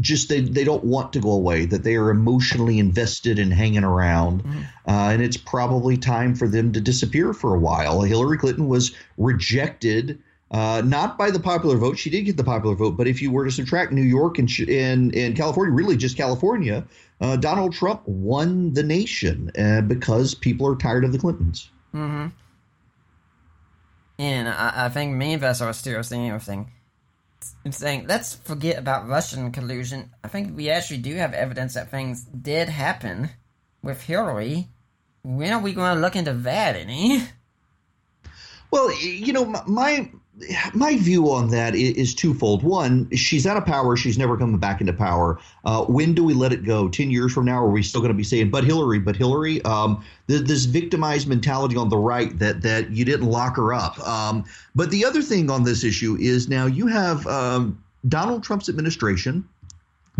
just 0.00 0.28
they, 0.28 0.40
they 0.40 0.62
don't 0.62 0.84
want 0.84 1.12
to 1.12 1.20
go 1.20 1.32
away, 1.32 1.66
that 1.66 1.82
they 1.82 1.96
are 1.96 2.08
emotionally 2.08 2.78
invested 2.78 3.38
in 3.38 3.50
hanging 3.50 3.82
around. 3.82 4.44
Mm-hmm. 4.44 4.60
Uh, 4.86 5.10
and 5.10 5.22
it's 5.22 5.36
probably 5.36 5.96
time 5.96 6.36
for 6.36 6.46
them 6.46 6.72
to 6.72 6.80
disappear 6.80 7.32
for 7.32 7.54
a 7.54 7.58
while. 7.58 8.02
Hillary 8.02 8.38
Clinton 8.38 8.68
was 8.68 8.94
rejected. 9.18 10.22
Uh, 10.52 10.82
not 10.84 11.16
by 11.16 11.30
the 11.30 11.38
popular 11.38 11.76
vote. 11.76 11.98
She 11.98 12.10
did 12.10 12.22
get 12.22 12.36
the 12.36 12.44
popular 12.44 12.74
vote, 12.74 12.96
but 12.96 13.06
if 13.06 13.22
you 13.22 13.30
were 13.30 13.44
to 13.44 13.52
subtract 13.52 13.92
New 13.92 14.02
York 14.02 14.38
and 14.38 14.50
and, 14.68 15.14
and 15.14 15.36
California, 15.36 15.72
really 15.72 15.96
just 15.96 16.16
California, 16.16 16.84
uh, 17.20 17.36
Donald 17.36 17.72
Trump 17.72 18.06
won 18.06 18.72
the 18.72 18.82
nation 18.82 19.50
uh, 19.56 19.80
because 19.80 20.34
people 20.34 20.66
are 20.66 20.76
tired 20.76 21.04
of 21.04 21.12
the 21.12 21.18
Clintons. 21.18 21.70
Mm-hmm. 21.94 22.28
And 24.18 24.48
I, 24.48 24.86
I 24.86 24.88
think 24.88 25.14
many 25.14 25.34
of 25.34 25.44
us 25.44 25.60
are 25.60 25.72
still 25.72 26.02
saying 26.02 26.28
everything 26.28 26.70
and 27.64 27.74
saying, 27.74 28.06
let's 28.06 28.34
forget 28.34 28.78
about 28.78 29.08
Russian 29.08 29.52
collusion. 29.52 30.10
I 30.24 30.28
think 30.28 30.56
we 30.56 30.70
actually 30.70 30.98
do 30.98 31.14
have 31.16 31.34
evidence 31.34 31.74
that 31.74 31.90
things 31.90 32.24
did 32.24 32.68
happen 32.68 33.30
with 33.82 34.02
Hillary. 34.02 34.68
When 35.22 35.52
are 35.52 35.60
we 35.60 35.72
going 35.72 35.94
to 35.94 36.00
look 36.00 36.16
into 36.16 36.32
that 36.32 36.76
any? 36.76 37.22
Well, 38.70 38.92
you 39.02 39.32
know, 39.32 39.44
my 39.66 40.10
my 40.74 40.96
view 40.96 41.30
on 41.30 41.50
that 41.50 41.74
is, 41.74 42.14
twofold. 42.14 42.62
One, 42.62 43.10
she's 43.14 43.46
out 43.46 43.56
of 43.56 43.64
power. 43.64 43.96
She's 43.96 44.18
never 44.18 44.36
coming 44.36 44.58
back 44.58 44.80
into 44.80 44.92
power. 44.92 45.38
Uh, 45.64 45.84
when 45.84 46.14
do 46.14 46.24
we 46.24 46.34
let 46.34 46.52
it 46.52 46.64
go? 46.64 46.88
Ten 46.88 47.10
years 47.10 47.32
from 47.32 47.44
now, 47.44 47.62
are 47.62 47.68
we 47.68 47.82
still 47.82 48.00
going 48.00 48.12
to 48.12 48.16
be 48.16 48.24
saying, 48.24 48.50
"But 48.50 48.64
Hillary, 48.64 48.98
but 48.98 49.16
Hillary"? 49.16 49.62
Um, 49.62 50.04
this 50.26 50.64
victimized 50.64 51.28
mentality 51.28 51.76
on 51.76 51.88
the 51.88 51.96
right 51.96 52.36
that 52.38 52.62
that 52.62 52.90
you 52.90 53.04
didn't 53.04 53.26
lock 53.26 53.56
her 53.56 53.74
up. 53.74 53.98
Um, 54.06 54.44
but 54.74 54.90
the 54.90 55.04
other 55.04 55.22
thing 55.22 55.50
on 55.50 55.64
this 55.64 55.84
issue 55.84 56.16
is 56.20 56.48
now 56.48 56.66
you 56.66 56.86
have 56.86 57.26
um, 57.26 57.82
Donald 58.08 58.42
Trump's 58.42 58.68
administration, 58.68 59.48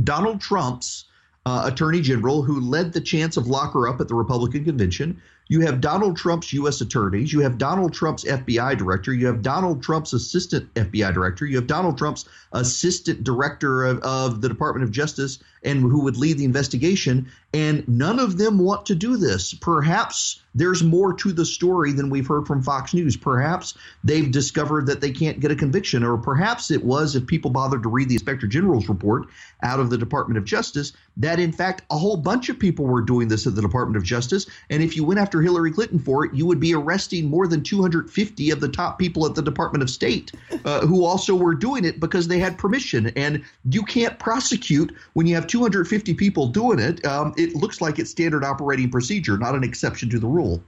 Donald 0.03 0.41
Trump's 0.41 1.07
uh, 1.47 1.63
attorney 1.65 2.01
general 2.01 2.43
who 2.43 2.61
led 2.61 2.93
the 2.93 3.01
chance 3.01 3.37
of 3.37 3.47
lock 3.47 3.73
her 3.73 3.89
up 3.89 4.01
at 4.01 4.09
the 4.09 4.15
Republican 4.15 4.65
convention. 4.65 5.21
You 5.51 5.63
have 5.63 5.81
Donald 5.81 6.17
Trump's 6.17 6.53
U.S. 6.53 6.81
attorneys. 6.81 7.33
You 7.33 7.41
have 7.41 7.59
Donald 7.59 7.93
Trump's 7.93 8.23
FBI 8.23 8.79
director. 8.79 9.13
You 9.13 9.27
have 9.27 9.43
Donald 9.43 9.83
Trump's 9.83 10.13
assistant 10.13 10.73
FBI 10.75 11.13
director. 11.13 11.45
You 11.45 11.57
have 11.57 11.67
Donald 11.67 11.99
Trump's 11.99 12.29
assistant 12.53 13.25
director 13.25 13.83
of, 13.83 13.99
of 14.03 14.43
the 14.43 14.49
Department 14.49 14.85
of 14.85 14.93
Justice 14.93 15.41
and 15.63 15.81
who 15.81 16.03
would 16.03 16.17
lead 16.17 16.39
the 16.39 16.45
investigation. 16.45 17.31
And 17.53 17.87
none 17.89 18.19
of 18.21 18.39
them 18.39 18.59
want 18.59 18.87
to 18.87 18.95
do 18.95 19.17
this. 19.17 19.55
Perhaps 19.55 20.41
there's 20.55 20.83
more 20.83 21.13
to 21.15 21.33
the 21.33 21.45
story 21.45 21.93
than 21.93 22.11
we've 22.11 22.27
heard 22.27 22.47
from 22.47 22.63
Fox 22.63 22.93
News. 22.93 23.17
Perhaps 23.17 23.75
they've 24.03 24.31
discovered 24.31 24.87
that 24.87 25.01
they 25.01 25.11
can't 25.11 25.41
get 25.41 25.51
a 25.51 25.57
conviction, 25.57 26.03
or 26.03 26.17
perhaps 26.17 26.71
it 26.71 26.85
was, 26.85 27.15
if 27.15 27.27
people 27.27 27.51
bothered 27.51 27.83
to 27.85 27.89
read 27.89 28.09
the 28.09 28.15
Inspector 28.15 28.47
General's 28.49 28.89
report 28.89 29.27
out 29.63 29.81
of 29.81 29.91
the 29.91 29.99
Department 29.99 30.39
of 30.39 30.45
Justice, 30.45 30.93
that 31.17 31.39
in 31.39 31.53
fact 31.53 31.83
a 31.91 31.99
whole 31.99 32.17
bunch 32.17 32.49
of 32.49 32.59
people 32.59 32.87
were 32.87 33.03
doing 33.03 33.29
this 33.29 33.47
at 33.47 33.55
the 33.55 33.63
Department 33.63 33.97
of 33.97 34.03
Justice. 34.03 34.47
And 34.71 34.83
if 34.83 34.97
you 34.97 35.05
went 35.05 35.21
after 35.21 35.41
Hillary 35.41 35.71
Clinton 35.71 35.99
for 35.99 36.25
it, 36.25 36.35
you 36.35 36.47
would 36.47 36.61
be 36.61 36.75
arresting 36.75 37.29
more 37.29 37.47
than 37.47 37.63
250 37.63 38.51
of 38.51 38.61
the 38.61 38.69
top 38.69 38.99
people 38.99 39.27
at 39.27 39.35
the 39.35 39.43
Department 39.43 39.83
of 39.83 39.91
State 39.91 40.33
uh, 40.65 40.87
who 40.87 41.05
also 41.05 41.35
were 41.35 41.55
doing 41.55 41.85
it 41.85 42.01
because 42.01 42.27
they 42.27 42.39
had 42.39 42.59
permission. 42.59 43.09
And 43.17 43.45
you 43.71 43.83
can't 43.83 44.19
prosecute 44.19 44.95
when 45.13 45.27
you 45.27 45.35
have 45.35 45.47
250 45.51 46.15
people 46.15 46.49
doing 46.49 46.79
it. 46.79 47.05
Um, 47.05 47.35
it 47.37 47.55
looks 47.55 47.81
like 47.81 47.99
it's 47.99 48.11
standard 48.11 48.45
operating 48.45 48.91
procedure, 48.91 49.37
not 49.37 49.55
an 49.55 49.65
exception 49.65 50.09
to 50.11 50.19
the 50.19 50.27
rule. 50.27 50.63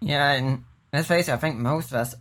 Yeah, 0.00 0.32
and 0.32 0.64
let's 0.92 1.08
face 1.08 1.28
it, 1.28 1.32
I 1.32 1.36
think 1.36 1.56
most 1.56 1.90
of 1.90 1.94
us 1.94 2.14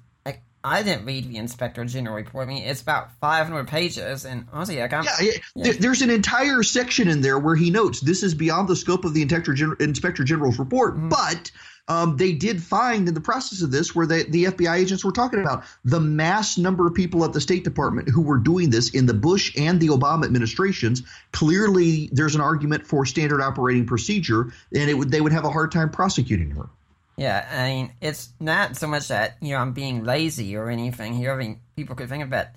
I 0.66 0.82
didn't 0.82 1.06
read 1.06 1.30
the 1.30 1.38
Inspector 1.38 1.84
General 1.86 2.16
report. 2.16 2.48
I 2.48 2.52
mean, 2.54 2.64
it's 2.64 2.82
about 2.82 3.10
500 3.20 3.68
pages, 3.68 4.24
and 4.24 4.48
honestly, 4.54 4.80
like 4.80 4.94
I'm, 4.94 5.04
yeah, 5.04 5.32
yeah, 5.56 5.74
there's 5.78 6.02
an 6.02 6.10
entire 6.10 6.64
section 6.64 7.10
in 7.10 7.20
there 7.20 7.38
where 7.38 7.56
he 7.56 7.70
notes 7.70 8.00
this 8.00 8.24
is 8.24 8.34
beyond 8.34 8.70
the 8.70 8.76
scope 8.78 9.04
of 9.04 9.14
the 9.14 9.22
Inspector, 9.22 9.54
Gen- 9.54 9.76
Inspector 9.82 10.24
General's 10.24 10.60
report, 10.60 10.96
mm-hmm. 10.96 11.10
but 11.10 11.52
um, 11.88 12.16
they 12.16 12.32
did 12.32 12.62
find 12.62 13.08
in 13.08 13.14
the 13.14 13.22
process 13.22 13.62
of 13.62 13.72
this 13.72 13.94
where 13.94 14.06
they, 14.06 14.24
the 14.24 14.46
FBI 14.46 14.78
agents 14.78 15.04
were 15.04 15.12
talking 15.12 15.42
about 15.42 15.64
the 15.84 16.00
mass 16.00 16.58
number 16.58 16.88
of 16.88 16.94
people 16.94 17.26
at 17.26 17.34
the 17.34 17.42
State 17.42 17.64
Department 17.64 18.08
who 18.10 18.22
were 18.22 18.38
doing 18.38 18.70
this 18.70 18.92
in 18.92 19.06
the 19.06 19.14
Bush 19.14 19.54
and 19.58 19.80
the 19.82 19.90
Obama 19.90 20.24
administrations. 20.24 21.04
Clearly, 21.34 22.10
there's 22.14 22.36
an 22.36 22.42
argument 22.42 22.88
for 22.88 23.06
standard 23.06 23.42
operating 23.42 23.86
procedure, 23.86 24.54
and 24.74 24.90
it 24.90 24.94
would 24.94 25.12
they 25.12 25.20
would 25.20 25.34
have 25.34 25.44
a 25.44 25.50
hard 25.50 25.72
time 25.72 25.90
prosecuting 25.90 26.52
her. 26.52 26.70
Yeah, 27.18 27.48
I 27.52 27.68
mean, 27.68 27.94
it's 28.02 28.30
not 28.40 28.76
so 28.76 28.88
much 28.88 29.10
that, 29.10 29.38
you 29.40 29.54
know, 29.54 29.60
I'm 29.60 29.74
being 29.74 30.04
lazy 30.04 30.56
or 30.56 30.70
anything 30.70 31.14
here. 31.14 31.32
I 31.32 31.36
mean, 31.36 31.60
people 31.76 31.96
could 31.96 32.10
think 32.10 32.24
of 32.24 32.32
that. 32.32 32.56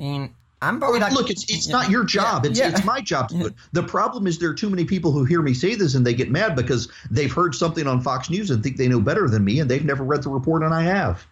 I 0.00 0.02
mean, 0.02 0.34
I'm 0.62 0.78
probably 0.78 1.00
not. 1.00 1.12
Look, 1.12 1.28
it's 1.28 1.44
it's 1.48 1.68
not 1.68 1.90
your 1.90 2.04
job. 2.04 2.44
Yeah, 2.44 2.50
it's 2.50 2.58
yeah. 2.60 2.68
it's 2.68 2.84
my 2.84 3.00
job 3.00 3.28
to 3.28 3.34
do 3.38 3.46
it. 3.46 3.54
The 3.72 3.82
problem 3.82 4.28
is 4.28 4.38
there 4.38 4.50
are 4.50 4.54
too 4.54 4.70
many 4.70 4.84
people 4.84 5.10
who 5.10 5.24
hear 5.24 5.42
me 5.42 5.54
say 5.54 5.74
this 5.74 5.96
and 5.96 6.06
they 6.06 6.14
get 6.14 6.30
mad 6.30 6.54
because 6.54 6.88
they've 7.10 7.32
heard 7.32 7.54
something 7.54 7.86
on 7.88 8.00
Fox 8.00 8.30
News 8.30 8.50
and 8.50 8.62
think 8.62 8.76
they 8.76 8.86
know 8.86 9.00
better 9.00 9.28
than 9.28 9.44
me 9.44 9.58
and 9.58 9.68
they've 9.68 9.84
never 9.84 10.04
read 10.04 10.22
the 10.22 10.30
report 10.30 10.62
and 10.62 10.72
I 10.72 10.82
have. 10.82 11.26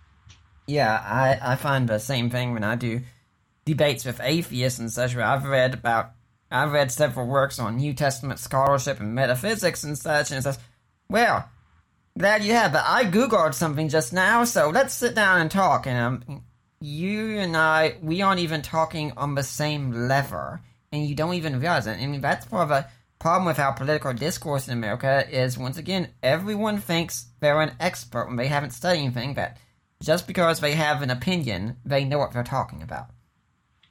Yeah, 0.66 0.92
I 0.92 1.52
I 1.52 1.56
find 1.56 1.88
the 1.88 1.98
same 1.98 2.28
thing 2.28 2.52
when 2.52 2.64
I 2.64 2.74
do 2.74 3.02
debates 3.64 4.04
with 4.04 4.20
atheists 4.20 4.80
and 4.80 4.92
such. 4.92 5.14
Where 5.14 5.24
I've 5.24 5.44
read 5.44 5.74
about 5.74 6.10
I've 6.50 6.72
read 6.72 6.90
several 6.90 7.28
works 7.28 7.60
on 7.60 7.76
New 7.76 7.94
Testament 7.94 8.40
scholarship 8.40 8.98
and 8.98 9.14
metaphysics 9.14 9.84
and 9.84 9.96
such, 9.96 10.30
and 10.30 10.38
it 10.38 10.42
says, 10.42 10.58
well, 11.08 11.48
glad 12.18 12.42
you 12.42 12.52
have, 12.52 12.72
but 12.72 12.84
I 12.84 13.04
googled 13.04 13.54
something 13.54 13.88
just 13.88 14.12
now, 14.12 14.44
so 14.44 14.70
let's 14.70 14.92
sit 14.92 15.14
down 15.14 15.40
and 15.40 15.50
talk. 15.50 15.86
And 15.86 16.24
um, 16.28 16.44
you 16.80 17.38
and 17.38 17.56
I, 17.56 17.96
we 18.02 18.22
aren't 18.22 18.40
even 18.40 18.62
talking 18.62 19.12
on 19.16 19.34
the 19.34 19.42
same 19.42 20.08
level, 20.08 20.58
and 20.92 21.06
you 21.06 21.14
don't 21.14 21.34
even 21.34 21.60
realize 21.60 21.86
it. 21.86 21.98
I 21.98 22.06
mean, 22.06 22.20
that's 22.20 22.46
part 22.46 22.64
of 22.64 22.70
a 22.70 22.90
problem 23.18 23.44
with 23.44 23.58
our 23.58 23.74
political 23.74 24.14
discourse 24.14 24.66
in 24.66 24.72
America 24.72 25.24
is 25.30 25.58
once 25.58 25.76
again, 25.76 26.08
everyone 26.22 26.78
thinks 26.78 27.26
they're 27.40 27.60
an 27.60 27.74
expert 27.78 28.26
when 28.26 28.36
they 28.36 28.48
haven't 28.48 28.70
studied 28.70 29.00
anything, 29.00 29.34
that 29.34 29.58
just 30.02 30.26
because 30.26 30.60
they 30.60 30.74
have 30.74 31.02
an 31.02 31.10
opinion, 31.10 31.76
they 31.84 32.04
know 32.04 32.18
what 32.18 32.32
they're 32.32 32.42
talking 32.42 32.82
about. 32.82 33.08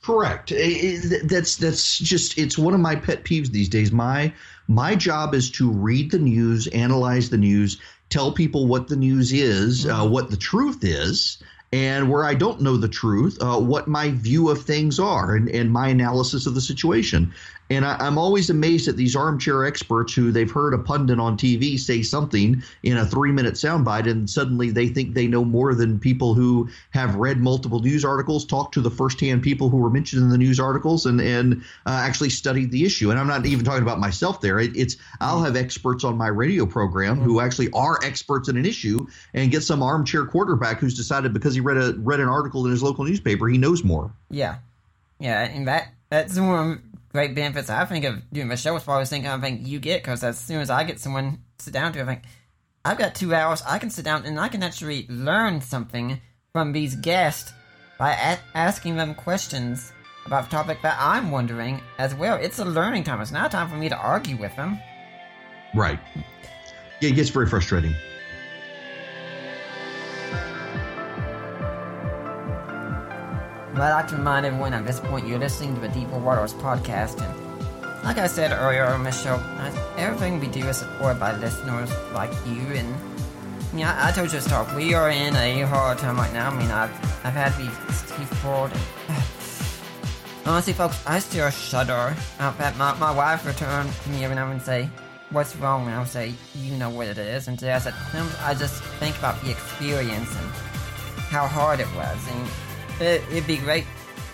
Correct. 0.02 0.52
that's 1.26 1.58
that's 1.58 2.00
just 2.00 2.38
it's 2.38 2.58
one 2.58 2.74
of 2.74 2.80
my 2.80 2.96
pet 2.96 3.26
peeves 3.26 3.50
these 3.50 3.70
days. 3.70 3.92
My 3.92 4.34
my 4.68 4.96
job 4.96 5.36
is 5.36 5.52
to 5.52 5.70
read 5.70 6.10
the 6.10 6.20
news, 6.20 6.68
analyze 6.68 7.30
the 7.30 7.38
news, 7.38 7.80
tell 8.10 8.32
people 8.32 8.66
what 8.66 8.88
the 8.88 8.96
news 8.96 9.34
is, 9.34 9.86
uh, 9.86 10.00
mm-hmm. 10.00 10.12
what 10.12 10.32
the 10.32 10.38
truth 10.38 10.84
is, 10.84 11.44
and 11.72 12.10
where 12.10 12.26
I 12.26 12.34
don't 12.34 12.62
know 12.62 12.78
the 12.78 12.88
truth, 12.88 13.38
uh, 13.42 13.60
what 13.60 13.88
my 13.88 14.10
view 14.12 14.50
of 14.50 14.64
things 14.64 15.00
are 15.00 15.36
and, 15.36 15.50
and 15.50 15.72
my 15.72 15.90
analysis 15.90 16.46
of 16.48 16.56
the 16.56 16.62
situation. 16.62 17.34
And 17.70 17.86
I, 17.86 18.08
am 18.08 18.18
always 18.18 18.50
amazed 18.50 18.88
at 18.88 18.98
these 18.98 19.16
armchair 19.16 19.64
experts 19.64 20.14
who 20.14 20.32
they've 20.32 20.50
heard 20.50 20.74
a 20.74 20.80
pundit 20.80 21.20
on 21.20 21.38
TV 21.38 21.80
say 21.80 22.02
something 22.02 22.64
in 22.82 22.98
a 22.98 23.06
three 23.06 23.32
minute 23.32 23.54
soundbite, 23.54 24.10
and 24.10 24.28
suddenly 24.28 24.72
they 24.72 24.88
think 24.88 25.14
they 25.14 25.28
know 25.28 25.46
more 25.46 25.76
than 25.76 26.00
people 26.00 26.34
who 26.34 26.68
have 26.92 27.16
read 27.16 27.40
multiple 27.40 27.80
news 27.80 28.04
articles, 28.04 28.46
talked 28.46 28.74
to 28.74 28.82
the 28.82 28.90
firsthand 28.90 29.44
people 29.44 29.70
who 29.70 29.78
were 29.78 29.92
mentioned 29.92 30.24
in 30.24 30.30
the 30.30 30.38
news 30.38 30.60
articles, 30.60 31.06
and 31.06 31.22
and 31.22 31.62
uh, 31.86 32.02
actually 32.04 32.30
studied 32.30 32.72
the 32.72 32.86
issue. 32.86 33.12
And 33.12 33.20
I'm 33.20 33.28
not 33.28 33.46
even 33.46 33.64
talking 33.64 33.84
about 33.84 34.00
myself 34.00 34.42
there. 34.42 34.60
It, 34.60 34.76
it's 34.76 34.98
I'll 35.22 35.44
have 35.44 35.56
experts 35.56 36.04
on 36.04 36.18
my 36.18 36.28
radio 36.28 36.66
program 36.66 37.20
who 37.20 37.40
actually 37.40 37.70
are 37.74 38.00
experts 38.04 38.50
in 38.50 38.58
an 38.58 38.66
issue, 38.66 39.06
and 39.36 39.52
get 39.52 39.62
some 39.62 39.84
armchair 39.84 40.26
quarterback 40.26 40.80
who's 40.80 40.96
decided 40.96 41.34
because 41.34 41.54
he 41.54 41.62
read 41.62 41.78
a 41.78 41.94
read 42.00 42.20
an 42.20 42.30
article 42.30 42.66
in 42.66 42.72
his 42.72 42.82
local 42.82 43.06
newspaper 43.06 43.48
he 43.48 43.60
knows 43.60 43.84
more. 43.84 44.12
Yeah, 44.32 44.58
yeah, 45.20 45.44
and 45.44 45.68
that 45.68 45.94
that's 46.10 46.40
one 46.40 46.89
great 47.20 47.36
benefits 47.36 47.70
I 47.70 47.84
think 47.84 48.06
of 48.06 48.22
doing 48.32 48.48
the 48.48 48.56
show 48.56 48.78
is 48.78 48.84
probably 48.84 49.04
thinking 49.04 49.30
I 49.30 49.38
think 49.42 49.68
you 49.68 49.80
get 49.80 50.02
because 50.02 50.24
as 50.24 50.40
soon 50.40 50.62
as 50.62 50.70
I 50.70 50.86
get 50.86 51.02
someone 51.02 51.40
sit 51.58 51.74
down 51.74 51.92
to, 51.92 52.02
I 52.02 52.06
think 52.06 52.22
I've 52.86 52.98
got 52.98 53.14
two 53.14 53.36
hours. 53.36 53.62
I 53.68 53.78
can 53.78 53.90
sit 53.90 54.06
down 54.06 54.26
and 54.26 54.40
I 54.40 54.48
can 54.48 54.64
actually 54.64 55.06
learn 55.10 55.60
something 55.60 56.22
from 56.54 56.72
these 56.72 56.96
guests 56.96 57.52
by 57.98 58.14
a- 58.14 58.38
asking 58.56 58.96
them 58.96 59.16
questions 59.16 59.92
about 60.26 60.46
the 60.46 60.52
topic 60.52 60.82
that 60.82 60.96
I'm 60.98 61.30
wondering 61.30 61.82
as 61.98 62.16
well. 62.16 62.38
It's 62.38 62.60
a 62.60 62.64
learning 62.64 63.04
time. 63.04 63.20
It's 63.20 63.32
not 63.32 63.52
time 63.52 63.70
for 63.70 63.76
me 63.76 63.90
to 63.90 63.98
argue 63.98 64.38
with 64.38 64.56
them. 64.56 64.80
Right. 65.76 66.00
Yeah, 67.02 67.10
it 67.10 67.16
gets 67.16 67.32
very 67.32 67.48
frustrating. 67.48 67.94
But 73.74 73.82
I'd 73.82 73.94
like 73.94 74.08
to 74.10 74.16
remind 74.16 74.46
everyone 74.46 74.74
at 74.74 74.86
this 74.86 75.00
point 75.00 75.28
you're 75.28 75.40
listening 75.40 75.76
to 75.76 75.82
the 75.82 75.90
Deeper 75.90 76.18
Waters 76.18 76.54
podcast, 76.54 77.22
and 77.22 78.04
like 78.04 78.18
I 78.18 78.28
said 78.28 78.52
earlier 78.52 78.86
on 78.86 79.04
the 79.04 79.12
show, 79.12 79.36
everything 79.98 80.40
we 80.40 80.48
do 80.48 80.66
is 80.68 80.78
supported 80.78 81.20
by 81.20 81.36
listeners 81.38 81.92
like 82.14 82.32
you. 82.48 82.62
And 82.74 82.96
yeah, 83.74 83.94
I, 84.02 84.10
I 84.10 84.12
told 84.12 84.34
you 84.34 84.40
to 84.40 84.50
talk. 84.50 84.76
We 84.76 84.94
are 84.94 85.10
in 85.10 85.36
a 85.36 85.62
hard 85.62 85.98
time 86.00 86.18
right 86.18 86.34
now. 86.34 86.50
I 86.50 86.58
mean, 86.58 86.72
I've 86.72 86.92
I've 87.26 87.34
had 87.34 87.56
these 87.58 88.30
pulled. 88.42 88.72
Honestly, 90.46 90.74
folks, 90.74 91.06
I 91.06 91.20
still 91.20 91.50
shudder 91.50 92.16
uh, 92.40 92.44
at 92.44 92.58
that. 92.58 92.78
My, 92.78 92.98
my 92.98 93.12
wife 93.12 93.46
returned 93.46 93.92
to 93.92 94.10
me 94.10 94.24
every 94.24 94.36
now 94.36 94.50
and 94.50 94.62
say, 94.62 94.90
What's 95.30 95.56
wrong? 95.58 95.86
And 95.86 95.96
I'll 95.96 96.06
say, 96.06 96.34
You 96.56 96.76
know 96.78 96.90
what 96.90 97.08
it 97.08 97.18
is. 97.18 97.48
And 97.48 97.60
today 97.60 97.74
I 97.74 97.80
said, 97.80 97.94
I 98.42 98.54
just 98.56 98.82
think 99.00 99.18
about 99.20 99.40
the 99.44 99.52
experience 99.52 100.36
and 100.36 100.50
how 101.30 101.46
hard 101.46 101.80
it 101.80 101.88
was. 101.96 102.18
And 102.30 102.50
it, 103.02 103.28
would 103.32 103.48
be 103.48 103.58
great, 103.58 103.86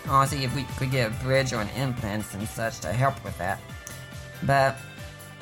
honestly, 0.07 0.43
if 0.43 0.55
we 0.55 0.63
could 0.77 0.91
get 0.91 1.11
a 1.11 1.13
bridge 1.23 1.53
or 1.53 1.61
an 1.61 1.69
implants 1.69 2.33
and 2.33 2.45
such 2.47 2.79
to 2.81 2.91
help 2.91 3.23
with 3.23 3.37
that. 3.37 3.61
But 4.43 4.77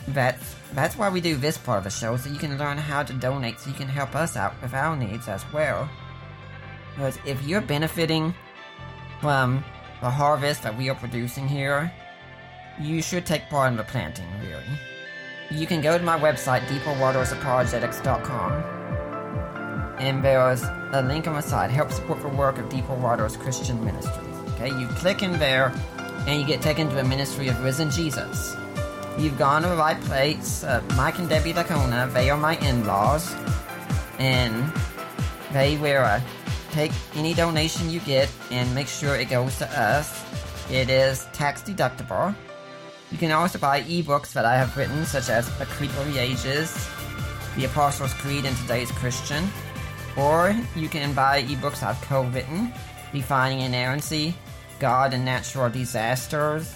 that's 0.07 0.55
that's 0.73 0.97
why 0.97 1.09
we 1.09 1.21
do 1.21 1.35
this 1.35 1.57
part 1.57 1.79
of 1.79 1.83
the 1.83 1.89
show, 1.89 2.17
so 2.17 2.29
you 2.29 2.37
can 2.37 2.57
learn 2.57 2.77
how 2.77 3.03
to 3.03 3.13
donate, 3.13 3.59
so 3.59 3.69
you 3.69 3.75
can 3.75 3.87
help 3.87 4.15
us 4.15 4.35
out 4.35 4.59
with 4.61 4.73
our 4.73 4.95
needs 4.95 5.27
as 5.27 5.43
well. 5.53 5.89
Because 6.95 7.17
if 7.25 7.41
you're 7.43 7.61
benefiting 7.61 8.33
from 9.21 9.63
the 10.01 10.09
harvest 10.09 10.63
that 10.63 10.75
we 10.77 10.89
are 10.89 10.95
producing 10.95 11.47
here, 11.47 11.91
you 12.79 13.01
should 13.01 13.25
take 13.25 13.49
part 13.49 13.71
in 13.71 13.77
the 13.77 13.83
planting, 13.83 14.27
really. 14.41 14.63
You 15.51 15.67
can 15.67 15.81
go 15.81 15.97
to 15.97 16.03
my 16.03 16.19
website, 16.19 16.61
deeperwatersapologetics.com 16.61 19.02
and 19.99 20.23
there's 20.23 20.63
a 20.91 21.01
link 21.01 21.27
on 21.27 21.35
the 21.35 21.41
side 21.41 21.69
help 21.69 21.91
support 21.91 22.21
the 22.21 22.27
work 22.27 22.57
of 22.57 22.69
Deeper 22.69 22.93
Waters 22.95 23.37
Christian 23.37 23.83
Ministries. 23.83 24.35
Okay, 24.53 24.69
you 24.79 24.87
click 24.87 25.23
in 25.23 25.39
there 25.39 25.73
and 26.27 26.39
you 26.39 26.47
get 26.47 26.61
taken 26.61 26.89
to 26.89 26.99
a 26.99 27.03
ministry 27.03 27.47
of 27.47 27.63
risen 27.63 27.89
Jesus. 27.89 28.55
You've 29.17 29.37
gone 29.37 29.61
to 29.61 29.67
the 29.67 29.75
right 29.75 29.99
place. 30.01 30.63
Uh, 30.63 30.81
Mike 30.95 31.19
and 31.19 31.29
Debbie 31.29 31.53
Licona, 31.53 32.11
they 32.13 32.29
are 32.29 32.37
my 32.37 32.57
in 32.57 32.85
laws, 32.85 33.33
and 34.17 34.71
they 35.51 35.77
will 35.77 36.03
uh, 36.03 36.19
take 36.71 36.91
any 37.15 37.33
donation 37.33 37.89
you 37.89 37.99
get 38.01 38.29
and 38.49 38.73
make 38.73 38.87
sure 38.87 39.15
it 39.15 39.29
goes 39.29 39.57
to 39.59 39.79
us. 39.79 40.23
It 40.71 40.89
is 40.89 41.27
tax 41.33 41.61
deductible. 41.61 42.35
You 43.11 43.17
can 43.19 43.31
also 43.31 43.59
buy 43.59 43.83
ebooks 43.83 44.33
that 44.33 44.45
I 44.45 44.55
have 44.55 44.75
written, 44.75 45.05
such 45.05 45.29
as 45.29 45.47
A 45.61 45.65
Creed 45.65 45.91
the 45.91 46.17
Ages, 46.17 46.89
The 47.55 47.65
Apostles' 47.65 48.13
Creed 48.13 48.45
in 48.45 48.55
Today's 48.55 48.91
Christian, 48.91 49.47
or 50.17 50.55
you 50.75 50.89
can 50.89 51.13
buy 51.13 51.43
ebooks 51.43 51.83
I've 51.83 52.01
co-written, 52.01 52.73
Defining 53.11 53.61
Inerrancy, 53.61 54.35
God 54.79 55.13
and 55.13 55.23
Natural 55.23 55.69
Disasters, 55.69 56.73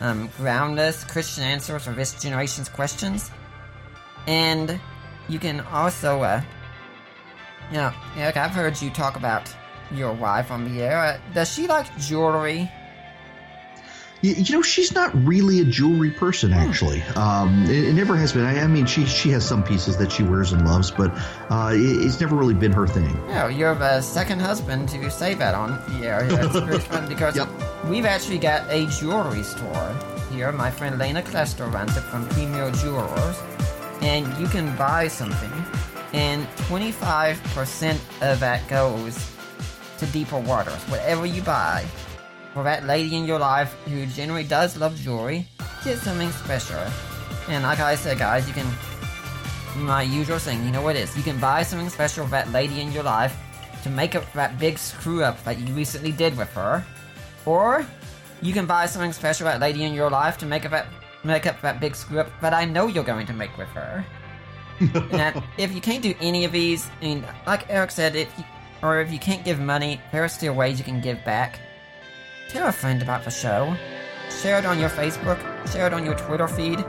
um, 0.00 0.28
Groundless, 0.36 1.04
Christian 1.04 1.44
Answers 1.44 1.84
for 1.84 1.92
This 1.92 2.20
Generation's 2.20 2.68
Questions. 2.68 3.30
And 4.26 4.80
you 5.28 5.38
can 5.38 5.60
also, 5.60 6.22
uh, 6.22 6.42
you 7.70 7.78
know, 7.78 7.92
Erick, 8.16 8.36
I've 8.36 8.50
heard 8.50 8.80
you 8.80 8.90
talk 8.90 9.16
about 9.16 9.52
your 9.90 10.12
wife 10.12 10.50
on 10.50 10.72
the 10.72 10.82
air. 10.82 10.98
Uh, 10.98 11.18
does 11.34 11.52
she 11.52 11.66
like 11.66 11.86
jewelry? 11.98 12.70
You, 14.22 14.34
you, 14.34 14.54
know, 14.54 14.62
she's 14.62 14.94
not 14.94 15.12
really 15.26 15.60
a 15.60 15.64
jewelry 15.64 16.12
person, 16.12 16.52
hmm. 16.52 16.58
actually. 16.58 17.02
Um, 17.16 17.64
it, 17.64 17.84
it, 17.86 17.92
never 17.94 18.16
has 18.16 18.32
been. 18.32 18.44
I, 18.44 18.60
I, 18.60 18.66
mean, 18.68 18.86
she 18.86 19.04
she 19.04 19.30
has 19.30 19.46
some 19.46 19.64
pieces 19.64 19.96
that 19.96 20.12
she 20.12 20.22
wears 20.22 20.52
and 20.52 20.64
loves, 20.64 20.92
but 20.92 21.10
uh, 21.50 21.72
it, 21.74 21.80
it's 21.80 22.20
never 22.20 22.36
really 22.36 22.54
been 22.54 22.72
her 22.72 22.86
thing. 22.86 23.10
Yeah, 23.28 23.48
you 23.48 23.64
have 23.64 23.80
a 23.80 24.00
second 24.00 24.40
husband 24.40 24.88
to 24.90 25.10
say 25.10 25.34
that 25.34 25.56
on 25.56 25.82
air. 26.02 26.24
It's 26.30 26.56
very 26.56 26.78
fun 26.92 27.08
because 27.08 27.36
yep. 27.36 27.48
we've 27.86 28.04
actually 28.04 28.38
got 28.38 28.70
a 28.70 28.86
jewelry 28.86 29.42
store 29.42 29.96
here. 30.30 30.52
My 30.52 30.70
friend 30.70 30.98
Lena 30.98 31.22
Klester 31.22 31.70
runs 31.72 31.96
it 31.96 32.02
from 32.02 32.28
Premier 32.28 32.70
Jewelers, 32.70 33.42
and 34.02 34.24
you 34.38 34.46
can 34.46 34.74
buy 34.76 35.08
something, 35.08 35.52
and 36.12 36.46
25% 36.68 37.94
of 38.22 38.38
that 38.38 38.68
goes 38.68 39.32
to 39.98 40.06
deeper 40.06 40.38
waters. 40.38 40.80
Whatever 40.84 41.26
you 41.26 41.42
buy, 41.42 41.84
for 42.52 42.62
that 42.62 42.84
lady 42.84 43.16
in 43.16 43.24
your 43.24 43.38
life 43.38 43.74
who 43.86 44.06
generally 44.06 44.44
does 44.44 44.76
love 44.76 44.96
jewelry, 44.96 45.46
get 45.84 45.98
something 45.98 46.30
special. 46.30 46.80
And 47.48 47.62
like 47.62 47.80
I 47.80 47.94
said, 47.94 48.18
guys, 48.18 48.46
you 48.46 48.54
can, 48.54 48.66
my 49.76 50.02
usual 50.02 50.38
thing, 50.38 50.64
you 50.64 50.70
know 50.70 50.82
what 50.82 50.96
it 50.96 51.00
is. 51.00 51.16
You 51.16 51.22
can 51.22 51.38
buy 51.40 51.62
something 51.62 51.88
special 51.88 52.24
for 52.24 52.30
that 52.32 52.50
lady 52.52 52.80
in 52.80 52.92
your 52.92 53.02
life 53.02 53.36
to 53.82 53.90
make 53.90 54.14
up 54.14 54.30
that 54.32 54.58
big 54.58 54.78
screw 54.78 55.24
up 55.24 55.42
that 55.44 55.58
you 55.58 55.74
recently 55.74 56.12
did 56.12 56.36
with 56.36 56.52
her. 56.52 56.84
Or 57.46 57.86
you 58.40 58.52
can 58.52 58.66
buy 58.66 58.86
something 58.86 59.12
special 59.12 59.46
for 59.46 59.52
that 59.52 59.60
lady 59.60 59.84
in 59.84 59.94
your 59.94 60.10
life 60.10 60.38
to 60.38 60.46
make 60.46 60.64
up 60.64 60.70
that, 60.70 60.86
make 61.24 61.46
up 61.46 61.60
that 61.62 61.80
big 61.80 61.96
screw 61.96 62.20
up 62.20 62.28
that 62.40 62.54
I 62.54 62.64
know 62.64 62.86
you're 62.86 63.04
going 63.04 63.26
to 63.26 63.32
make 63.32 63.56
with 63.56 63.68
her. 63.68 64.04
and 65.12 65.42
if 65.58 65.72
you 65.72 65.80
can't 65.80 66.02
do 66.02 66.14
any 66.20 66.44
of 66.44 66.52
these, 66.52 66.88
I 67.00 67.04
mean, 67.04 67.24
like 67.46 67.68
Erick 67.70 67.90
said, 67.90 68.16
if 68.16 68.36
you, 68.38 68.44
or 68.82 69.00
if 69.00 69.12
you 69.12 69.18
can't 69.18 69.44
give 69.44 69.60
money, 69.60 70.00
there 70.10 70.24
are 70.24 70.28
still 70.28 70.54
ways 70.54 70.78
you 70.78 70.84
can 70.84 71.00
give 71.00 71.24
back. 71.24 71.60
Tell 72.48 72.68
a 72.68 72.72
friend 72.72 73.02
about 73.02 73.24
the 73.24 73.30
show. 73.30 73.74
Share 74.42 74.58
it 74.58 74.66
on 74.66 74.78
your 74.78 74.90
Facebook, 74.90 75.38
share 75.72 75.86
it 75.86 75.92
on 75.92 76.04
your 76.04 76.14
Twitter 76.14 76.48
feed, 76.48 76.80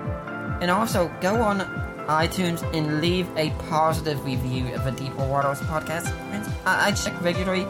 and 0.61 0.71
also 0.71 1.13
go 1.21 1.35
on 1.41 1.59
iTunes 2.07 2.61
and 2.75 2.99
leave 2.99 3.27
a 3.38 3.51
positive 3.69 4.23
review 4.25 4.73
of 4.73 4.84
the 4.84 4.91
Deeper 4.91 5.25
Waters 5.27 5.59
podcast. 5.61 6.11
I, 6.65 6.88
I 6.88 6.91
check 6.91 7.19
regularly, 7.21 7.65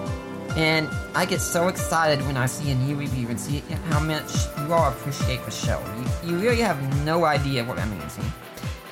and 0.55 0.87
I 1.15 1.25
get 1.25 1.41
so 1.41 1.67
excited 1.67 2.25
when 2.25 2.37
I 2.37 2.45
see 2.45 2.71
a 2.71 2.75
new 2.75 2.95
review 2.95 3.27
and 3.29 3.39
see 3.39 3.59
how 3.89 3.99
much 3.99 4.31
you 4.59 4.73
all 4.73 4.91
appreciate 4.91 5.43
the 5.45 5.51
show. 5.51 5.81
You, 6.23 6.31
you 6.31 6.37
really 6.37 6.61
have 6.61 7.03
no 7.03 7.25
idea 7.25 7.63
what 7.63 7.77
that 7.77 7.87
means. 7.89 8.17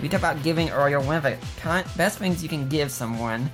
We 0.02 0.10
talked 0.10 0.22
about 0.22 0.44
giving 0.44 0.70
earlier. 0.70 1.00
One 1.00 1.16
of 1.18 1.24
the 1.24 1.38
kind, 1.58 1.88
best 1.96 2.18
things 2.18 2.42
you 2.42 2.50
can 2.50 2.68
give 2.68 2.92
someone 2.92 3.52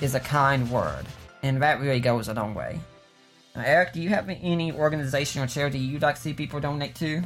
is 0.00 0.14
a 0.14 0.20
kind 0.20 0.70
word, 0.70 1.04
and 1.42 1.62
that 1.62 1.80
really 1.80 2.00
goes 2.00 2.28
a 2.28 2.34
long 2.34 2.54
way. 2.54 2.80
Now, 3.54 3.62
Erick, 3.62 3.92
do 3.92 4.00
you 4.00 4.10
have 4.10 4.28
any 4.28 4.72
organization 4.72 5.42
or 5.42 5.46
charity 5.46 5.78
you'd 5.78 6.02
like 6.02 6.14
to 6.16 6.20
see 6.20 6.34
people 6.34 6.60
donate 6.60 6.94
to? 6.96 7.22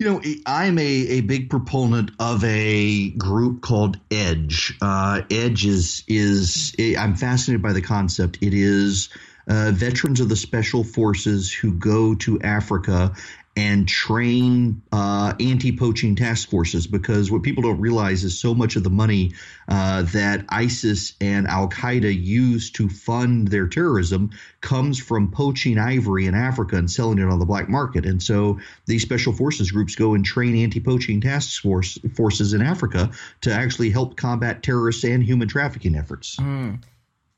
You 0.00 0.06
know, 0.06 0.22
I'm 0.44 0.78
a, 0.78 0.82
a 0.82 1.20
big 1.20 1.50
proponent 1.50 2.10
of 2.18 2.42
a 2.42 3.10
group 3.10 3.62
called 3.62 3.98
Edge. 4.10 4.76
Uh, 4.82 5.22
Edge 5.30 5.66
is 5.66 6.04
is 6.08 6.74
I'm 6.98 7.14
fascinated 7.14 7.62
by 7.62 7.72
the 7.72 7.80
concept. 7.80 8.38
It 8.40 8.54
is 8.54 9.08
uh, 9.46 9.70
veterans 9.72 10.20
of 10.20 10.28
the 10.28 10.36
special 10.36 10.82
forces 10.82 11.52
who 11.52 11.74
go 11.74 12.14
to 12.16 12.40
Africa 12.40 13.14
and 13.56 13.86
train 13.86 14.82
uh, 14.90 15.32
anti-poaching 15.38 16.16
task 16.16 16.50
forces 16.50 16.88
because 16.88 17.30
what 17.30 17.42
people 17.42 17.62
don't 17.62 17.80
realize 17.80 18.24
is 18.24 18.38
so 18.38 18.52
much 18.52 18.74
of 18.74 18.82
the 18.82 18.90
money 18.90 19.32
uh, 19.68 20.02
that 20.02 20.44
ISIS 20.48 21.12
and 21.20 21.46
Al 21.46 21.68
Qaeda 21.68 22.12
use 22.12 22.70
to 22.72 22.88
fund 22.88 23.48
their 23.48 23.68
terrorism 23.68 24.30
comes 24.60 24.98
from 24.98 25.30
poaching 25.30 25.78
ivory 25.78 26.26
in 26.26 26.34
Africa 26.34 26.76
and 26.76 26.90
selling 26.90 27.18
it 27.18 27.28
on 27.28 27.38
the 27.38 27.44
black 27.44 27.68
market. 27.68 28.04
And 28.04 28.20
so 28.20 28.58
these 28.86 29.02
special 29.02 29.32
forces 29.32 29.70
groups 29.70 29.94
go 29.94 30.14
and 30.14 30.24
train 30.24 30.56
anti-poaching 30.56 31.20
task 31.20 31.62
force 31.62 31.96
forces 32.16 32.54
in 32.54 32.62
Africa 32.62 33.10
to 33.42 33.52
actually 33.52 33.90
help 33.90 34.16
combat 34.16 34.64
terrorists 34.64 35.04
and 35.04 35.22
human 35.22 35.46
trafficking 35.46 35.94
efforts. 35.94 36.36
Mm. 36.36 36.82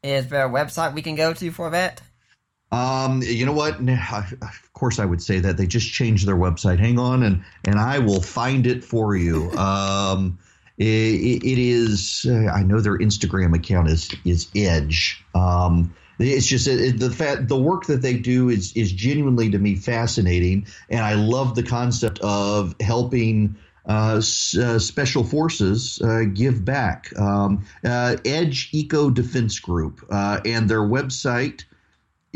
Is 0.03 0.29
there 0.29 0.47
a 0.47 0.51
website 0.51 0.95
we 0.95 1.03
can 1.03 1.15
go 1.15 1.35
to 1.35 1.51
for 1.51 1.71
that? 1.71 2.01
Um, 2.73 3.23
you 3.23 3.47
know 3.47 3.53
what? 3.53 3.81
Course, 4.77 4.99
I 4.99 5.07
would 5.07 5.23
say 5.23 5.41
that 5.41 5.57
they 5.57 5.67
just 5.67 5.91
changed 5.91 6.29
their 6.29 6.37
website. 6.37 6.79
Hang 6.79 6.99
on, 6.99 7.23
and 7.23 7.43
and 7.65 7.79
I 7.79 7.99
will 7.99 8.21
find 8.21 8.67
it 8.67 8.85
for 8.85 9.17
you. 9.17 9.51
Um, 9.53 10.39
it, 10.77 10.85
it 10.85 11.59
is. 11.59 12.27
Uh, 12.29 12.53
I 12.55 12.63
know 12.63 12.81
their 12.81 12.99
Instagram 12.99 13.57
account 13.57 13.89
is 13.89 14.15
is 14.27 14.49
Edge. 14.55 15.25
Um, 15.35 15.95
it's 16.19 16.47
just 16.47 16.69
it, 16.69 16.99
the 16.99 17.11
fact 17.11 17.49
the 17.49 17.57
work 17.57 17.87
that 17.87 18.03
they 18.03 18.19
do 18.19 18.51
is 18.51 18.75
is 18.75 18.93
genuinely 18.93 19.49
to 19.49 19.59
me 19.59 19.77
fascinating, 19.77 20.67
and 20.91 21.01
I 21.01 21.15
love 21.15 21.55
the 21.55 21.63
concept 21.63 22.19
of 22.21 22.75
helping. 22.79 23.57
Uh, 23.89 24.17
uh, 24.17 24.81
special 24.81 25.23
forces 25.23 26.03
uh, 26.03 26.25
give 26.35 26.65
back. 26.65 27.17
Um, 27.17 27.65
uh, 27.85 28.17
Edge 28.25 28.69
Eco 28.73 29.11
Defense 29.11 29.61
Group 29.61 30.05
uh, 30.11 30.41
and 30.45 30.69
their 30.69 30.81
website 30.81 31.63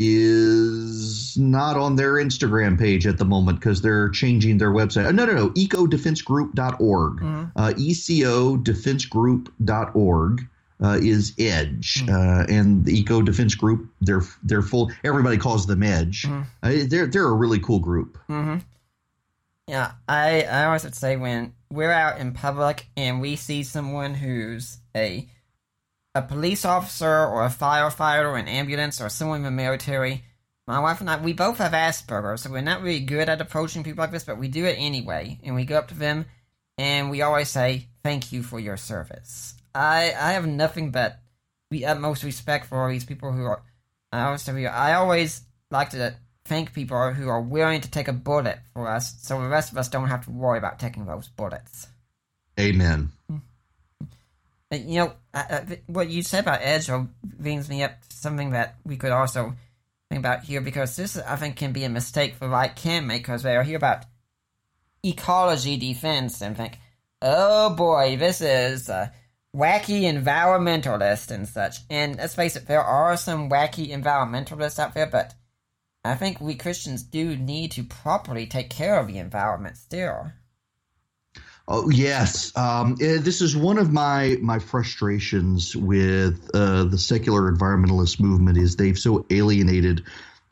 is 0.03 1.37
not 1.37 1.77
on 1.77 1.95
their 1.95 2.13
Instagram 2.13 2.79
page 2.79 3.05
at 3.05 3.17
the 3.17 3.25
moment 3.25 3.59
because 3.59 3.81
they're 3.81 4.07
changing 4.09 4.57
their 4.57 4.71
website. 4.71 5.05
Oh, 5.05 5.11
no, 5.11 5.25
no, 5.25 5.33
no. 5.33 5.49
EcoDefenseGroup.org. 5.51 7.17
Mm-hmm. 7.17 7.43
Uh, 7.55 7.73
ECODefenseGroup.org. 7.73 10.47
Uh, 10.83 10.97
is 10.99 11.35
Edge, 11.37 12.03
mm-hmm. 12.03 12.11
uh, 12.11 12.43
and 12.51 12.83
the 12.85 12.99
Eco 12.99 13.21
Defense 13.21 13.53
Group. 13.53 13.87
They're 14.01 14.23
they're 14.41 14.63
full. 14.63 14.91
Everybody 15.03 15.37
calls 15.37 15.67
them 15.67 15.83
Edge. 15.83 16.23
Mm-hmm. 16.23 16.41
Uh, 16.63 16.87
they're 16.87 17.05
they're 17.05 17.27
a 17.27 17.33
really 17.33 17.59
cool 17.59 17.77
group. 17.77 18.17
Mm-hmm. 18.27 18.57
Yeah, 19.67 19.91
I 20.09 20.41
I 20.41 20.65
always 20.65 20.83
would 20.83 20.95
say 20.95 21.17
when 21.17 21.53
we're 21.69 21.91
out 21.91 22.19
in 22.19 22.31
public 22.31 22.87
and 22.97 23.21
we 23.21 23.35
see 23.35 23.61
someone 23.61 24.15
who's 24.15 24.79
a 24.97 25.29
a 26.13 26.21
police 26.21 26.65
officer 26.65 27.25
or 27.25 27.45
a 27.45 27.49
firefighter 27.49 28.25
or 28.25 28.37
an 28.37 28.47
ambulance 28.47 29.01
or 29.01 29.09
someone 29.09 29.37
in 29.37 29.43
the 29.43 29.51
military. 29.51 30.23
My 30.67 30.79
wife 30.79 31.01
and 31.01 31.09
I, 31.09 31.17
we 31.17 31.33
both 31.33 31.57
have 31.57 31.71
Asperger's, 31.71 32.41
so 32.41 32.51
we're 32.51 32.61
not 32.61 32.81
really 32.81 32.99
good 32.99 33.29
at 33.29 33.41
approaching 33.41 33.83
people 33.83 34.03
like 34.03 34.11
this, 34.11 34.23
but 34.23 34.37
we 34.37 34.47
do 34.47 34.65
it 34.65 34.75
anyway. 34.77 35.39
And 35.43 35.55
we 35.55 35.65
go 35.65 35.77
up 35.77 35.87
to 35.89 35.95
them 35.95 36.25
and 36.77 37.09
we 37.09 37.21
always 37.21 37.49
say, 37.49 37.87
Thank 38.03 38.31
you 38.31 38.43
for 38.43 38.59
your 38.59 38.77
service. 38.77 39.55
I, 39.73 40.13
I 40.17 40.33
have 40.33 40.47
nothing 40.47 40.91
but 40.91 41.19
the 41.69 41.85
utmost 41.85 42.23
respect 42.23 42.65
for 42.65 42.81
all 42.81 42.89
these 42.89 43.05
people 43.05 43.31
who 43.31 43.45
are. 43.45 43.63
I 44.11 44.23
always 44.23 44.43
tell 44.43 44.57
you, 44.57 44.67
I 44.67 44.95
always 44.95 45.41
like 45.69 45.91
to 45.91 46.15
thank 46.45 46.73
people 46.73 47.11
who 47.13 47.29
are 47.29 47.41
willing 47.41 47.81
to 47.81 47.89
take 47.89 48.07
a 48.07 48.13
bullet 48.13 48.59
for 48.73 48.87
us 48.87 49.15
so 49.21 49.41
the 49.41 49.47
rest 49.47 49.71
of 49.71 49.77
us 49.77 49.87
don't 49.87 50.09
have 50.09 50.25
to 50.25 50.31
worry 50.31 50.57
about 50.57 50.79
taking 50.79 51.05
those 51.05 51.29
bullets. 51.29 51.87
Amen. 52.59 53.11
Mm-hmm. 53.31 53.37
You 54.71 54.99
know, 54.99 55.13
uh, 55.33 55.61
what 55.87 56.09
you 56.09 56.23
said 56.23 56.41
about 56.41 56.61
Edge 56.61 56.89
brings 57.23 57.67
me 57.67 57.83
up 57.83 58.01
to 58.07 58.15
something 58.15 58.51
that 58.51 58.75
we 58.85 58.95
could 58.95 59.11
also 59.11 59.53
think 60.09 60.19
about 60.19 60.45
here 60.45 60.61
because 60.61 60.95
this, 60.95 61.17
I 61.17 61.35
think, 61.35 61.57
can 61.57 61.73
be 61.73 61.83
a 61.83 61.89
mistake 61.89 62.39
the 62.39 62.47
right 62.47 62.73
can 62.73 63.05
make 63.05 63.23
because 63.23 63.43
they 63.43 63.61
hear 63.65 63.77
about 63.77 64.05
ecology 65.03 65.77
defense 65.77 66.41
and 66.41 66.55
think, 66.55 66.77
oh 67.21 67.71
boy, 67.75 68.15
this 68.17 68.39
is 68.41 68.87
a 68.87 69.11
wacky 69.55 70.03
environmentalist 70.03 71.31
and 71.31 71.47
such. 71.47 71.77
And 71.89 72.17
let's 72.17 72.35
face 72.35 72.55
it, 72.55 72.67
there 72.67 72.83
are 72.83 73.17
some 73.17 73.49
wacky 73.49 73.89
environmentalists 73.89 74.79
out 74.79 74.93
there, 74.93 75.07
but 75.07 75.33
I 76.03 76.15
think 76.15 76.41
we 76.41 76.55
Christians 76.55 77.03
do 77.03 77.35
need 77.35 77.71
to 77.73 77.83
properly 77.83 78.47
take 78.47 78.69
care 78.69 78.99
of 78.99 79.07
the 79.07 79.17
environment 79.17 79.77
still. 79.77 80.31
Oh 81.67 81.89
yes, 81.89 82.55
um, 82.57 82.97
eh, 83.01 83.19
this 83.19 83.41
is 83.41 83.55
one 83.55 83.77
of 83.77 83.91
my 83.91 84.37
my 84.41 84.59
frustrations 84.59 85.75
with 85.75 86.49
uh, 86.53 86.85
the 86.85 86.97
secular 86.97 87.51
environmentalist 87.51 88.19
movement 88.19 88.57
is 88.57 88.75
they've 88.75 88.97
so 88.97 89.25
alienated 89.29 90.03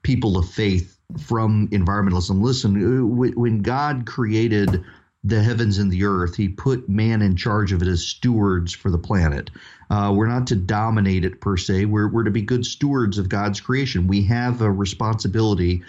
people 0.03 0.37
of 0.37 0.49
faith 0.49 0.97
from 1.19 1.67
environmentalism. 1.69 2.41
Listen, 2.41 2.99
uh, 3.01 3.05
when 3.05 3.61
God 3.61 4.05
created 4.05 4.83
the 5.23 5.41
heavens 5.41 5.79
and 5.79 5.91
the 5.91 6.05
earth, 6.05 6.35
He 6.35 6.47
put 6.47 6.87
man 6.87 7.21
in 7.21 7.35
charge 7.35 7.73
of 7.73 7.81
it 7.81 7.87
as 7.87 8.05
stewards 8.05 8.71
for 8.71 8.91
the 8.91 8.99
planet. 8.99 9.49
Uh, 9.89 10.13
we're 10.15 10.27
not 10.27 10.47
to 10.47 10.55
dominate 10.55 11.25
it 11.25 11.41
per 11.41 11.57
se. 11.57 11.85
We're 11.85 12.07
we're 12.07 12.23
to 12.23 12.31
be 12.31 12.43
good 12.43 12.65
stewards 12.65 13.17
of 13.17 13.29
God's 13.29 13.59
creation. 13.59 14.07
We 14.07 14.23
have 14.25 14.61
a 14.61 14.71
responsibility 14.71 15.81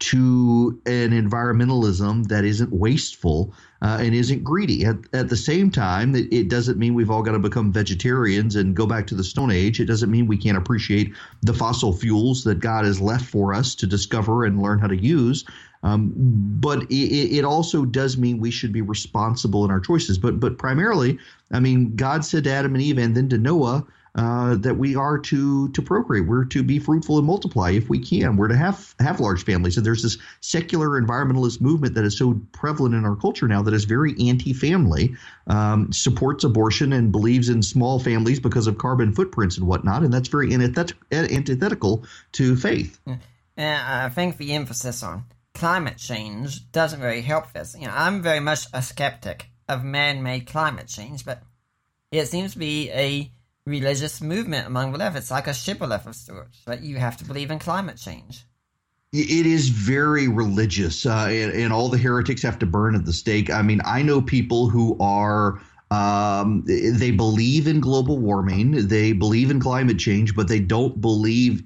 to 0.00 0.80
an 0.86 1.10
environmentalism 1.10 2.26
that 2.28 2.44
isn't 2.44 2.72
wasteful 2.72 3.54
uh, 3.84 3.98
and 4.00 4.14
isn't 4.14 4.42
greedy. 4.42 4.86
At, 4.86 4.96
at 5.12 5.28
the 5.28 5.36
same 5.36 5.70
time, 5.70 6.14
it, 6.16 6.32
it, 6.32 6.48
doesn't 6.48 6.78
mean 6.78 6.94
we've 6.94 7.10
all 7.10 7.22
got 7.22 7.32
to 7.32 7.38
become 7.38 7.70
vegetarians 7.70 8.56
and 8.56 8.74
go 8.74 8.86
back 8.86 9.06
to 9.08 9.14
the 9.14 9.22
Stone 9.22 9.50
Age. 9.50 9.78
It 9.78 9.84
doesn't 9.84 10.10
mean 10.10 10.26
we 10.26 10.38
can't 10.38 10.56
appreciate 10.56 11.12
the 11.42 11.52
fossil 11.52 11.92
fuels 11.92 12.44
that 12.44 12.60
God 12.60 12.86
has 12.86 12.98
left 12.98 13.26
for 13.26 13.52
us 13.52 13.74
to 13.74 13.86
discover 13.86 14.46
and 14.46 14.62
learn 14.62 14.78
how 14.78 14.86
to 14.86 14.96
use. 14.96 15.44
Um, 15.82 16.14
but 16.16 16.84
it, 16.84 17.36
it, 17.36 17.44
also 17.44 17.84
does 17.84 18.16
mean 18.16 18.38
we 18.38 18.50
should 18.50 18.72
be 18.72 18.80
responsible 18.80 19.66
in 19.66 19.70
our 19.70 19.80
choices. 19.80 20.16
But 20.16 20.40
but 20.40 20.56
primarily, 20.56 21.18
I 21.52 21.60
mean, 21.60 21.94
God 21.94 22.24
said 22.24 22.44
to 22.44 22.50
Adam 22.50 22.74
and 22.74 22.82
Eve 22.82 22.96
and 22.96 23.14
then 23.14 23.28
to 23.28 23.36
Noah, 23.36 23.84
uh, 24.16 24.54
that 24.56 24.76
we 24.76 24.94
are 24.94 25.18
to 25.18 25.68
to 25.70 25.82
procreate. 25.82 26.26
We're 26.26 26.44
to 26.46 26.62
be 26.62 26.78
fruitful 26.78 27.18
and 27.18 27.26
multiply 27.26 27.70
if 27.70 27.88
we 27.88 27.98
can. 27.98 28.36
We're 28.36 28.48
to 28.48 28.56
have 28.56 28.94
have 29.00 29.18
large 29.18 29.44
families. 29.44 29.76
And 29.76 29.84
there's 29.84 30.02
this 30.02 30.18
secular 30.40 31.00
environmentalist 31.00 31.60
movement 31.60 31.94
that 31.94 32.04
is 32.04 32.16
so 32.16 32.40
prevalent 32.52 32.94
in 32.94 33.04
our 33.04 33.16
culture 33.16 33.48
now 33.48 33.62
that 33.62 33.74
is 33.74 33.84
very 33.84 34.14
anti-family, 34.28 35.16
um, 35.48 35.92
supports 35.92 36.44
abortion 36.44 36.92
and 36.92 37.10
believes 37.10 37.48
in 37.48 37.62
small 37.62 37.98
families 37.98 38.38
because 38.38 38.66
of 38.66 38.78
carbon 38.78 39.12
footprints 39.12 39.58
and 39.58 39.66
whatnot. 39.66 40.04
And 40.04 40.12
that's 40.12 40.28
very 40.28 40.52
antithetical 40.52 42.04
to 42.32 42.56
faith. 42.56 43.00
And 43.56 43.82
I 43.82 44.08
think 44.10 44.36
the 44.36 44.52
emphasis 44.52 45.02
on 45.02 45.24
climate 45.54 45.96
change 45.96 46.70
doesn't 46.72 47.00
really 47.00 47.22
help 47.22 47.52
this. 47.52 47.76
You 47.78 47.86
know, 47.86 47.94
I'm 47.94 48.22
very 48.22 48.40
much 48.40 48.66
a 48.72 48.82
skeptic 48.82 49.48
of 49.68 49.82
man-made 49.82 50.46
climate 50.46 50.88
change, 50.88 51.24
but 51.24 51.42
it 52.10 52.26
seems 52.26 52.52
to 52.52 52.58
be 52.58 52.90
a 52.90 53.30
religious 53.66 54.20
movement 54.20 54.66
among 54.66 54.92
whatever. 54.92 55.18
It's 55.18 55.30
like 55.30 55.46
a 55.46 55.54
shibboleth 55.54 56.06
of 56.06 56.14
sorts, 56.14 56.62
that 56.66 56.82
you 56.82 56.96
have 56.96 57.16
to 57.18 57.24
believe 57.24 57.50
in 57.50 57.58
climate 57.58 57.96
change. 57.96 58.44
It 59.12 59.46
is 59.46 59.68
very 59.68 60.26
religious, 60.26 61.06
uh, 61.06 61.28
and, 61.30 61.52
and 61.52 61.72
all 61.72 61.88
the 61.88 61.98
heretics 61.98 62.42
have 62.42 62.58
to 62.58 62.66
burn 62.66 62.96
at 62.96 63.04
the 63.04 63.12
stake. 63.12 63.48
I 63.48 63.62
mean, 63.62 63.80
I 63.84 64.02
know 64.02 64.20
people 64.20 64.68
who 64.68 64.98
are 64.98 65.60
um, 65.90 66.64
they 66.66 67.10
believe 67.10 67.66
in 67.66 67.80
global 67.80 68.18
warming, 68.18 68.88
they 68.88 69.12
believe 69.12 69.50
in 69.50 69.60
climate 69.60 69.98
change, 69.98 70.34
but 70.34 70.48
they 70.48 70.60
don't 70.60 71.00
believe 71.00 71.62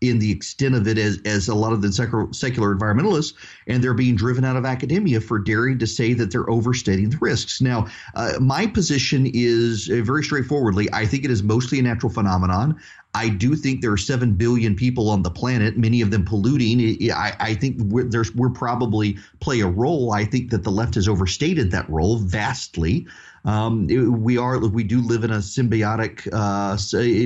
in 0.00 0.18
the 0.18 0.30
extent 0.32 0.74
of 0.74 0.86
it 0.88 0.98
as, 0.98 1.20
as 1.24 1.48
a 1.48 1.54
lot 1.54 1.72
of 1.72 1.80
the 1.80 1.92
secular, 1.92 2.74
environmentalists, 2.74 3.34
and 3.68 3.82
they're 3.82 3.94
being 3.94 4.16
driven 4.16 4.44
out 4.44 4.56
of 4.56 4.64
academia 4.64 5.20
for 5.20 5.38
daring 5.38 5.78
to 5.78 5.86
say 5.86 6.12
that 6.12 6.32
they're 6.32 6.50
overstating 6.50 7.08
the 7.10 7.18
risks. 7.18 7.60
Now, 7.60 7.86
uh, 8.16 8.32
my 8.40 8.66
position 8.66 9.30
is 9.32 9.88
uh, 9.88 10.02
very 10.02 10.24
straightforwardly 10.24 10.88
I 10.92 11.06
think 11.06 11.24
it 11.24 11.30
is 11.30 11.42
mostly 11.42 11.78
a 11.78 11.82
natural 11.82 12.12
phenomenon. 12.12 12.80
I 13.14 13.28
do 13.28 13.54
think 13.54 13.82
there 13.82 13.92
are 13.92 13.98
seven 13.98 14.34
billion 14.34 14.74
people 14.74 15.10
on 15.10 15.22
the 15.22 15.30
planet, 15.30 15.76
many 15.76 16.00
of 16.00 16.10
them 16.10 16.24
polluting. 16.24 17.10
I, 17.12 17.34
I 17.38 17.54
think 17.54 17.76
we're, 17.78 18.08
we're 18.34 18.50
probably 18.50 19.18
play 19.40 19.60
a 19.60 19.66
role. 19.66 20.12
I 20.12 20.24
think 20.24 20.50
that 20.50 20.62
the 20.64 20.70
left 20.70 20.94
has 20.94 21.08
overstated 21.08 21.70
that 21.72 21.88
role 21.90 22.16
vastly. 22.16 23.06
Um, 23.44 23.88
it, 23.90 24.00
we 24.00 24.38
are 24.38 24.58
we 24.58 24.84
do 24.84 25.00
live 25.00 25.24
in 25.24 25.30
a 25.30 25.38
symbiotic 25.38 26.28
uh, 26.32 26.76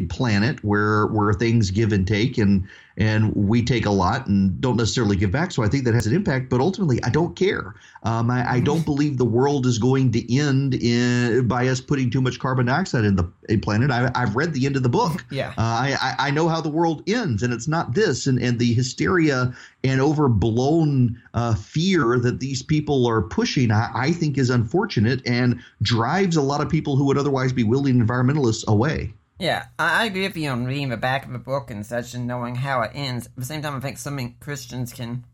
planet 0.08 0.64
where 0.64 1.06
where 1.06 1.32
things 1.34 1.70
give 1.70 1.92
and 1.92 2.06
take, 2.06 2.38
and 2.38 2.66
and 2.98 3.34
we 3.34 3.62
take 3.62 3.84
a 3.84 3.90
lot 3.90 4.26
and 4.26 4.60
don't 4.60 4.76
necessarily 4.76 5.16
give 5.16 5.30
back. 5.30 5.52
So 5.52 5.62
I 5.62 5.68
think 5.68 5.84
that 5.84 5.94
has 5.94 6.06
an 6.06 6.14
impact. 6.14 6.48
But 6.48 6.60
ultimately, 6.60 7.02
I 7.02 7.10
don't 7.10 7.36
care. 7.36 7.74
Um, 8.02 8.30
I, 8.30 8.52
I, 8.52 8.60
don't 8.60 8.84
believe 8.84 9.18
the 9.18 9.24
world 9.24 9.66
is 9.66 9.78
going 9.78 10.12
to 10.12 10.34
end 10.34 10.74
in, 10.74 11.46
by 11.46 11.68
us 11.68 11.80
putting 11.80 12.10
too 12.10 12.20
much 12.20 12.38
carbon 12.38 12.66
dioxide 12.66 13.04
in 13.04 13.16
the 13.16 13.24
planet. 13.62 13.90
I, 13.90 14.10
have 14.18 14.36
read 14.36 14.54
the 14.54 14.64
end 14.64 14.76
of 14.76 14.82
the 14.82 14.88
book. 14.88 15.24
Yeah, 15.36 15.48
uh, 15.50 15.52
I, 15.58 16.14
I 16.18 16.30
know 16.30 16.48
how 16.48 16.60
the 16.60 16.68
world 16.68 17.02
ends, 17.08 17.42
and 17.42 17.52
it's 17.52 17.68
not 17.68 17.94
this. 17.94 18.26
And 18.26 18.38
and 18.38 18.58
the 18.58 18.72
hysteria 18.72 19.52
and 19.84 20.00
overblown 20.00 21.20
uh, 21.34 21.54
fear 21.54 22.18
that 22.20 22.40
these 22.40 22.62
people 22.62 23.06
are 23.06 23.22
pushing, 23.22 23.70
I, 23.70 23.90
I 23.94 24.12
think, 24.12 24.38
is 24.38 24.48
unfortunate 24.48 25.20
and 25.26 25.60
drives 25.82 26.36
a 26.36 26.42
lot 26.42 26.60
of 26.60 26.68
people 26.68 26.96
who 26.96 27.04
would 27.06 27.18
otherwise 27.18 27.52
be 27.52 27.64
willing 27.64 28.00
environmentalists 28.00 28.66
away. 28.66 29.12
Yeah, 29.38 29.66
I 29.78 30.06
agree 30.06 30.22
with 30.22 30.36
you 30.36 30.48
on 30.48 30.64
reading 30.64 30.88
the 30.88 30.96
back 30.96 31.26
of 31.26 31.34
a 31.34 31.38
book 31.38 31.70
and 31.70 31.84
such 31.84 32.14
and 32.14 32.26
knowing 32.26 32.54
how 32.54 32.80
it 32.82 32.92
ends. 32.94 33.26
At 33.26 33.36
the 33.36 33.44
same 33.44 33.60
time, 33.60 33.76
I 33.76 33.80
think 33.80 33.98
some 33.98 34.34
Christians 34.40 34.94
can 34.94 35.24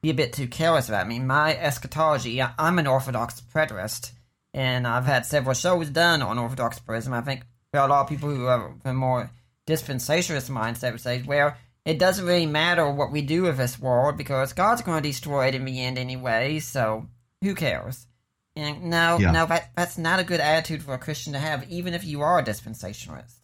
be 0.00 0.08
a 0.08 0.14
bit 0.14 0.32
too 0.32 0.48
careless 0.48 0.88
about 0.88 1.06
me. 1.06 1.18
My 1.18 1.54
eschatology, 1.54 2.40
I'm 2.40 2.78
an 2.78 2.86
Orthodox 2.86 3.42
preterist, 3.54 4.12
and 4.54 4.86
I've 4.86 5.04
had 5.04 5.26
several 5.26 5.54
shows 5.54 5.90
done 5.90 6.22
on 6.22 6.38
Orthodox 6.38 6.78
preterism. 6.78 7.12
I 7.12 7.20
think 7.20 7.44
there 7.72 7.82
are 7.82 7.86
a 7.86 7.90
lot 7.90 8.04
of 8.04 8.08
people 8.08 8.30
who 8.30 8.44
have 8.44 8.72
a 8.86 8.94
more 8.94 9.30
dispensationalist 9.66 10.50
mindset 10.50 10.92
would 10.92 11.00
say, 11.02 11.22
well, 11.26 11.54
it 11.84 11.98
doesn't 11.98 12.26
really 12.26 12.46
matter 12.46 12.90
what 12.90 13.12
we 13.12 13.20
do 13.20 13.42
with 13.42 13.58
this 13.58 13.78
world 13.78 14.16
because 14.16 14.54
God's 14.54 14.80
going 14.80 15.02
to 15.02 15.08
destroy 15.08 15.48
it 15.48 15.54
in 15.54 15.66
the 15.66 15.84
end 15.84 15.98
anyway, 15.98 16.58
so 16.58 17.06
who 17.42 17.54
cares? 17.54 18.06
And 18.56 18.84
no, 18.84 19.18
yeah. 19.20 19.32
no, 19.32 19.46
that, 19.46 19.70
that's 19.76 19.98
not 19.98 20.18
a 20.18 20.24
good 20.24 20.40
attitude 20.40 20.82
for 20.82 20.94
a 20.94 20.98
Christian 20.98 21.34
to 21.34 21.38
have, 21.38 21.68
even 21.70 21.92
if 21.92 22.04
you 22.04 22.22
are 22.22 22.38
a 22.38 22.42
dispensationalist. 22.42 23.34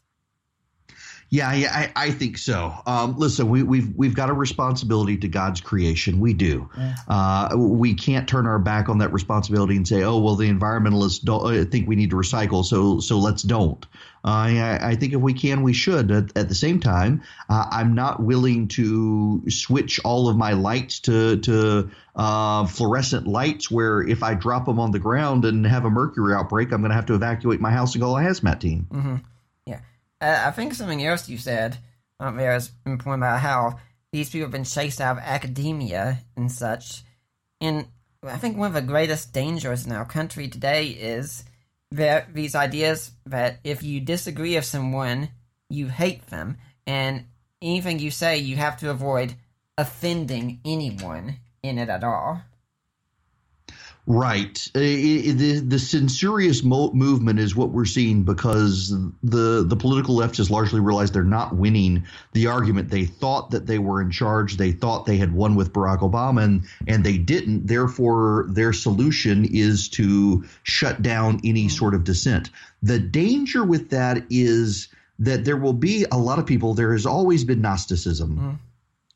Yeah, 1.29 1.55
yeah, 1.55 1.71
I, 1.73 1.93
I 2.09 2.11
think 2.11 2.37
so. 2.37 2.75
Um, 2.85 3.17
listen, 3.17 3.49
we, 3.49 3.63
we've 3.63 3.91
we've 3.97 4.15
got 4.15 4.29
a 4.29 4.35
responsibility 4.35 5.17
to 5.17 5.29
God's 5.29 5.63
creation. 5.63 6.21
We 6.21 6.35
do. 6.35 6.69
Yeah. 6.77 6.95
Uh, 7.09 7.57
we 7.57 7.95
can't 7.95 8.29
turn 8.29 8.47
our 8.47 8.59
back 8.59 8.91
on 8.91 8.99
that 8.99 9.15
responsibility 9.15 9.77
and 9.77 9.89
say, 9.89 10.03
"Oh, 10.03 10.19
well, 10.19 10.37
the 10.37 10.51
environmentalists 10.51 11.23
don't 11.23 11.43
uh, 11.47 11.65
think 11.65 11.89
we 11.89 11.97
need 11.97 12.11
to 12.11 12.17
recycle, 12.17 12.63
so 12.67 13.01
so 13.01 13.19
let's 13.19 13.43
don't." 13.43 13.87
Uh, 14.25 14.29
I, 14.29 14.79
I, 14.91 14.95
think 14.95 15.15
if 15.15 15.21
we 15.21 15.35
can, 15.35 15.63
we 15.63 15.73
should. 15.73 16.11
At, 16.11 16.37
at 16.37 16.49
the 16.49 16.55
same 16.55 16.79
time, 16.79 17.23
uh, 17.49 17.67
I'm 17.71 17.95
not 17.95 18.23
willing 18.23 18.69
to 18.69 19.43
switch 19.49 19.99
all 20.05 20.29
of 20.29 20.37
my 20.37 20.53
lights 20.53 21.01
to 21.01 21.39
to 21.39 21.91
uh, 22.15 22.67
fluorescent 22.67 23.27
lights. 23.27 23.71
Where 23.71 24.01
if 24.01 24.23
I 24.23 24.35
drop 24.35 24.67
them 24.67 24.79
on 24.79 24.93
the 24.93 25.01
ground 25.01 25.45
and 25.45 25.67
have 25.67 25.85
a 25.85 25.91
mercury 25.91 26.35
outbreak, 26.35 26.73
I'm 26.73 26.83
going 26.83 26.91
to 26.91 26.97
have 26.97 27.07
to 27.07 27.15
evacuate 27.15 27.61
my 27.61 27.73
house 27.73 27.95
and 27.95 28.03
call 28.03 28.17
a 28.17 28.23
hazmat 28.23 28.61
team. 28.61 28.87
Mm-hmm. 28.91 29.17
I 30.23 30.53
think 30.53 30.75
something 30.75 31.05
else 31.05 31.29
you 31.29 31.37
said 31.37 31.79
um, 32.21 32.37
there 32.37 32.55
is 32.55 32.71
important 32.87 33.25
about 33.25 33.41
how 33.41 33.81
these 34.13 34.31
people 34.31 34.45
have 34.45 34.53
been 34.53 34.65
chased 34.65 35.01
out 35.01 35.19
of 35.19 35.23
academia 35.25 36.21
and 36.37 36.51
such. 36.51 37.03
And 37.61 37.89
I 38.23 38.37
think 38.37 38.57
one 38.57 38.69
of 38.69 38.75
the 38.75 38.83
greatest 38.83 39.33
dangers 39.33 39.85
in 39.85 39.93
our 39.93 40.05
country 40.05 40.49
today 40.49 40.89
is 40.89 41.45
these 41.93 42.55
ideas 42.55 43.13
that 43.27 43.59
if 43.65 43.83
you 43.83 44.01
disagree 44.01 44.57
with 44.57 44.65
someone, 44.65 45.29
you 45.69 45.89
hate 45.89 46.27
them, 46.27 46.59
and 46.87 47.27
anything 47.61 47.99
you 47.99 48.11
say, 48.11 48.39
you 48.39 48.57
have 48.57 48.79
to 48.79 48.91
avoid 48.91 49.35
offending 49.79 50.61
anyone 50.65 51.37
in 51.63 51.79
it 51.79 51.89
at 51.89 52.05
all. 52.05 52.43
Right. 54.13 54.69
Uh, 54.75 54.81
the 54.81 55.65
the 55.67 55.79
censorious 55.79 56.63
mo- 56.63 56.93
movement 56.93 57.39
is 57.39 57.57
what 57.57 57.71
we're 57.71 57.87
seeing 57.87 58.25
because 58.25 58.95
the 59.23 59.65
the 59.67 59.75
political 59.75 60.15
left 60.17 60.37
has 60.37 60.51
largely 60.51 60.81
realized 60.81 61.15
they're 61.15 61.25
not 61.25 61.57
winning 61.57 62.05
the 62.35 62.47
argument. 62.47 62.91
They 62.91 63.07
thought 63.07 63.53
that 63.53 63.65
they 63.65 63.79
were 63.79 64.03
in 64.03 64.11
charge. 64.11 64.59
They 64.59 64.71
thought 64.71 65.07
they 65.07 65.17
had 65.17 65.33
won 65.33 65.55
with 65.55 65.73
Barack 65.73 66.01
Obama, 66.01 66.45
and, 66.45 66.65
and 66.87 67.03
they 67.03 67.17
didn't. 67.17 67.67
Therefore, 67.67 68.45
their 68.51 68.75
solution 68.75 69.47
is 69.47 69.89
to 69.91 70.45
shut 70.63 71.01
down 71.01 71.41
any 71.43 71.71
sort 71.71 71.95
of 71.95 72.05
dissent. 72.05 72.51
The 72.83 72.99
danger 72.99 73.65
with 73.65 73.89
that 73.91 74.27
is 74.29 74.89
that 75.21 75.47
there 75.47 75.57
will 75.57 75.73
be 75.73 76.05
a 76.13 76.19
lot 76.19 76.39
of 76.39 76.45
people. 76.45 76.75
There 76.75 76.93
has 76.93 77.07
always 77.07 77.45
been 77.45 77.63
Gnosticism. 77.63 78.37
Mm. 78.37 78.59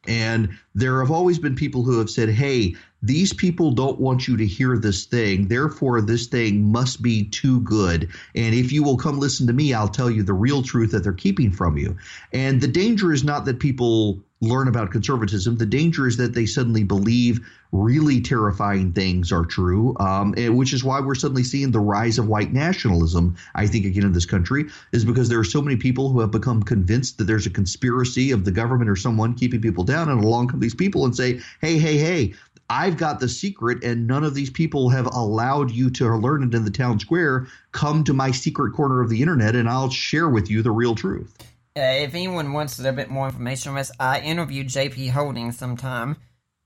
And 0.08 0.50
there 0.74 1.00
have 1.00 1.10
always 1.10 1.38
been 1.38 1.56
people 1.56 1.82
who 1.82 1.98
have 1.98 2.10
said, 2.10 2.28
hey, 2.28 2.76
these 3.02 3.32
people 3.32 3.70
don't 3.70 4.00
want 4.00 4.26
you 4.26 4.36
to 4.36 4.46
hear 4.46 4.78
this 4.78 5.04
thing. 5.04 5.48
Therefore, 5.48 6.00
this 6.00 6.26
thing 6.26 6.72
must 6.72 7.02
be 7.02 7.24
too 7.24 7.60
good. 7.60 8.08
And 8.34 8.54
if 8.54 8.72
you 8.72 8.82
will 8.82 8.96
come 8.96 9.18
listen 9.18 9.46
to 9.46 9.52
me, 9.52 9.74
I'll 9.74 9.88
tell 9.88 10.10
you 10.10 10.22
the 10.22 10.32
real 10.32 10.62
truth 10.62 10.92
that 10.92 11.02
they're 11.02 11.12
keeping 11.12 11.50
from 11.52 11.76
you. 11.76 11.96
And 12.32 12.60
the 12.60 12.68
danger 12.68 13.12
is 13.12 13.22
not 13.22 13.44
that 13.44 13.60
people 13.60 14.20
learn 14.40 14.68
about 14.68 14.90
conservatism. 14.90 15.56
The 15.56 15.66
danger 15.66 16.06
is 16.06 16.18
that 16.18 16.34
they 16.34 16.44
suddenly 16.46 16.84
believe 16.84 17.40
really 17.72 18.20
terrifying 18.20 18.92
things 18.92 19.32
are 19.32 19.44
true, 19.44 19.96
um, 19.98 20.34
which 20.54 20.72
is 20.72 20.84
why 20.84 21.00
we're 21.00 21.14
suddenly 21.14 21.42
seeing 21.42 21.70
the 21.70 21.80
rise 21.80 22.18
of 22.18 22.28
white 22.28 22.52
nationalism, 22.52 23.36
I 23.54 23.66
think, 23.66 23.86
again 23.86 24.04
in 24.04 24.12
this 24.12 24.26
country, 24.26 24.66
is 24.92 25.04
because 25.04 25.28
there 25.28 25.38
are 25.38 25.44
so 25.44 25.62
many 25.62 25.76
people 25.76 26.10
who 26.10 26.20
have 26.20 26.30
become 26.30 26.62
convinced 26.62 27.18
that 27.18 27.24
there's 27.24 27.46
a 27.46 27.50
conspiracy 27.50 28.30
of 28.30 28.44
the 28.44 28.52
government 28.52 28.90
or 28.90 28.96
someone 28.96 29.34
keeping 29.34 29.60
people 29.60 29.84
down. 29.84 30.08
And 30.10 30.22
along 30.22 30.48
come 30.48 30.60
these 30.60 30.74
people 30.74 31.04
and 31.04 31.16
say, 31.16 31.40
hey, 31.60 31.78
hey, 31.78 31.96
hey, 31.96 32.34
I've 32.68 32.96
got 32.96 33.20
the 33.20 33.28
secret, 33.28 33.84
and 33.84 34.06
none 34.06 34.24
of 34.24 34.34
these 34.34 34.50
people 34.50 34.90
have 34.90 35.06
allowed 35.06 35.70
you 35.70 35.90
to 35.90 36.16
learn 36.16 36.42
it 36.42 36.54
in 36.54 36.64
the 36.64 36.70
town 36.70 36.98
square. 36.98 37.46
Come 37.72 38.02
to 38.04 38.12
my 38.12 38.32
secret 38.32 38.72
corner 38.72 39.00
of 39.00 39.08
the 39.08 39.20
internet, 39.22 39.54
and 39.54 39.68
I'll 39.68 39.90
share 39.90 40.28
with 40.28 40.50
you 40.50 40.62
the 40.62 40.72
real 40.72 40.94
truth. 40.94 41.36
Uh, 41.76 41.80
if 41.80 42.14
anyone 42.14 42.52
wants 42.52 42.78
a 42.78 42.82
little 42.82 42.96
bit 42.96 43.10
more 43.10 43.26
information 43.26 43.70
on 43.70 43.76
this, 43.76 43.92
I 44.00 44.20
interviewed 44.20 44.68
JP 44.68 45.10
Holding 45.10 45.52
sometime, 45.52 46.16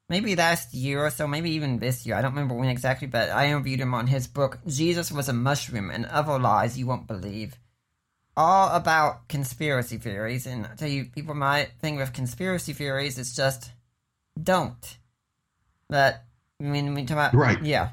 maybe 0.08 0.36
last 0.36 0.72
year 0.72 1.04
or 1.04 1.10
so, 1.10 1.26
maybe 1.26 1.50
even 1.50 1.80
this 1.80 2.06
year. 2.06 2.14
I 2.14 2.22
don't 2.22 2.32
remember 2.32 2.54
when 2.54 2.68
exactly, 2.68 3.08
but 3.08 3.28
I 3.28 3.48
interviewed 3.48 3.80
him 3.80 3.92
on 3.92 4.06
his 4.06 4.26
book, 4.26 4.58
Jesus 4.66 5.12
Was 5.12 5.28
a 5.28 5.34
Mushroom 5.34 5.90
and 5.90 6.06
Other 6.06 6.38
Lies 6.38 6.78
You 6.78 6.86
Won't 6.86 7.08
Believe. 7.08 7.58
All 8.36 8.70
about 8.74 9.28
conspiracy 9.28 9.98
theories, 9.98 10.46
and 10.46 10.64
I 10.64 10.76
tell 10.76 10.88
you, 10.88 11.06
people 11.06 11.34
my 11.34 11.64
thing 11.80 11.96
with 11.96 12.14
conspiracy 12.14 12.72
theories, 12.72 13.18
is 13.18 13.34
just 13.34 13.72
don't 14.40 14.96
that 15.90 16.24
I 16.60 16.64
mean, 16.64 16.94
we 16.94 17.04
talk 17.04 17.32
about 17.32 17.34
right, 17.34 17.62
yeah. 17.62 17.90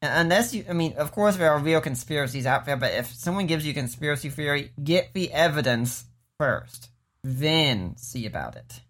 Unless 0.00 0.54
you, 0.54 0.64
I 0.68 0.74
mean, 0.74 0.94
of 0.96 1.10
course 1.12 1.36
there 1.36 1.50
are 1.50 1.58
real 1.58 1.80
conspiracies 1.80 2.46
out 2.46 2.66
there, 2.66 2.76
but 2.76 2.92
if 2.94 3.12
someone 3.14 3.46
gives 3.46 3.66
you 3.66 3.74
conspiracy 3.74 4.30
theory, 4.30 4.70
get 4.82 5.12
the 5.12 5.32
evidence 5.32 6.04
first, 6.38 6.88
then 7.24 7.96
see 7.96 8.26
about 8.26 8.54
it. 8.56 8.80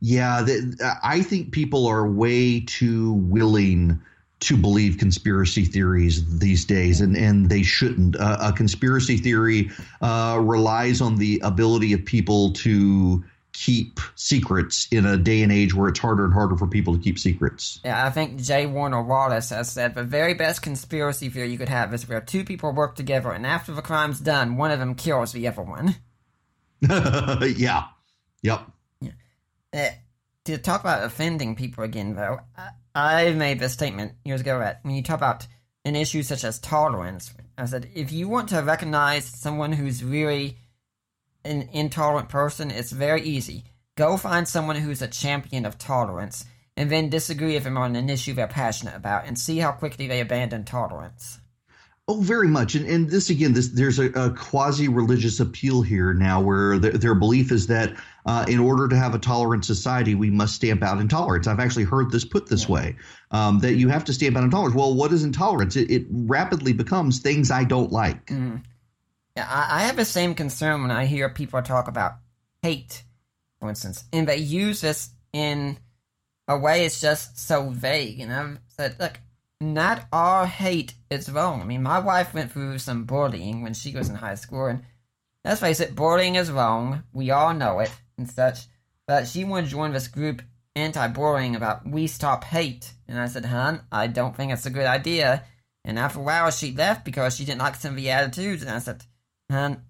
Yeah, 0.00 0.42
the, 0.42 0.98
I 1.02 1.22
think 1.22 1.52
people 1.52 1.86
are 1.86 2.06
way 2.06 2.60
too 2.60 3.12
willing 3.12 4.00
to 4.40 4.56
believe 4.56 4.98
conspiracy 4.98 5.64
theories 5.64 6.40
these 6.40 6.64
days, 6.64 7.00
and, 7.00 7.16
and 7.16 7.48
they 7.48 7.62
shouldn't. 7.62 8.16
Uh, 8.16 8.38
a 8.40 8.52
conspiracy 8.52 9.16
theory 9.16 9.70
uh, 10.00 10.38
relies 10.42 11.00
on 11.00 11.16
the 11.16 11.40
ability 11.44 11.92
of 11.92 12.04
people 12.04 12.52
to 12.52 13.24
keep 13.52 14.00
secrets 14.14 14.88
in 14.90 15.04
a 15.04 15.16
day 15.16 15.42
and 15.42 15.52
age 15.52 15.74
where 15.74 15.88
it's 15.88 15.98
harder 15.98 16.24
and 16.24 16.32
harder 16.32 16.56
for 16.56 16.66
people 16.66 16.96
to 16.96 17.02
keep 17.02 17.18
secrets. 17.18 17.80
Yeah, 17.84 18.04
I 18.04 18.10
think 18.10 18.40
J. 18.40 18.66
Warner 18.66 19.02
Wallace 19.02 19.50
has 19.50 19.70
said 19.70 19.94
the 19.94 20.04
very 20.04 20.34
best 20.34 20.62
conspiracy 20.62 21.28
theory 21.28 21.50
you 21.50 21.58
could 21.58 21.68
have 21.68 21.92
is 21.92 22.08
where 22.08 22.20
two 22.20 22.44
people 22.44 22.72
work 22.72 22.96
together 22.96 23.30
and 23.30 23.46
after 23.46 23.72
the 23.72 23.82
crime's 23.82 24.20
done, 24.20 24.56
one 24.56 24.70
of 24.70 24.78
them 24.78 24.94
kills 24.94 25.32
the 25.32 25.48
other 25.48 25.62
one. 25.62 25.96
yeah. 26.80 27.84
Yep. 28.42 28.60
Yeah. 29.00 29.10
Uh, 29.72 29.90
to 30.44 30.58
talk 30.58 30.80
about 30.80 31.04
offending 31.04 31.54
people 31.54 31.84
again, 31.84 32.14
though, 32.14 32.40
I, 32.56 33.26
I 33.26 33.32
made 33.32 33.60
this 33.60 33.72
statement 33.72 34.14
years 34.24 34.40
ago 34.40 34.58
that 34.58 34.80
when 34.82 34.94
you 34.94 35.02
talk 35.02 35.18
about 35.18 35.46
an 35.84 35.94
issue 35.94 36.22
such 36.22 36.42
as 36.44 36.58
tolerance, 36.58 37.32
I 37.56 37.66
said 37.66 37.90
if 37.94 38.12
you 38.12 38.28
want 38.28 38.48
to 38.48 38.62
recognize 38.62 39.24
someone 39.24 39.72
who's 39.72 40.02
really 40.02 40.58
an 41.44 41.68
intolerant 41.72 42.28
person, 42.28 42.70
it's 42.70 42.92
very 42.92 43.22
easy. 43.22 43.64
Go 43.96 44.16
find 44.16 44.48
someone 44.48 44.76
who's 44.76 45.02
a 45.02 45.08
champion 45.08 45.66
of 45.66 45.78
tolerance, 45.78 46.44
and 46.76 46.90
then 46.90 47.10
disagree 47.10 47.54
with 47.54 47.64
them 47.64 47.76
on 47.76 47.94
an 47.96 48.08
issue 48.08 48.32
they're 48.32 48.46
passionate 48.46 48.96
about, 48.96 49.26
and 49.26 49.38
see 49.38 49.58
how 49.58 49.72
quickly 49.72 50.06
they 50.06 50.20
abandon 50.20 50.64
tolerance. 50.64 51.40
Oh, 52.08 52.20
very 52.20 52.48
much, 52.48 52.74
and 52.74 52.84
and 52.86 53.08
this 53.08 53.30
again, 53.30 53.52
this 53.52 53.68
there's 53.68 54.00
a, 54.00 54.06
a 54.12 54.30
quasi 54.30 54.88
religious 54.88 55.38
appeal 55.38 55.82
here 55.82 56.12
now, 56.12 56.40
where 56.40 56.76
the, 56.76 56.90
their 56.90 57.14
belief 57.14 57.52
is 57.52 57.68
that 57.68 57.94
uh, 58.26 58.44
in 58.48 58.58
order 58.58 58.88
to 58.88 58.96
have 58.96 59.14
a 59.14 59.20
tolerant 59.20 59.64
society, 59.64 60.16
we 60.16 60.28
must 60.28 60.56
stamp 60.56 60.82
out 60.82 61.00
intolerance. 61.00 61.46
I've 61.46 61.60
actually 61.60 61.84
heard 61.84 62.10
this 62.10 62.24
put 62.24 62.48
this 62.48 62.64
yeah. 62.64 62.74
way: 62.74 62.96
um, 63.30 63.60
that 63.60 63.74
you 63.74 63.88
have 63.88 64.04
to 64.06 64.12
stamp 64.12 64.36
out 64.36 64.42
intolerance. 64.42 64.74
Well, 64.74 64.94
what 64.94 65.12
is 65.12 65.22
intolerance? 65.22 65.76
It, 65.76 65.92
it 65.92 66.06
rapidly 66.10 66.72
becomes 66.72 67.20
things 67.20 67.52
I 67.52 67.62
don't 67.62 67.92
like. 67.92 68.26
Mm. 68.26 68.64
Yeah, 69.36 69.48
I, 69.48 69.78
I 69.78 69.82
have 69.84 69.96
the 69.96 70.04
same 70.04 70.34
concern 70.34 70.82
when 70.82 70.90
I 70.90 71.06
hear 71.06 71.28
people 71.28 71.62
talk 71.62 71.88
about 71.88 72.14
hate, 72.62 73.02
for 73.60 73.68
instance, 73.68 74.04
and 74.12 74.28
they 74.28 74.36
use 74.36 74.80
this 74.80 75.10
in 75.32 75.78
a 76.48 76.58
way 76.58 76.84
it's 76.84 77.00
just 77.00 77.38
so 77.38 77.70
vague. 77.70 78.20
And 78.20 78.32
I've 78.32 78.58
said, 78.68 78.96
look, 79.00 79.18
not 79.60 80.06
all 80.12 80.44
hate 80.44 80.94
is 81.10 81.30
wrong. 81.30 81.62
I 81.62 81.64
mean, 81.64 81.82
my 81.82 81.98
wife 81.98 82.34
went 82.34 82.52
through 82.52 82.78
some 82.78 83.04
bullying 83.04 83.62
when 83.62 83.74
she 83.74 83.94
was 83.94 84.08
in 84.08 84.16
high 84.16 84.34
school, 84.34 84.66
and 84.66 84.82
let's 85.44 85.60
face 85.60 85.80
it, 85.80 85.94
bullying 85.94 86.34
is 86.34 86.50
wrong. 86.50 87.04
We 87.12 87.30
all 87.30 87.54
know 87.54 87.80
it 87.80 87.92
and 88.18 88.28
such. 88.28 88.66
But 89.06 89.26
she 89.26 89.44
wanted 89.44 89.66
to 89.66 89.70
join 89.72 89.92
this 89.92 90.08
group, 90.08 90.42
anti-bullying, 90.76 91.56
about 91.56 91.86
We 91.86 92.06
Stop 92.06 92.44
Hate. 92.44 92.92
And 93.08 93.18
I 93.18 93.26
said, 93.26 93.44
hon, 93.44 93.80
I 93.90 94.06
don't 94.06 94.36
think 94.36 94.52
it's 94.52 94.66
a 94.66 94.70
good 94.70 94.86
idea. 94.86 95.44
And 95.84 95.98
after 95.98 96.20
a 96.20 96.22
while, 96.22 96.50
she 96.50 96.72
left 96.72 97.04
because 97.04 97.34
she 97.36 97.44
didn't 97.44 97.60
like 97.60 97.74
some 97.74 97.90
of 97.90 97.96
the 97.96 98.10
attitudes. 98.10 98.62
And 98.62 98.70
I 98.70 98.78
said, 98.78 99.04
hon, 99.52 99.82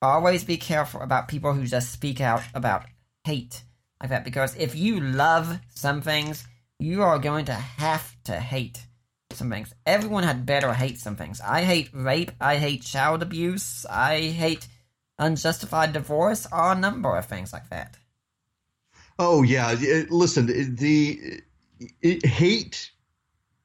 always 0.00 0.44
be 0.44 0.56
careful 0.56 1.00
about 1.00 1.28
people 1.28 1.52
who 1.52 1.66
just 1.66 1.92
speak 1.92 2.20
out 2.20 2.42
about 2.54 2.84
hate 3.24 3.62
like 4.00 4.10
that. 4.10 4.24
Because 4.24 4.54
if 4.56 4.76
you 4.76 5.00
love 5.00 5.58
some 5.74 6.00
things, 6.00 6.46
you 6.78 7.02
are 7.02 7.18
going 7.18 7.46
to 7.46 7.54
have 7.54 8.14
to 8.24 8.38
hate 8.38 8.86
some 9.32 9.50
things. 9.50 9.74
Everyone 9.84 10.22
had 10.22 10.46
better 10.46 10.72
hate 10.72 10.98
some 10.98 11.16
things. 11.16 11.40
I 11.40 11.62
hate 11.62 11.90
rape. 11.92 12.32
I 12.40 12.56
hate 12.56 12.82
child 12.82 13.22
abuse. 13.22 13.84
I 13.86 14.20
hate 14.20 14.68
unjustified 15.18 15.92
divorce. 15.92 16.46
Or 16.52 16.72
a 16.72 16.74
number 16.74 17.16
of 17.16 17.26
things 17.26 17.52
like 17.52 17.68
that. 17.70 17.96
Oh 19.18 19.42
yeah, 19.42 19.68
uh, 19.68 20.04
listen, 20.10 20.46
the 20.76 21.42
hate 22.02 22.90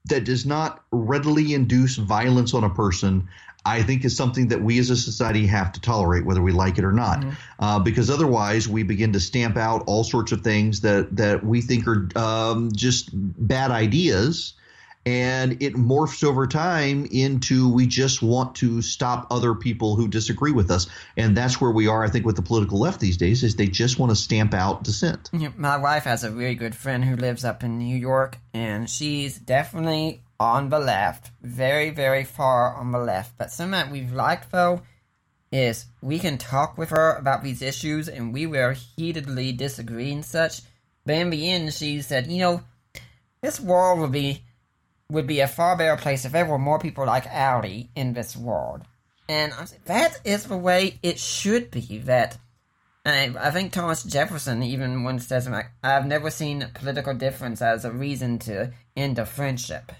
that 0.05 0.23
does 0.23 0.45
not 0.45 0.83
readily 0.91 1.53
induce 1.53 1.97
violence 1.97 2.53
on 2.53 2.63
a 2.63 2.69
person 2.69 3.27
I 3.65 3.83
think 3.83 4.03
is 4.05 4.17
something 4.17 4.47
that 4.47 4.61
we 4.61 4.79
as 4.79 4.89
a 4.89 4.95
society 4.95 5.45
have 5.47 5.71
to 5.73 5.81
tolerate, 5.81 6.25
whether 6.25 6.41
we 6.41 6.51
like 6.51 6.79
it 6.79 6.83
or 6.83 6.91
not, 6.91 7.19
mm-hmm. 7.19 7.63
uh, 7.63 7.79
because 7.79 8.09
otherwise 8.09 8.67
we 8.67 8.83
begin 8.83 9.13
to 9.13 9.19
stamp 9.19 9.55
out 9.55 9.83
all 9.85 10.03
sorts 10.03 10.31
of 10.31 10.41
things 10.41 10.81
that 10.81 11.15
that 11.17 11.45
we 11.45 11.61
think 11.61 11.87
are 11.87 12.09
um, 12.15 12.71
just 12.71 13.09
bad 13.13 13.69
ideas, 13.69 14.53
and 15.05 15.61
it 15.61 15.75
morphs 15.75 16.23
over 16.23 16.47
time 16.47 17.07
into 17.11 17.71
we 17.71 17.85
just 17.85 18.23
want 18.23 18.55
to 18.55 18.81
stop 18.81 19.27
other 19.29 19.53
people 19.53 19.95
who 19.95 20.07
disagree 20.07 20.51
with 20.51 20.71
us, 20.71 20.87
and 21.15 21.37
that's 21.37 21.61
where 21.61 21.71
we 21.71 21.87
are. 21.87 22.03
I 22.03 22.09
think 22.09 22.25
with 22.25 22.37
the 22.37 22.41
political 22.41 22.79
left 22.79 22.99
these 22.99 23.17
days 23.17 23.43
is 23.43 23.55
they 23.55 23.67
just 23.67 23.99
want 23.99 24.09
to 24.11 24.15
stamp 24.15 24.55
out 24.55 24.83
dissent. 24.83 25.29
My 25.55 25.77
wife 25.77 26.05
has 26.05 26.23
a 26.23 26.31
really 26.31 26.55
good 26.55 26.73
friend 26.73 27.05
who 27.05 27.15
lives 27.15 27.45
up 27.45 27.63
in 27.63 27.77
New 27.77 27.95
York, 27.95 28.39
and 28.55 28.89
she's 28.89 29.37
definitely 29.37 30.23
on 30.41 30.69
the 30.69 30.79
left, 30.79 31.31
very, 31.41 31.89
very 31.89 32.23
far 32.23 32.75
on 32.75 32.91
the 32.91 32.99
left. 32.99 33.37
But 33.37 33.51
something 33.51 33.71
that 33.71 33.91
we've 33.91 34.13
liked 34.13 34.51
though 34.51 34.81
is 35.51 35.85
we 36.01 36.19
can 36.19 36.37
talk 36.37 36.77
with 36.77 36.89
her 36.89 37.13
about 37.15 37.43
these 37.43 37.61
issues 37.61 38.07
and 38.07 38.33
we 38.33 38.47
will 38.47 38.73
heatedly 38.73 39.51
disagree 39.51 40.11
and 40.11 40.25
such. 40.25 40.61
But 41.05 41.15
in 41.15 41.29
the 41.29 41.49
end, 41.49 41.73
she 41.73 42.01
said, 42.01 42.27
you 42.27 42.39
know, 42.39 42.63
this 43.41 43.59
world 43.59 43.99
would 43.99 44.11
be 44.11 44.43
would 45.09 45.27
be 45.27 45.41
a 45.41 45.47
far 45.47 45.75
better 45.75 46.01
place 46.01 46.23
if 46.23 46.31
there 46.31 46.45
were 46.45 46.57
more 46.57 46.79
people 46.79 47.05
like 47.05 47.27
Allie 47.27 47.89
in 47.95 48.13
this 48.13 48.35
world. 48.37 48.81
And 49.27 49.53
I 49.53 49.65
said, 49.65 49.79
that 49.85 50.19
is 50.23 50.45
the 50.45 50.57
way 50.57 50.99
it 51.03 51.19
should 51.19 51.69
be. 51.69 51.99
That 51.99 52.37
I, 53.05 53.33
I 53.37 53.51
think 53.51 53.73
Thomas 53.73 54.03
Jefferson 54.03 54.63
even 54.63 55.03
once 55.03 55.27
says, 55.27 55.49
like, 55.49 55.71
I've 55.83 56.05
never 56.05 56.29
seen 56.29 56.67
political 56.73 57.13
difference 57.13 57.61
as 57.61 57.83
a 57.83 57.91
reason 57.91 58.39
to 58.39 58.71
end 58.95 59.19
a 59.19 59.25
friendship. 59.25 59.91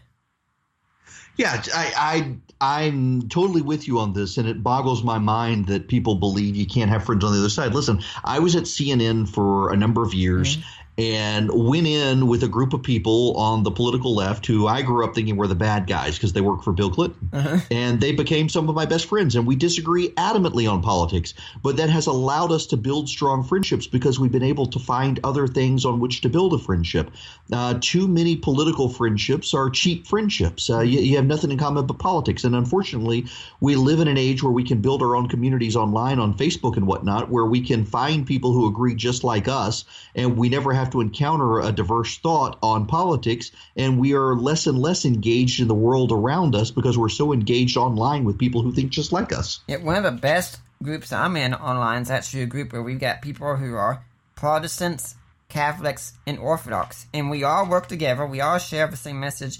Yeah, 1.38 1.62
I, 1.74 1.94
I 1.96 2.36
I'm 2.62 3.28
totally 3.30 3.62
with 3.62 3.88
you 3.88 4.00
on 4.00 4.14
this, 4.14 4.38
and 4.38 4.48
it 4.48 4.62
boggles 4.62 5.04
my 5.04 5.18
mind 5.18 5.68
that 5.68 5.88
people 5.88 6.16
believe 6.16 6.56
you 6.56 6.68
can't 6.68 6.92
have 6.92 7.06
friends 7.06 7.24
on 7.24 7.32
the 7.34 7.40
other 7.40 7.50
side. 7.50 7.74
Listen, 7.74 8.02
I 8.24 8.40
was 8.40 8.56
at 8.56 8.64
CNN 8.64 9.28
for 9.28 9.72
a 9.72 9.78
number 9.78 10.04
of 10.04 10.14
years, 10.14 10.58
mm-hmm 10.58 10.81
and 11.02 11.50
went 11.52 11.88
in 11.88 12.28
with 12.28 12.44
a 12.44 12.48
group 12.48 12.74
of 12.74 12.84
people 12.84 13.36
on 13.36 13.64
the 13.64 13.72
political 13.72 14.14
left 14.14 14.46
who 14.46 14.68
I 14.68 14.84
grew 14.84 15.04
up 15.04 15.16
thinking 15.16 15.36
were 15.36 15.48
the 15.48 15.56
bad 15.56 15.88
guys 15.88 16.16
because 16.16 16.34
they 16.34 16.42
work 16.42 16.64
for 16.64 16.74
Bill 16.74 16.92
Clinton. 16.92 17.30
Uh-huh. 17.34 17.58
And 17.72 18.00
they 18.00 18.12
became 18.12 18.50
some 18.50 18.70
of 18.70 18.76
my 18.76 18.86
best 18.86 19.06
friends. 19.06 19.36
And 19.36 19.48
we 19.48 19.56
disagree 19.56 20.10
adamantly 20.10 20.72
on 20.72 20.84
politics, 20.84 21.34
but 21.64 21.76
that 21.78 21.90
has 21.90 22.06
allowed 22.06 22.52
us 22.52 22.68
to 22.68 22.78
build 22.78 23.10
strong 23.10 23.44
friendships 23.44 23.88
because 23.88 24.20
we've 24.20 24.32
been 24.32 24.44
able 24.44 24.68
to 24.68 24.78
find 24.78 25.20
other 25.24 25.48
things 25.48 25.86
on 25.86 26.00
which 26.00 26.22
to 26.22 26.30
build 26.30 26.54
a 26.54 26.60
friendship. 26.60 27.10
Uh, 27.52 27.80
too 27.82 28.08
many 28.08 28.36
political 28.36 28.88
friendships 28.88 29.56
are 29.56 29.72
cheap 29.72 30.06
friendships. 30.06 30.70
Uh, 30.70 30.82
you, 30.82 31.00
you 31.00 31.16
have 31.16 31.26
nothing 31.26 31.50
in 31.50 31.58
common 31.58 31.88
but 31.88 31.98
politics. 31.98 32.44
And 32.44 32.56
unfortunately, 32.56 33.26
we 33.60 33.76
live 33.76 34.00
in 34.00 34.08
an 34.08 34.18
age 34.20 34.44
where 34.44 34.54
we 34.54 34.64
can 34.64 34.82
build 34.82 35.02
our 35.02 35.16
own 35.16 35.28
communities 35.28 35.76
online 35.76 36.20
on 36.20 36.38
Facebook 36.38 36.78
and 36.78 36.86
whatnot, 36.86 37.32
where 37.32 37.46
we 37.46 37.60
can 37.60 37.86
find 37.86 38.28
people 38.28 38.54
who 38.54 38.68
agree 38.68 38.94
just 38.94 39.24
like 39.24 39.48
us, 39.48 39.84
and 40.14 40.38
we 40.38 40.48
never 40.48 40.74
have 40.74 40.91
to 40.92 41.02
encounter 41.02 41.60
a 41.60 41.72
diverse 41.72 42.18
thought 42.18 42.58
on 42.62 42.86
politics, 42.86 43.52
and 43.76 44.00
we 44.00 44.14
are 44.14 44.36
less 44.36 44.68
and 44.68 44.80
less 44.80 45.06
engaged 45.06 45.60
in 45.60 45.68
the 45.68 45.76
world 45.76 46.12
around 46.12 46.56
us 46.56 46.72
because 46.72 46.98
we're 46.98 47.10
so 47.10 47.34
engaged 47.34 47.78
online 47.78 48.24
with 48.24 48.38
people 48.38 48.62
who 48.62 48.72
think 48.72 48.92
just 48.92 49.12
like 49.12 49.32
us. 49.32 49.62
Yeah, 49.68 49.78
one 49.78 49.96
of 49.96 50.04
the 50.04 50.12
best 50.12 50.60
groups 50.82 51.12
I'm 51.12 51.38
in 51.38 51.54
online 51.54 52.02
is 52.02 52.12
actually 52.12 52.44
a 52.44 52.48
group 52.48 52.74
where 52.74 52.84
we've 52.84 53.00
got 53.00 53.22
people 53.22 53.56
who 53.56 53.76
are 53.76 54.04
Protestants, 54.36 55.16
Catholics, 55.50 56.14
and 56.26 56.40
Orthodox, 56.40 57.06
and 57.14 57.30
we 57.30 57.44
all 57.44 57.68
work 57.68 57.88
together. 57.88 58.26
We 58.26 58.42
all 58.42 58.58
share 58.58 58.88
the 58.88 58.98
same 58.98 59.20
message. 59.20 59.60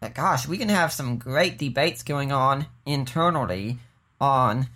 But 0.00 0.14
gosh, 0.14 0.46
we 0.46 0.58
can 0.58 0.68
have 0.68 0.92
some 0.92 1.18
great 1.18 1.58
debates 1.58 2.02
going 2.02 2.30
on 2.32 2.66
internally 2.84 3.78
on 4.20 4.68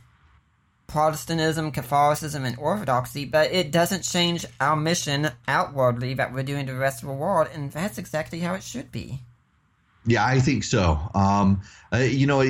Protestantism, 0.88 1.70
Catholicism, 1.70 2.46
and 2.46 2.58
Orthodoxy, 2.58 3.26
but 3.26 3.52
it 3.52 3.70
doesn't 3.70 4.02
change 4.02 4.46
our 4.58 4.74
mission 4.74 5.30
outwardly 5.46 6.14
that 6.14 6.32
we're 6.32 6.42
doing 6.42 6.66
to 6.66 6.72
the 6.72 6.78
rest 6.78 7.02
of 7.02 7.08
the 7.08 7.14
world, 7.14 7.48
and 7.52 7.70
that's 7.70 7.98
exactly 7.98 8.40
how 8.40 8.54
it 8.54 8.62
should 8.62 8.90
be. 8.90 9.20
Yeah, 10.06 10.24
I 10.24 10.40
think 10.40 10.64
so. 10.64 10.98
Um, 11.14 11.60
uh, 11.92 11.98
you 11.98 12.26
know, 12.26 12.40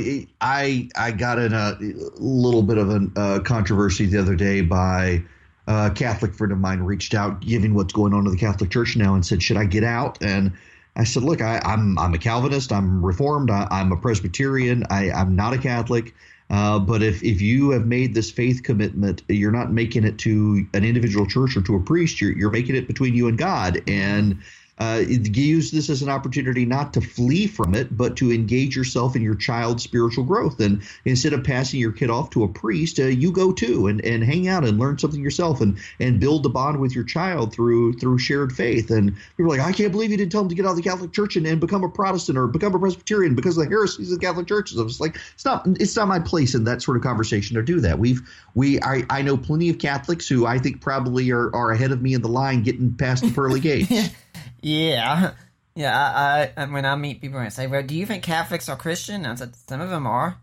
I 0.40 0.88
I 0.96 1.10
got 1.10 1.40
in 1.40 1.52
a 1.52 1.76
little 1.80 2.62
bit 2.62 2.78
of 2.78 2.90
a 2.90 3.10
uh, 3.16 3.40
controversy 3.40 4.06
the 4.06 4.20
other 4.20 4.36
day 4.36 4.60
by 4.60 5.24
a 5.66 5.90
Catholic 5.90 6.32
friend 6.32 6.52
of 6.52 6.58
mine 6.58 6.80
reached 6.80 7.14
out, 7.14 7.40
given 7.40 7.74
what's 7.74 7.92
going 7.92 8.14
on 8.14 8.24
in 8.24 8.30
the 8.30 8.38
Catholic 8.38 8.70
Church 8.70 8.96
now, 8.96 9.14
and 9.14 9.26
said, 9.26 9.42
"Should 9.42 9.56
I 9.56 9.64
get 9.64 9.82
out?" 9.82 10.22
And 10.22 10.52
I 10.94 11.02
said, 11.02 11.24
"Look, 11.24 11.42
I, 11.42 11.56
am 11.56 11.98
I'm, 11.98 11.98
I'm 11.98 12.14
a 12.14 12.18
Calvinist. 12.18 12.72
I'm 12.72 13.04
Reformed. 13.04 13.50
I, 13.50 13.66
am 13.80 13.90
a 13.90 13.96
Presbyterian. 13.96 14.84
I, 14.90 15.10
I'm 15.10 15.34
not 15.34 15.52
a 15.52 15.58
Catholic." 15.58 16.14
Uh, 16.50 16.78
but 16.78 17.02
if, 17.02 17.22
if 17.22 17.40
you 17.40 17.70
have 17.70 17.86
made 17.86 18.14
this 18.14 18.30
faith 18.30 18.62
commitment, 18.62 19.22
you're 19.28 19.52
not 19.52 19.70
making 19.72 20.04
it 20.04 20.18
to 20.18 20.66
an 20.72 20.84
individual 20.84 21.26
church 21.26 21.56
or 21.56 21.62
to 21.62 21.76
a 21.76 21.80
priest. 21.80 22.20
You're, 22.20 22.32
you're 22.32 22.50
making 22.50 22.74
it 22.74 22.86
between 22.86 23.14
you 23.14 23.28
and 23.28 23.36
God. 23.36 23.82
And 23.86 24.38
uh, 24.78 25.02
use 25.06 25.70
this 25.70 25.90
as 25.90 26.02
an 26.02 26.08
opportunity 26.08 26.64
not 26.64 26.92
to 26.94 27.00
flee 27.00 27.46
from 27.46 27.74
it, 27.74 27.96
but 27.96 28.16
to 28.16 28.32
engage 28.32 28.76
yourself 28.76 29.16
in 29.16 29.22
your 29.22 29.34
child's 29.34 29.82
spiritual 29.82 30.24
growth. 30.24 30.60
And 30.60 30.82
instead 31.04 31.32
of 31.32 31.42
passing 31.42 31.80
your 31.80 31.92
kid 31.92 32.10
off 32.10 32.30
to 32.30 32.44
a 32.44 32.48
priest, 32.48 32.98
uh, 33.00 33.04
you 33.04 33.32
go 33.32 33.52
too 33.52 33.88
and, 33.88 34.04
and 34.04 34.22
hang 34.22 34.48
out 34.48 34.64
and 34.64 34.78
learn 34.78 34.98
something 34.98 35.22
yourself 35.22 35.60
and, 35.60 35.78
and 35.98 36.20
build 36.20 36.42
the 36.42 36.48
bond 36.48 36.80
with 36.80 36.94
your 36.94 37.04
child 37.04 37.52
through 37.52 37.94
through 37.94 38.18
shared 38.18 38.52
faith. 38.52 38.90
And 38.90 39.16
people 39.36 39.52
are 39.52 39.58
like, 39.58 39.66
I 39.66 39.72
can't 39.72 39.92
believe 39.92 40.10
you 40.10 40.16
didn't 40.16 40.32
tell 40.32 40.42
him 40.42 40.48
to 40.48 40.54
get 40.54 40.64
out 40.64 40.70
of 40.70 40.76
the 40.76 40.82
Catholic 40.82 41.12
Church 41.12 41.36
and, 41.36 41.46
and 41.46 41.60
become 41.60 41.82
a 41.82 41.88
Protestant 41.88 42.38
or 42.38 42.46
become 42.46 42.74
a 42.74 42.78
Presbyterian 42.78 43.34
because 43.34 43.56
of 43.56 43.64
the 43.64 43.70
heresies 43.70 44.12
of 44.12 44.20
the 44.20 44.26
Catholic 44.26 44.46
churches. 44.46 44.78
I 44.78 44.82
was 44.82 45.00
like, 45.00 45.16
it's 45.34 45.44
not 45.44 45.66
it's 45.66 45.96
not 45.96 46.08
my 46.08 46.20
place 46.20 46.54
in 46.54 46.64
that 46.64 46.82
sort 46.82 46.96
of 46.96 47.02
conversation 47.02 47.56
to 47.56 47.62
do 47.62 47.80
that. 47.80 47.98
We've 47.98 48.20
we 48.54 48.80
I, 48.80 49.04
I 49.10 49.22
know 49.22 49.36
plenty 49.36 49.68
of 49.70 49.78
Catholics 49.78 50.28
who 50.28 50.46
I 50.46 50.58
think 50.58 50.80
probably 50.80 51.30
are, 51.30 51.54
are 51.54 51.72
ahead 51.72 51.90
of 51.90 52.00
me 52.00 52.14
in 52.14 52.22
the 52.22 52.28
line 52.28 52.62
getting 52.62 52.94
past 52.94 53.24
the 53.24 53.32
pearly 53.32 53.60
gates. 53.68 54.14
Yeah. 54.60 55.32
Yeah, 55.78 55.96
I, 55.96 56.50
I, 56.56 56.64
when 56.64 56.84
I 56.84 56.96
meet 56.96 57.20
people 57.20 57.38
and 57.38 57.52
say, 57.52 57.68
"Well, 57.68 57.84
do 57.84 57.94
you 57.94 58.04
think 58.04 58.24
Catholics 58.24 58.68
are 58.68 58.74
Christian?" 58.74 59.24
I 59.24 59.36
said, 59.36 59.54
"Some 59.54 59.80
of 59.80 59.90
them 59.90 60.08
are. 60.08 60.36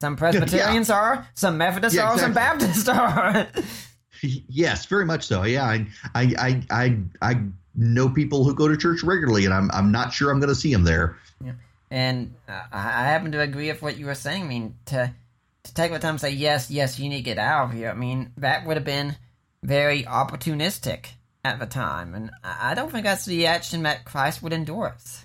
Some 0.00 0.16
Presbyterians 0.18 0.88
yeah. 0.88 0.96
are. 0.96 1.28
Some 1.34 1.58
Methodists 1.58 1.96
yeah, 1.96 2.10
are. 2.10 2.18
Some 2.18 2.32
Baptists 2.32 2.88
are." 2.88 3.46
yes, 4.22 4.86
very 4.86 5.04
much 5.04 5.26
so. 5.26 5.44
Yeah, 5.44 5.62
I, 5.64 5.86
I, 6.12 6.62
I, 6.70 6.98
I, 7.22 7.40
know 7.76 8.08
people 8.08 8.42
who 8.42 8.54
go 8.54 8.66
to 8.66 8.76
church 8.76 9.04
regularly, 9.04 9.44
and 9.44 9.54
I'm, 9.54 9.70
I'm 9.72 9.92
not 9.92 10.12
sure 10.12 10.32
I'm 10.32 10.40
going 10.40 10.48
to 10.48 10.56
see 10.56 10.72
them 10.72 10.82
there. 10.82 11.16
Yeah, 11.44 11.52
and 11.90 12.34
uh, 12.48 12.62
I 12.72 13.04
happen 13.04 13.30
to 13.30 13.40
agree 13.40 13.68
with 13.70 13.80
what 13.80 13.96
you 13.96 14.06
were 14.06 14.16
saying. 14.16 14.42
I 14.42 14.46
mean, 14.46 14.74
to 14.86 15.14
to 15.62 15.74
take 15.74 15.92
the 15.92 16.00
time 16.00 16.16
to 16.16 16.18
say 16.18 16.30
yes, 16.30 16.68
yes, 16.68 16.98
you 16.98 17.08
need 17.08 17.18
to 17.18 17.22
get 17.22 17.38
out 17.38 17.66
of 17.66 17.72
here. 17.74 17.90
I 17.90 17.94
mean, 17.94 18.32
that 18.38 18.66
would 18.66 18.76
have 18.76 18.84
been 18.84 19.14
very 19.62 20.02
opportunistic 20.02 21.10
at 21.44 21.58
the 21.58 21.66
time, 21.66 22.14
and 22.14 22.30
I 22.42 22.74
don't 22.74 22.90
think 22.90 23.04
that's 23.04 23.26
the 23.26 23.46
action 23.46 23.82
that 23.82 24.04
Christ 24.04 24.42
would 24.42 24.52
endorse. 24.52 25.24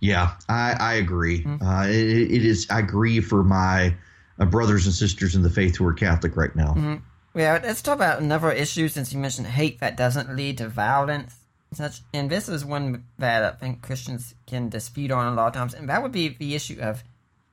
Yeah, 0.00 0.32
I, 0.48 0.76
I 0.78 0.94
agree. 0.94 1.44
Mm-hmm. 1.44 1.66
Uh, 1.66 1.86
it, 1.86 2.32
it 2.32 2.44
is. 2.44 2.66
I 2.70 2.80
agree 2.80 3.20
for 3.20 3.44
my 3.44 3.94
uh, 4.38 4.44
brothers 4.46 4.86
and 4.86 4.94
sisters 4.94 5.34
in 5.34 5.42
the 5.42 5.50
faith 5.50 5.76
who 5.76 5.86
are 5.86 5.94
Catholic 5.94 6.36
right 6.36 6.54
now. 6.54 6.74
Mm-hmm. 6.74 7.38
Yeah, 7.38 7.58
let's 7.62 7.82
talk 7.82 7.96
about 7.96 8.20
another 8.20 8.52
issue 8.52 8.88
since 8.88 9.12
you 9.12 9.18
mentioned 9.18 9.46
hate 9.46 9.80
that 9.80 9.96
doesn't 9.96 10.36
lead 10.36 10.58
to 10.58 10.68
violence. 10.68 11.34
And 11.70 11.78
such, 11.78 12.02
and 12.12 12.30
this 12.30 12.48
is 12.48 12.64
one 12.64 13.04
that 13.18 13.42
I 13.42 13.50
think 13.52 13.82
Christians 13.82 14.34
can 14.46 14.68
dispute 14.68 15.10
on 15.10 15.32
a 15.32 15.34
lot 15.34 15.48
of 15.48 15.52
times, 15.54 15.74
and 15.74 15.88
that 15.88 16.02
would 16.02 16.12
be 16.12 16.28
the 16.28 16.54
issue 16.54 16.78
of 16.80 17.02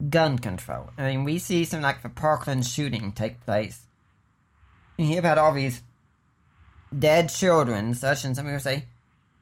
gun 0.09 0.37
control. 0.37 0.89
I 0.97 1.09
mean, 1.09 1.23
we 1.23 1.39
see 1.39 1.65
something 1.65 1.83
like 1.83 2.03
the 2.03 2.09
Parkland 2.09 2.65
shooting 2.65 3.11
take 3.11 3.43
place. 3.45 3.87
You 4.97 5.05
hear 5.05 5.19
about 5.19 5.37
all 5.37 5.53
these 5.53 5.81
dead 6.97 7.29
children, 7.29 7.93
such, 7.93 8.23
and 8.25 8.35
some 8.35 8.45
people 8.45 8.59
say, 8.59 8.85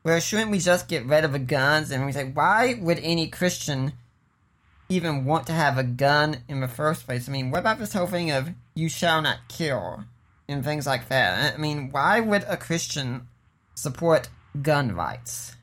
Well, 0.04 0.20
shouldn't 0.20 0.52
we 0.52 0.60
just 0.60 0.88
get 0.88 1.06
rid 1.06 1.24
of 1.24 1.34
the 1.34 1.40
guns? 1.40 1.92
And 1.92 2.06
we 2.06 2.12
say, 2.12 2.30
why 2.30 2.80
would 2.80 3.00
any 3.00 3.28
Christian 3.28 3.94
even 4.88 5.26
want 5.26 5.48
to 5.48 5.54
have 5.54 5.78
a 5.78 5.84
gun 5.84 6.38
in 6.48 6.62
the 6.62 6.68
first 6.68 7.06
place? 7.06 7.28
I 7.28 7.32
mean, 7.32 7.52
what 7.52 7.60
about 7.60 7.80
this 7.80 7.94
whole 7.94 8.08
thing 8.08 8.32
of 8.32 8.50
you 8.76 8.90
shall 8.90 9.22
not 9.22 9.40
kill 9.48 10.04
and 10.48 10.64
things 10.64 10.88
like 10.88 11.10
that? 11.10 11.54
I 11.54 11.58
mean, 11.58 11.90
why 11.92 12.20
would 12.20 12.44
a 12.48 12.58
Christian 12.58 13.28
support 13.76 14.30
gun 14.62 14.94
rights? 14.94 15.56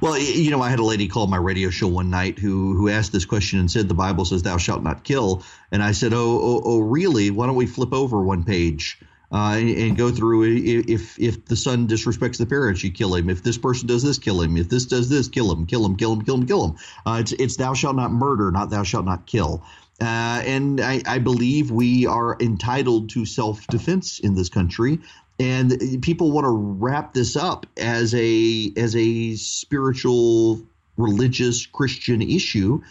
Well, 0.00 0.16
you 0.16 0.52
know, 0.52 0.62
I 0.62 0.70
had 0.70 0.78
a 0.78 0.84
lady 0.84 1.08
call 1.08 1.26
my 1.26 1.36
radio 1.36 1.70
show 1.70 1.88
one 1.88 2.08
night 2.08 2.38
who 2.38 2.74
who 2.74 2.88
asked 2.88 3.12
this 3.12 3.24
question 3.24 3.58
and 3.58 3.68
said 3.68 3.88
the 3.88 3.94
Bible 3.94 4.24
says 4.24 4.44
thou 4.44 4.58
shalt 4.58 4.84
not 4.84 5.02
kill, 5.02 5.42
and 5.72 5.82
I 5.82 5.90
said, 5.90 6.12
oh, 6.12 6.38
oh, 6.40 6.62
oh 6.64 6.78
really? 6.78 7.30
Why 7.30 7.46
don't 7.46 7.56
we 7.56 7.66
flip 7.66 7.92
over 7.92 8.22
one 8.22 8.44
page? 8.44 9.00
Uh, 9.32 9.56
and, 9.58 9.70
and, 9.70 9.96
go 9.96 10.12
through 10.12 10.44
if 10.86 11.18
if 11.18 11.44
the 11.46 11.56
son 11.56 11.88
disrespects 11.88 12.38
the 12.38 12.46
parents, 12.46 12.84
you 12.84 12.92
kill 12.92 13.14
him. 13.14 13.28
If 13.28 13.42
this 13.42 13.58
person 13.58 13.88
does 13.88 14.04
this, 14.04 14.18
kill 14.18 14.40
him. 14.40 14.56
If 14.56 14.68
this 14.68 14.86
does 14.86 15.08
this, 15.08 15.26
kill 15.26 15.50
him, 15.50 15.66
kill 15.66 15.84
him, 15.84 15.96
kill 15.96 16.12
him, 16.12 16.22
kill 16.22 16.36
him, 16.36 16.46
kill 16.46 16.68
him. 16.68 16.76
Uh, 17.04 17.18
it's 17.20 17.32
it's 17.32 17.56
thou 17.56 17.74
shalt 17.74 17.96
not 17.96 18.12
murder, 18.12 18.52
not 18.52 18.70
thou 18.70 18.84
shalt 18.84 19.04
not 19.04 19.26
kill. 19.26 19.64
Uh, 20.00 20.42
and 20.44 20.80
I, 20.80 21.02
I, 21.06 21.18
believe 21.20 21.70
we 21.70 22.06
are 22.06 22.36
entitled 22.38 23.08
to 23.10 23.24
self 23.24 23.66
defense 23.66 24.18
in 24.18 24.34
this 24.34 24.50
country 24.50 25.00
and 25.38 26.02
people 26.02 26.32
want 26.32 26.44
to 26.44 26.50
wrap 26.50 27.12
this 27.12 27.36
up 27.36 27.66
as 27.76 28.14
a 28.14 28.72
as 28.76 28.96
a 28.96 29.34
spiritual 29.36 30.62
religious 30.96 31.66
christian 31.66 32.22
issue 32.22 32.82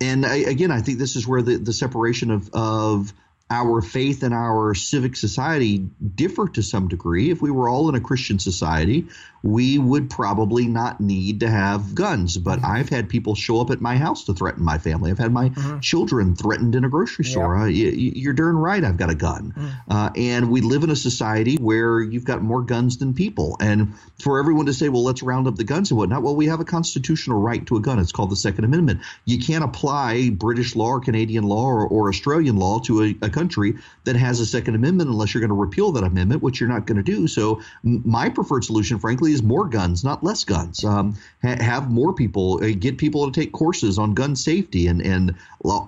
and 0.00 0.26
I, 0.26 0.36
again 0.36 0.70
i 0.70 0.80
think 0.80 0.98
this 0.98 1.14
is 1.14 1.26
where 1.26 1.42
the, 1.42 1.56
the 1.56 1.72
separation 1.72 2.30
of 2.30 2.50
of 2.52 3.12
our 3.52 3.82
faith 3.82 4.22
and 4.22 4.32
our 4.32 4.74
civic 4.74 5.14
society 5.14 5.78
differ 6.14 6.48
to 6.48 6.62
some 6.62 6.88
degree. 6.88 7.30
If 7.30 7.42
we 7.42 7.50
were 7.50 7.68
all 7.68 7.88
in 7.90 7.94
a 7.94 8.00
Christian 8.00 8.38
society, 8.38 9.06
we 9.42 9.78
would 9.78 10.08
probably 10.08 10.66
not 10.66 11.00
need 11.00 11.40
to 11.40 11.50
have 11.50 11.94
guns. 11.94 12.36
But 12.36 12.60
mm-hmm. 12.60 12.72
I've 12.72 12.88
had 12.88 13.08
people 13.08 13.34
show 13.34 13.60
up 13.60 13.70
at 13.70 13.80
my 13.80 13.96
house 13.96 14.24
to 14.24 14.34
threaten 14.34 14.64
my 14.64 14.78
family. 14.78 15.10
I've 15.10 15.18
had 15.18 15.32
my 15.32 15.48
mm-hmm. 15.48 15.80
children 15.80 16.36
threatened 16.36 16.74
in 16.74 16.84
a 16.84 16.88
grocery 16.88 17.24
store. 17.24 17.56
Uh, 17.56 17.66
you, 17.66 18.30
are 18.30 18.32
darn 18.32 18.56
right, 18.56 18.82
I've 18.82 18.96
got 18.96 19.10
a 19.10 19.14
gun. 19.14 19.52
Mm-hmm. 19.56 19.92
Uh, 19.92 20.10
and 20.16 20.50
we 20.50 20.60
live 20.60 20.84
in 20.84 20.90
a 20.90 20.96
society 20.96 21.56
where 21.56 22.00
you've 22.00 22.24
got 22.24 22.42
more 22.42 22.62
guns 22.62 22.98
than 22.98 23.14
people. 23.14 23.56
And 23.60 23.94
for 24.20 24.38
everyone 24.38 24.66
to 24.66 24.74
say, 24.74 24.88
well, 24.88 25.04
let's 25.04 25.22
round 25.22 25.48
up 25.48 25.56
the 25.56 25.64
guns 25.64 25.90
and 25.90 25.98
whatnot, 25.98 26.22
well, 26.22 26.36
we 26.36 26.46
have 26.46 26.60
a 26.60 26.64
constitutional 26.64 27.40
right 27.40 27.66
to 27.66 27.76
a 27.76 27.80
gun. 27.80 27.98
It's 27.98 28.12
called 28.12 28.30
the 28.30 28.36
Second 28.36 28.64
Amendment. 28.64 29.00
You 29.24 29.38
can't 29.38 29.64
apply 29.64 30.30
British 30.30 30.76
law 30.76 30.90
or 30.90 31.00
Canadian 31.00 31.44
law 31.44 31.66
or, 31.66 31.86
or 31.86 32.08
Australian 32.08 32.56
law 32.56 32.78
to 32.80 33.02
a, 33.02 33.16
a 33.22 33.30
country 33.30 33.74
that 34.04 34.16
has 34.16 34.40
a 34.40 34.46
Second 34.46 34.76
Amendment 34.76 35.10
unless 35.10 35.34
you're 35.34 35.40
going 35.40 35.48
to 35.48 35.54
repeal 35.54 35.92
that 35.92 36.04
amendment, 36.04 36.42
which 36.42 36.60
you're 36.60 36.68
not 36.68 36.86
going 36.86 36.96
to 36.96 37.02
do. 37.02 37.26
So, 37.26 37.60
m- 37.84 38.02
my 38.04 38.28
preferred 38.28 38.64
solution, 38.64 38.98
frankly, 38.98 39.31
is 39.32 39.42
more 39.42 39.66
guns, 39.66 40.04
not 40.04 40.22
less 40.22 40.44
guns. 40.44 40.84
Um, 40.84 41.16
ha- 41.42 41.60
have 41.60 41.90
more 41.90 42.14
people, 42.14 42.62
uh, 42.62 42.72
get 42.78 42.98
people 42.98 43.30
to 43.30 43.40
take 43.40 43.52
courses 43.52 43.98
on 43.98 44.14
gun 44.14 44.36
safety 44.36 44.86
and, 44.86 45.00
and 45.00 45.34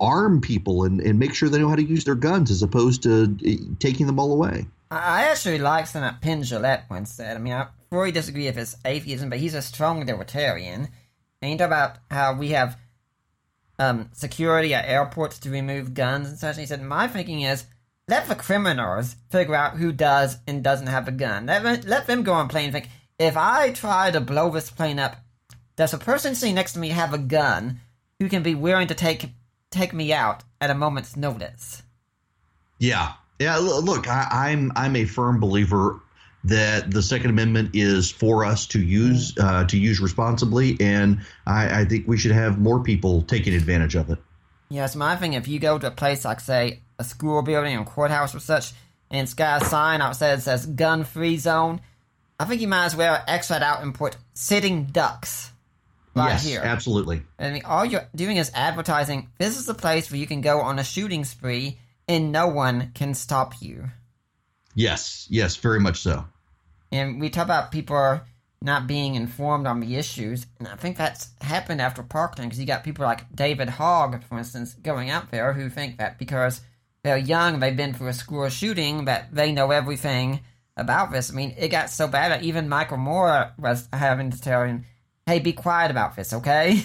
arm 0.00 0.40
people 0.40 0.84
and, 0.84 1.00
and 1.00 1.18
make 1.18 1.34
sure 1.34 1.48
they 1.48 1.58
know 1.58 1.68
how 1.68 1.76
to 1.76 1.84
use 1.84 2.04
their 2.04 2.14
guns 2.14 2.50
as 2.50 2.62
opposed 2.62 3.02
to 3.04 3.36
uh, 3.46 3.74
taking 3.78 4.06
them 4.06 4.18
all 4.18 4.32
away. 4.32 4.66
I 4.90 5.24
actually 5.24 5.58
like 5.58 5.86
something 5.86 6.02
that 6.02 6.20
Penn 6.20 6.42
Jillette 6.42 6.88
once 6.90 7.10
said. 7.10 7.36
I 7.36 7.40
mean, 7.40 7.52
I 7.52 7.68
fully 7.90 8.12
disagree 8.12 8.46
with 8.46 8.56
his 8.56 8.76
atheism, 8.84 9.30
but 9.30 9.38
he's 9.38 9.54
a 9.54 9.62
strong 9.62 10.04
libertarian. 10.04 10.88
And 11.42 11.50
he 11.50 11.56
talked 11.56 11.66
about 11.66 11.96
how 12.10 12.34
we 12.34 12.50
have 12.50 12.78
um, 13.78 14.10
security 14.12 14.74
at 14.74 14.88
airports 14.88 15.38
to 15.40 15.50
remove 15.50 15.94
guns 15.94 16.28
and 16.28 16.38
such. 16.38 16.56
And 16.56 16.60
he 16.60 16.66
said, 16.66 16.82
My 16.82 17.08
thinking 17.08 17.42
is 17.42 17.64
let 18.08 18.28
the 18.28 18.34
criminals 18.34 19.16
figure 19.30 19.54
out 19.54 19.76
who 19.76 19.90
does 19.90 20.36
and 20.46 20.62
doesn't 20.62 20.88
have 20.88 21.08
a 21.08 21.12
gun. 21.12 21.46
Let, 21.46 21.84
let 21.84 22.06
them 22.06 22.22
go 22.22 22.34
on 22.34 22.48
plane 22.48 22.66
and 22.66 22.72
think, 22.72 22.88
if 23.18 23.36
I 23.36 23.70
try 23.70 24.10
to 24.10 24.20
blow 24.20 24.50
this 24.50 24.70
plane 24.70 24.98
up, 24.98 25.16
does 25.76 25.94
a 25.94 25.98
person 25.98 26.34
sitting 26.34 26.54
next 26.54 26.72
to 26.72 26.78
me 26.78 26.90
have 26.90 27.12
a 27.12 27.18
gun 27.18 27.80
who 28.20 28.28
can 28.28 28.42
be 28.42 28.54
willing 28.54 28.88
to 28.88 28.94
take 28.94 29.30
take 29.70 29.92
me 29.92 30.12
out 30.12 30.44
at 30.60 30.70
a 30.70 30.74
moment's 30.74 31.16
notice? 31.16 31.82
Yeah, 32.78 33.12
yeah. 33.38 33.56
Look, 33.56 34.08
I, 34.08 34.50
am 34.50 34.72
I'm, 34.76 34.84
I'm 34.84 34.96
a 34.96 35.04
firm 35.04 35.40
believer 35.40 36.00
that 36.44 36.90
the 36.90 37.02
Second 37.02 37.30
Amendment 37.30 37.70
is 37.72 38.10
for 38.10 38.44
us 38.44 38.66
to 38.68 38.80
use 38.80 39.32
mm. 39.32 39.44
uh, 39.44 39.66
to 39.66 39.78
use 39.78 40.00
responsibly, 40.00 40.76
and 40.80 41.20
I, 41.46 41.80
I 41.80 41.84
think 41.84 42.06
we 42.06 42.18
should 42.18 42.32
have 42.32 42.58
more 42.58 42.82
people 42.82 43.22
taking 43.22 43.54
advantage 43.54 43.94
of 43.94 44.10
it. 44.10 44.18
Yes, 44.68 44.96
my 44.96 45.16
thing. 45.16 45.34
If 45.34 45.48
you 45.48 45.58
go 45.58 45.78
to 45.78 45.86
a 45.86 45.90
place 45.90 46.24
like, 46.24 46.40
say, 46.40 46.80
a 46.98 47.04
school 47.04 47.42
building 47.42 47.76
or 47.76 47.84
courthouse 47.84 48.34
or 48.34 48.40
such, 48.40 48.72
and 49.10 49.22
it's 49.22 49.34
got 49.34 49.62
a 49.62 49.64
sign 49.66 50.00
outside 50.00 50.36
that 50.36 50.42
says 50.42 50.66
gun 50.66 51.04
free 51.04 51.36
zone, 51.36 51.80
I 52.38 52.44
think 52.46 52.60
you 52.60 52.68
might 52.68 52.86
as 52.86 52.96
well 52.96 53.22
X 53.26 53.48
that 53.48 53.62
out 53.62 53.82
and 53.82 53.94
put 53.94 54.16
sitting 54.34 54.86
ducks 54.86 55.50
right 56.14 56.30
yes, 56.30 56.44
here. 56.44 56.60
Absolutely. 56.62 57.22
I 57.38 57.50
mean, 57.50 57.64
all 57.64 57.84
you're 57.84 58.08
doing 58.14 58.36
is 58.36 58.50
advertising 58.54 59.28
this 59.38 59.58
is 59.58 59.66
the 59.66 59.74
place 59.74 60.10
where 60.10 60.18
you 60.18 60.26
can 60.26 60.40
go 60.40 60.60
on 60.60 60.78
a 60.78 60.84
shooting 60.84 61.24
spree 61.24 61.78
and 62.08 62.32
no 62.32 62.48
one 62.48 62.92
can 62.94 63.14
stop 63.14 63.54
you. 63.60 63.84
Yes, 64.74 65.26
yes, 65.30 65.56
very 65.56 65.80
much 65.80 65.98
so. 65.98 66.24
And 66.90 67.20
we 67.20 67.30
talk 67.30 67.44
about 67.44 67.72
people 67.72 68.20
not 68.60 68.86
being 68.86 69.14
informed 69.14 69.66
on 69.66 69.80
the 69.80 69.96
issues, 69.96 70.46
and 70.58 70.66
I 70.66 70.76
think 70.76 70.96
that's 70.96 71.28
happened 71.40 71.80
after 71.80 72.02
Parkland 72.02 72.50
because 72.50 72.58
you 72.60 72.66
got 72.66 72.82
people 72.82 73.04
like 73.04 73.30
David 73.34 73.68
Hogg, 73.68 74.22
for 74.24 74.38
instance, 74.38 74.74
going 74.74 75.10
out 75.10 75.30
there 75.30 75.52
who 75.52 75.68
think 75.68 75.98
that 75.98 76.18
because 76.18 76.60
they're 77.02 77.18
young, 77.18 77.60
they've 77.60 77.76
been 77.76 77.92
through 77.92 78.08
a 78.08 78.14
school 78.14 78.48
shooting, 78.48 79.04
that 79.04 79.34
they 79.34 79.52
know 79.52 79.70
everything 79.70 80.40
about 80.76 81.12
this. 81.12 81.30
I 81.30 81.34
mean, 81.34 81.54
it 81.58 81.68
got 81.68 81.90
so 81.90 82.08
bad 82.08 82.32
that 82.32 82.42
even 82.42 82.68
Michael 82.68 82.96
Moore 82.96 83.52
was 83.58 83.88
having 83.92 84.30
to 84.30 84.40
tell 84.40 84.64
him, 84.64 84.84
"Hey, 85.26 85.38
be 85.38 85.52
quiet 85.52 85.90
about 85.90 86.16
this, 86.16 86.32
okay?" 86.32 86.84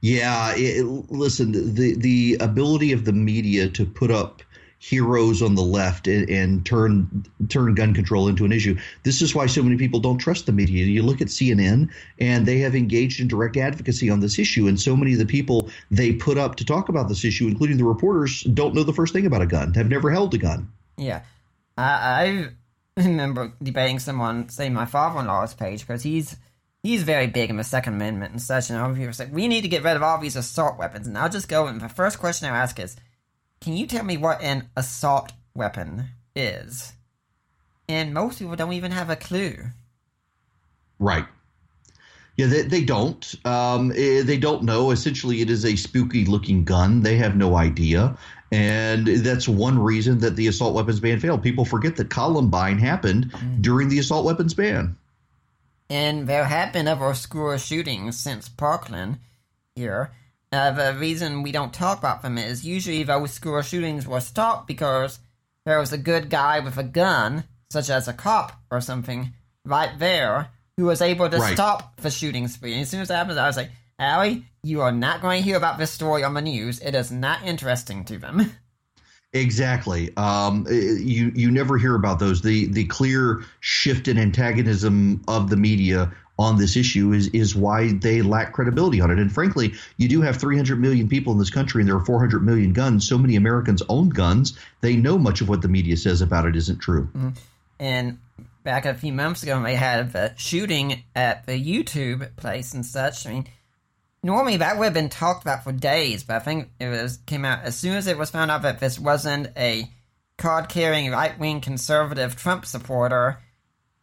Yeah, 0.00 0.52
it, 0.56 0.84
listen, 1.10 1.74
the 1.74 1.94
the 1.94 2.36
ability 2.40 2.90
of 2.92 3.04
the 3.04 3.12
media 3.12 3.68
to 3.68 3.86
put 3.86 4.10
up 4.10 4.42
heroes 4.82 5.42
on 5.42 5.54
the 5.54 5.62
left 5.62 6.08
and, 6.08 6.28
and, 6.28 6.66
turn 6.66 7.24
turn 7.48 7.72
gun 7.72 7.94
control 7.94 8.26
into 8.26 8.44
an 8.44 8.50
issue. 8.50 8.76
This 9.04 9.22
is 9.22 9.32
why 9.32 9.46
so 9.46 9.62
many 9.62 9.76
people 9.76 10.00
don't 10.00 10.18
trust 10.18 10.46
the 10.46 10.52
media. 10.52 10.84
You 10.84 11.04
look 11.04 11.20
at 11.20 11.28
CNN 11.28 11.88
and 12.18 12.46
they 12.46 12.58
have 12.58 12.74
engaged 12.74 13.20
in 13.20 13.28
direct 13.28 13.56
advocacy 13.56 14.10
on 14.10 14.18
this 14.18 14.40
issue, 14.40 14.66
and 14.66 14.80
so 14.80 14.96
many 14.96 15.12
of 15.12 15.20
the 15.20 15.26
people 15.26 15.70
they 15.92 16.12
put 16.12 16.36
up 16.36 16.56
to 16.56 16.64
talk 16.64 16.88
about 16.88 17.08
this 17.08 17.24
issue, 17.24 17.46
including 17.46 17.76
the 17.76 17.84
reporters, 17.84 18.42
don't 18.42 18.74
know 18.74 18.82
the 18.82 18.92
first 18.92 19.12
thing 19.12 19.24
about 19.24 19.40
a 19.40 19.46
gun, 19.46 19.72
have 19.74 19.88
never 19.88 20.10
held 20.10 20.34
a 20.34 20.38
gun. 20.38 20.68
Yeah, 20.96 21.22
I, 21.76 22.50
I 22.96 23.02
remember 23.02 23.52
debating 23.62 23.98
someone, 23.98 24.48
say 24.48 24.68
my 24.68 24.86
father-in-law's 24.86 25.54
page, 25.54 25.80
because 25.80 26.02
he's 26.02 26.36
he's 26.82 27.02
very 27.02 27.26
big 27.26 27.50
in 27.50 27.56
the 27.56 27.64
Second 27.64 27.94
Amendment 27.94 28.32
and 28.32 28.42
such, 28.42 28.70
and 28.70 28.78
all 28.78 28.94
people 28.94 29.12
say 29.12 29.26
we 29.26 29.48
need 29.48 29.62
to 29.62 29.68
get 29.68 29.82
rid 29.82 29.96
of 29.96 30.02
all 30.02 30.18
these 30.18 30.36
assault 30.36 30.78
weapons. 30.78 31.06
And 31.06 31.16
I'll 31.16 31.28
just 31.28 31.48
go 31.48 31.66
and 31.66 31.80
the 31.80 31.88
first 31.88 32.18
question 32.18 32.48
I 32.48 32.56
ask 32.56 32.78
is 32.78 32.96
can 33.60 33.76
you 33.76 33.86
tell 33.86 34.04
me 34.04 34.16
what 34.16 34.42
an 34.42 34.68
assault 34.76 35.32
weapon 35.54 36.08
is? 36.34 36.92
And 37.88 38.12
most 38.12 38.38
people 38.38 38.56
don't 38.56 38.72
even 38.72 38.90
have 38.90 39.10
a 39.10 39.16
clue. 39.16 39.56
Right. 40.98 41.26
Yeah, 42.36 42.46
they, 42.46 42.62
they 42.62 42.82
don't. 42.82 43.34
Um, 43.44 43.92
eh, 43.92 44.22
they 44.22 44.38
don't 44.38 44.62
know. 44.64 44.90
Essentially, 44.90 45.42
it 45.42 45.50
is 45.50 45.64
a 45.64 45.76
spooky 45.76 46.24
looking 46.24 46.64
gun. 46.64 47.02
They 47.02 47.16
have 47.16 47.36
no 47.36 47.56
idea. 47.56 48.16
And 48.52 49.06
that's 49.06 49.48
one 49.48 49.78
reason 49.78 50.18
that 50.18 50.36
the 50.36 50.46
assault 50.46 50.74
weapons 50.74 51.00
ban 51.00 51.18
failed. 51.18 51.42
People 51.42 51.64
forget 51.64 51.96
that 51.96 52.10
Columbine 52.10 52.78
happened 52.78 53.32
mm. 53.32 53.62
during 53.62 53.88
the 53.88 53.98
assault 53.98 54.26
weapons 54.26 54.52
ban. 54.52 54.96
And 55.88 56.26
there 56.26 56.44
have 56.44 56.72
been 56.72 56.86
other 56.86 57.14
school 57.14 57.56
shootings 57.56 58.18
since 58.18 58.50
Parkland 58.50 59.18
here. 59.74 60.12
Uh, 60.52 60.70
the 60.70 60.98
reason 60.98 61.42
we 61.42 61.50
don't 61.50 61.72
talk 61.72 61.98
about 61.98 62.20
them 62.20 62.36
is 62.36 62.64
usually 62.64 63.02
those 63.02 63.32
school 63.32 63.62
shootings 63.62 64.06
were 64.06 64.20
stopped 64.20 64.66
because 64.66 65.18
there 65.64 65.78
was 65.78 65.94
a 65.94 65.98
good 65.98 66.28
guy 66.28 66.60
with 66.60 66.76
a 66.76 66.82
gun, 66.82 67.44
such 67.70 67.88
as 67.88 68.06
a 68.06 68.12
cop 68.12 68.52
or 68.70 68.82
something, 68.82 69.32
right 69.64 69.98
there, 69.98 70.50
who 70.76 70.84
was 70.84 71.00
able 71.00 71.30
to 71.30 71.38
right. 71.38 71.54
stop 71.54 71.96
the 72.02 72.10
shooting 72.10 72.48
spree. 72.48 72.72
And 72.72 72.82
as 72.82 72.90
soon 72.90 73.00
as 73.00 73.08
that 73.08 73.16
happened, 73.16 73.40
I 73.40 73.46
was 73.46 73.56
like, 73.56 73.70
Allie, 74.02 74.44
you 74.64 74.80
are 74.80 74.90
not 74.90 75.22
going 75.22 75.40
to 75.40 75.44
hear 75.44 75.56
about 75.56 75.78
this 75.78 75.92
story 75.92 76.24
on 76.24 76.34
the 76.34 76.42
news. 76.42 76.80
It 76.80 76.94
is 76.94 77.12
not 77.12 77.44
interesting 77.44 78.04
to 78.06 78.18
them. 78.18 78.52
Exactly. 79.32 80.14
Um, 80.18 80.66
you 80.68 81.32
you 81.34 81.50
never 81.50 81.78
hear 81.78 81.94
about 81.94 82.18
those. 82.18 82.42
The 82.42 82.66
the 82.66 82.84
clear 82.84 83.42
shift 83.60 84.06
in 84.06 84.18
antagonism 84.18 85.22
of 85.26 85.48
the 85.48 85.56
media 85.56 86.12
on 86.38 86.58
this 86.58 86.76
issue 86.76 87.12
is 87.12 87.28
is 87.28 87.56
why 87.56 87.92
they 87.92 88.20
lack 88.20 88.52
credibility 88.52 89.00
on 89.00 89.10
it. 89.10 89.18
And 89.18 89.32
frankly, 89.32 89.72
you 89.96 90.06
do 90.06 90.20
have 90.20 90.36
300 90.36 90.78
million 90.78 91.08
people 91.08 91.32
in 91.32 91.38
this 91.38 91.48
country, 91.48 91.80
and 91.80 91.88
there 91.88 91.96
are 91.96 92.04
400 92.04 92.44
million 92.44 92.74
guns. 92.74 93.08
So 93.08 93.16
many 93.16 93.36
Americans 93.36 93.82
own 93.88 94.10
guns. 94.10 94.58
They 94.82 94.96
know 94.96 95.16
much 95.16 95.40
of 95.40 95.48
what 95.48 95.62
the 95.62 95.68
media 95.68 95.96
says 95.96 96.20
about 96.20 96.44
it 96.44 96.54
isn't 96.56 96.80
true. 96.80 97.04
Mm-hmm. 97.16 97.30
And 97.80 98.18
back 98.64 98.84
a 98.84 98.94
few 98.94 99.12
months 99.14 99.42
ago, 99.42 99.62
they 99.62 99.76
had 99.76 100.14
a 100.14 100.34
shooting 100.36 101.04
at 101.16 101.46
the 101.46 101.52
YouTube 101.52 102.36
place 102.36 102.74
and 102.74 102.84
such. 102.84 103.26
I 103.26 103.32
mean, 103.32 103.46
normally 104.22 104.58
that 104.58 104.78
would 104.78 104.84
have 104.84 104.94
been 104.94 105.08
talked 105.08 105.42
about 105.42 105.64
for 105.64 105.72
days, 105.72 106.24
but 106.24 106.36
I 106.36 106.40
think 106.40 106.70
it 106.78 106.88
was 106.88 107.18
came 107.26 107.44
out 107.44 107.64
as 107.64 107.76
soon 107.76 107.96
as 107.96 108.06
it 108.06 108.18
was 108.18 108.30
found 108.30 108.50
out 108.50 108.62
that 108.62 108.80
this 108.80 108.98
wasn't 108.98 109.48
a 109.56 109.90
card 110.38 110.68
carrying 110.68 111.10
right 111.10 111.38
wing 111.38 111.60
conservative 111.60 112.36
Trump 112.36 112.66
supporter 112.66 113.38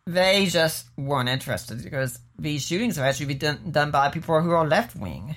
they 0.10 0.48
just 0.48 0.90
weren't 0.98 1.30
interested 1.30 1.84
because 1.84 2.20
these 2.38 2.66
shootings 2.66 2.96
have 2.96 3.06
actually 3.06 3.28
been 3.28 3.38
done, 3.38 3.72
done 3.72 3.92
by 3.92 4.10
people 4.10 4.42
who 4.42 4.52
are 4.52 4.68
left 4.68 4.96
wing. 4.96 5.36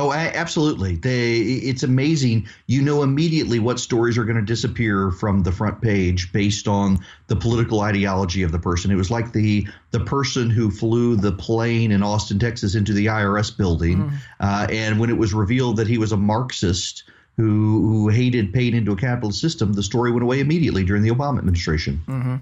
Oh, 0.00 0.12
absolutely. 0.12 0.96
They 0.96 1.36
it's 1.36 1.82
amazing. 1.82 2.48
You 2.66 2.80
know 2.80 3.02
immediately 3.02 3.58
what 3.58 3.78
stories 3.78 4.16
are 4.16 4.24
going 4.24 4.38
to 4.38 4.42
disappear 4.42 5.10
from 5.10 5.42
the 5.42 5.52
front 5.52 5.82
page 5.82 6.32
based 6.32 6.66
on 6.66 7.04
the 7.26 7.36
political 7.36 7.82
ideology 7.82 8.42
of 8.42 8.50
the 8.50 8.58
person. 8.58 8.90
It 8.90 8.96
was 8.96 9.10
like 9.10 9.32
the 9.32 9.66
the 9.90 10.00
person 10.00 10.48
who 10.48 10.70
flew 10.70 11.16
the 11.16 11.32
plane 11.32 11.92
in 11.92 12.02
Austin, 12.02 12.38
Texas 12.38 12.74
into 12.74 12.94
the 12.94 13.06
IRS 13.06 13.54
building 13.54 13.98
mm. 13.98 14.12
uh, 14.40 14.66
and 14.70 14.98
when 14.98 15.10
it 15.10 15.18
was 15.18 15.34
revealed 15.34 15.76
that 15.76 15.86
he 15.86 15.98
was 15.98 16.12
a 16.12 16.16
Marxist 16.16 17.02
who 17.36 17.86
who 17.86 18.08
hated 18.08 18.54
paying 18.54 18.74
into 18.74 18.92
a 18.92 18.96
capitalist 18.96 19.38
system, 19.38 19.74
the 19.74 19.82
story 19.82 20.10
went 20.10 20.22
away 20.22 20.40
immediately 20.40 20.82
during 20.82 21.02
the 21.02 21.10
Obama 21.10 21.38
administration. 21.38 22.00
Mm-hmm. 22.06 22.36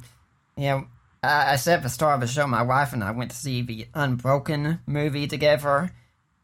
Yeah, 0.56 0.82
I, 1.24 1.54
I 1.54 1.56
said 1.56 1.78
at 1.78 1.82
the 1.82 1.88
start 1.88 2.14
of 2.14 2.20
the 2.20 2.32
show, 2.32 2.46
my 2.46 2.62
wife 2.62 2.92
and 2.92 3.02
I 3.02 3.10
went 3.10 3.32
to 3.32 3.36
see 3.36 3.62
the 3.62 3.88
Unbroken 3.94 4.78
movie 4.86 5.26
together. 5.26 5.90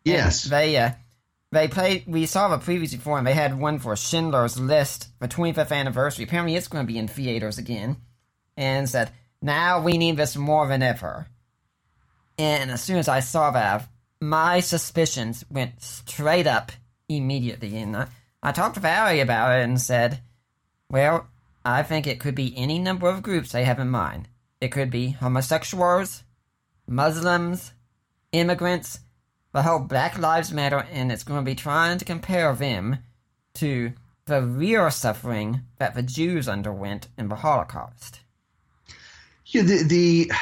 Yes, 0.04 0.44
they 0.44 0.76
uh, 0.76 0.90
they 1.54 1.68
played. 1.68 2.04
We 2.06 2.26
saw 2.26 2.48
the 2.48 2.58
previews 2.58 2.92
before, 2.92 3.16
and 3.16 3.26
they 3.26 3.32
had 3.32 3.58
one 3.58 3.78
for 3.78 3.96
Schindler's 3.96 4.58
List 4.58 5.08
for 5.18 5.28
25th 5.28 5.72
anniversary. 5.72 6.24
Apparently, 6.24 6.56
it's 6.56 6.68
going 6.68 6.86
to 6.86 6.92
be 6.92 6.98
in 6.98 7.08
theaters 7.08 7.58
again, 7.58 7.96
and 8.56 8.88
said 8.88 9.10
now 9.40 9.80
we 9.80 9.96
need 9.96 10.16
this 10.16 10.36
more 10.36 10.66
than 10.68 10.82
ever. 10.82 11.26
And 12.38 12.70
as 12.70 12.82
soon 12.82 12.98
as 12.98 13.08
I 13.08 13.20
saw 13.20 13.50
that, 13.52 13.88
my 14.20 14.60
suspicions 14.60 15.44
went 15.50 15.82
straight 15.82 16.46
up 16.46 16.72
immediately, 17.08 17.76
and 17.78 17.96
I, 17.96 18.08
I 18.42 18.52
talked 18.52 18.74
to 18.74 18.80
Valerie 18.80 19.20
about 19.20 19.58
it 19.58 19.64
and 19.64 19.80
said, 19.80 20.20
"Well, 20.90 21.28
I 21.64 21.82
think 21.82 22.06
it 22.06 22.20
could 22.20 22.34
be 22.34 22.56
any 22.56 22.78
number 22.78 23.08
of 23.08 23.22
groups 23.22 23.52
they 23.52 23.64
have 23.64 23.78
in 23.78 23.90
mind. 23.90 24.28
It 24.60 24.68
could 24.68 24.90
be 24.90 25.10
homosexuals, 25.10 26.24
Muslims, 26.86 27.72
immigrants." 28.32 29.00
The 29.54 29.62
whole 29.62 29.78
Black 29.78 30.18
Lives 30.18 30.52
Matter, 30.52 30.84
and 30.90 31.12
it's 31.12 31.22
going 31.22 31.40
to 31.40 31.48
be 31.48 31.54
trying 31.54 31.96
to 31.98 32.04
compare 32.04 32.52
them 32.54 32.98
to 33.54 33.92
the 34.26 34.42
real 34.42 34.90
suffering 34.90 35.60
that 35.78 35.94
the 35.94 36.02
Jews 36.02 36.48
underwent 36.48 37.06
in 37.16 37.28
the 37.28 37.36
Holocaust. 37.36 38.20
Yeah, 39.46 39.62
the, 39.62 39.84
the 39.84 40.32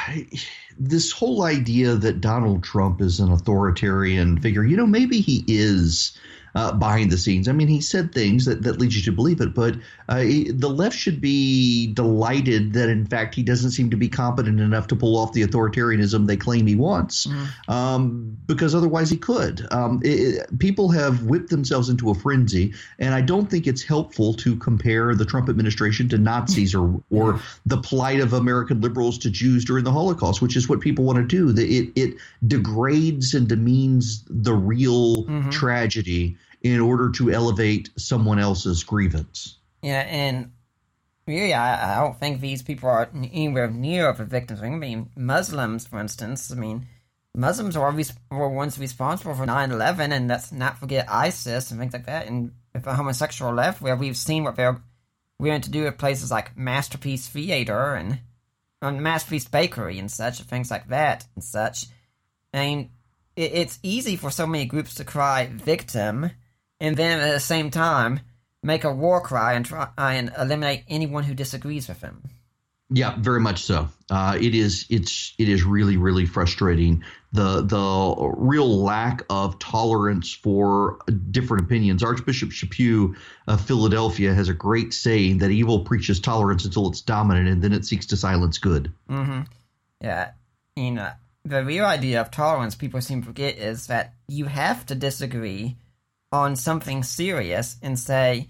this 0.79 1.11
whole 1.11 1.43
idea 1.43 1.93
that 1.93 2.21
Donald 2.21 2.63
Trump 2.63 3.01
is 3.01 3.19
an 3.19 3.31
authoritarian 3.31 4.39
figure, 4.39 4.63
you 4.63 4.75
know, 4.75 4.87
maybe 4.87 5.21
he 5.21 5.45
is 5.47 6.17
uh, 6.55 6.71
behind 6.73 7.11
the 7.11 7.17
scenes. 7.17 7.47
I 7.47 7.51
mean, 7.51 7.67
he 7.67 7.81
said 7.81 8.13
things 8.13 8.45
that, 8.45 8.63
that 8.63 8.79
lead 8.79 8.93
you 8.93 9.01
to 9.03 9.11
believe 9.11 9.41
it, 9.41 9.53
but 9.53 9.75
uh, 10.09 10.19
the 10.19 10.69
left 10.69 10.95
should 10.95 11.19
be 11.19 11.87
delighted 11.93 12.73
that, 12.73 12.89
in 12.89 13.05
fact, 13.05 13.33
he 13.35 13.43
doesn't 13.43 13.71
seem 13.71 13.89
to 13.89 13.97
be 13.97 14.07
competent 14.07 14.59
enough 14.59 14.87
to 14.87 14.95
pull 14.95 15.17
off 15.17 15.33
the 15.33 15.41
authoritarianism 15.43 16.27
they 16.27 16.37
claim 16.37 16.67
he 16.67 16.75
wants, 16.75 17.25
mm. 17.25 17.69
um, 17.69 18.37
because 18.45 18.75
otherwise 18.75 19.09
he 19.09 19.17
could. 19.17 19.65
Um, 19.71 19.99
it, 20.03 20.59
people 20.59 20.91
have 20.91 21.23
whipped 21.23 21.49
themselves 21.49 21.89
into 21.89 22.09
a 22.11 22.15
frenzy, 22.15 22.73
and 22.99 23.15
I 23.15 23.21
don't 23.21 23.49
think 23.49 23.65
it's 23.65 23.83
helpful 23.83 24.33
to 24.35 24.55
compare 24.55 25.15
the 25.15 25.25
Trump 25.25 25.49
administration 25.49 26.07
to 26.09 26.17
Nazis 26.17 26.75
or, 26.75 27.01
or 27.09 27.39
the 27.65 27.77
plight 27.77 28.19
of 28.19 28.33
American 28.33 28.81
liberals 28.81 29.17
to 29.19 29.29
Jews 29.29 29.65
during 29.65 29.83
the 29.83 29.91
Holocaust, 29.91 30.41
which 30.41 30.55
is 30.55 30.69
what 30.69 30.81
people 30.81 31.05
want 31.05 31.17
to 31.17 31.23
do. 31.23 31.49
It, 31.59 31.91
it 31.95 32.17
degrades 32.45 33.33
and 33.33 33.47
demeans 33.47 34.23
the 34.29 34.53
real 34.53 35.25
mm-hmm. 35.25 35.49
tragedy 35.49 36.37
in 36.63 36.79
order 36.79 37.09
to 37.11 37.29
elevate 37.29 37.89
someone 37.97 38.39
else's 38.39 38.83
grievance. 38.83 39.57
Yeah, 39.81 39.99
and 39.99 40.53
really, 41.27 41.53
I, 41.53 41.97
I 41.97 42.03
don't 42.03 42.17
think 42.17 42.39
these 42.39 42.63
people 42.63 42.89
are 42.89 43.09
anywhere 43.13 43.69
near 43.69 44.11
the 44.13 44.23
victims. 44.23 44.61
I 44.61 44.69
mean, 44.69 45.11
Muslims, 45.15 45.85
for 45.85 45.99
instance, 45.99 46.51
I 46.51 46.55
mean, 46.55 46.87
Muslims 47.35 47.75
are 47.75 47.89
always 47.89 48.13
were 48.31 48.49
once 48.49 48.79
responsible 48.79 49.35
for 49.35 49.45
9-11, 49.45 50.11
and 50.11 50.27
let's 50.29 50.51
not 50.51 50.79
forget 50.79 51.11
ISIS 51.11 51.69
and 51.69 51.79
things 51.79 51.93
like 51.93 52.05
that. 52.05 52.27
And 52.27 52.53
a 52.73 52.95
homosexual 52.95 53.53
left, 53.53 53.81
where 53.81 53.97
we've 53.97 54.17
seen 54.17 54.43
what 54.43 54.55
they're 54.55 54.81
willing 55.39 55.61
to 55.61 55.71
do 55.71 55.83
with 55.83 55.97
places 55.97 56.31
like 56.31 56.57
Masterpiece 56.57 57.27
Theater 57.27 57.95
and, 57.95 58.19
and 58.81 59.01
Masterpiece 59.01 59.47
Bakery 59.47 59.99
and 59.99 60.09
such, 60.09 60.39
and 60.39 60.47
things 60.47 60.71
like 60.71 60.87
that 60.87 61.25
and 61.35 61.43
such. 61.43 61.87
I 62.53 62.59
mean, 62.59 62.91
it, 63.35 63.51
it's 63.53 63.79
easy 63.83 64.15
for 64.15 64.31
so 64.31 64.47
many 64.47 64.65
groups 64.65 64.95
to 64.95 65.03
cry 65.03 65.47
victim 65.51 66.31
and 66.83 66.97
then 66.97 67.19
at 67.19 67.31
the 67.31 67.39
same 67.39 67.71
time 67.71 68.19
make 68.61 68.83
a 68.83 68.93
war 68.93 69.21
cry 69.21 69.53
and 69.53 69.65
try 69.65 69.89
and 69.97 70.31
eliminate 70.37 70.83
anyone 70.87 71.23
who 71.23 71.33
disagrees 71.33 71.87
with 71.87 72.01
him. 72.01 72.21
Yeah, 72.89 73.15
very 73.17 73.39
much 73.39 73.63
so. 73.63 73.89
Uh, 74.11 74.37
it 74.39 74.53
is 74.53 74.85
it's 74.89 75.33
it 75.39 75.49
is 75.49 75.63
really 75.63 75.97
really 75.97 76.25
frustrating 76.25 77.03
the 77.31 77.61
the 77.61 78.33
real 78.37 78.83
lack 78.83 79.23
of 79.29 79.57
tolerance 79.57 80.31
for 80.31 80.99
different 81.31 81.63
opinions. 81.63 82.03
Archbishop 82.03 82.49
Chaput 82.49 83.15
of 83.47 83.61
Philadelphia 83.61 84.33
has 84.33 84.49
a 84.49 84.53
great 84.53 84.93
saying 84.93 85.39
that 85.39 85.49
evil 85.49 85.79
preaches 85.79 86.19
tolerance 86.19 86.65
until 86.65 86.87
it's 86.89 87.01
dominant, 87.01 87.47
and 87.47 87.61
then 87.63 87.73
it 87.73 87.85
seeks 87.85 88.05
to 88.07 88.17
silence 88.17 88.59
good. 88.59 88.91
Mm-hmm. 89.09 89.41
Yeah, 90.01 90.31
you 90.75 90.91
know 90.91 91.11
the 91.45 91.63
real 91.63 91.85
idea 91.85 92.21
of 92.21 92.31
tolerance 92.31 92.75
people 92.75 93.01
seem 93.01 93.21
to 93.21 93.27
forget 93.27 93.57
is 93.57 93.87
that 93.87 94.13
you 94.27 94.45
have 94.45 94.85
to 94.85 94.95
disagree 94.95 95.75
on 96.33 96.55
something 96.55 97.03
serious 97.03 97.77
and 97.81 97.97
say, 97.97 98.49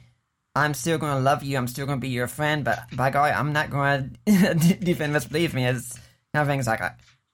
I'm 0.55 0.73
still 0.73 0.97
going 0.97 1.17
to 1.17 1.19
love 1.19 1.43
you, 1.43 1.57
I'm 1.57 1.67
still 1.67 1.85
going 1.85 1.99
to 1.99 2.01
be 2.01 2.09
your 2.09 2.27
friend, 2.27 2.63
but 2.63 2.79
by 2.95 3.09
God, 3.09 3.33
I'm 3.33 3.53
not 3.53 3.69
going 3.69 4.17
to 4.25 4.53
defend 4.55 5.13
this 5.13 5.25
belief 5.25 5.53
me. 5.53 5.65
It's 5.65 5.93
kind 6.33 6.41
of 6.41 6.47
things 6.47 6.65
like, 6.65 6.81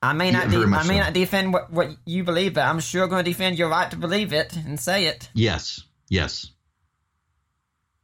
I 0.01 0.13
may 0.13 0.31
not, 0.31 0.49
yeah, 0.51 0.59
de- 0.59 0.76
I 0.76 0.84
may 0.84 0.97
so. 0.97 1.03
not 1.03 1.13
defend 1.13 1.53
what, 1.53 1.71
what 1.71 1.89
you 2.05 2.23
believe, 2.23 2.55
but 2.55 2.65
I'm 2.65 2.80
sure 2.80 3.07
going 3.07 3.23
to 3.23 3.30
defend 3.30 3.59
your 3.59 3.69
right 3.69 3.91
to 3.91 3.97
believe 3.97 4.34
it 4.34 4.55
and 4.55 4.80
say 4.80 5.05
it. 5.05 5.30
Yes, 5.34 5.84
yes. 6.09 6.49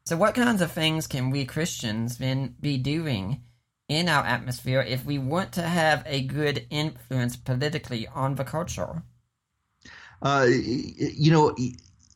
So, 0.05 0.15
what 0.15 0.35
kinds 0.35 0.61
of 0.61 0.72
things 0.72 1.07
can 1.07 1.31
we 1.31 1.45
Christians 1.45 2.19
then 2.19 2.55
be 2.59 2.77
doing 2.77 3.41
in 3.88 4.07
our 4.07 4.23
atmosphere 4.23 4.81
if 4.81 5.03
we 5.03 5.17
want 5.17 5.53
to 5.53 5.63
have 5.63 6.03
a 6.05 6.22
good 6.22 6.67
influence 6.69 7.38
politically 7.38 8.07
on 8.13 8.35
the 8.35 8.43
culture? 8.43 9.01
Uh, 10.22 10.47
you 10.47 11.31
know, 11.31 11.55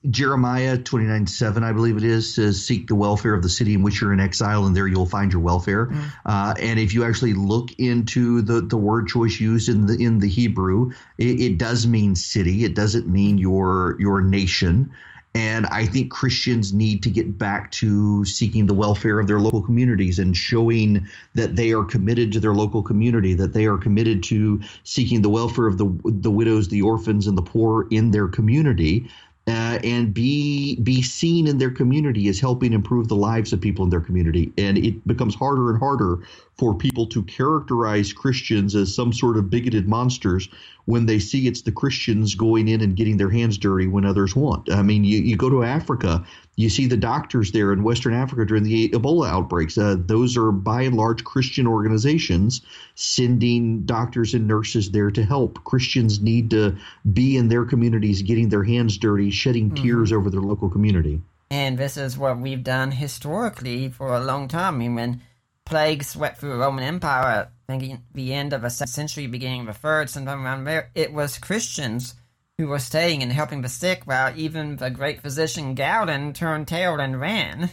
Jeremiah 0.09 0.77
29 0.77 1.27
7, 1.27 1.61
I 1.61 1.73
believe 1.73 1.97
it 1.97 2.03
is, 2.03 2.33
says, 2.33 2.65
Seek 2.65 2.87
the 2.87 2.95
welfare 2.95 3.33
of 3.33 3.43
the 3.43 3.49
city 3.49 3.73
in 3.73 3.81
which 3.81 3.99
you're 3.99 4.13
in 4.13 4.21
exile, 4.21 4.65
and 4.65 4.75
there 4.75 4.87
you'll 4.87 5.05
find 5.05 5.33
your 5.33 5.41
welfare. 5.41 5.87
Mm-hmm. 5.87 6.07
Uh, 6.25 6.53
and 6.57 6.79
if 6.79 6.93
you 6.93 7.03
actually 7.03 7.33
look 7.33 7.71
into 7.77 8.41
the, 8.41 8.61
the 8.61 8.77
word 8.77 9.07
choice 9.07 9.41
used 9.41 9.67
in 9.67 9.87
the 9.87 9.97
in 10.01 10.19
the 10.19 10.29
Hebrew, 10.29 10.91
it, 11.17 11.41
it 11.41 11.57
does 11.57 11.85
mean 11.85 12.15
city. 12.15 12.63
It 12.63 12.75
doesn't 12.75 13.07
mean 13.07 13.37
your 13.37 13.97
your 13.99 14.21
nation. 14.21 14.93
And 15.35 15.67
I 15.67 15.85
think 15.85 16.11
Christians 16.11 16.73
need 16.73 17.03
to 17.03 17.09
get 17.09 17.37
back 17.37 17.71
to 17.73 18.25
seeking 18.25 18.65
the 18.65 18.73
welfare 18.73 19.19
of 19.19 19.27
their 19.27 19.39
local 19.39 19.61
communities 19.61 20.17
and 20.17 20.35
showing 20.35 21.07
that 21.35 21.55
they 21.55 21.71
are 21.71 21.83
committed 21.83 22.31
to 22.33 22.39
their 22.39 22.55
local 22.55 22.81
community, 22.81 23.35
that 23.35 23.53
they 23.53 23.65
are 23.65 23.77
committed 23.77 24.23
to 24.23 24.59
seeking 24.83 25.21
the 25.21 25.29
welfare 25.29 25.67
of 25.67 25.77
the 25.77 25.85
the 26.05 26.31
widows, 26.31 26.69
the 26.69 26.81
orphans, 26.83 27.27
and 27.27 27.37
the 27.37 27.43
poor 27.43 27.87
in 27.91 28.11
their 28.11 28.27
community 28.27 29.09
uh, 29.49 29.79
and 29.83 30.13
be 30.13 30.75
be 30.81 31.01
seen 31.01 31.47
in 31.47 31.57
their 31.57 31.71
community 31.71 32.27
as 32.27 32.39
helping 32.39 32.73
improve 32.73 33.07
the 33.07 33.15
lives 33.15 33.53
of 33.53 33.61
people 33.61 33.83
in 33.83 33.89
their 33.89 34.01
community. 34.01 34.51
And 34.57 34.77
it 34.77 35.05
becomes 35.07 35.35
harder 35.35 35.69
and 35.69 35.79
harder 35.79 36.19
for 36.59 36.75
people 36.75 37.07
to 37.07 37.23
characterize 37.23 38.11
Christians 38.11 38.75
as 38.75 38.93
some 38.93 39.13
sort 39.13 39.37
of 39.37 39.49
bigoted 39.49 39.87
monsters 39.87 40.49
when 40.83 41.05
they 41.05 41.17
see 41.19 41.47
it's 41.47 41.61
the 41.61 41.71
Christians 41.71 42.35
going 42.35 42.67
in 42.67 42.81
and 42.81 42.97
getting 42.97 43.15
their 43.15 43.29
hands 43.29 43.57
dirty 43.57 43.87
when 43.87 44.03
others 44.03 44.35
won't. 44.35 44.69
I 44.69 44.81
mean, 44.81 45.05
you, 45.05 45.19
you 45.19 45.37
go 45.37 45.49
to 45.49 45.63
Africa, 45.63 46.25
you 46.57 46.69
see 46.69 46.87
the 46.87 46.97
doctors 46.97 47.53
there 47.53 47.71
in 47.71 47.83
Western 47.83 48.13
Africa 48.13 48.43
during 48.43 48.63
the 48.63 48.89
Ebola 48.89 49.29
outbreaks. 49.29 49.77
Uh, 49.77 49.95
those 49.97 50.35
are 50.35 50.51
by 50.51 50.81
and 50.81 50.97
large 50.97 51.23
Christian 51.23 51.65
organizations 51.65 52.61
sending 52.95 53.85
doctors 53.85 54.33
and 54.33 54.45
nurses 54.45 54.91
there 54.91 55.11
to 55.11 55.23
help. 55.23 55.63
Christians 55.63 56.19
need 56.19 56.49
to 56.49 56.75
be 57.13 57.37
in 57.37 57.47
their 57.47 57.63
communities, 57.63 58.21
getting 58.21 58.49
their 58.49 58.65
hands 58.65 58.97
dirty, 58.97 59.31
shedding 59.31 59.71
mm-hmm. 59.71 59.83
tears 59.83 60.11
over 60.11 60.29
their 60.29 60.41
local 60.41 60.69
community. 60.69 61.21
And 61.51 61.77
this 61.77 61.97
is 61.97 62.17
what 62.17 62.37
we've 62.37 62.63
done 62.63 62.91
historically 62.91 63.89
for 63.89 64.13
a 64.13 64.19
long 64.19 64.47
time. 64.47 64.75
I 64.75 64.77
mean, 64.77 64.95
when 64.95 65.21
plague 65.69 66.03
swept 66.03 66.39
through 66.39 66.49
the 66.49 66.57
Roman 66.57 66.83
Empire 66.83 67.47
at 67.67 67.79
the 68.13 68.33
end 68.33 68.53
of 68.53 68.63
the 68.63 68.69
century, 68.69 69.27
beginning 69.27 69.61
of 69.61 69.67
the 69.67 69.73
third, 69.73 70.09
sometime 70.09 70.43
around 70.43 70.63
there, 70.63 70.89
it 70.95 71.13
was 71.13 71.37
Christians 71.37 72.15
who 72.57 72.67
were 72.67 72.79
staying 72.79 73.21
and 73.21 73.31
helping 73.31 73.61
the 73.61 73.69
sick, 73.69 74.01
while 74.05 74.33
even 74.35 74.77
the 74.77 74.89
great 74.89 75.21
physician 75.21 75.75
Galen 75.75 76.33
turned 76.33 76.67
tail 76.67 76.99
and 76.99 77.21
ran. 77.21 77.69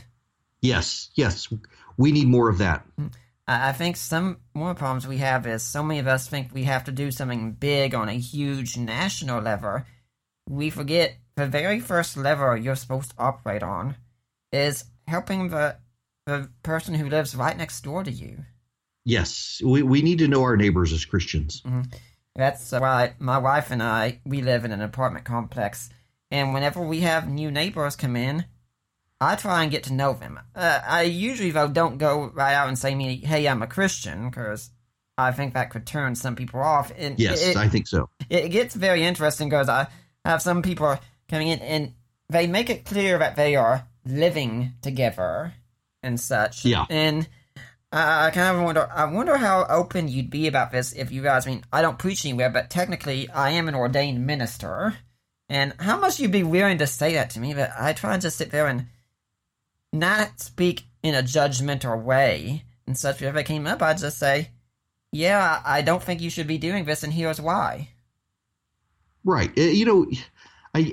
Yes, 0.60 1.08
yes, 1.14 1.48
we 1.96 2.12
need 2.12 2.28
more 2.28 2.50
of 2.50 2.58
that. 2.58 2.84
Mm. 3.00 3.12
I 3.48 3.72
think 3.72 3.96
some 3.96 4.40
more 4.54 4.74
problems 4.74 5.06
we 5.06 5.18
have 5.18 5.46
is 5.46 5.62
so 5.62 5.82
many 5.82 5.98
of 5.98 6.06
us 6.06 6.28
think 6.28 6.52
we 6.52 6.64
have 6.64 6.84
to 6.84 6.92
do 6.92 7.10
something 7.10 7.52
big 7.52 7.94
on 7.94 8.08
a 8.08 8.18
huge 8.18 8.76
national 8.76 9.40
level. 9.40 9.82
We 10.48 10.68
forget 10.68 11.16
the 11.36 11.46
very 11.46 11.80
first 11.80 12.16
lever 12.16 12.56
you're 12.56 12.76
supposed 12.76 13.10
to 13.10 13.16
operate 13.18 13.62
on 13.62 13.96
is 14.52 14.84
helping 15.06 15.48
the 15.48 15.76
the 16.26 16.50
person 16.62 16.94
who 16.94 17.08
lives 17.08 17.34
right 17.34 17.56
next 17.56 17.80
door 17.82 18.04
to 18.04 18.10
you. 18.10 18.44
Yes, 19.04 19.62
we, 19.64 19.82
we 19.82 20.02
need 20.02 20.18
to 20.18 20.28
know 20.28 20.42
our 20.42 20.56
neighbors 20.56 20.92
as 20.92 21.04
Christians. 21.04 21.62
Mm-hmm. 21.62 21.82
That's 22.34 22.72
why 22.72 23.14
my 23.18 23.38
wife 23.38 23.70
and 23.70 23.82
I 23.82 24.20
we 24.26 24.42
live 24.42 24.64
in 24.64 24.72
an 24.72 24.82
apartment 24.82 25.24
complex, 25.24 25.88
and 26.30 26.52
whenever 26.52 26.82
we 26.82 27.00
have 27.00 27.28
new 27.28 27.50
neighbors 27.50 27.96
come 27.96 28.14
in, 28.14 28.44
I 29.20 29.36
try 29.36 29.62
and 29.62 29.70
get 29.70 29.84
to 29.84 29.94
know 29.94 30.12
them. 30.12 30.38
Uh, 30.54 30.80
I 30.86 31.02
usually 31.02 31.50
though 31.50 31.68
don't 31.68 31.96
go 31.96 32.30
right 32.34 32.52
out 32.52 32.68
and 32.68 32.78
say 32.78 32.94
me, 32.94 33.16
"Hey, 33.16 33.48
I'm 33.48 33.62
a 33.62 33.66
Christian," 33.66 34.28
because 34.28 34.70
I 35.16 35.32
think 35.32 35.54
that 35.54 35.70
could 35.70 35.86
turn 35.86 36.14
some 36.14 36.36
people 36.36 36.60
off. 36.60 36.92
And 36.98 37.18
yes, 37.18 37.42
it, 37.42 37.56
I 37.56 37.68
think 37.68 37.86
so. 37.86 38.10
It 38.28 38.50
gets 38.50 38.74
very 38.74 39.02
interesting 39.02 39.48
because 39.48 39.70
I 39.70 39.86
have 40.24 40.42
some 40.42 40.60
people 40.60 40.98
coming 41.28 41.48
in 41.48 41.60
and 41.60 41.94
they 42.28 42.46
make 42.46 42.68
it 42.68 42.84
clear 42.84 43.18
that 43.18 43.36
they 43.36 43.56
are 43.56 43.88
living 44.04 44.74
together 44.82 45.54
and 46.02 46.18
such. 46.18 46.64
Yeah. 46.64 46.86
And 46.90 47.28
I 47.92 48.30
kind 48.30 48.56
of 48.56 48.62
wonder. 48.62 48.88
I 48.92 49.04
wonder 49.04 49.36
how 49.36 49.64
open 49.68 50.08
you'd 50.08 50.30
be 50.30 50.48
about 50.48 50.72
this 50.72 50.92
if 50.92 51.12
you 51.12 51.22
guys. 51.22 51.46
I 51.46 51.50
mean, 51.50 51.64
I 51.72 51.82
don't 51.82 51.98
preach 51.98 52.24
anywhere, 52.24 52.50
but 52.50 52.68
technically, 52.68 53.30
I 53.30 53.50
am 53.50 53.68
an 53.68 53.74
ordained 53.74 54.26
minister, 54.26 54.96
and 55.48 55.72
how 55.78 55.98
much 55.98 56.18
you'd 56.18 56.32
be 56.32 56.42
willing 56.42 56.78
to 56.78 56.86
say 56.86 57.14
that 57.14 57.30
to 57.30 57.40
me? 57.40 57.54
But 57.54 57.70
I 57.78 57.92
try 57.92 58.12
and 58.12 58.22
just 58.22 58.38
sit 58.38 58.50
there 58.50 58.66
and 58.66 58.86
not 59.92 60.40
speak 60.40 60.84
in 61.02 61.14
a 61.14 61.22
judgmental 61.22 62.02
way 62.02 62.64
and 62.86 62.98
such. 62.98 63.22
If 63.22 63.34
it 63.34 63.44
came 63.44 63.66
up, 63.66 63.80
I'd 63.80 63.98
just 63.98 64.18
say, 64.18 64.50
"Yeah, 65.12 65.62
I 65.64 65.82
don't 65.82 66.02
think 66.02 66.20
you 66.20 66.30
should 66.30 66.48
be 66.48 66.58
doing 66.58 66.84
this, 66.84 67.02
and 67.02 67.12
here's 67.12 67.40
why." 67.40 67.90
Right. 69.24 69.50
Uh, 69.56 69.62
you 69.62 69.84
know, 69.84 70.06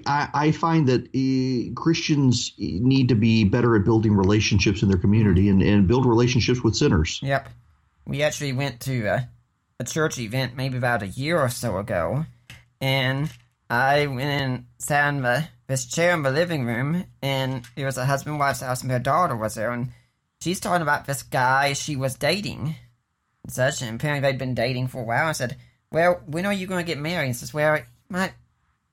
I, 0.05 0.29
I, 0.33 0.51
find 0.51 0.87
that 0.87 1.07
uh, 1.07 1.73
Christians 1.79 2.53
need 2.57 3.09
to 3.09 3.15
be 3.15 3.43
better 3.43 3.75
at 3.75 3.83
building 3.83 4.15
relationships 4.15 4.81
in 4.81 4.89
their 4.89 4.97
community 4.97 5.49
and, 5.49 5.61
and 5.61 5.87
build 5.87 6.05
relationships 6.05 6.63
with 6.63 6.75
sinners. 6.75 7.19
Yep. 7.21 7.49
We 8.05 8.23
actually 8.23 8.53
went 8.53 8.79
to 8.81 9.05
a, 9.05 9.29
a 9.79 9.83
church 9.83 10.19
event 10.19 10.55
maybe 10.55 10.77
about 10.77 11.03
a 11.03 11.07
year 11.07 11.39
or 11.39 11.49
so 11.49 11.77
ago, 11.77 12.25
and 12.79 13.29
I 13.69 14.07
went 14.07 14.21
and 14.21 14.65
sat 14.77 15.09
in 15.09 15.21
the, 15.21 15.47
this 15.67 15.85
chair 15.85 16.13
in 16.13 16.23
the 16.23 16.31
living 16.31 16.65
room, 16.65 17.05
and 17.21 17.65
it 17.75 17.85
was 17.85 17.97
a 17.97 18.05
husband 18.05 18.39
wife's 18.39 18.61
house, 18.61 18.81
and 18.81 18.91
their 18.91 18.99
daughter 18.99 19.35
was 19.35 19.55
there, 19.55 19.71
and 19.71 19.89
she's 20.39 20.59
talking 20.59 20.81
about 20.81 21.05
this 21.05 21.23
guy 21.23 21.73
she 21.73 21.95
was 21.95 22.15
dating 22.15 22.75
and 23.43 23.51
such, 23.51 23.81
and 23.81 23.95
apparently 23.95 24.29
they'd 24.29 24.39
been 24.39 24.55
dating 24.55 24.87
for 24.87 25.01
a 25.01 25.05
while. 25.05 25.27
I 25.27 25.33
said, 25.33 25.57
Well, 25.91 26.21
when 26.25 26.45
are 26.45 26.53
you 26.53 26.67
going 26.67 26.85
to 26.85 26.89
get 26.89 27.01
married? 27.01 27.27
And 27.27 27.35
says, 27.35 27.53
Well, 27.53 27.79
my 28.09 28.31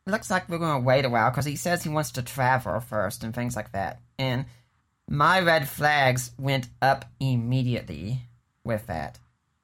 looks 0.06 0.30
like 0.30 0.48
we're 0.48 0.58
going 0.58 0.80
to 0.80 0.86
wait 0.86 1.04
a 1.04 1.08
while 1.08 1.30
because 1.30 1.44
he 1.44 1.56
says 1.56 1.82
he 1.82 1.88
wants 1.88 2.12
to 2.12 2.22
travel 2.22 2.80
first 2.80 3.24
and 3.24 3.34
things 3.34 3.56
like 3.56 3.72
that. 3.72 4.00
And 4.18 4.46
my 5.08 5.40
red 5.40 5.68
flags 5.68 6.30
went 6.38 6.68
up 6.80 7.04
immediately 7.18 8.22
with 8.64 8.86
that. 8.86 9.18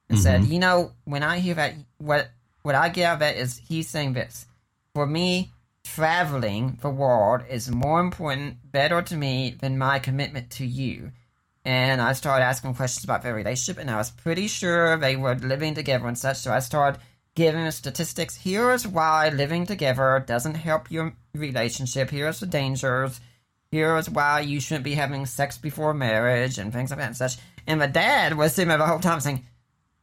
And 0.08 0.18
mm-hmm. 0.18 0.22
said, 0.22 0.44
you 0.44 0.58
know, 0.58 0.92
when 1.04 1.22
I 1.22 1.38
hear 1.38 1.54
that, 1.54 1.74
what 1.98 2.28
what 2.62 2.74
I 2.74 2.88
get 2.88 3.04
out 3.04 3.14
of 3.14 3.18
that 3.20 3.36
is 3.36 3.58
he's 3.68 3.88
saying 3.88 4.12
this. 4.12 4.46
For 4.94 5.06
me, 5.06 5.52
traveling 5.84 6.78
the 6.82 6.90
world 6.90 7.42
is 7.48 7.70
more 7.70 8.00
important, 8.00 8.56
better 8.72 9.02
to 9.02 9.16
me 9.16 9.56
than 9.60 9.78
my 9.78 9.98
commitment 10.00 10.50
to 10.50 10.66
you. 10.66 11.12
And 11.64 12.00
I 12.00 12.12
started 12.12 12.44
asking 12.44 12.74
questions 12.74 13.04
about 13.04 13.22
their 13.22 13.34
relationship, 13.34 13.80
and 13.80 13.90
I 13.90 13.96
was 13.96 14.10
pretty 14.10 14.46
sure 14.46 14.96
they 14.96 15.16
were 15.16 15.34
living 15.34 15.74
together 15.74 16.06
and 16.06 16.18
such. 16.18 16.38
So 16.38 16.52
I 16.52 16.60
started 16.60 17.00
giving 17.36 17.70
statistics. 17.70 18.34
Here's 18.34 18.88
why 18.88 19.28
living 19.28 19.66
together 19.66 20.24
doesn't 20.26 20.54
help 20.54 20.90
your 20.90 21.14
relationship. 21.34 22.10
Here's 22.10 22.40
the 22.40 22.46
dangers. 22.46 23.20
Here's 23.70 24.10
why 24.10 24.40
you 24.40 24.58
shouldn't 24.58 24.84
be 24.84 24.94
having 24.94 25.26
sex 25.26 25.58
before 25.58 25.94
marriage 25.94 26.58
and 26.58 26.72
things 26.72 26.90
like 26.90 26.98
that 26.98 27.08
and 27.08 27.16
such. 27.16 27.36
And 27.66 27.80
the 27.80 27.86
dad 27.86 28.36
was 28.36 28.54
sitting 28.54 28.70
there 28.70 28.78
the 28.78 28.86
whole 28.86 29.00
time 29.00 29.20
saying, 29.20 29.44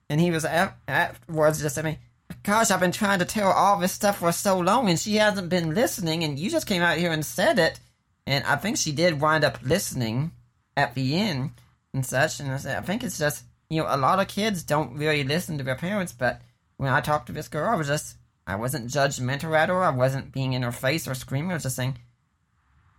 and 0.09 0.21
he 0.21 0.31
was 0.31 0.45
afterwards 0.45 1.59
just 1.59 1.75
saying, 1.75 1.97
Gosh, 2.43 2.71
I've 2.71 2.79
been 2.79 2.91
trying 2.91 3.19
to 3.19 3.25
tell 3.25 3.51
all 3.51 3.79
this 3.79 3.91
stuff 3.91 4.19
for 4.19 4.31
so 4.31 4.59
long 4.59 4.89
and 4.89 4.99
she 4.99 5.15
hasn't 5.15 5.49
been 5.49 5.73
listening 5.73 6.23
and 6.23 6.37
you 6.37 6.49
just 6.49 6.67
came 6.67 6.81
out 6.81 6.97
here 6.97 7.11
and 7.11 7.25
said 7.25 7.57
it. 7.57 7.79
And 8.27 8.43
I 8.45 8.57
think 8.57 8.77
she 8.77 8.91
did 8.91 9.21
wind 9.21 9.43
up 9.43 9.59
listening 9.63 10.31
at 10.77 10.93
the 10.93 11.15
end 11.15 11.51
and 11.93 12.05
such. 12.05 12.39
And 12.39 12.51
I, 12.51 12.57
said, 12.57 12.77
I 12.77 12.81
think 12.81 13.03
it's 13.03 13.17
just, 13.17 13.43
you 13.69 13.81
know, 13.81 13.87
a 13.89 13.97
lot 13.97 14.19
of 14.19 14.27
kids 14.27 14.63
don't 14.63 14.97
really 14.97 15.23
listen 15.23 15.57
to 15.57 15.63
their 15.63 15.75
parents, 15.75 16.11
but 16.11 16.41
when 16.77 16.91
I 16.91 17.01
talked 17.01 17.27
to 17.27 17.33
this 17.33 17.47
girl, 17.47 17.69
I 17.69 17.75
was 17.75 17.87
just, 17.87 18.17
I 18.45 18.55
wasn't 18.55 18.89
judgmental 18.89 19.57
at 19.57 19.69
her. 19.69 19.83
I 19.83 19.89
wasn't 19.89 20.31
being 20.31 20.53
in 20.53 20.63
her 20.63 20.71
face 20.71 21.07
or 21.07 21.15
screaming. 21.15 21.51
I 21.51 21.55
was 21.55 21.63
just 21.63 21.75
saying, 21.75 21.97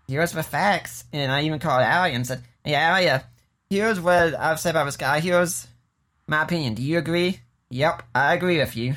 here's 0.09 0.33
the 0.33 0.43
facts. 0.43 1.05
And 1.13 1.31
I 1.31 1.43
even 1.43 1.59
called 1.59 1.83
Allie 1.83 2.15
and 2.15 2.27
said, 2.27 2.43
hey, 2.65 2.75
Allie, 2.75 3.09
uh, 3.09 3.21
here's 3.69 4.01
what 4.01 4.35
I've 4.35 4.61
said 4.61 4.71
about 4.71 4.85
this 4.87 4.97
guy. 4.97 5.21
Here's 5.21 5.67
my 6.27 6.43
opinion. 6.43 6.75
Do 6.75 6.83
you 6.83 6.99
agree? 6.99 7.41
Yep, 7.71 8.03
I 8.15 8.35
agree 8.35 8.59
with 8.59 8.77
you. 8.77 8.97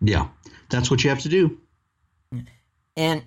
Yeah, 0.00 0.28
that's 0.68 0.90
what 0.90 1.02
you 1.02 1.10
have 1.10 1.22
to 1.22 1.28
do. 1.28 1.58
And 2.96 3.24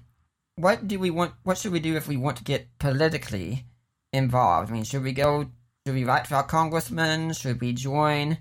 what 0.56 0.88
do 0.88 1.00
we 1.00 1.10
want? 1.10 1.34
What 1.44 1.58
should 1.58 1.72
we 1.72 1.80
do 1.80 1.96
if 1.96 2.08
we 2.08 2.18
want 2.18 2.38
to 2.38 2.44
get 2.44 2.68
politically 2.80 3.66
involved? 4.14 4.70
I 4.70 4.74
mean, 4.74 4.84
should 4.84 5.04
we 5.04 5.14
go? 5.14 5.50
Should 5.86 5.96
we 5.96 6.04
write 6.04 6.26
to 6.26 6.36
our 6.36 6.44
congressman? 6.44 7.34
Should 7.34 7.62
we 7.62 7.74
join 7.74 8.38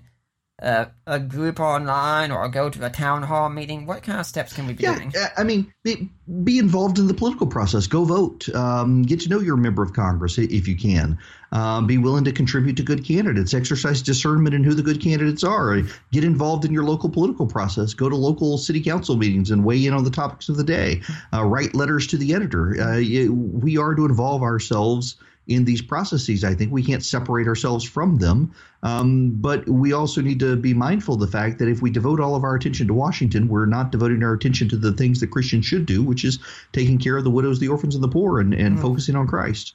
uh, 0.61 0.85
a 1.07 1.19
group 1.19 1.59
online 1.59 2.31
or 2.31 2.47
go 2.49 2.69
to 2.69 2.85
a 2.85 2.89
town 2.89 3.23
hall 3.23 3.49
meeting? 3.49 3.85
What 3.85 4.03
kind 4.03 4.19
of 4.19 4.25
steps 4.25 4.53
can 4.53 4.67
we 4.67 4.73
be 4.73 4.83
yeah, 4.83 4.95
doing? 4.95 5.13
I 5.37 5.43
mean, 5.43 5.73
be, 5.83 6.09
be, 6.43 6.59
involved 6.59 6.99
in 6.99 7.07
the 7.07 7.13
political 7.13 7.47
process. 7.47 7.87
Go 7.87 8.03
vote. 8.03 8.53
Um, 8.53 9.03
get 9.03 9.21
to 9.21 9.29
know 9.29 9.39
your 9.39 9.57
member 9.57 9.81
of 9.81 9.93
Congress 9.93 10.37
if 10.37 10.67
you 10.67 10.75
can. 10.75 11.17
Um, 11.51 11.87
be 11.87 11.97
willing 11.97 12.25
to 12.25 12.31
contribute 12.31 12.77
to 12.77 12.83
good 12.83 13.05
candidates. 13.05 13.53
Exercise 13.53 14.01
discernment 14.01 14.53
in 14.53 14.63
who 14.63 14.73
the 14.73 14.83
good 14.83 15.01
candidates 15.01 15.43
are. 15.43 15.81
Get 16.11 16.23
involved 16.23 16.65
in 16.65 16.73
your 16.73 16.83
local 16.83 17.09
political 17.09 17.47
process. 17.47 17.93
Go 17.93 18.09
to 18.09 18.15
local 18.15 18.57
city 18.57 18.81
council 18.81 19.15
meetings 19.15 19.49
and 19.51 19.63
weigh 19.63 19.85
in 19.85 19.93
on 19.93 20.03
the 20.03 20.11
topics 20.11 20.49
of 20.49 20.57
the 20.57 20.63
day. 20.63 21.01
Uh, 21.33 21.43
write 21.43 21.73
letters 21.73 22.07
to 22.07 22.17
the 22.17 22.33
editor. 22.33 22.79
Uh, 22.79 22.99
we 23.31 23.77
are 23.77 23.95
to 23.95 24.05
involve 24.05 24.43
ourselves 24.43 25.15
in 25.49 25.65
these 25.65 25.81
processes. 25.81 26.43
I 26.43 26.53
think 26.53 26.71
we 26.71 26.83
can't 26.83 27.03
separate 27.03 27.47
ourselves 27.47 27.83
from 27.83 28.17
them. 28.17 28.53
Um, 28.83 29.31
but 29.31 29.67
we 29.67 29.91
also 29.91 30.21
need 30.21 30.39
to 30.39 30.55
be 30.55 30.73
mindful 30.73 31.15
of 31.15 31.19
the 31.19 31.27
fact 31.27 31.59
that 31.59 31.67
if 31.67 31.81
we 31.81 31.89
devote 31.89 32.21
all 32.21 32.35
of 32.35 32.43
our 32.43 32.55
attention 32.55 32.87
to 32.87 32.93
Washington, 32.93 33.49
we're 33.49 33.65
not 33.65 33.91
devoting 33.91 34.23
our 34.23 34.33
attention 34.33 34.69
to 34.69 34.77
the 34.77 34.93
things 34.93 35.19
that 35.19 35.27
Christians 35.27 35.65
should 35.65 35.85
do, 35.85 36.01
which 36.01 36.23
is 36.23 36.39
taking 36.71 36.97
care 36.97 37.17
of 37.17 37.23
the 37.23 37.29
widows, 37.29 37.59
the 37.59 37.67
orphans, 37.67 37.95
and 37.95 38.03
the 38.03 38.07
poor 38.07 38.39
and, 38.39 38.53
and 38.53 38.77
mm. 38.77 38.81
focusing 38.81 39.15
on 39.15 39.27
Christ. 39.27 39.73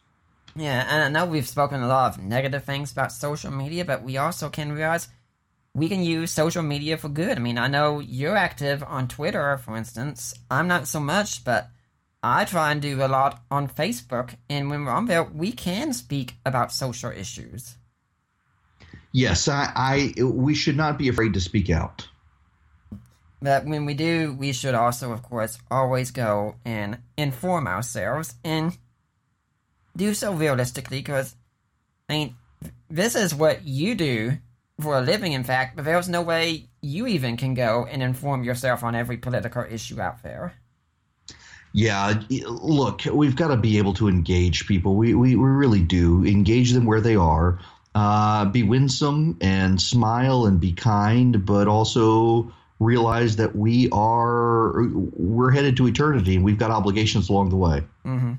Yeah, 0.57 0.87
and 0.89 1.03
I 1.03 1.09
know 1.09 1.29
we've 1.29 1.49
spoken 1.49 1.83
a 1.83 1.89
lot 1.89 2.15
of 2.15 2.23
negative 2.23 2.65
things 2.65 2.93
about 2.93 3.13
social 3.13 3.51
media, 3.51 3.85
but 3.85 4.05
we 4.05 4.17
also 4.17 4.49
can 4.49 4.73
realize 4.73 5.09
we 5.75 5.89
can 5.89 6.03
use 6.03 6.31
social 6.31 6.63
media 6.63 6.97
for 6.97 7.09
good. 7.09 7.37
I 7.37 7.41
mean, 7.41 7.59
I 7.59 7.67
know 7.67 7.99
you're 7.99 8.37
active 8.37 8.85
on 8.85 9.09
Twitter, 9.09 9.59
for 9.59 9.77
instance. 9.77 10.33
I'm 10.49 10.69
not 10.69 10.87
so 10.87 11.01
much, 11.01 11.45
but 11.45 11.69
I 12.25 12.47
try 12.47 12.73
and 12.73 12.81
do 12.81 13.05
a 13.05 13.07
lot 13.07 13.43
on 13.51 13.69
Facebook, 13.69 14.35
and 14.49 14.71
when 14.71 14.87
we're 14.87 14.93
on 14.93 15.05
there, 15.05 15.25
we 15.25 15.53
can 15.53 15.93
speak 15.93 16.37
about 16.47 16.73
social 16.73 17.11
issues. 17.11 17.77
Yes, 19.13 19.47
I, 19.47 19.71
I 19.77 20.23
we 20.23 20.55
should 20.55 20.77
not 20.77 20.97
be 20.97 21.09
afraid 21.09 21.35
to 21.35 21.41
speak 21.41 21.69
out. 21.69 22.09
But 23.43 23.67
when 23.67 23.85
we 23.85 23.93
do, 23.93 24.35
we 24.39 24.55
should 24.55 24.75
also, 24.75 25.13
of 25.13 25.23
course, 25.23 25.59
always 25.71 26.13
go 26.13 26.57
and 26.65 26.97
inform 27.19 27.67
ourselves 27.67 28.35
and 28.43 28.77
do 29.95 30.15
so 30.15 30.33
realistically, 30.33 31.01
because 31.01 31.37
I 32.09 32.15
mean, 32.15 32.37
this 32.89 33.15
is 33.15 33.35
what 33.35 33.67
you 33.67 33.95
do 33.95 34.39
for 34.81 34.97
a 34.97 35.03
living, 35.03 35.33
in 35.33 35.45
fact, 35.45 35.77
but 35.77 35.85
there's 35.85 36.09
no 36.09 36.23
way 36.23 36.71
you 36.81 37.07
even 37.07 37.37
can 37.37 37.53
go 37.53 37.87
and 37.89 38.03
inform 38.03 38.45
yourself 38.45 38.83
on 38.83 38.95
every 38.95 39.19
political 39.19 39.63
issue 39.63 40.01
out 40.01 40.23
there. 40.23 40.55
Yeah, 41.77 42.23
look, 42.31 43.03
we've 43.05 43.35
got 43.35 43.49
to 43.49 43.57
be 43.57 43.79
able 43.79 43.95
to 43.95 44.07
engage 44.07 44.69
people. 44.69 44.95
We, 44.95 45.13
we, 45.13 45.35
we 45.35 45.45
really 45.45 45.83
do. 45.83 46.25
Engage 46.25 46.71
them 46.71 46.87
where 46.87 47.01
they 47.01 47.17
are. 47.17 47.59
Uh, 47.97 48.45
be 48.45 48.63
winsome 48.63 49.37
and 49.41 49.83
smile 49.83 50.47
and 50.47 50.61
be 50.61 50.73
kind, 50.73 51.45
but 51.45 51.67
also 51.67 52.53
realize 52.79 53.37
that 53.37 53.57
we 53.57 53.89
are 53.91 54.85
we're 55.15 55.51
headed 55.51 55.77
to 55.79 55.89
eternity 55.89 56.37
and 56.37 56.45
we've 56.45 56.59
got 56.59 56.71
obligations 56.71 57.29
along 57.29 57.51
the 57.51 57.57
way. 57.57 57.83
Mm-hmm. 58.05 58.35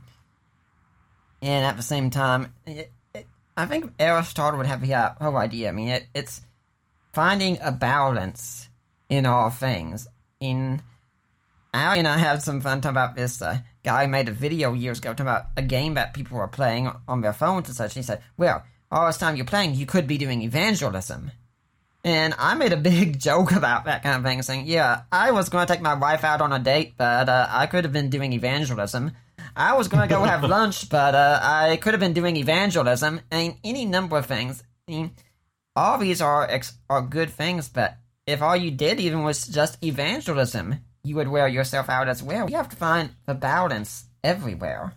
And 1.41 1.66
at 1.66 1.76
the 1.76 1.84
same 1.84 2.10
time, 2.12 2.53
it, 2.66 2.90
it, 3.14 3.28
I 3.57 3.66
think 3.66 3.91
Aristotle 3.99 4.57
would 4.60 4.68
have 4.68 4.80
the 4.80 5.16
whole 5.20 5.36
idea. 5.36 5.68
I 5.68 5.72
mean, 5.74 5.90
it, 5.90 6.07
it's 6.14 6.41
finding 7.12 7.57
a 7.62 7.74
balance 7.74 8.70
in 9.10 9.26
all 9.26 9.49
things. 9.49 10.07
In 10.40 10.82
And 11.76 12.07
I 12.07 12.18
had 12.18 12.41
some 12.41 12.61
fun 12.61 12.81
talking 12.81 12.93
about 12.93 13.15
this. 13.15 13.41
Uh, 13.41 13.60
guy 13.84 14.06
made 14.07 14.30
a 14.30 14.31
video 14.31 14.73
years 14.73 14.99
ago 14.99 15.10
talking 15.10 15.26
about 15.26 15.47
a 15.57 15.61
game 15.61 15.95
that 15.95 16.14
people 16.14 16.38
were 16.38 16.47
playing 16.47 16.91
on 17.07 17.22
their 17.22 17.34
phones 17.34 17.68
and 17.68 17.76
such. 17.76 17.95
And 17.95 18.03
he 18.03 18.07
said, 18.07 18.22
"Well, 18.38 18.64
all 18.91 19.07
this 19.07 19.18
time 19.18 19.35
you're 19.35 19.45
playing, 19.45 19.76
you 19.76 19.85
could 19.85 20.07
be 20.07 20.18
doing 20.18 20.41
evangelism." 20.41 21.31
And 22.03 22.34
I 22.38 22.56
made 22.56 22.72
a 22.72 22.77
big 22.91 23.19
joke 23.19 23.52
about 23.52 23.85
that 23.85 24.03
kind 24.03 24.18
of 24.18 24.23
thing, 24.23 24.41
saying, 24.41 24.68
"Yeah, 24.68 25.03
I 25.11 25.31
was 25.31 25.49
going 25.49 25.65
to 25.65 25.72
take 25.73 25.81
my 25.81 25.95
wife 25.95 26.23
out 26.23 26.41
on 26.41 26.53
a 26.53 26.60
date, 26.60 26.95
but 26.97 27.30
uh, 27.30 27.47
I 27.49 27.68
could 27.68 27.84
have 27.84 27.93
been 27.93 28.10
doing 28.10 28.34
evangelism. 28.34 29.11
I 29.56 29.73
was 29.73 29.88
going 29.88 30.07
to 30.07 30.14
go 30.14 30.23
have 30.23 30.43
lunch, 30.57 30.89
but 30.89 31.15
uh, 31.15 31.39
I 31.41 31.77
could 31.77 31.93
have 31.93 32.02
been 32.02 32.14
doing 32.14 32.38
evangelism, 32.38 33.22
and 33.31 33.56
any 33.64 33.85
number 33.85 34.18
of 34.18 34.26
things." 34.26 34.64
I 34.88 34.91
mean, 34.91 35.11
all 35.76 35.97
these 35.97 36.22
are 36.22 36.49
ex- 36.49 36.77
are 36.89 37.02
good 37.02 37.31
things, 37.31 37.69
but 37.69 37.97
if 38.26 38.41
all 38.41 38.56
you 38.56 38.72
did 38.72 38.99
even 38.99 39.23
was 39.23 39.45
just 39.45 39.84
evangelism, 39.84 40.80
you 41.06 41.15
would 41.15 41.27
wear 41.27 41.48
yourself 41.48 41.90
out 41.90 42.07
as 42.07 42.23
well. 42.23 42.49
You 42.49 42.57
have 42.57 42.69
to 42.69 42.76
find 42.76 43.11
the 43.26 43.34
balance 43.34 44.06
everywhere. 44.23 44.94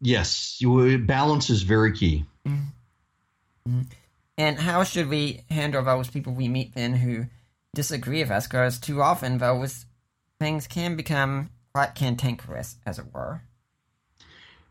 Yes, 0.00 0.60
you, 0.60 0.98
balance 0.98 1.48
is 1.50 1.62
very 1.62 1.92
key. 1.92 2.24
Mm-hmm. 2.46 3.82
And 4.38 4.58
how 4.58 4.84
should 4.84 5.08
we 5.08 5.44
handle 5.48 5.82
those 5.82 6.10
people 6.10 6.34
we 6.34 6.48
meet 6.48 6.74
then 6.74 6.94
who 6.94 7.26
disagree 7.74 8.22
with 8.22 8.30
us? 8.30 8.46
Because 8.46 8.78
too 8.78 9.00
often 9.00 9.38
those 9.38 9.86
things 10.38 10.66
can 10.66 10.96
become 10.96 11.50
quite 11.72 11.94
cantankerous, 11.94 12.76
as 12.84 12.98
it 12.98 13.06
were. 13.12 13.40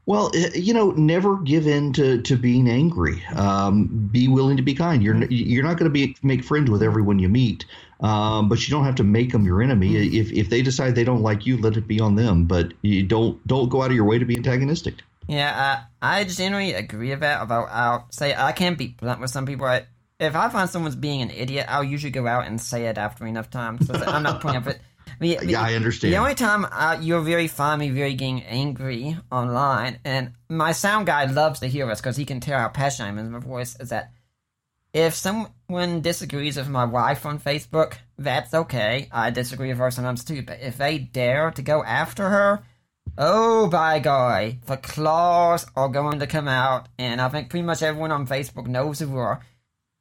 Well, 0.05 0.31
eh, 0.35 0.51
you 0.53 0.73
know, 0.73 0.91
never 0.91 1.37
give 1.37 1.65
in 1.65 1.93
to, 1.93 2.21
to 2.21 2.35
being 2.35 2.69
angry. 2.69 3.23
Um, 3.35 4.09
be 4.11 4.27
willing 4.27 4.57
to 4.57 4.63
be 4.63 4.75
kind. 4.75 5.01
You're 5.01 5.23
you're 5.25 5.63
not 5.63 5.77
going 5.77 5.91
to 5.91 5.93
be 5.93 6.15
make 6.21 6.43
friends 6.43 6.69
with 6.69 6.83
everyone 6.83 7.17
you 7.17 7.29
meet, 7.29 7.65
um, 8.01 8.49
but 8.49 8.67
you 8.67 8.73
don't 8.73 8.85
have 8.85 8.95
to 8.95 9.03
make 9.03 9.31
them 9.31 9.45
your 9.45 9.61
enemy. 9.61 9.93
Mm-hmm. 9.93 10.15
If 10.15 10.31
if 10.31 10.49
they 10.49 10.61
decide 10.61 10.95
they 10.95 11.03
don't 11.03 11.21
like 11.21 11.45
you, 11.45 11.57
let 11.57 11.77
it 11.77 11.87
be 11.87 11.99
on 11.99 12.15
them. 12.15 12.45
But 12.45 12.73
you 12.81 13.03
don't 13.03 13.45
don't 13.47 13.69
go 13.69 13.81
out 13.81 13.91
of 13.91 13.95
your 13.95 14.05
way 14.05 14.19
to 14.19 14.25
be 14.25 14.35
antagonistic. 14.35 14.95
Yeah, 15.27 15.79
uh, 15.79 15.85
I 16.01 16.23
generally 16.25 16.73
agree 16.73 17.09
with 17.09 17.21
that. 17.21 17.41
About 17.41 17.69
I'll 17.71 18.07
say 18.11 18.35
I 18.35 18.51
can 18.51 18.75
be 18.75 18.87
blunt 18.87 19.21
with 19.21 19.31
some 19.31 19.45
people. 19.45 19.65
I, 19.65 19.85
if 20.19 20.35
I 20.35 20.49
find 20.49 20.69
someone's 20.69 20.95
being 20.95 21.21
an 21.21 21.31
idiot, 21.31 21.65
I'll 21.69 21.83
usually 21.83 22.11
go 22.11 22.27
out 22.27 22.47
and 22.47 22.59
say 22.59 22.87
it 22.87 22.97
after 22.97 23.25
enough 23.25 23.49
time. 23.49 23.81
So 23.81 23.93
I'm 23.93 24.23
not 24.23 24.41
putting 24.41 24.57
up 24.57 24.67
it. 24.67 24.81
The, 25.19 25.39
yeah, 25.43 25.61
I 25.61 25.75
understand. 25.75 26.13
The 26.13 26.17
only 26.17 26.35
time 26.35 26.65
uh, 26.69 26.97
you're 26.99 27.21
very 27.21 27.47
find 27.47 27.79
me 27.79 27.89
very 27.89 28.15
getting 28.15 28.43
angry 28.43 29.17
online, 29.31 29.99
and 30.03 30.33
my 30.49 30.73
sound 30.73 31.05
guy 31.05 31.23
loves 31.25 31.61
to 31.61 31.67
hear 31.67 31.89
us 31.89 32.01
because 32.01 32.17
he 32.17 32.25
can 32.25 32.41
tell 32.41 32.59
how 32.59 32.67
passionate 32.67 33.05
I 33.05 33.09
am 33.09 33.19
in 33.19 33.31
my 33.31 33.39
voice, 33.39 33.79
is 33.79 33.89
that 33.89 34.11
if 34.95 35.13
someone 35.13 35.99
disagrees 35.99 36.55
with 36.55 36.69
my 36.69 36.85
wife 36.85 37.25
on 37.25 37.37
Facebook, 37.37 37.95
that's 38.17 38.53
okay. 38.53 39.09
I 39.11 39.29
disagree 39.29 39.67
with 39.67 39.77
her 39.77 39.91
sometimes 39.91 40.23
too. 40.23 40.41
But 40.41 40.61
if 40.61 40.77
they 40.77 40.99
dare 40.99 41.51
to 41.51 41.61
go 41.61 41.83
after 41.83 42.29
her, 42.29 42.63
oh 43.17 43.67
by 43.67 43.99
golly, 43.99 44.61
the 44.67 44.77
claws 44.77 45.65
are 45.75 45.89
going 45.89 46.19
to 46.19 46.27
come 46.27 46.47
out. 46.47 46.87
And 46.97 47.19
I 47.19 47.27
think 47.27 47.49
pretty 47.49 47.65
much 47.65 47.83
everyone 47.83 48.13
on 48.13 48.25
Facebook 48.25 48.67
knows 48.67 48.99
who 48.99 49.09
we 49.09 49.19
are. 49.19 49.41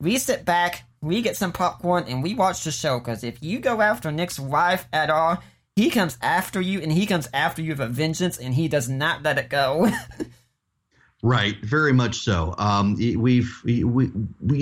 We 0.01 0.17
sit 0.17 0.45
back, 0.45 0.85
we 1.03 1.23
get 1.23 1.37
some 1.37 1.51
popcorn, 1.51 2.05
and 2.07 2.23
we 2.23 2.37
watch 2.37 2.63
the 2.63 2.71
show. 2.71 3.01
Because 3.01 3.25
if 3.25 3.43
you 3.43 3.59
go 3.59 3.81
after 3.81 4.13
Nick's 4.13 4.39
wife 4.39 4.87
at 4.93 5.11
all, 5.11 5.43
he 5.75 5.91
comes 5.91 6.17
after 6.23 6.61
you, 6.61 6.81
and 6.81 6.93
he 6.93 7.07
comes 7.07 7.29
after 7.35 7.61
you 7.61 7.71
with 7.73 7.81
a 7.81 7.89
vengeance, 7.89 8.39
and 8.39 8.55
he 8.55 8.69
does 8.69 8.89
not 8.89 9.25
let 9.25 9.39
it 9.39 9.49
go. 9.49 9.91
right, 11.25 11.57
very 11.65 11.93
much 11.93 12.17
so. 12.17 12.55
Um, 12.59 12.95
we've 12.97 13.61
we, 13.65 13.85
we 13.85 14.11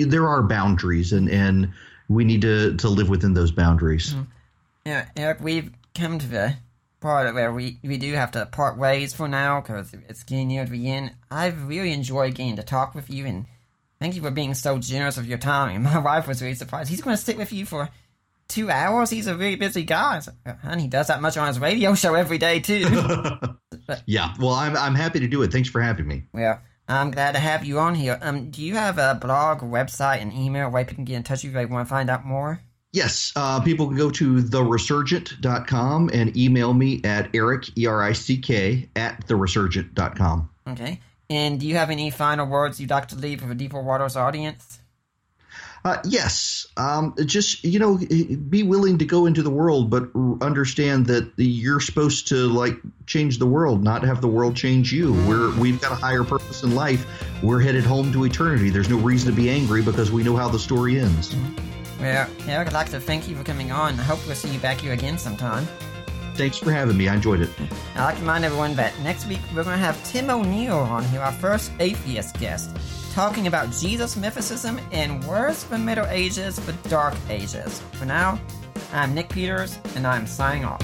there 0.03 0.27
are 0.27 0.41
boundaries, 0.43 1.13
and 1.13 1.29
and 1.29 1.71
we 2.07 2.23
need 2.23 2.41
to 2.41 2.75
to 2.77 2.89
live 2.89 3.09
within 3.09 3.33
those 3.33 3.51
boundaries. 3.51 4.13
Mm-hmm. 4.13 4.23
Yeah, 4.85 5.05
Erick, 5.15 5.39
we've 5.41 5.71
come 5.93 6.19
to 6.19 6.27
the 6.27 6.55
part 6.99 7.33
where 7.33 7.53
we, 7.53 7.79
we 7.83 7.97
do 7.97 8.13
have 8.13 8.31
to 8.31 8.45
part 8.45 8.77
ways 8.77 9.13
for 9.13 9.27
now 9.27 9.61
because 9.61 9.93
it's 10.09 10.23
getting 10.23 10.47
near 10.47 10.65
the 10.65 10.89
end. 10.89 11.13
I've 11.29 11.67
really 11.67 11.91
enjoyed 11.91 12.35
getting 12.35 12.55
to 12.55 12.63
talk 12.63 12.95
with 12.95 13.09
you 13.09 13.25
and 13.25 13.45
Thank 14.03 14.15
you 14.15 14.21
for 14.21 14.31
being 14.31 14.53
so 14.53 14.79
generous 14.79 15.17
of 15.17 15.29
your 15.29 15.37
time. 15.37 15.83
My 15.83 15.97
wife 15.97 16.27
was 16.27 16.41
really 16.41 16.55
surprised. 16.55 16.89
He's 16.89 16.99
going 16.99 17.15
to 17.15 17.21
stick 17.21 17.37
with 17.37 17.53
you 17.53 17.65
for 17.65 17.87
two 18.49 18.69
hours. 18.69 19.09
He's 19.09 19.27
a 19.27 19.33
very 19.33 19.55
busy 19.55 19.83
guy, 19.83 20.21
and 20.61 20.81
he 20.81 20.89
does 20.89 21.07
that 21.07 21.21
much 21.21 21.37
on 21.37 21.47
his 21.47 21.57
radio 21.57 21.95
show 21.95 22.13
every 22.13 22.37
day 22.37 22.59
too. 22.59 22.83
but, 23.85 24.03
yeah, 24.05 24.33
well, 24.39 24.53
I'm 24.53 24.75
I'm 24.75 24.95
happy 24.95 25.19
to 25.19 25.27
do 25.27 25.41
it. 25.43 25.51
Thanks 25.51 25.69
for 25.69 25.81
having 25.81 26.07
me. 26.07 26.23
Yeah. 26.33 26.59
I'm 26.87 27.11
glad 27.11 27.31
to 27.31 27.39
have 27.39 27.63
you 27.63 27.79
on 27.79 27.95
here. 27.95 28.19
Um, 28.21 28.49
do 28.49 28.61
you 28.61 28.75
have 28.75 28.97
a 28.97 29.17
blog, 29.19 29.61
website, 29.61 30.21
and 30.21 30.33
email 30.33 30.69
where 30.69 30.83
people 30.83 30.95
can 30.95 31.05
get 31.05 31.15
in 31.15 31.23
touch 31.23 31.43
with 31.43 31.53
you 31.53 31.59
if 31.59 31.67
they 31.67 31.73
want 31.73 31.87
to 31.87 31.89
find 31.89 32.09
out 32.09 32.25
more? 32.25 32.59
Yes, 32.91 33.31
uh, 33.35 33.59
people 33.61 33.87
can 33.87 33.97
go 33.97 34.11
to 34.11 34.41
theresurgent.com 34.41 36.11
and 36.13 36.37
email 36.37 36.73
me 36.73 37.01
at 37.03 37.33
erick, 37.33 37.75
E-R-I-C-K, 37.75 38.89
at 38.95 39.25
theresurgent.com. 39.27 40.49
Okay. 40.67 40.99
And 41.29 41.59
do 41.59 41.65
you 41.65 41.75
have 41.75 41.89
any 41.89 42.11
final 42.11 42.45
words 42.45 42.79
you'd 42.79 42.91
like 42.91 43.07
to 43.07 43.15
leave 43.15 43.41
for 43.41 43.47
the 43.47 43.55
Deeper 43.55 43.81
Waters 43.81 44.15
audience? 44.15 44.79
Uh, 45.85 45.97
yes. 46.05 46.65
Um, 46.77 47.13
just 47.25 47.63
you 47.63 47.77
know, 47.77 47.97
be 47.97 48.63
willing 48.63 48.97
to 48.99 49.05
go 49.05 49.25
into 49.25 49.43
the 49.43 49.49
world, 49.49 49.89
but 49.89 50.09
understand 50.41 51.07
that 51.07 51.31
you're 51.35 51.81
supposed 51.81 52.29
to 52.29 52.35
like 52.35 52.77
change 53.05 53.37
the 53.37 53.45
world, 53.45 53.83
not 53.83 54.03
have 54.03 54.21
the 54.21 54.29
world 54.29 54.55
change 54.55 54.93
you. 54.93 55.13
We're 55.27 55.53
we've 55.59 55.81
got 55.81 55.91
a 55.91 55.95
higher 55.95 56.23
purpose 56.23 56.63
in 56.63 56.73
life. 56.73 57.05
We're 57.43 57.59
headed 57.59 57.83
home 57.83 58.13
to 58.13 58.23
eternity. 58.23 58.69
There's 58.69 58.89
no 58.89 58.97
reason 58.97 59.29
to 59.31 59.35
be 59.35 59.49
angry 59.49 59.81
because 59.81 60.09
we 60.09 60.23
know 60.23 60.37
how 60.37 60.47
the 60.47 60.59
story 60.59 60.99
ends. 60.99 61.35
Well, 61.99 62.29
Erick, 62.47 62.67
I'd 62.69 62.73
like 62.73 62.89
to 62.91 62.99
thank 62.99 63.27
you 63.27 63.35
for 63.35 63.43
coming 63.43 63.71
on. 63.71 63.99
I 63.99 64.03
hope 64.03 64.25
we'll 64.25 64.35
see 64.35 64.49
you 64.49 64.59
back 64.59 64.81
here 64.81 64.93
again 64.93 65.17
sometime. 65.17 65.67
Thanks 66.35 66.57
for 66.57 66.71
having 66.71 66.97
me. 66.97 67.07
I 67.07 67.15
enjoyed 67.15 67.41
it. 67.41 67.49
I'd 67.95 68.05
like 68.05 68.15
to 68.15 68.21
remind 68.21 68.45
everyone 68.45 68.75
that 68.75 68.97
next 69.01 69.27
week 69.27 69.39
we're 69.55 69.63
going 69.63 69.77
to 69.77 69.85
have 69.85 70.01
Tim 70.03 70.29
O'Neill 70.29 70.79
on 70.79 71.03
here, 71.05 71.21
our 71.21 71.31
first 71.31 71.71
atheist 71.79 72.39
guest, 72.39 72.75
talking 73.13 73.45
about 73.45 73.69
Jesus 73.71 74.15
mythicism 74.15 74.81
and 74.91 75.23
words 75.25 75.63
from 75.63 75.85
Middle 75.85 76.07
Ages 76.07 76.59
but 76.59 76.81
Dark 76.89 77.13
Ages. 77.29 77.79
For 77.93 78.05
now, 78.05 78.41
I'm 78.91 79.13
Nick 79.13 79.29
Peters, 79.29 79.77
and 79.95 80.07
I'm 80.07 80.25
signing 80.25 80.65
off. 80.65 80.81